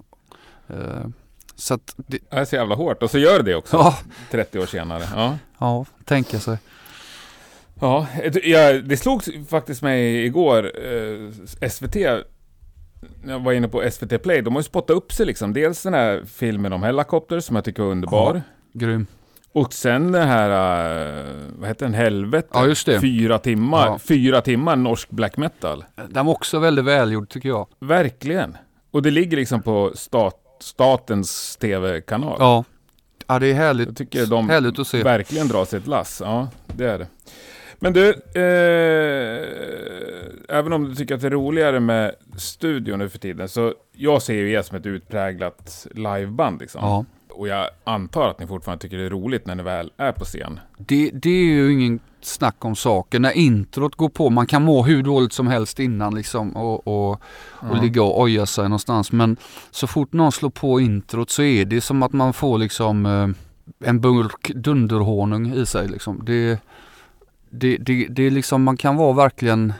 Eh, 0.68 1.06
så 1.54 1.74
att 1.74 1.94
det, 1.96 2.18
Det 2.30 2.36
är 2.36 2.44
så 2.44 2.56
jävla 2.56 2.74
hårt. 2.74 3.02
Och 3.02 3.10
så 3.10 3.18
gör 3.18 3.42
det 3.42 3.54
också. 3.54 3.76
ja, 3.76 3.96
30 4.30 4.58
år 4.58 4.66
senare. 4.66 5.04
Ja. 5.14 5.38
ja, 5.58 5.84
tänka 6.04 6.40
sig. 6.40 6.58
Ja, 7.80 8.06
det 8.84 8.96
slog 9.00 9.22
faktiskt 9.48 9.82
mig 9.82 10.24
igår. 10.26 10.72
Eh, 10.86 11.68
SVT, 11.70 11.96
när 13.22 13.32
jag 13.32 13.40
var 13.40 13.52
inne 13.52 13.68
på 13.68 13.90
SVT 13.90 14.18
Play, 14.22 14.42
de 14.42 14.54
har 14.54 14.60
ju 14.60 14.64
spottat 14.64 14.96
upp 14.96 15.12
sig 15.12 15.26
liksom. 15.26 15.52
Dels 15.52 15.82
den 15.82 15.94
här 15.94 16.22
filmen 16.26 16.72
om 16.72 16.82
Helicopter 16.82 17.40
som 17.40 17.56
jag 17.56 17.64
tycker 17.64 17.82
var 17.82 17.90
underbar. 17.90 18.42
Grym. 18.72 19.06
Och 19.52 19.72
sen 19.72 20.12
den 20.12 20.28
här, 20.28 20.50
eh, 21.20 21.24
vad 21.58 21.68
heter 21.68 21.86
den, 21.86 21.94
Helvete? 21.94 22.48
Ja, 22.52 22.66
just 22.66 22.86
det. 22.86 23.00
Fyra 23.00 23.38
timmar, 23.38 23.86
Ja. 23.86 23.98
fyra 23.98 24.40
timmar 24.40 24.76
norsk 24.76 25.10
black 25.10 25.36
metal. 25.36 25.84
Den 26.08 26.26
var 26.26 26.32
också 26.32 26.58
väldigt 26.58 26.84
välgjord 26.84 27.28
tycker 27.28 27.48
jag. 27.48 27.66
Verkligen. 27.80 28.56
Och 28.90 29.02
det 29.02 29.10
ligger 29.10 29.36
liksom 29.36 29.62
på 29.62 29.92
stat, 29.94 30.40
statens 30.60 31.56
tv-kanal. 31.56 32.36
Ja, 32.38 32.64
ja 33.26 33.38
det 33.38 33.46
är 33.46 33.54
härligt, 33.54 33.86
Jag 33.88 33.96
tycker 33.96 34.26
de 34.26 34.50
härligt 34.50 34.78
att 34.78 34.86
se. 34.86 35.02
verkligen 35.02 35.48
drar 35.48 35.64
sig 35.64 35.78
ett 35.78 35.86
lass. 35.86 36.20
Ja, 36.24 36.48
det 36.66 36.84
är 36.90 36.98
det. 36.98 37.06
Men 37.78 37.92
du, 37.92 38.06
eh, 38.06 38.16
även 40.58 40.72
om 40.72 40.84
du 40.88 40.94
tycker 40.94 41.14
att 41.14 41.20
det 41.20 41.26
är 41.26 41.30
roligare 41.30 41.80
med 41.80 42.14
studion 42.36 42.98
nu 42.98 43.08
för 43.08 43.18
tiden, 43.18 43.48
så 43.48 43.74
jag 43.92 44.22
ser 44.22 44.34
ju 44.34 44.52
er 44.52 44.62
som 44.62 44.76
ett 44.76 44.86
utpräglat 44.86 45.86
liveband 45.94 46.60
liksom. 46.60 46.80
Ja. 46.84 47.04
Och 47.30 47.48
jag 47.48 47.68
antar 47.84 48.28
att 48.28 48.40
ni 48.40 48.46
fortfarande 48.46 48.82
tycker 48.82 48.96
det 48.98 49.04
är 49.04 49.10
roligt 49.10 49.46
när 49.46 49.54
ni 49.54 49.62
väl 49.62 49.90
är 49.96 50.12
på 50.12 50.24
scen. 50.24 50.60
Det, 50.78 51.10
det 51.12 51.30
är 51.30 51.44
ju 51.44 51.72
ingen 51.72 52.00
snack 52.20 52.64
om 52.64 52.76
saker. 52.76 53.18
När 53.20 53.32
introt 53.32 53.94
går 53.94 54.08
på, 54.08 54.30
man 54.30 54.46
kan 54.46 54.62
må 54.62 54.82
hur 54.82 55.02
dåligt 55.02 55.32
som 55.32 55.46
helst 55.46 55.80
innan 55.80 56.14
liksom 56.14 56.56
och, 56.56 56.86
och, 56.86 57.10
och 57.10 57.20
Ja. 57.76 57.80
ligga 57.82 58.02
och 58.02 58.20
oja 58.20 58.46
sig 58.46 58.64
någonstans. 58.64 59.12
Men 59.12 59.36
så 59.70 59.86
fort 59.86 60.12
någon 60.12 60.32
slår 60.32 60.50
på 60.50 60.80
introt 60.80 61.30
så 61.30 61.42
är 61.42 61.64
det 61.64 61.80
som 61.80 62.02
att 62.02 62.12
man 62.12 62.32
får 62.32 62.58
liksom 62.58 63.06
eh, 63.06 63.28
en 63.88 64.00
burk 64.00 64.52
dunderhonung 64.54 65.54
i 65.54 65.66
sig 65.66 65.88
liksom. 65.88 66.20
Det, 66.24 66.58
det, 67.56 67.76
det, 67.76 68.06
det 68.06 68.22
är 68.22 68.30
liksom, 68.30 68.62
man 68.62 68.76
kan 68.76 68.96
vara 68.96 69.12
verkligen 69.12 69.72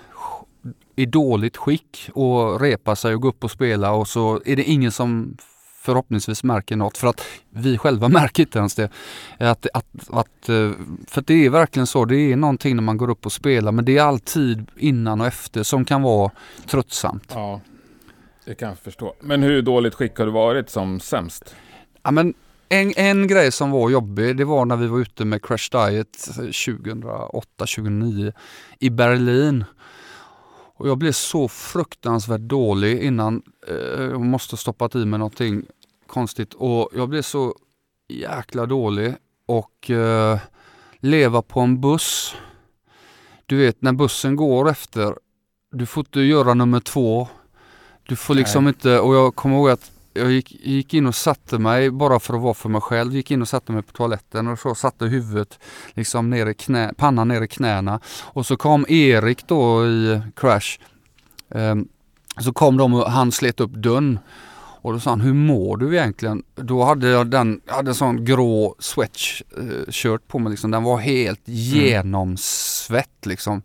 i 0.97 1.07
dåligt 1.07 1.57
skick 1.57 2.11
och 2.12 2.61
repa 2.61 2.97
sig 2.97 3.14
och 3.14 3.20
gå 3.20 3.29
upp 3.29 3.45
och 3.45 3.51
spela 3.51 3.93
och 3.93 4.09
så 4.09 4.41
är 4.45 4.57
det 4.57 4.64
ingen 4.64 4.93
som 4.93 5.37
förhoppningsvis 5.81 6.45
märker 6.45 6.77
något 6.77 6.99
för 6.99 7.07
att 7.07 7.22
vi 7.51 7.79
själva 7.79 8.09
märker 8.20 8.43
inte 8.43 8.59
ens 8.59 8.74
det. 8.74 8.91
Att, 9.39 9.66
att, 9.74 9.87
att, 10.11 10.49
eh, 10.49 10.70
för 11.07 11.24
det 11.27 11.47
är 11.47 11.51
verkligen 11.51 11.87
så, 11.87 12.05
det 12.05 12.16
är 12.16 12.37
någonting 12.37 12.77
när 12.77 12.83
man 12.83 12.97
går 12.97 13.11
upp 13.11 13.27
och 13.27 13.33
spelar 13.33 13.72
men 13.72 13.85
det 13.85 13.99
är 13.99 14.03
alltid 14.03 14.66
innan 14.77 15.20
och 15.20 15.27
efter 15.27 15.62
som 15.62 15.85
kan 15.85 16.03
vara 16.03 16.31
tröttsamt. 16.66 17.33
Ja, 17.35 17.61
det 18.45 18.55
kan 18.55 18.68
jag 18.68 18.79
förstå. 18.79 19.14
Men 19.20 19.43
hur 19.43 19.62
dåligt 19.62 19.95
skick 19.95 20.18
har 20.18 20.27
du 20.27 20.33
varit 20.33 20.70
som 20.70 21.01
sämst? 21.01 21.55
Ja, 22.03 22.11
men 22.11 22.35
en, 22.69 22.93
en 22.97 23.27
grej 23.27 23.53
som 23.53 23.71
var 23.71 23.91
jobbig 23.91 24.37
det 24.37 24.45
var 24.45 24.64
när 24.64 24.77
vi 24.77 24.87
var 24.87 24.99
ute 24.99 25.25
med 25.25 25.43
Crash 25.43 25.69
Diet 25.71 26.17
2008-2009 26.37 28.33
i 28.79 28.91
Berlin. 28.91 29.64
Och 30.79 30.89
jag 30.89 30.99
blev 30.99 31.12
så 31.12 31.49
fruktansvärt 31.49 32.41
dålig 32.41 33.03
innan 33.03 33.43
eh, 33.69 34.03
jag 34.03 34.21
måste 34.21 34.57
stoppat 34.57 34.95
i 34.95 35.05
mig 35.05 35.19
någonting 35.19 35.62
konstigt 36.07 36.55
och 36.55 36.91
jag 36.95 37.09
blev 37.09 37.23
så 37.23 37.55
jäkla 38.09 38.67
dålig 38.67 39.14
och 39.47 39.91
eh, 39.91 40.39
leva 40.99 41.43
på 41.43 41.61
en 41.61 41.81
buss. 41.81 42.35
Du 43.47 43.57
vet 43.57 43.83
när 43.83 43.93
bussen 43.93 44.37
går 44.37 44.71
efter, 44.71 45.14
du 45.73 45.87
får 45.87 46.01
inte 46.01 46.21
göra 46.21 46.55
nummer 46.55 46.81
två. 46.81 47.29
Du 48.03 48.17
får 48.17 48.35
liksom 48.35 48.64
Nej. 48.64 48.71
inte, 48.71 49.01
och 49.01 49.14
jag 49.14 49.35
kommer 49.35 49.57
ihåg 49.57 49.71
att 49.71 49.91
jag 50.17 50.31
gick, 50.31 50.67
gick 50.67 50.95
in 50.95 51.07
och 51.07 51.14
satte 51.14 51.59
mig 51.59 51.91
bara 51.91 52.21
för 52.21 52.35
att 52.35 52.41
vara 52.43 52.55
för 52.55 52.69
mig 52.69 52.81
själv. 52.81 53.14
Gick 53.14 53.31
in 53.31 53.43
och 53.43 53.49
satte 53.49 53.73
mig 53.73 53.83
på 53.83 53.93
toaletten 53.93 54.49
och 54.49 54.59
så 54.59 54.75
satte 54.75 55.05
huvudet 55.05 55.59
liksom 55.95 56.31
ner 56.31 56.47
i 56.47 56.55
knä, 56.55 56.93
pannan 56.97 57.29
ner 57.29 57.43
i 57.43 57.49
knäna. 57.49 58.01
Och 58.23 58.47
så 58.47 58.57
kom 58.57 58.87
Erik 58.89 59.49
då 59.49 59.87
i 59.87 60.21
Crash. 60.37 60.79
Ehm, 61.51 61.89
så 62.41 62.53
kom 62.53 62.77
de 62.77 62.95
och 62.95 63.11
han 63.11 63.33
slet 63.33 63.61
upp 63.61 63.73
dörren. 63.73 64.19
Och 64.87 64.93
då 64.93 65.01
sa 65.01 65.11
han, 65.11 65.21
hur 65.21 65.35
mår 65.35 65.77
du 65.77 65.97
egentligen? 65.97 66.43
Då 66.55 66.85
hade 66.85 67.09
jag 67.09 67.27
den, 67.27 67.61
jag 67.67 67.75
hade 67.75 67.91
en 67.91 67.95
sån 67.95 68.25
grå 68.25 68.75
sweatshirt 68.79 70.29
på 70.29 70.39
mig 70.39 70.51
liksom. 70.51 70.71
Den 70.71 70.83
var 70.83 70.99
helt 70.99 71.43
genomsvett 71.45 73.27
liksom. 73.27 73.62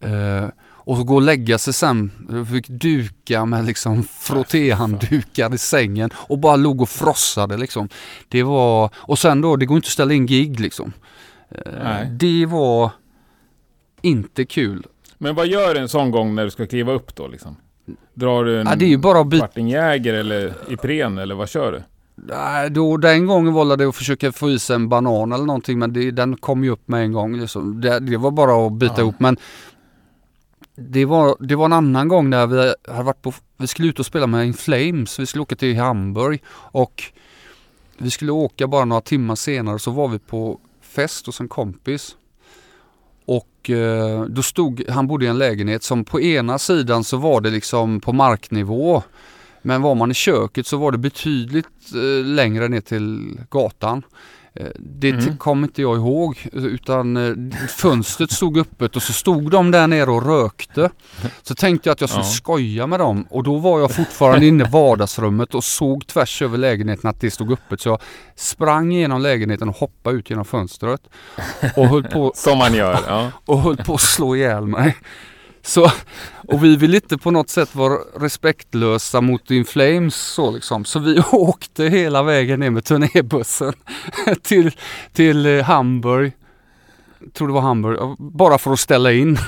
Eh, 0.00 0.48
och 0.86 1.06
gå 1.06 1.14
och 1.14 1.22
lägga 1.22 1.58
sig 1.58 1.72
sen, 1.72 2.10
jag 2.30 2.48
fick 2.48 2.68
duka 2.68 3.44
med 3.44 3.64
liksom 3.64 4.02
frottéhanddukar 4.02 5.54
i 5.54 5.58
sängen 5.58 6.10
och 6.16 6.38
bara 6.38 6.56
låg 6.56 6.80
och 6.80 6.88
frossade 6.88 7.56
liksom. 7.56 7.88
Det 8.28 8.42
var, 8.42 8.90
och 8.96 9.18
sen 9.18 9.40
då, 9.40 9.56
det 9.56 9.66
går 9.66 9.76
inte 9.76 9.86
att 9.86 9.90
ställa 9.92 10.14
in 10.14 10.26
gig 10.26 10.60
liksom. 10.60 10.92
Eh, 11.50 11.72
Nej. 11.84 12.06
Det 12.10 12.46
var 12.46 12.90
inte 14.02 14.44
kul. 14.44 14.86
Men 15.18 15.34
vad 15.34 15.46
gör 15.46 15.74
du 15.74 15.80
en 15.80 15.88
sån 15.88 16.10
gång 16.10 16.34
när 16.34 16.44
du 16.44 16.50
ska 16.50 16.66
kliva 16.66 16.92
upp 16.92 17.14
då 17.16 17.28
liksom? 17.28 17.56
Drar 18.14 18.44
du 18.44 18.60
en 18.60 18.66
Ja, 18.66 18.74
det 18.76 18.84
är 18.84 18.88
ju 18.88 18.98
bara 18.98 19.20
att 19.20 19.26
byta 19.26 19.46
Kvartingjäger 19.46 20.14
eller 20.14 20.54
Ipren 20.68 21.18
eller 21.18 21.34
vad 21.34 21.48
kör 21.48 21.72
du? 21.72 21.82
Nej, 22.14 22.70
då, 22.70 22.96
den 22.96 23.26
gången 23.26 23.52
var 23.52 23.76
det 23.76 23.88
att 23.88 23.96
försöka 23.96 24.32
få 24.32 24.50
i 24.50 24.58
sig 24.58 24.76
en 24.76 24.88
banan 24.88 25.32
eller 25.32 25.44
någonting 25.44 25.78
men 25.78 25.92
det, 25.92 26.10
den 26.10 26.36
kom 26.36 26.64
ju 26.64 26.70
upp 26.70 26.88
med 26.88 27.02
en 27.04 27.12
gång. 27.12 27.36
Liksom. 27.40 27.80
Det, 27.80 27.98
det 28.00 28.16
var 28.16 28.30
bara 28.30 28.66
att 28.66 28.72
byta 28.72 28.94
Ja. 28.96 29.00
ihop 29.00 29.20
men 29.20 29.36
det 30.76 31.04
var, 31.04 31.36
det 31.40 31.56
var 31.56 31.64
en 31.64 31.72
annan 31.72 32.08
gång 32.08 32.30
när 32.30 32.46
vi 32.46 32.74
hade 32.88 33.02
varit 33.02 33.22
på, 33.22 33.32
vi 33.56 33.66
skulle 33.66 33.88
ut 33.88 33.98
och 33.98 34.06
spela 34.06 34.26
med 34.26 34.46
In 34.46 34.54
Flames. 34.54 35.18
Vi 35.18 35.26
skulle 35.26 35.42
åka 35.42 35.56
till 35.56 35.76
Hamburg 35.76 36.42
och 36.50 37.02
vi 37.98 38.10
skulle 38.10 38.32
åka 38.32 38.66
bara 38.66 38.84
några 38.84 39.00
timmar 39.00 39.34
senare 39.34 39.78
så 39.78 39.90
var 39.90 40.08
vi 40.08 40.18
på 40.18 40.60
fest 40.80 41.26
hos 41.26 41.40
en 41.40 41.48
kompis. 41.48 42.16
Och 43.24 43.70
eh, 43.70 44.24
då 44.24 44.42
stod, 44.42 44.84
han 44.88 45.06
bodde 45.06 45.24
i 45.24 45.28
en 45.28 45.38
lägenhet 45.38 45.82
som 45.82 46.04
på 46.04 46.20
ena 46.20 46.58
sidan 46.58 47.04
så 47.04 47.16
var 47.16 47.40
det 47.40 47.50
liksom 47.50 48.00
på 48.00 48.12
marknivå. 48.12 49.02
Men 49.62 49.82
var 49.82 49.94
man 49.94 50.10
i 50.10 50.14
köket 50.14 50.66
så 50.66 50.76
var 50.76 50.92
det 50.92 50.98
betydligt 50.98 51.94
eh, 51.94 52.24
längre 52.24 52.68
ner 52.68 52.80
till 52.80 53.40
gatan. 53.50 54.02
Eh, 54.56 54.66
det 54.78 55.08
Mm. 55.10 55.24
t- 55.24 55.32
kom 55.38 55.64
inte 55.64 55.82
jag 55.82 55.96
ihåg 55.96 56.48
utan 56.52 57.16
eh, 57.16 57.58
fönstret 57.68 58.30
stod 58.30 58.58
öppet 58.58 58.96
och 58.96 59.02
så 59.02 59.12
stod 59.12 59.50
de 59.50 59.70
där 59.70 59.86
nere 59.86 60.10
och 60.10 60.26
rökte. 60.26 60.90
Så 61.42 61.54
tänkte 61.54 61.88
jag 61.88 61.92
att 61.94 62.00
jag 62.00 62.10
skulle 62.10 62.24
Ja. 62.24 62.30
skoja 62.30 62.86
med 62.86 63.00
dem 63.00 63.26
och 63.30 63.42
då 63.42 63.56
var 63.58 63.80
jag 63.80 63.90
fortfarande 63.94 64.46
inne 64.46 64.64
i 64.64 64.70
vardagsrummet 64.70 65.54
och 65.54 65.64
såg 65.64 66.06
tvärs 66.06 66.42
över 66.42 66.58
lägenheten 66.58 67.10
att 67.10 67.20
det 67.20 67.30
stod 67.30 67.52
öppet. 67.52 67.80
Så 67.80 67.88
jag 67.88 68.00
sprang 68.34 68.92
igenom 68.92 69.20
lägenheten 69.22 69.68
och 69.68 69.76
hoppade 69.76 70.16
ut 70.16 70.30
genom 70.30 70.44
fönstret 70.44 71.00
och 71.76 71.86
höll 71.88 72.02
på 72.04 72.32
Som 72.34 72.58
man 72.58 72.74
gör, 72.74 72.98
ja. 73.08 73.30
och 73.44 73.60
höll 73.60 73.76
på 73.76 73.94
att 73.94 74.00
slå 74.00 74.36
ihjäl 74.36 74.66
mig. 74.66 74.96
Så, 75.66 75.90
och 76.48 76.64
vi 76.64 76.76
vill 76.76 76.94
inte 76.94 77.18
på 77.18 77.30
något 77.30 77.50
sätt 77.50 77.74
vara 77.74 77.98
respektlösa 78.16 79.20
mot 79.20 79.50
In 79.50 79.64
Flames 79.64 80.14
så 80.16 80.50
liksom. 80.50 80.84
Så 80.84 80.98
vi 80.98 81.20
åkte 81.32 81.84
hela 81.84 82.22
vägen 82.22 82.60
ner 82.60 82.70
med 82.70 82.84
turnébussen 82.84 83.72
till, 84.42 84.70
till 85.12 85.46
eh, 85.46 85.64
Hamburg. 85.64 86.32
Tror 87.32 87.48
det 87.48 87.54
var 87.54 87.60
Hamburg, 87.60 87.98
bara 88.18 88.58
för 88.58 88.72
att 88.72 88.80
ställa 88.80 89.12
in. 89.12 89.38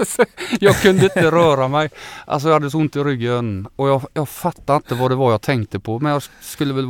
Jag 0.60 0.76
kunde 0.76 1.04
inte 1.04 1.30
röra 1.30 1.68
mig. 1.68 1.90
Alltså 2.26 2.48
jag 2.48 2.52
hade 2.54 2.70
så 2.70 2.78
ont 2.78 2.96
i 2.96 2.98
ryggen 2.98 3.66
och 3.76 3.88
jag, 3.88 4.02
jag 4.14 4.28
fattade 4.28 4.76
inte 4.76 4.94
vad 4.94 5.10
det 5.10 5.14
var 5.14 5.30
jag 5.30 5.40
tänkte 5.42 5.80
på. 5.80 5.98
Men 5.98 6.12
jag 6.12 6.22
skulle 6.40 6.74
väl, 6.74 6.86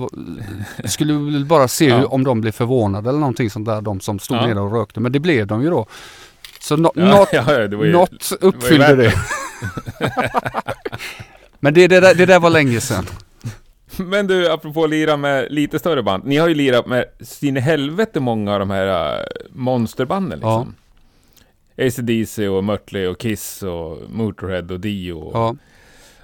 skulle 0.84 1.12
väl 1.12 1.44
bara 1.44 1.68
se 1.68 1.88
Ja. 1.88 1.96
hur, 1.96 2.12
om 2.12 2.24
de 2.24 2.40
blev 2.40 2.52
förvånade 2.52 3.08
eller 3.08 3.18
någonting 3.18 3.50
sånt 3.50 3.66
där. 3.66 3.80
De 3.80 4.00
som 4.00 4.18
stod 4.18 4.36
Ja. 4.36 4.46
nere 4.46 4.60
och 4.60 4.72
rökte. 4.72 5.00
Men 5.00 5.12
det 5.12 5.20
blev 5.20 5.46
de 5.46 5.62
ju 5.62 5.70
då. 5.70 5.86
Så 6.62 6.76
no, 6.76 6.90
ja, 6.94 7.04
något, 7.04 7.28
ja, 7.32 7.68
det 7.68 7.76
var 7.76 7.84
ju, 7.84 7.92
något 7.92 8.32
uppfyllde 8.40 8.96
det. 8.96 9.12
Men 11.60 11.74
det, 11.74 11.88
det, 11.88 12.00
där, 12.00 12.14
det 12.14 12.26
där 12.26 12.40
var 12.40 12.50
länge 12.50 12.80
sedan. 12.80 13.06
Men 13.96 14.26
du, 14.26 14.50
apropå 14.50 14.84
att 14.84 14.90
lira 14.90 15.16
med 15.16 15.46
lite 15.52 15.78
större 15.78 16.02
band. 16.02 16.24
Ni 16.26 16.36
har 16.36 16.48
ju 16.48 16.54
lirat 16.54 16.86
med 16.86 17.04
sin 17.20 17.56
helvete 17.56 18.20
många 18.20 18.52
av 18.52 18.58
de 18.58 18.70
här 18.70 19.18
äh, 19.20 19.24
monsterbanden 19.50 20.38
liksom. 20.38 20.74
AC/DC 21.78 22.48
och 22.48 22.64
Mötley 22.64 23.06
och 23.06 23.18
Kiss 23.18 23.62
och 23.62 23.98
Motorhead 24.10 24.62
och 24.74 24.80
Dio. 24.80 25.12
Och, 25.12 25.36
ja. 25.36 25.56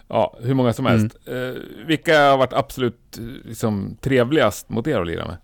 Ja. 0.08 0.36
hur 0.42 0.54
många 0.54 0.72
som 0.72 0.86
Mm. 0.86 0.98
helst. 1.00 1.16
Eh, 1.26 1.62
vilka 1.86 2.20
har 2.30 2.36
varit 2.38 2.52
absolut 2.52 3.18
liksom, 3.44 3.96
trevligast 4.00 4.68
mot 4.68 4.86
er 4.86 5.00
att 5.00 5.06
lira 5.06 5.26
med? 5.26 5.36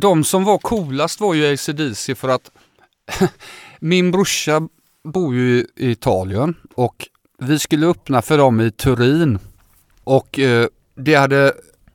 De 0.00 0.24
som 0.24 0.44
var 0.44 0.58
coolast 0.58 1.20
var 1.20 1.34
ju 1.34 1.52
AC/DC 1.54 2.14
för 2.14 2.28
att 2.28 2.50
min 3.80 4.10
brorsa 4.10 4.68
bor 5.04 5.34
ju 5.34 5.66
i 5.76 5.90
Italien 5.90 6.54
och 6.74 7.06
vi 7.38 7.58
skulle 7.58 7.86
öppna 7.86 8.22
för 8.22 8.38
dem 8.38 8.60
i 8.60 8.70
Turin. 8.70 9.38
Och 10.04 10.38
eh, 10.38 10.66
det 10.94 11.14
hade 11.14 11.52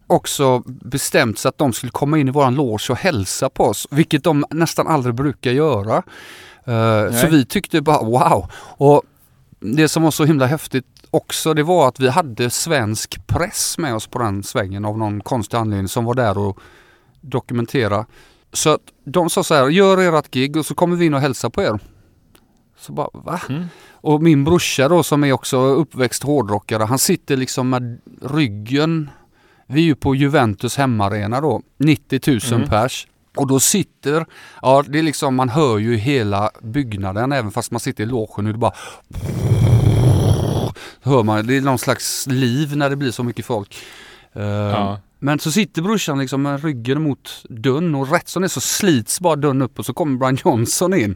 också 0.08 0.64
bestämts 0.66 1.46
att 1.46 1.58
de 1.58 1.74
skulle 1.74 1.92
komma 1.92 2.18
in 2.18 2.28
i 2.28 2.32
våran 2.32 2.56
loge 2.56 2.88
och 2.90 2.98
hälsa 2.98 3.50
på 3.50 3.64
oss, 3.64 3.88
vilket 3.92 4.24
de 4.24 4.46
nästan 4.50 4.88
aldrig 4.88 5.16
brukar 5.16 5.52
göra. 5.52 6.04
Eh, 6.66 7.22
så 7.22 7.28
vi 7.28 7.46
tyckte 7.46 7.82
bara 7.82 8.04
wow. 8.04 8.52
Och 8.56 9.03
det 9.60 9.88
som 9.88 10.03
var 10.03 10.12
så 10.12 10.26
himla 10.26 10.45
häftigt 10.45 10.86
också, 11.12 11.53
det 11.53 11.64
var 11.64 11.88
att 11.88 11.99
vi 11.99 12.10
hade 12.10 12.49
svensk 12.49 13.28
press 13.28 13.78
med 13.78 13.95
oss 13.95 14.07
på 14.07 14.20
den 14.20 14.44
svängen 14.44 14.86
av 14.86 14.98
någon 14.98 15.22
konstig 15.22 15.57
anledning 15.57 15.88
som 15.88 16.06
var 16.06 16.14
där 16.14 16.38
och 16.38 16.60
dokumentera. 17.22 18.06
Så 18.56 18.69
att 18.69 18.82
de 19.06 19.30
sa 19.30 19.44
så 19.44 19.53
här, 19.53 19.68
gör 19.69 20.18
ert 20.19 20.32
gig 20.32 20.57
och 20.57 20.65
så 20.65 20.76
kommer 20.76 20.95
vi 20.95 21.06
in 21.06 21.14
och 21.14 21.22
hälsar 21.22 21.49
på 21.49 21.61
er. 21.64 21.80
Så 22.77 22.94
bara, 22.94 23.07
va? 23.14 23.41
Mm. 23.49 23.65
Och 23.91 24.22
min 24.23 24.44
brorsa 24.44 24.90
då 24.90 25.03
som 25.03 25.23
är 25.23 25.32
också 25.34 25.57
uppväxt 25.57 26.23
hårdrockare, 26.23 26.84
han 26.84 26.99
sitter 26.99 27.38
liksom 27.38 27.69
med 27.69 27.99
ryggen. 28.22 29.10
Vi 29.68 29.82
är 29.82 29.86
ju 29.86 29.95
på 29.95 30.15
Juventus 30.15 30.77
hemmaarena 30.77 31.41
då, 31.41 31.61
90 31.77 32.19
000 32.27 32.40
Mm. 32.53 32.69
pers. 32.69 33.07
Och 33.38 33.48
då 33.48 33.60
sitter, 33.60 34.26
ja 34.61 34.84
det 34.88 34.99
är 34.99 35.03
liksom, 35.03 35.36
man 35.36 35.49
hör 35.49 35.77
ju 35.77 35.95
hela 35.95 36.52
byggnaden 36.61 37.32
även 37.32 37.52
fast 37.52 37.72
man 37.72 37.80
sitter 37.80 38.03
i 38.03 38.07
logen 38.07 38.48
och 38.48 38.53
det 38.53 38.60
bara 38.60 38.73
hör 41.02 41.23
man, 41.23 41.48
det 41.48 41.57
är 41.57 41.61
någon 41.61 41.77
slags 41.77 42.27
liv 42.27 42.77
när 42.77 42.90
det 42.90 42.95
blir 42.95 43.11
så 43.11 43.23
mycket 43.23 43.45
folk. 43.45 43.77
Eh, 44.34 44.44
Ja. 44.44 44.99
Men 45.20 45.40
så 45.40 45.52
sitter 45.52 45.82
brorsan 45.82 46.20
liksom 46.20 46.42
med 46.42 46.64
ryggen 46.64 47.02
mot 47.02 47.46
dörren 47.50 47.96
och 47.96 48.12
rätt 48.12 48.28
som 48.28 48.42
det 48.42 48.46
är 48.46 48.50
så 48.50 48.62
slits 48.62 49.20
bara 49.20 49.36
dörren 49.36 49.62
upp 49.62 49.80
och 49.80 49.86
så 49.86 49.94
kommer 49.94 50.18
Brian 50.18 50.38
Johnson 50.46 50.94
in. 50.94 51.16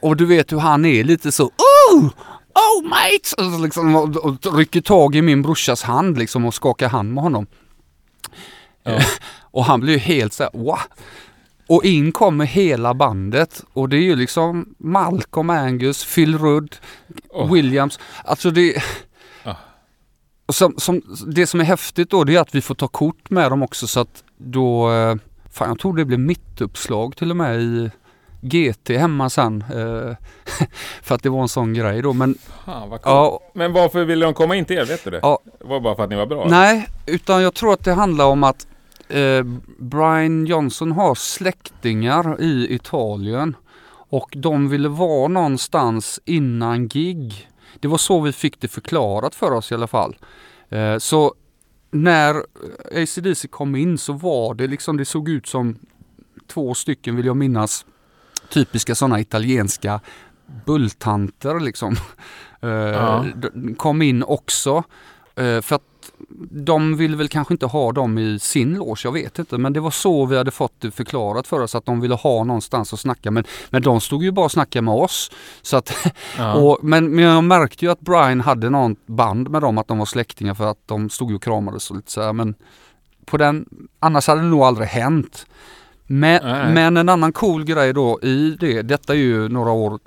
Och 0.00 0.16
du 0.16 0.26
vet 0.26 0.52
hur 0.52 0.58
han 0.58 0.84
är 0.84 1.04
lite 1.04 1.32
så 1.32 1.44
Oh! 1.44 2.10
Oh 2.54 2.88
mate! 2.88 3.54
Och, 3.56 3.60
liksom, 3.60 3.96
och, 3.96 4.16
och 4.16 4.56
rycker 4.58 4.80
tag 4.80 5.16
i 5.16 5.22
min 5.22 5.42
brorsas 5.42 5.82
hand 5.82 6.18
liksom 6.18 6.44
och 6.44 6.54
skakar 6.54 6.88
hand 6.88 7.14
med 7.14 7.22
honom. 7.22 7.46
Ja. 8.82 8.92
Eh, 8.92 9.06
och 9.40 9.64
han 9.64 9.80
blir 9.80 9.92
ju 9.92 9.98
helt 9.98 10.32
så 10.32 10.42
här, 10.42 10.50
wow. 10.54 10.78
Och 11.68 11.84
in 11.84 12.12
kommer 12.12 12.44
hela 12.44 12.94
bandet 12.94 13.64
och 13.72 13.88
det 13.88 13.96
är 13.96 14.02
ju 14.02 14.16
liksom 14.16 14.74
Malcolm 14.78 15.50
Angus, 15.50 16.14
Phil 16.14 16.38
Rudd, 16.38 16.76
Åh. 17.30 17.52
Williams. 17.52 17.98
Alltså 18.24 18.50
det... 18.50 18.82
Som, 20.48 20.74
som, 20.78 21.02
det 21.26 21.46
som 21.46 21.60
är 21.60 21.64
häftigt 21.64 22.10
då 22.10 22.24
det 22.24 22.36
är 22.36 22.40
att 22.40 22.54
vi 22.54 22.60
får 22.62 22.74
ta 22.74 22.88
kort 22.88 23.30
med 23.30 23.50
dem 23.52 23.62
också 23.62 23.86
så 23.86 24.00
att 24.00 24.24
då... 24.36 24.92
eh, 24.92 25.14
Fan 25.50 25.68
jag 25.68 25.78
tror 25.78 25.96
det 25.96 26.04
blev 26.04 26.18
mittuppslag 26.20 27.16
till 27.16 27.30
och 27.30 27.36
med 27.36 27.60
i 27.60 27.90
GT 28.40 28.88
hemma 28.88 29.30
sen. 29.30 29.64
eh, 29.70 30.16
för 31.02 31.14
att 31.14 31.22
det 31.22 31.28
var 31.28 31.42
en 31.42 31.48
sån 31.48 31.74
grej 31.74 32.02
då. 32.02 32.12
Men 32.12 32.34
Fan 32.64 32.90
vad 32.90 33.02
coolt. 33.02 33.14
ja, 33.14 33.40
Men 33.54 33.72
varför 33.72 34.04
ville 34.04 34.24
de 34.24 34.34
komma 34.34 34.56
in 34.56 34.64
till 34.64 34.76
er? 34.78 34.84
Vet 34.84 35.04
du 35.04 35.10
det? 35.10 35.20
Ja. 35.22 35.38
Det 35.60 35.66
var 35.66 35.80
bara 35.80 35.96
för 35.96 36.02
att 36.04 36.10
ni 36.10 36.16
var 36.16 36.26
bra? 36.26 36.46
Nej, 36.48 36.88
utan 37.06 37.42
jag 37.42 37.54
tror 37.54 37.72
att 37.72 37.84
det 37.84 37.92
handlar 37.92 38.24
om 38.26 38.44
att 38.44 38.66
eh, 39.08 39.42
Brian 39.78 40.46
Johnson 40.46 40.92
har 40.92 41.14
släktingar 41.14 42.40
i 42.40 42.74
Italien 42.74 43.56
och 44.08 44.32
de 44.36 44.68
ville 44.68 44.88
vara 44.88 45.28
någonstans 45.28 46.20
innan 46.24 46.88
gig. 46.88 47.48
Det 47.80 47.88
var 47.88 47.98
så 47.98 48.20
vi 48.20 48.32
fick 48.32 48.60
det 48.60 48.68
förklarat 48.68 49.34
för 49.34 49.50
oss 49.50 49.72
i 49.72 49.74
alla 49.74 49.86
fall. 49.86 50.16
Eh, 50.68 50.98
så 50.98 51.34
när 51.90 52.42
ACDC 53.02 53.48
kom 53.48 53.76
in 53.76 53.98
så 53.98 54.12
var 54.12 54.54
det 54.54 54.66
liksom, 54.66 54.96
det 54.96 55.04
såg 55.04 55.28
ut 55.28 55.46
som 55.46 55.78
två 56.46 56.74
stycken 56.74 57.16
vill 57.16 57.26
jag 57.26 57.36
minnas, 57.36 57.86
typiska 58.48 58.94
sådana 58.94 59.20
italienska 59.20 60.00
bulltanter 60.66 61.60
liksom. 61.60 61.96
Eh, 62.60 62.68
Ja. 62.70 63.24
Kom 63.76 64.02
in 64.02 64.22
också. 64.22 64.82
Eh, 65.36 65.60
För 65.60 65.74
att 65.76 65.82
de 66.50 66.96
vill 66.96 67.16
väl 67.16 67.28
kanske 67.28 67.54
inte 67.54 67.66
ha 67.66 67.92
dem 67.92 68.18
i 68.18 68.38
sin 68.38 68.74
loge, 68.74 69.00
jag 69.04 69.12
vet 69.12 69.38
inte. 69.38 69.58
Men 69.58 69.72
det 69.72 69.80
var 69.80 69.90
så 69.90 70.26
vi 70.26 70.36
hade 70.36 70.50
fått 70.50 70.80
det 70.80 70.90
förklarat 70.90 71.46
för 71.46 71.60
oss 71.60 71.74
att 71.74 71.86
de 71.86 72.00
ville 72.00 72.14
ha 72.14 72.44
någonstans 72.44 72.92
att 72.92 73.00
snacka. 73.00 73.30
Men, 73.30 73.44
men 73.70 73.82
de 73.82 74.00
stod 74.00 74.24
ju 74.24 74.30
bara 74.30 74.44
och 74.44 74.52
snackade 74.52 74.82
med 74.82 74.94
oss. 74.94 75.30
Så 75.62 75.76
att, 75.76 75.92
Ja. 76.38 76.54
och, 76.54 76.78
men, 76.82 77.10
men 77.10 77.24
jag 77.24 77.44
märkte 77.44 77.84
ju 77.84 77.90
att 77.90 78.00
Brian 78.00 78.40
hade 78.40 78.70
någon 78.70 78.96
band 79.06 79.50
med 79.50 79.62
dem, 79.62 79.78
att 79.78 79.88
de 79.88 79.98
var 79.98 80.06
släktingar 80.06 80.54
för 80.54 80.70
att 80.70 80.78
de 80.86 81.10
stod 81.10 81.30
ju 81.30 81.36
och 81.36 81.42
kramades 81.42 81.90
och 81.90 81.96
lite 81.96 82.10
så 82.10 82.22
här. 82.22 82.32
Men 82.32 82.54
på 83.24 83.36
den, 83.36 83.66
annars 83.98 84.28
hade 84.28 84.40
det 84.40 84.46
nog 84.46 84.60
aldrig 84.60 84.88
hänt. 84.88 85.46
Men, 86.06 86.40
Nej. 86.44 86.74
men 86.74 86.96
en 86.96 87.08
annan 87.08 87.32
cool 87.32 87.64
grej 87.64 87.92
då 87.92 88.20
i 88.22 88.56
det, 88.60 88.82
detta 88.82 89.12
är 89.12 89.18
ju 89.18 89.48
några 89.48 89.70
år 89.70 89.98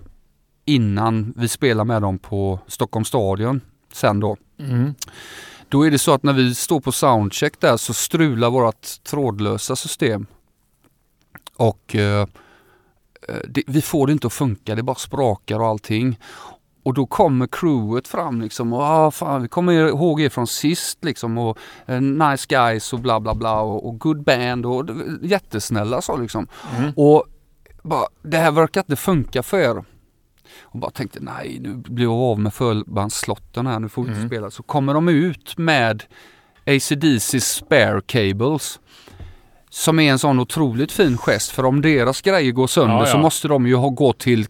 innan 0.65 1.33
vi 1.37 1.47
spelar 1.47 1.85
med 1.85 2.01
dem 2.01 2.19
på 2.19 2.59
Stockholms 2.67 3.07
stadion 3.07 3.61
sen 3.93 4.19
då. 4.19 4.37
Mm. 4.59 4.93
Då 5.69 5.85
är 5.85 5.91
det 5.91 5.99
så 5.99 6.13
att 6.13 6.23
när 6.23 6.33
vi 6.33 6.55
står 6.55 6.79
på 6.79 6.91
soundcheck 6.91 7.59
där 7.59 7.77
så 7.77 7.93
strular 7.93 8.49
vårt 8.49 9.03
trådlösa 9.03 9.75
system. 9.75 10.25
Och 11.55 11.95
eh, 11.95 12.27
eh, 13.27 13.35
det, 13.47 13.63
vi 13.67 13.81
får 13.81 14.07
det 14.07 14.13
inte 14.13 14.27
att 14.27 14.33
funka, 14.33 14.75
det 14.75 14.83
bara 14.83 14.95
sprakar 14.95 15.59
och 15.59 15.67
allting. 15.67 16.19
Och 16.83 16.93
då 16.93 17.05
kommer 17.05 17.47
crewet 17.47 18.07
fram 18.07 18.41
liksom 18.41 18.73
och 18.73 18.81
ah, 18.81 19.11
fan, 19.11 19.41
vi 19.41 19.47
kommer 19.47 19.73
ihåg 19.73 20.21
er 20.21 20.29
från 20.29 20.47
sist 20.47 21.05
liksom 21.05 21.37
och 21.37 21.57
eh, 21.85 22.01
nice 22.01 22.45
guys 22.49 22.93
och 22.93 22.99
bla 22.99 23.19
bla 23.19 23.35
bla 23.35 23.61
och, 23.61 23.87
och 23.87 23.99
good 23.99 24.23
band 24.23 24.65
och 24.65 24.85
jättesnälla 25.21 26.01
så 26.01 26.17
liksom. 26.17 26.47
Mm. 26.77 26.91
Och 26.95 27.25
bara, 27.81 28.07
det 28.21 28.37
här 28.37 28.51
verkar 28.51 28.81
inte 28.81 28.95
funka 28.95 29.43
för 29.43 29.57
er. 29.57 29.83
Och 30.63 30.79
bara 30.79 30.91
tänkte 30.91 31.19
nej 31.21 31.57
nu 31.61 31.73
blir 31.75 32.05
jag 32.05 32.13
av 32.13 32.39
med 32.39 32.53
förbandslotten 32.53 33.67
här, 33.67 33.79
nu 33.79 33.89
får 33.89 34.01
vi 34.03 34.07
inte 34.09 34.17
Mm. 34.19 34.29
spela. 34.29 34.51
Så 34.51 34.63
kommer 34.63 34.93
de 34.93 35.09
ut 35.09 35.57
med 35.57 36.03
ACDC 36.67 37.39
spare 37.41 38.01
cables. 38.05 38.79
Som 39.69 39.99
är 39.99 40.11
en 40.11 40.19
sån 40.19 40.39
otroligt 40.39 40.91
fin 40.91 41.17
gest 41.17 41.51
för 41.51 41.65
om 41.65 41.81
deras 41.81 42.21
grejer 42.21 42.51
går 42.51 42.67
sönder 42.67 42.95
Ja, 42.99 43.05
så 43.05 43.17
ja. 43.17 43.21
måste 43.21 43.47
de 43.47 43.67
ju 43.67 43.75
ha 43.75 43.89
gå 43.89 44.13
till 44.13 44.47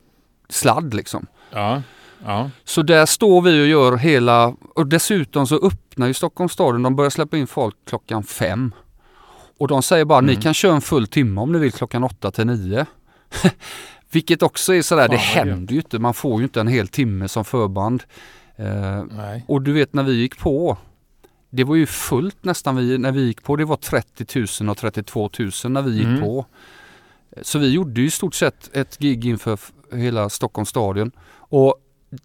sladd 0.50 0.94
liksom. 0.94 1.26
Ja. 1.52 1.82
Ja. 2.26 2.50
Så 2.64 2.82
där 2.82 3.06
står 3.06 3.42
vi 3.42 3.64
och 3.64 3.68
gör 3.68 3.98
hela, 3.98 4.54
och 4.76 4.88
dessutom 4.88 5.48
så 5.48 5.56
öppnar 5.68 6.08
ju 6.08 6.14
Stockholms 6.14 6.52
stadion, 6.54 6.84
de 6.84 6.96
börjar 6.96 7.10
släppa 7.10 7.38
in 7.38 7.48
folk 7.48 7.76
klockan 7.88 8.24
fem. 8.24 8.74
Och 9.60 9.68
de 9.68 9.84
säger 9.84 10.06
bara, 10.06 10.22
ni 10.22 10.32
Mm. 10.32 10.42
kan 10.42 10.54
köra 10.54 10.76
en 10.76 10.82
full 10.82 11.08
timme 11.08 11.42
om 11.42 11.52
ni 11.52 11.60
vill 11.60 11.72
klockan 11.72 12.04
åtta 12.04 12.32
till 12.32 12.46
nio. 12.46 12.86
Vilket 14.12 14.42
också 14.44 14.74
är 14.74 14.82
sådär, 14.82 15.02
Fan, 15.08 15.12
det 15.12 15.18
händer 15.22 15.74
ju 15.74 15.80
inte, 15.80 16.00
man 16.00 16.14
får 16.14 16.38
ju 16.40 16.44
inte 16.44 16.60
en 16.62 16.68
hel 16.68 16.88
timme 16.88 17.28
som 17.28 17.46
förband. 17.46 18.04
Eh, 18.56 19.04
och 19.48 19.62
du 19.62 19.74
vet 19.74 19.94
när 19.94 20.04
vi 20.04 20.14
gick 20.14 20.38
på, 20.40 20.78
det 21.50 21.64
var 21.64 21.76
ju 21.76 21.86
fullt 21.86 22.44
nästan 22.44 22.76
vi, 22.76 22.98
när 22.98 23.12
vi 23.12 23.22
gick 23.22 23.44
på, 23.44 23.56
det 23.56 23.66
var 23.66 23.76
30 23.76 24.46
000 24.62 24.70
och 24.70 24.78
32 24.78 25.30
000 25.40 25.52
när 25.64 25.82
vi 25.82 25.92
gick 25.92 26.06
Mm. 26.06 26.22
på. 26.22 26.46
Så 27.42 27.60
vi 27.60 27.70
gjorde 27.70 28.02
ju 28.02 28.08
i 28.08 28.12
stort 28.12 28.36
sett 28.36 28.70
ett 28.76 28.98
gig 28.98 29.26
inför 29.26 29.60
hela 29.94 30.30
Stockholms 30.30 30.70
stadion. 30.70 31.12
Och 31.32 31.76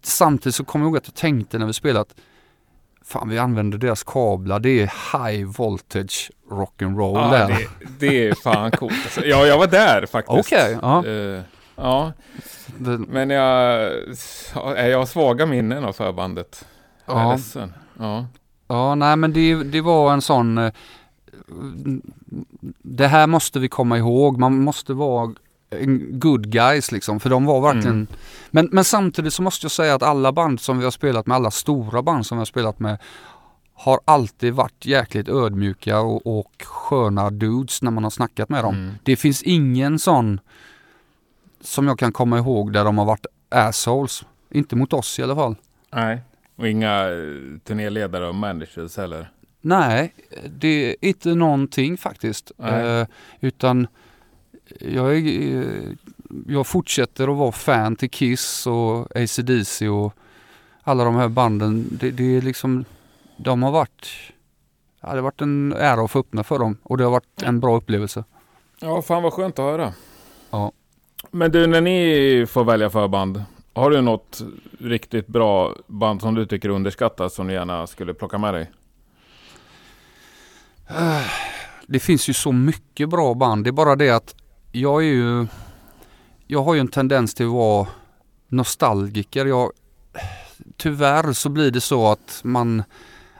samtidigt 0.01 0.55
så 0.55 0.63
kommer 0.65 0.85
jag 0.85 0.89
ihåg 0.89 0.97
att 0.97 1.07
jag 1.07 1.15
tänkte 1.15 1.57
när 1.57 1.65
vi 1.65 1.73
spelat 1.73 2.15
Fan 3.07 3.29
vi 3.29 3.37
använder 3.37 3.77
deras 3.77 4.03
kablar, 4.03 4.59
det 4.59 4.69
är 4.81 4.91
high 5.29 5.45
voltage 5.45 6.31
rock'n'roll 6.51 7.15
Ja, 7.15 7.27
där. 7.31 7.47
det, 7.47 7.67
det 8.07 8.27
är 8.27 8.33
fan 8.35 8.71
coolt. 8.71 8.93
Alltså. 9.03 9.25
Ja, 9.25 9.45
jag 9.45 9.57
var 9.57 9.67
där 9.67 10.05
faktiskt. 10.05 10.39
Okej, 10.53 10.77
ja. 10.81 11.05
Eh, 11.07 11.41
ja, 11.75 12.13
men 13.07 13.29
jag, 13.29 13.91
ja, 14.55 14.77
jag 14.77 14.97
har 14.97 15.05
svaga 15.05 15.45
minnen 15.45 15.85
av 15.85 15.93
förbandet. 15.93 16.65
Jag 17.05 17.17
är 17.17 17.21
Ja. 17.23 17.31
ledsen. 17.31 17.73
Ja. 17.99 18.25
Ja, 18.67 18.95
nej 18.95 19.15
men 19.15 19.33
det, 19.33 19.55
det 19.63 19.81
var 19.81 20.13
en 20.13 20.21
sån... 20.21 20.57
eh, 20.57 20.71
Det 22.81 23.07
här 23.07 23.27
måste 23.27 23.59
vi 23.59 23.69
komma 23.69 23.97
ihåg. 23.97 24.37
Man 24.39 24.61
måste 24.63 24.93
vara 24.93 25.33
en 25.69 26.19
good 26.19 26.49
guys 26.51 26.91
liksom. 26.91 27.19
För 27.19 27.29
de 27.29 27.45
var 27.45 27.61
verkligen... 27.61 27.95
Mm. 27.95 28.07
Men, 28.51 28.69
men 28.71 28.83
samtidigt 28.83 29.33
så 29.33 29.41
måste 29.41 29.65
jag 29.65 29.71
säga 29.71 29.95
att 29.95 30.03
alla 30.03 30.31
band 30.31 30.59
som 30.59 30.77
vi 30.77 30.83
har 30.83 30.91
spelat 30.91 31.27
med, 31.27 31.35
alla 31.35 31.51
stora 31.51 32.01
band 32.01 32.25
som 32.25 32.37
vi 32.37 32.39
har 32.39 32.45
spelat 32.45 32.79
med 32.79 32.97
har 33.73 33.99
alltid 34.05 34.53
varit 34.53 34.85
jäkligt 34.85 35.29
ödmjuka 35.29 35.99
och, 35.99 36.39
och 36.39 36.51
sköna 36.65 37.29
dudes 37.29 37.81
när 37.81 37.91
man 37.91 38.03
har 38.03 38.11
snackat 38.11 38.49
med 38.49 38.63
dem. 38.63 38.75
Mm. 38.75 38.93
Det 39.03 39.15
finns 39.15 39.43
ingen 39.43 39.99
sån 39.99 40.39
som 41.65 41.87
jag 41.87 41.99
kan 41.99 42.11
komma 42.11 42.37
ihåg 42.37 42.73
där 42.73 42.85
de 42.85 42.97
har 42.97 43.05
varit 43.05 43.25
assholes. 43.49 44.23
Inte 44.49 44.75
mot 44.75 44.93
oss 44.93 45.19
i 45.19 45.23
alla 45.23 45.35
fall. 45.35 45.55
Nej. 45.93 46.21
Och 46.55 46.67
inga 46.67 47.01
eh, 47.01 47.59
turnéledare 47.63 48.27
och 48.27 48.35
managers 48.35 48.97
heller. 48.97 49.31
Nej, 49.61 50.13
det 50.49 50.89
är 50.89 50.95
inte 51.01 51.35
någonting 51.35 51.97
faktiskt. 51.97 52.51
Eh, 52.59 53.05
utan 53.39 53.87
jag, 54.79 55.17
är, 55.17 55.61
eh, 55.61 55.91
jag 56.47 56.67
fortsätter 56.67 57.31
att 57.31 57.37
vara 57.37 57.51
fan 57.51 57.95
till 57.95 58.09
Kiss 58.09 58.67
och 58.67 59.17
AC/DC 59.17 59.87
och 59.87 60.13
alla 60.83 61.03
de 61.03 61.15
här 61.15 61.27
banden. 61.27 61.87
Det, 61.91 62.11
det 62.11 62.37
är 62.37 62.41
liksom, 62.41 62.85
de 63.37 63.63
har 63.63 63.71
varit, 63.71 64.07
ja, 65.01 65.09
det 65.09 65.15
har 65.15 65.21
varit 65.21 65.41
en 65.41 65.73
ära 65.73 66.03
att 66.03 66.11
få 66.11 66.19
öppna 66.19 66.43
för 66.43 66.59
dem 66.59 66.77
och 66.83 66.97
det 66.97 67.03
har 67.03 67.11
varit 67.11 67.43
en 67.43 67.59
bra 67.59 67.77
upplevelse. 67.77 68.23
Ja, 68.79 69.01
fan 69.01 69.23
vad 69.23 69.33
skönt 69.33 69.59
att 69.59 69.65
höra. 69.65 69.93
Ja. 70.49 70.71
Men 71.31 71.51
du, 71.51 71.67
när 71.67 71.81
ni 71.81 72.45
får 72.49 72.63
välja 72.63 72.89
förband, 72.89 73.43
har 73.73 73.89
du 73.89 74.01
något 74.01 74.41
riktigt 74.79 75.27
bra 75.27 75.75
band 75.87 76.21
som 76.21 76.35
du 76.35 76.45
tycker 76.45 76.69
underskattas 76.69 77.33
som 77.33 77.47
du 77.47 77.53
gärna 77.53 77.87
skulle 77.87 78.13
plocka 78.13 78.37
med 78.37 78.53
dig? 78.53 78.71
Eh, 80.89 81.21
det 81.87 81.99
finns 81.99 82.29
ju 82.29 82.33
så 82.33 82.51
mycket 82.51 83.09
bra 83.09 83.33
band. 83.33 83.63
Det 83.63 83.69
är 83.69 83.71
bara 83.71 83.95
det 83.95 84.09
att 84.09 84.35
jag 84.71 85.01
är 85.01 85.07
ju... 85.07 85.47
Jag 86.47 86.63
har 86.63 86.73
ju 86.73 86.79
en 86.79 86.87
tendens 86.87 87.33
till 87.33 87.45
att 87.45 87.51
vara 87.51 87.87
nostalgiker. 88.47 89.45
Jag, 89.45 89.71
tyvärr 90.77 91.33
så 91.33 91.49
blir 91.49 91.71
det 91.71 91.81
så 91.81 92.11
att 92.11 92.41
man... 92.43 92.83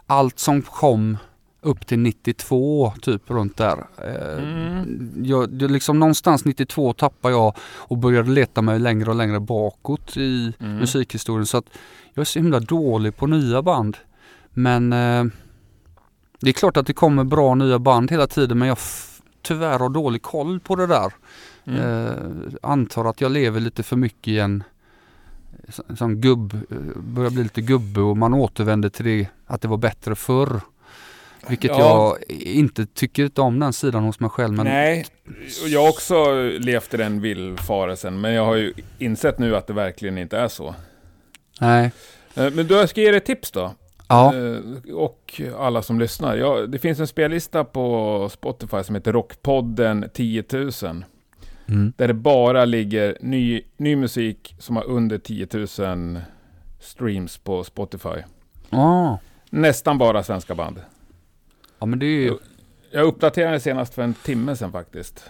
Allt 0.07 0.39
som 0.39 0.61
kom 0.61 1.17
upp 1.65 1.87
till 1.87 1.99
92 1.99 2.93
typ 3.01 3.29
runt 3.29 3.57
där. 3.57 3.77
Eh, 3.97 4.43
Mm. 4.43 5.23
jag, 5.25 5.61
liksom 5.61 5.99
någonstans 5.99 6.45
92 6.45 6.93
tappar 6.93 7.29
jag 7.29 7.53
och 7.61 7.97
började 7.97 8.31
leta 8.31 8.61
mig 8.61 8.79
längre 8.79 9.09
och 9.09 9.15
längre 9.15 9.39
bakåt 9.39 10.17
i 10.17 10.53
Mm. 10.59 10.77
musikhistorien. 10.77 11.45
Så 11.45 11.57
att 11.57 11.65
jag 12.13 12.21
är 12.21 12.25
så 12.25 12.39
himla 12.39 12.59
dålig 12.59 13.15
på 13.17 13.27
nya 13.27 13.61
band. 13.61 13.97
Men 14.53 14.93
eh, 14.93 15.25
det 16.39 16.49
är 16.49 16.53
klart 16.53 16.77
att 16.77 16.87
det 16.87 16.93
kommer 16.93 17.23
bra 17.23 17.55
nya 17.55 17.79
band 17.79 18.11
hela 18.11 18.27
tiden 18.27 18.59
men 18.59 18.67
jag 18.67 18.77
tyvärr 19.41 19.79
har 19.79 19.89
dålig 19.89 20.21
koll 20.21 20.59
på 20.59 20.75
det 20.75 20.87
där. 20.87 21.13
Mm. 21.65 21.81
Eh, 21.81 22.13
antar 22.61 23.05
att 23.05 23.21
jag 23.21 23.31
lever 23.31 23.59
lite 23.59 23.83
för 23.83 23.95
mycket 23.95 24.27
i 24.27 24.39
en 24.39 24.63
som 25.97 26.15
gubb, 26.21 26.53
eh, 26.53 26.77
börjar 26.95 27.29
bli 27.31 27.43
lite 27.43 27.61
gubbe 27.61 28.01
och 28.01 28.17
man 28.17 28.33
återvänder 28.33 28.89
till 28.89 29.05
det 29.05 29.27
att 29.47 29.61
det 29.61 29.67
var 29.67 29.77
bättre 29.77 30.15
förr. 30.15 30.61
Vilket 31.49 31.71
Ja. 31.71 32.17
jag 32.29 32.37
inte 32.41 32.85
tycker 32.85 33.39
om 33.39 33.59
den 33.59 33.73
sidan 33.73 34.03
hos 34.03 34.19
mig 34.19 34.29
själv. 34.29 34.53
Men 34.53 34.65
Nej, 34.65 35.05
och 35.63 35.69
jag 35.69 35.81
har 35.81 35.89
också 35.89 36.33
levt 36.59 36.93
i 36.93 36.97
den 36.97 37.21
villfarelsen. 37.21 38.21
Men 38.21 38.33
jag 38.33 38.45
har 38.45 38.55
ju 38.55 38.73
insett 38.99 39.39
nu 39.39 39.55
att 39.55 39.67
det 39.67 39.73
verkligen 39.73 40.17
inte 40.17 40.37
är 40.37 40.47
så. 40.47 40.75
nej. 41.61 41.91
Eh, 42.35 42.51
Men 42.53 42.67
då 42.67 42.87
ska 42.87 43.01
jag 43.01 43.05
ge 43.05 43.11
dig 43.11 43.17
ett 43.17 43.25
tips 43.25 43.51
då. 43.51 43.73
Ja, 44.07 44.33
Eh, 44.35 44.93
Och 44.95 45.41
alla 45.57 45.81
som 45.81 45.99
lyssnar. 45.99 46.35
Ja, 46.37 46.59
det 46.67 46.79
finns 46.79 46.99
en 46.99 47.07
spellista 47.07 47.63
på 47.63 48.29
Spotify 48.31 48.83
som 48.83 48.95
heter 48.95 49.13
Rockpodden 49.13 50.09
10 50.13 50.43
000. 50.51 50.71
Mm. 51.67 51.93
Där 51.97 52.07
det 52.07 52.13
bara 52.13 52.65
ligger 52.65 53.17
ny, 53.21 53.61
ny 53.77 53.95
musik 53.95 54.55
som 54.59 54.75
har 54.75 54.83
under 54.83 55.17
10 55.17 55.47
000 55.79 56.19
streams 56.79 57.37
på 57.37 57.63
Spotify. 57.63 58.09
Ah. 58.69 59.17
Nästan 59.49 59.97
bara 59.97 60.23
svenska 60.23 60.55
band. 60.55 60.79
Ja 61.85 61.89
men 61.89 61.99
det 61.99 62.05
är 62.05 62.21
ju, 62.21 62.37
Jag 62.91 63.05
uppdaterade 63.05 63.59
senast 63.59 63.93
för 63.93 64.01
en 64.01 64.13
timme 64.13 64.55
sedan 64.55 64.71
faktiskt. 64.71 65.23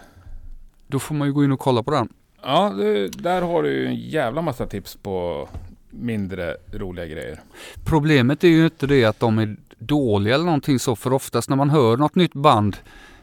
då 0.86 0.98
får 0.98 1.14
man 1.14 1.28
ju 1.28 1.34
gå 1.34 1.44
in 1.44 1.52
och 1.52 1.58
kolla 1.58 1.82
på 1.82 1.90
den. 1.90 2.08
Ja, 2.42 2.70
det, 2.70 3.08
där 3.08 3.42
har 3.42 3.62
du 3.62 3.70
ju 3.70 3.86
en 3.86 3.94
jävla 3.94 4.42
massa 4.42 4.66
tips 4.66 4.96
på 5.02 5.48
mindre 5.90 6.56
roliga 6.72 7.06
grejer. 7.06 7.40
Problemet 7.84 8.44
är 8.44 8.48
ju 8.48 8.64
inte 8.64 8.86
det 8.86 9.04
att 9.04 9.20
de 9.20 9.38
är 9.38 9.56
dåliga 9.78 10.34
eller 10.34 10.44
någonting 10.44 10.78
så 10.78 10.96
för 10.96 11.12
oftast 11.12 11.48
när 11.48 11.56
man 11.56 11.70
hör 11.70 11.96
något 11.96 12.14
nytt 12.14 12.34
band 12.34 12.76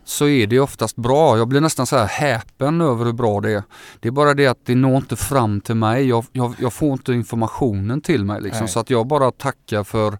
så 0.03 0.27
är 0.27 0.47
det 0.47 0.59
oftast 0.59 0.95
bra. 0.95 1.37
Jag 1.37 1.47
blir 1.47 1.61
nästan 1.61 1.85
så 1.85 1.97
här 1.97 2.07
häpen 2.07 2.81
över 2.81 3.05
hur 3.05 3.13
bra 3.13 3.41
det 3.41 3.51
är. 3.51 3.63
Det 3.99 4.07
är 4.07 4.11
bara 4.11 4.33
det 4.33 4.47
att 4.47 4.65
det 4.65 4.75
når 4.75 4.95
inte 4.97 5.15
fram 5.15 5.61
till 5.61 5.75
mig. 5.75 6.07
Jag, 6.07 6.25
jag, 6.31 6.55
jag 6.59 6.73
får 6.73 6.91
inte 6.91 7.13
informationen 7.13 8.01
till 8.01 8.25
mig 8.25 8.41
liksom. 8.41 8.67
Så 8.67 8.79
att 8.79 8.89
jag 8.89 9.07
bara 9.07 9.31
tackar 9.31 9.83
för 9.83 10.17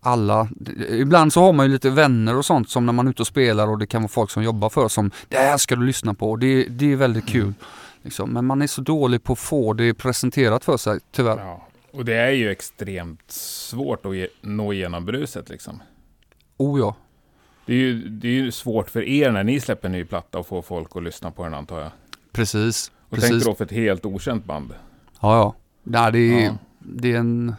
alla. 0.00 0.48
Ibland 0.90 1.32
så 1.32 1.40
har 1.40 1.52
man 1.52 1.66
ju 1.66 1.72
lite 1.72 1.90
vänner 1.90 2.36
och 2.36 2.44
sånt 2.44 2.70
som 2.70 2.86
när 2.86 2.92
man 2.92 3.06
är 3.06 3.10
ute 3.10 3.22
och 3.22 3.26
spelar 3.26 3.68
och 3.68 3.78
det 3.78 3.86
kan 3.86 4.02
vara 4.02 4.08
folk 4.08 4.30
som 4.30 4.42
jobbar 4.42 4.68
för 4.68 4.88
som 4.88 5.10
det 5.28 5.36
här 5.36 5.56
ska 5.56 5.76
du 5.76 5.86
lyssna 5.86 6.14
på. 6.14 6.36
Det, 6.36 6.64
det 6.64 6.92
är 6.92 6.96
väldigt 6.96 7.26
kul. 7.26 7.52
Liksom. 8.02 8.30
Men 8.30 8.44
man 8.44 8.62
är 8.62 8.66
så 8.66 8.80
dålig 8.80 9.22
på 9.22 9.32
att 9.32 9.38
få 9.38 9.72
det 9.72 9.94
presenterat 9.94 10.64
för 10.64 10.76
sig 10.76 11.00
tyvärr. 11.12 11.38
Ja. 11.38 11.66
Och 11.92 12.04
det 12.04 12.14
är 12.14 12.30
ju 12.30 12.50
extremt 12.50 13.30
svårt 13.30 14.06
att 14.06 14.16
ge, 14.16 14.28
nå 14.40 14.72
igenom 14.72 15.04
bruset 15.04 15.48
liksom. 15.48 15.82
Oh 16.56 16.80
ja. 16.80 16.96
Det 17.66 17.72
är, 17.72 17.78
ju, 17.78 18.08
det 18.08 18.28
är 18.28 18.32
ju 18.32 18.52
svårt 18.52 18.90
för 18.90 19.02
er 19.02 19.30
när 19.30 19.44
ni 19.44 19.60
släpper 19.60 19.88
en 19.88 19.92
ny 19.92 20.04
platta 20.04 20.38
och 20.38 20.46
få 20.46 20.62
folk 20.62 20.96
att 20.96 21.02
lyssna 21.02 21.30
på 21.30 21.44
den 21.44 21.54
antar 21.54 21.80
jag. 21.80 21.90
Precis. 22.32 22.92
Och 23.08 23.14
precis. 23.14 23.30
tänk 23.30 23.44
då 23.44 23.54
för 23.54 23.64
ett 23.64 23.70
helt 23.70 24.06
okänt 24.06 24.44
band. 24.44 24.74
Ja, 25.20 25.36
ja. 25.36 25.54
Nej, 25.82 26.12
det, 26.12 26.18
är, 26.18 26.44
Ja. 26.44 26.58
det 26.78 27.12
är 27.12 27.18
en... 27.18 27.54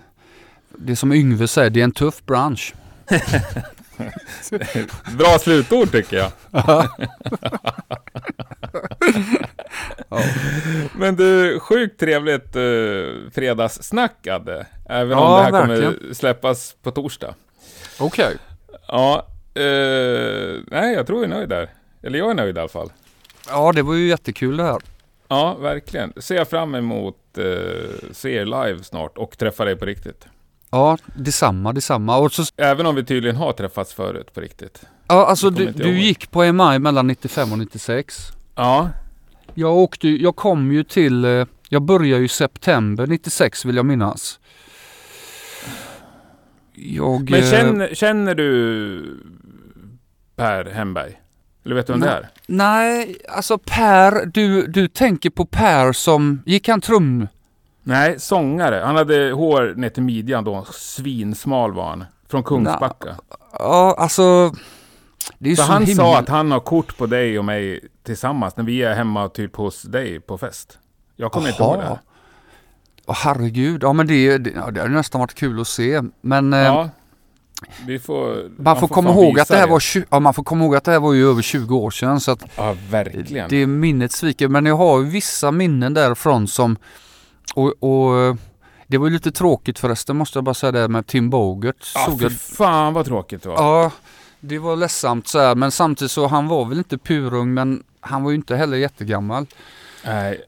Det 0.77 0.91
är 0.91 0.95
som 0.95 1.13
Yngve 1.13 1.47
säger, 1.47 1.69
det 1.69 1.79
är 1.79 1.83
en 1.83 1.91
tuff 1.91 2.25
bransch. 2.25 2.73
Bra 5.17 5.39
slutord 5.39 5.91
tycker 5.91 6.17
jag. 6.17 6.31
Men 10.95 11.15
du, 11.15 11.59
sjukt 11.59 11.99
trevligt 11.99 12.55
uh, 12.55 13.29
fredagssnack 13.31 14.27
Adde. 14.27 14.65
Även 14.89 15.17
Ja, 15.17 15.27
om 15.27 15.37
det 15.37 15.43
här 15.43 15.51
kommer 15.61 15.81
verkligen. 15.81 16.15
släppas 16.15 16.75
på 16.83 16.91
torsdag. 16.91 17.35
Okej. 17.99 18.37
Ja, 18.87 19.27
eh, 19.53 20.55
nej 20.67 20.93
jag 20.93 21.07
tror 21.07 21.19
jag 21.19 21.23
är 21.31 21.35
nöjd 21.35 21.49
där. 21.49 21.69
Eller 22.03 22.19
jag 22.19 22.29
är 22.29 22.33
nöjd 22.35 22.57
i 22.57 22.59
alla 22.59 22.69
fall. 22.69 22.91
Ja, 23.49 23.71
det 23.75 23.81
var 23.81 23.93
ju 23.93 24.07
jättekul 24.07 24.57
det 24.57 24.63
här. 24.63 24.77
Ja, 25.27 25.53
verkligen. 25.55 26.13
Ser 26.17 26.35
jag 26.35 26.49
fram 26.49 26.75
emot 26.75 27.17
uh, 27.37 27.43
se 28.11 28.35
er 28.35 28.45
live 28.45 28.83
snart 28.83 29.17
och 29.17 29.37
träffa 29.37 29.65
dig 29.65 29.75
på 29.75 29.85
riktigt. 29.85 30.27
Ja, 30.77 30.97
detsamma, 31.15 31.73
detsamma. 31.73 32.17
Och 32.17 32.31
så, 32.31 32.43
Även 32.57 32.85
om 32.85 32.95
vi 32.95 33.03
tydligen 33.05 33.35
har 33.35 33.53
träffats 33.53 33.93
förut 33.93 34.33
på 34.33 34.41
riktigt. 34.41 34.81
ja, 35.07 35.25
alltså 35.25 35.49
du, 35.49 35.71
du 35.71 35.99
gick 35.99 36.31
på 36.31 36.53
MI 36.53 36.79
mellan 36.79 37.07
95 37.07 37.51
och 37.51 37.59
96. 37.59 38.31
Ja, 38.55 38.89
Jag 39.53 39.77
åkte, 39.77 40.07
jag 40.09 40.35
kom 40.35 40.71
ju 40.71 40.83
till, 40.83 41.25
eh, 41.25 41.45
jag 41.69 41.81
började 41.81 42.21
ju 42.21 42.27
september 42.27 43.07
96 43.07 43.65
vill 43.65 43.75
jag 43.75 43.85
minnas. 43.85 44.39
Jag... 46.73 47.29
men 47.29 47.43
eh, 47.43 47.51
känner, 47.51 47.95
känner 47.95 48.35
du 48.35 49.17
Per 50.35 50.65
Hemberg? 50.65 51.21
Eller 51.65 51.75
vet 51.75 51.87
du 51.87 51.93
vem 51.93 51.99
det 52.01 52.09
är? 52.09 52.29
Nej, 52.47 53.17
alltså 53.29 53.57
Per, 53.57 54.25
du, 54.25 54.67
du 54.67 54.87
tänker 54.87 55.29
på 55.29 55.45
Per 55.45 55.93
som, 55.93 56.41
gick 56.45 56.67
han 56.67 56.81
trum? 56.81 57.27
Nej, 57.87 58.19
sångare. 58.19 58.81
Han 58.85 58.95
hade 58.95 59.31
hår 59.31 59.73
ner 59.77 59.89
till 59.89 60.03
midjan 60.03 60.43
då. 60.43 60.65
Svinsmal 60.73 61.73
var 61.73 61.89
han. 61.89 62.05
Från 62.29 62.43
Kungsbacka. 62.43 63.15
Ja, 63.59 63.95
alltså. 63.97 64.51
Det 65.39 65.51
är 65.51 65.55
Så 65.55 65.63
så 65.63 65.71
han 65.71 65.85
himla... 65.85 66.03
sa 66.03 66.17
att 66.17 66.29
han 66.29 66.51
har 66.51 66.59
kort 66.59 66.97
på 66.97 67.05
dig 67.05 67.39
och 67.39 67.45
mig 67.45 67.79
tillsammans 68.03 68.57
när 68.57 68.63
vi 68.63 68.83
är 68.83 68.95
hemma 68.95 69.29
typ 69.29 69.55
hos 69.55 69.81
dig 69.81 70.19
på 70.19 70.37
fest. 70.37 70.77
Jag 71.15 71.31
kommer 71.31 71.49
inte 71.49 71.63
ihåg 71.63 71.77
det. 71.79 71.99
Åh 73.05 73.15
herregud, 73.23 73.83
ja 73.83 73.93
men 73.93 74.07
det, 74.07 74.37
det, 74.37 74.49
ja, 74.55 74.71
det 74.71 74.81
har 74.81 74.87
nästan 74.87 75.21
varit 75.21 75.33
kul 75.35 75.61
att 75.61 75.67
se. 75.67 76.01
Men 76.21 76.53
eh, 76.53 76.59
Ja. 76.59 76.89
Vi 77.85 77.99
får... 77.99 78.49
man 78.61 78.79
får 78.79 78.87
komma 78.87 79.09
fan 79.13 79.17
ihåg 79.23 79.39
att 79.39 79.47
det 79.47 79.55
här 79.57 79.67
var, 79.67 79.81
ja, 80.09 80.19
man 80.19 80.33
får 80.33 80.43
komma 80.43 80.63
ihåg 80.63 80.75
att 80.75 80.83
det 80.83 80.91
här 80.91 80.99
var 80.99 81.13
ju 81.13 81.29
över 81.29 81.41
20 81.41 81.77
år 81.77 81.91
sedan. 81.91 82.19
Så 82.19 82.31
att 82.31 82.43
Ja, 82.57 82.75
verkligen. 82.89 83.49
det 83.49 83.67
minnet 83.67 84.11
sviker. 84.11 84.47
Men 84.47 84.65
jag 84.65 84.75
har 84.77 84.99
vissa 84.99 85.51
minnen 85.51 85.93
därifrån 85.93 86.47
som, 86.47 86.77
och, 87.55 87.83
och 87.83 88.37
det 88.87 88.97
var 88.97 89.07
ju 89.07 89.13
lite 89.13 89.31
tråkigt 89.31 89.79
förresten 89.79 90.15
måste 90.17 90.37
jag 90.37 90.43
bara 90.43 90.53
säga 90.53 90.71
det 90.71 90.87
med 90.87 91.07
Tim 91.07 91.29
Bogert. 91.29 91.91
Ja, 91.95 92.05
Såg 92.05 92.19
fy 92.19 92.23
jag, 92.25 92.31
fan 92.31 92.93
vad 92.93 93.05
tråkigt 93.05 93.43
det 93.43 93.49
var. 93.49 93.55
ja, 93.55 93.91
det 94.39 94.59
var 94.59 94.75
ledsamt 94.75 95.27
så 95.27 95.39
här. 95.39 95.55
Men 95.55 95.71
samtidigt 95.71 96.11
så 96.11 96.27
han 96.27 96.47
var 96.47 96.65
väl 96.65 96.77
inte 96.77 96.97
purung 96.97 97.53
men 97.53 97.83
han 97.99 98.23
var 98.23 98.31
ju 98.31 98.35
inte 98.35 98.55
heller 98.55 98.77
jättegammal. 98.77 99.45
Nej, 100.05 100.41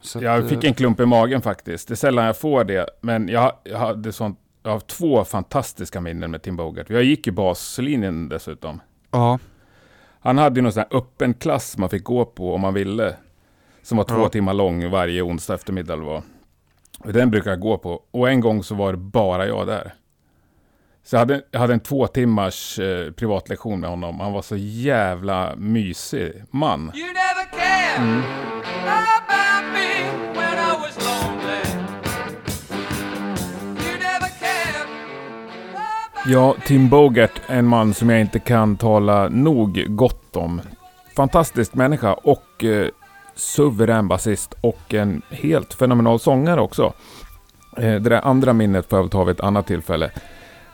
Så 0.00 0.18
att, 0.18 0.24
jag 0.24 0.48
fick 0.48 0.64
eh, 0.64 0.68
en 0.68 0.74
klump 0.74 1.00
i 1.00 1.06
magen 1.06 1.42
faktiskt. 1.42 1.88
Det 1.88 1.94
är 1.94 1.96
sällan 1.96 2.24
jag 2.24 2.38
får 2.38 2.64
det. 2.64 2.86
Men 3.00 3.28
jag, 3.28 3.52
jag 3.64 3.78
hade 3.78 4.12
sånt, 4.12 4.38
jag 4.62 4.70
har 4.70 4.80
två 4.80 5.24
fantastiska 5.24 6.00
minnen 6.00 6.30
med 6.30 6.42
Tim 6.42 6.56
Bogart. 6.56 6.90
Jag 6.90 7.02
gick 7.04 7.26
ju 7.26 7.32
baslinjen 7.32 8.28
dessutom. 8.28 8.80
Ja, 9.10 9.38
Han 10.20 10.38
hade 10.38 10.56
ju 10.58 10.62
någon 10.62 10.72
sån 10.72 10.84
här 10.90 10.98
öppen 10.98 11.34
klass 11.34 11.76
man 11.78 11.88
fick 11.88 12.04
gå 12.04 12.24
på 12.24 12.54
om 12.54 12.60
man 12.60 12.74
ville. 12.74 13.16
Som 13.82 13.98
var 13.98 14.04
två 14.04 14.18
Ja. 14.22 14.28
timmar 14.28 14.54
lång 14.54 14.90
varje 14.90 15.22
onsdag 15.22 15.54
eftermiddag 15.54 15.92
eller 15.94 16.04
vad. 16.04 16.22
Den 17.04 17.30
brukar 17.30 17.50
jag 17.50 17.60
gå 17.60 17.78
på. 17.78 18.02
Och 18.10 18.30
en 18.30 18.40
gång 18.40 18.62
så 18.62 18.74
var 18.74 18.92
det 18.92 18.98
bara 18.98 19.46
jag 19.46 19.66
där. 19.66 19.94
Så 21.04 21.16
jag 21.16 21.20
hade, 21.20 21.42
jag 21.50 21.60
hade 21.60 21.72
en 21.72 21.80
två 21.80 22.06
timmars 22.06 22.78
eh, 22.78 23.12
privatlektion 23.12 23.80
med 23.80 23.90
honom. 23.90 24.20
Han 24.20 24.32
var 24.32 24.42
så 24.42 24.56
jävla 24.56 25.54
mysig 25.56 26.44
man. 26.50 26.88
About 26.88 27.52
Ja, 36.26 36.56
Tim 36.66 36.88
Bogart, 36.88 37.40
en 37.46 37.66
man 37.66 37.94
som 37.94 38.10
jag 38.10 38.20
inte 38.20 38.38
kan 38.38 38.76
tala 38.76 39.28
nog 39.28 39.84
gott 39.88 40.36
om. 40.36 40.60
Fantastisk 41.16 41.74
människa 41.74 42.12
och 42.12 42.64
eh, 42.64 42.88
suverän 43.42 44.08
basist 44.08 44.54
och 44.60 44.94
en 44.94 45.22
helt 45.30 45.74
fenomenal 45.74 46.20
sångare 46.20 46.60
också. 46.60 46.92
Eh, 47.76 47.82
det 47.82 47.98
där 47.98 48.26
andra 48.26 48.52
minnet 48.52 48.88
får 48.88 48.98
jag 48.98 49.02
väl 49.02 49.10
ta 49.10 49.24
vid 49.24 49.34
ett 49.34 49.44
annat 49.44 49.66
tillfälle. 49.66 50.10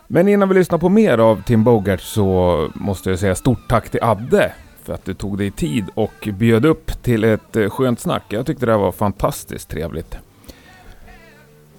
Men 0.06 0.28
innan 0.28 0.48
vi 0.48 0.54
lyssnar 0.54 0.78
på 0.78 0.88
mer 0.88 1.18
av 1.18 1.42
Tim 1.42 1.64
Bogart 1.64 2.00
så 2.00 2.68
måste 2.74 3.10
jag 3.10 3.18
säga 3.18 3.34
stort 3.34 3.68
tack 3.68 3.90
till 3.90 4.02
Adde 4.02 4.52
för 4.82 4.92
att 4.94 5.04
du 5.04 5.14
tog 5.14 5.38
dig 5.38 5.50
tid 5.50 5.84
och 5.94 6.28
bjöd 6.32 6.64
upp 6.64 7.02
till 7.02 7.24
ett 7.24 7.56
eh, 7.56 7.70
skönt 7.70 8.00
snack. 8.00 8.22
Jag 8.28 8.46
tyckte 8.46 8.66
det 8.66 8.72
här 8.72 8.78
var 8.78 8.92
fantastiskt 8.92 9.68
trevligt. 9.68 10.18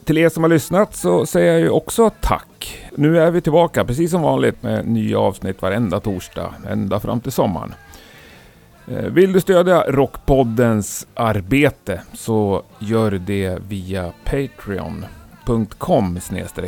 Till 0.05 0.17
er 0.17 0.29
som 0.29 0.43
har 0.43 0.49
lyssnat 0.49 0.95
så 0.95 1.25
säger 1.25 1.51
jag 1.51 1.61
ju 1.61 1.69
också 1.69 2.11
tack. 2.21 2.81
Nu 2.95 3.19
är 3.19 3.31
vi 3.31 3.41
tillbaka 3.41 3.85
precis 3.85 4.11
som 4.11 4.21
vanligt 4.21 4.63
med 4.63 4.87
nya 4.87 5.19
avsnitt 5.19 5.61
varenda 5.61 5.99
torsdag, 5.99 6.53
ända 6.69 6.99
fram 6.99 7.19
till 7.19 7.31
sommaren. 7.31 7.73
Eh, 8.89 9.05
vill 9.05 9.33
du 9.33 9.41
stödja 9.41 9.83
Rockpoddens 9.87 11.07
arbete 11.13 12.01
så 12.13 12.63
gör 12.79 13.11
det 13.11 13.57
via 13.67 14.13
patreon.com 14.23 16.19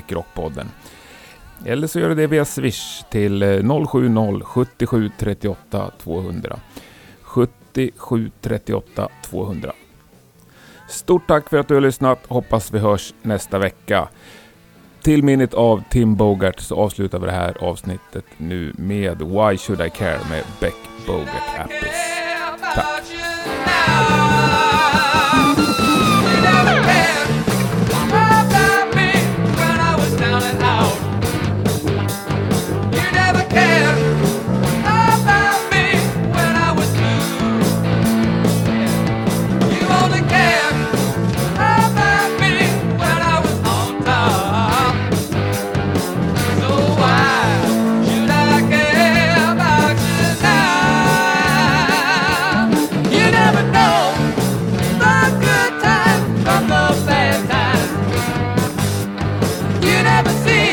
rockpodden. 0.08 0.68
Eller 1.66 1.88
så 1.88 2.00
gör 2.00 2.10
du 2.10 2.16
det 2.16 2.28
via 2.28 2.46
Swish 2.46 3.04
till 3.10 3.64
070 4.46 4.86
77 4.86 5.10
38 5.18 5.92
200. 5.98 6.60
77 7.22 8.32
38 8.42 9.10
200. 9.24 9.74
Stort 10.90 11.28
tack 11.28 11.50
för 11.50 11.58
att 11.58 11.68
du 11.68 11.74
har 11.74 11.82
lyssnat. 11.82 12.20
Hoppas 12.28 12.74
vi 12.74 12.80
hörs 12.80 13.14
nästa 13.22 13.60
vecka. 13.60 14.08
Till 15.02 15.24
minnet 15.24 15.54
av 15.54 15.84
Tim 15.90 16.16
Bogart 16.16 16.60
så 16.60 16.76
avslutar 16.76 17.20
vi 17.20 17.26
det 17.26 17.32
här 17.32 17.64
avsnittet 17.64 18.26
nu 18.38 18.74
med 18.78 19.22
Why 19.22 19.58
Should 19.58 19.82
I 19.82 19.90
Care 19.90 20.20
med 20.30 20.44
Beck 20.60 20.76
Bogart 21.08 21.60
Apples 21.60 22.11
care 22.62 22.92
never 60.24 60.38
see. 60.46 60.71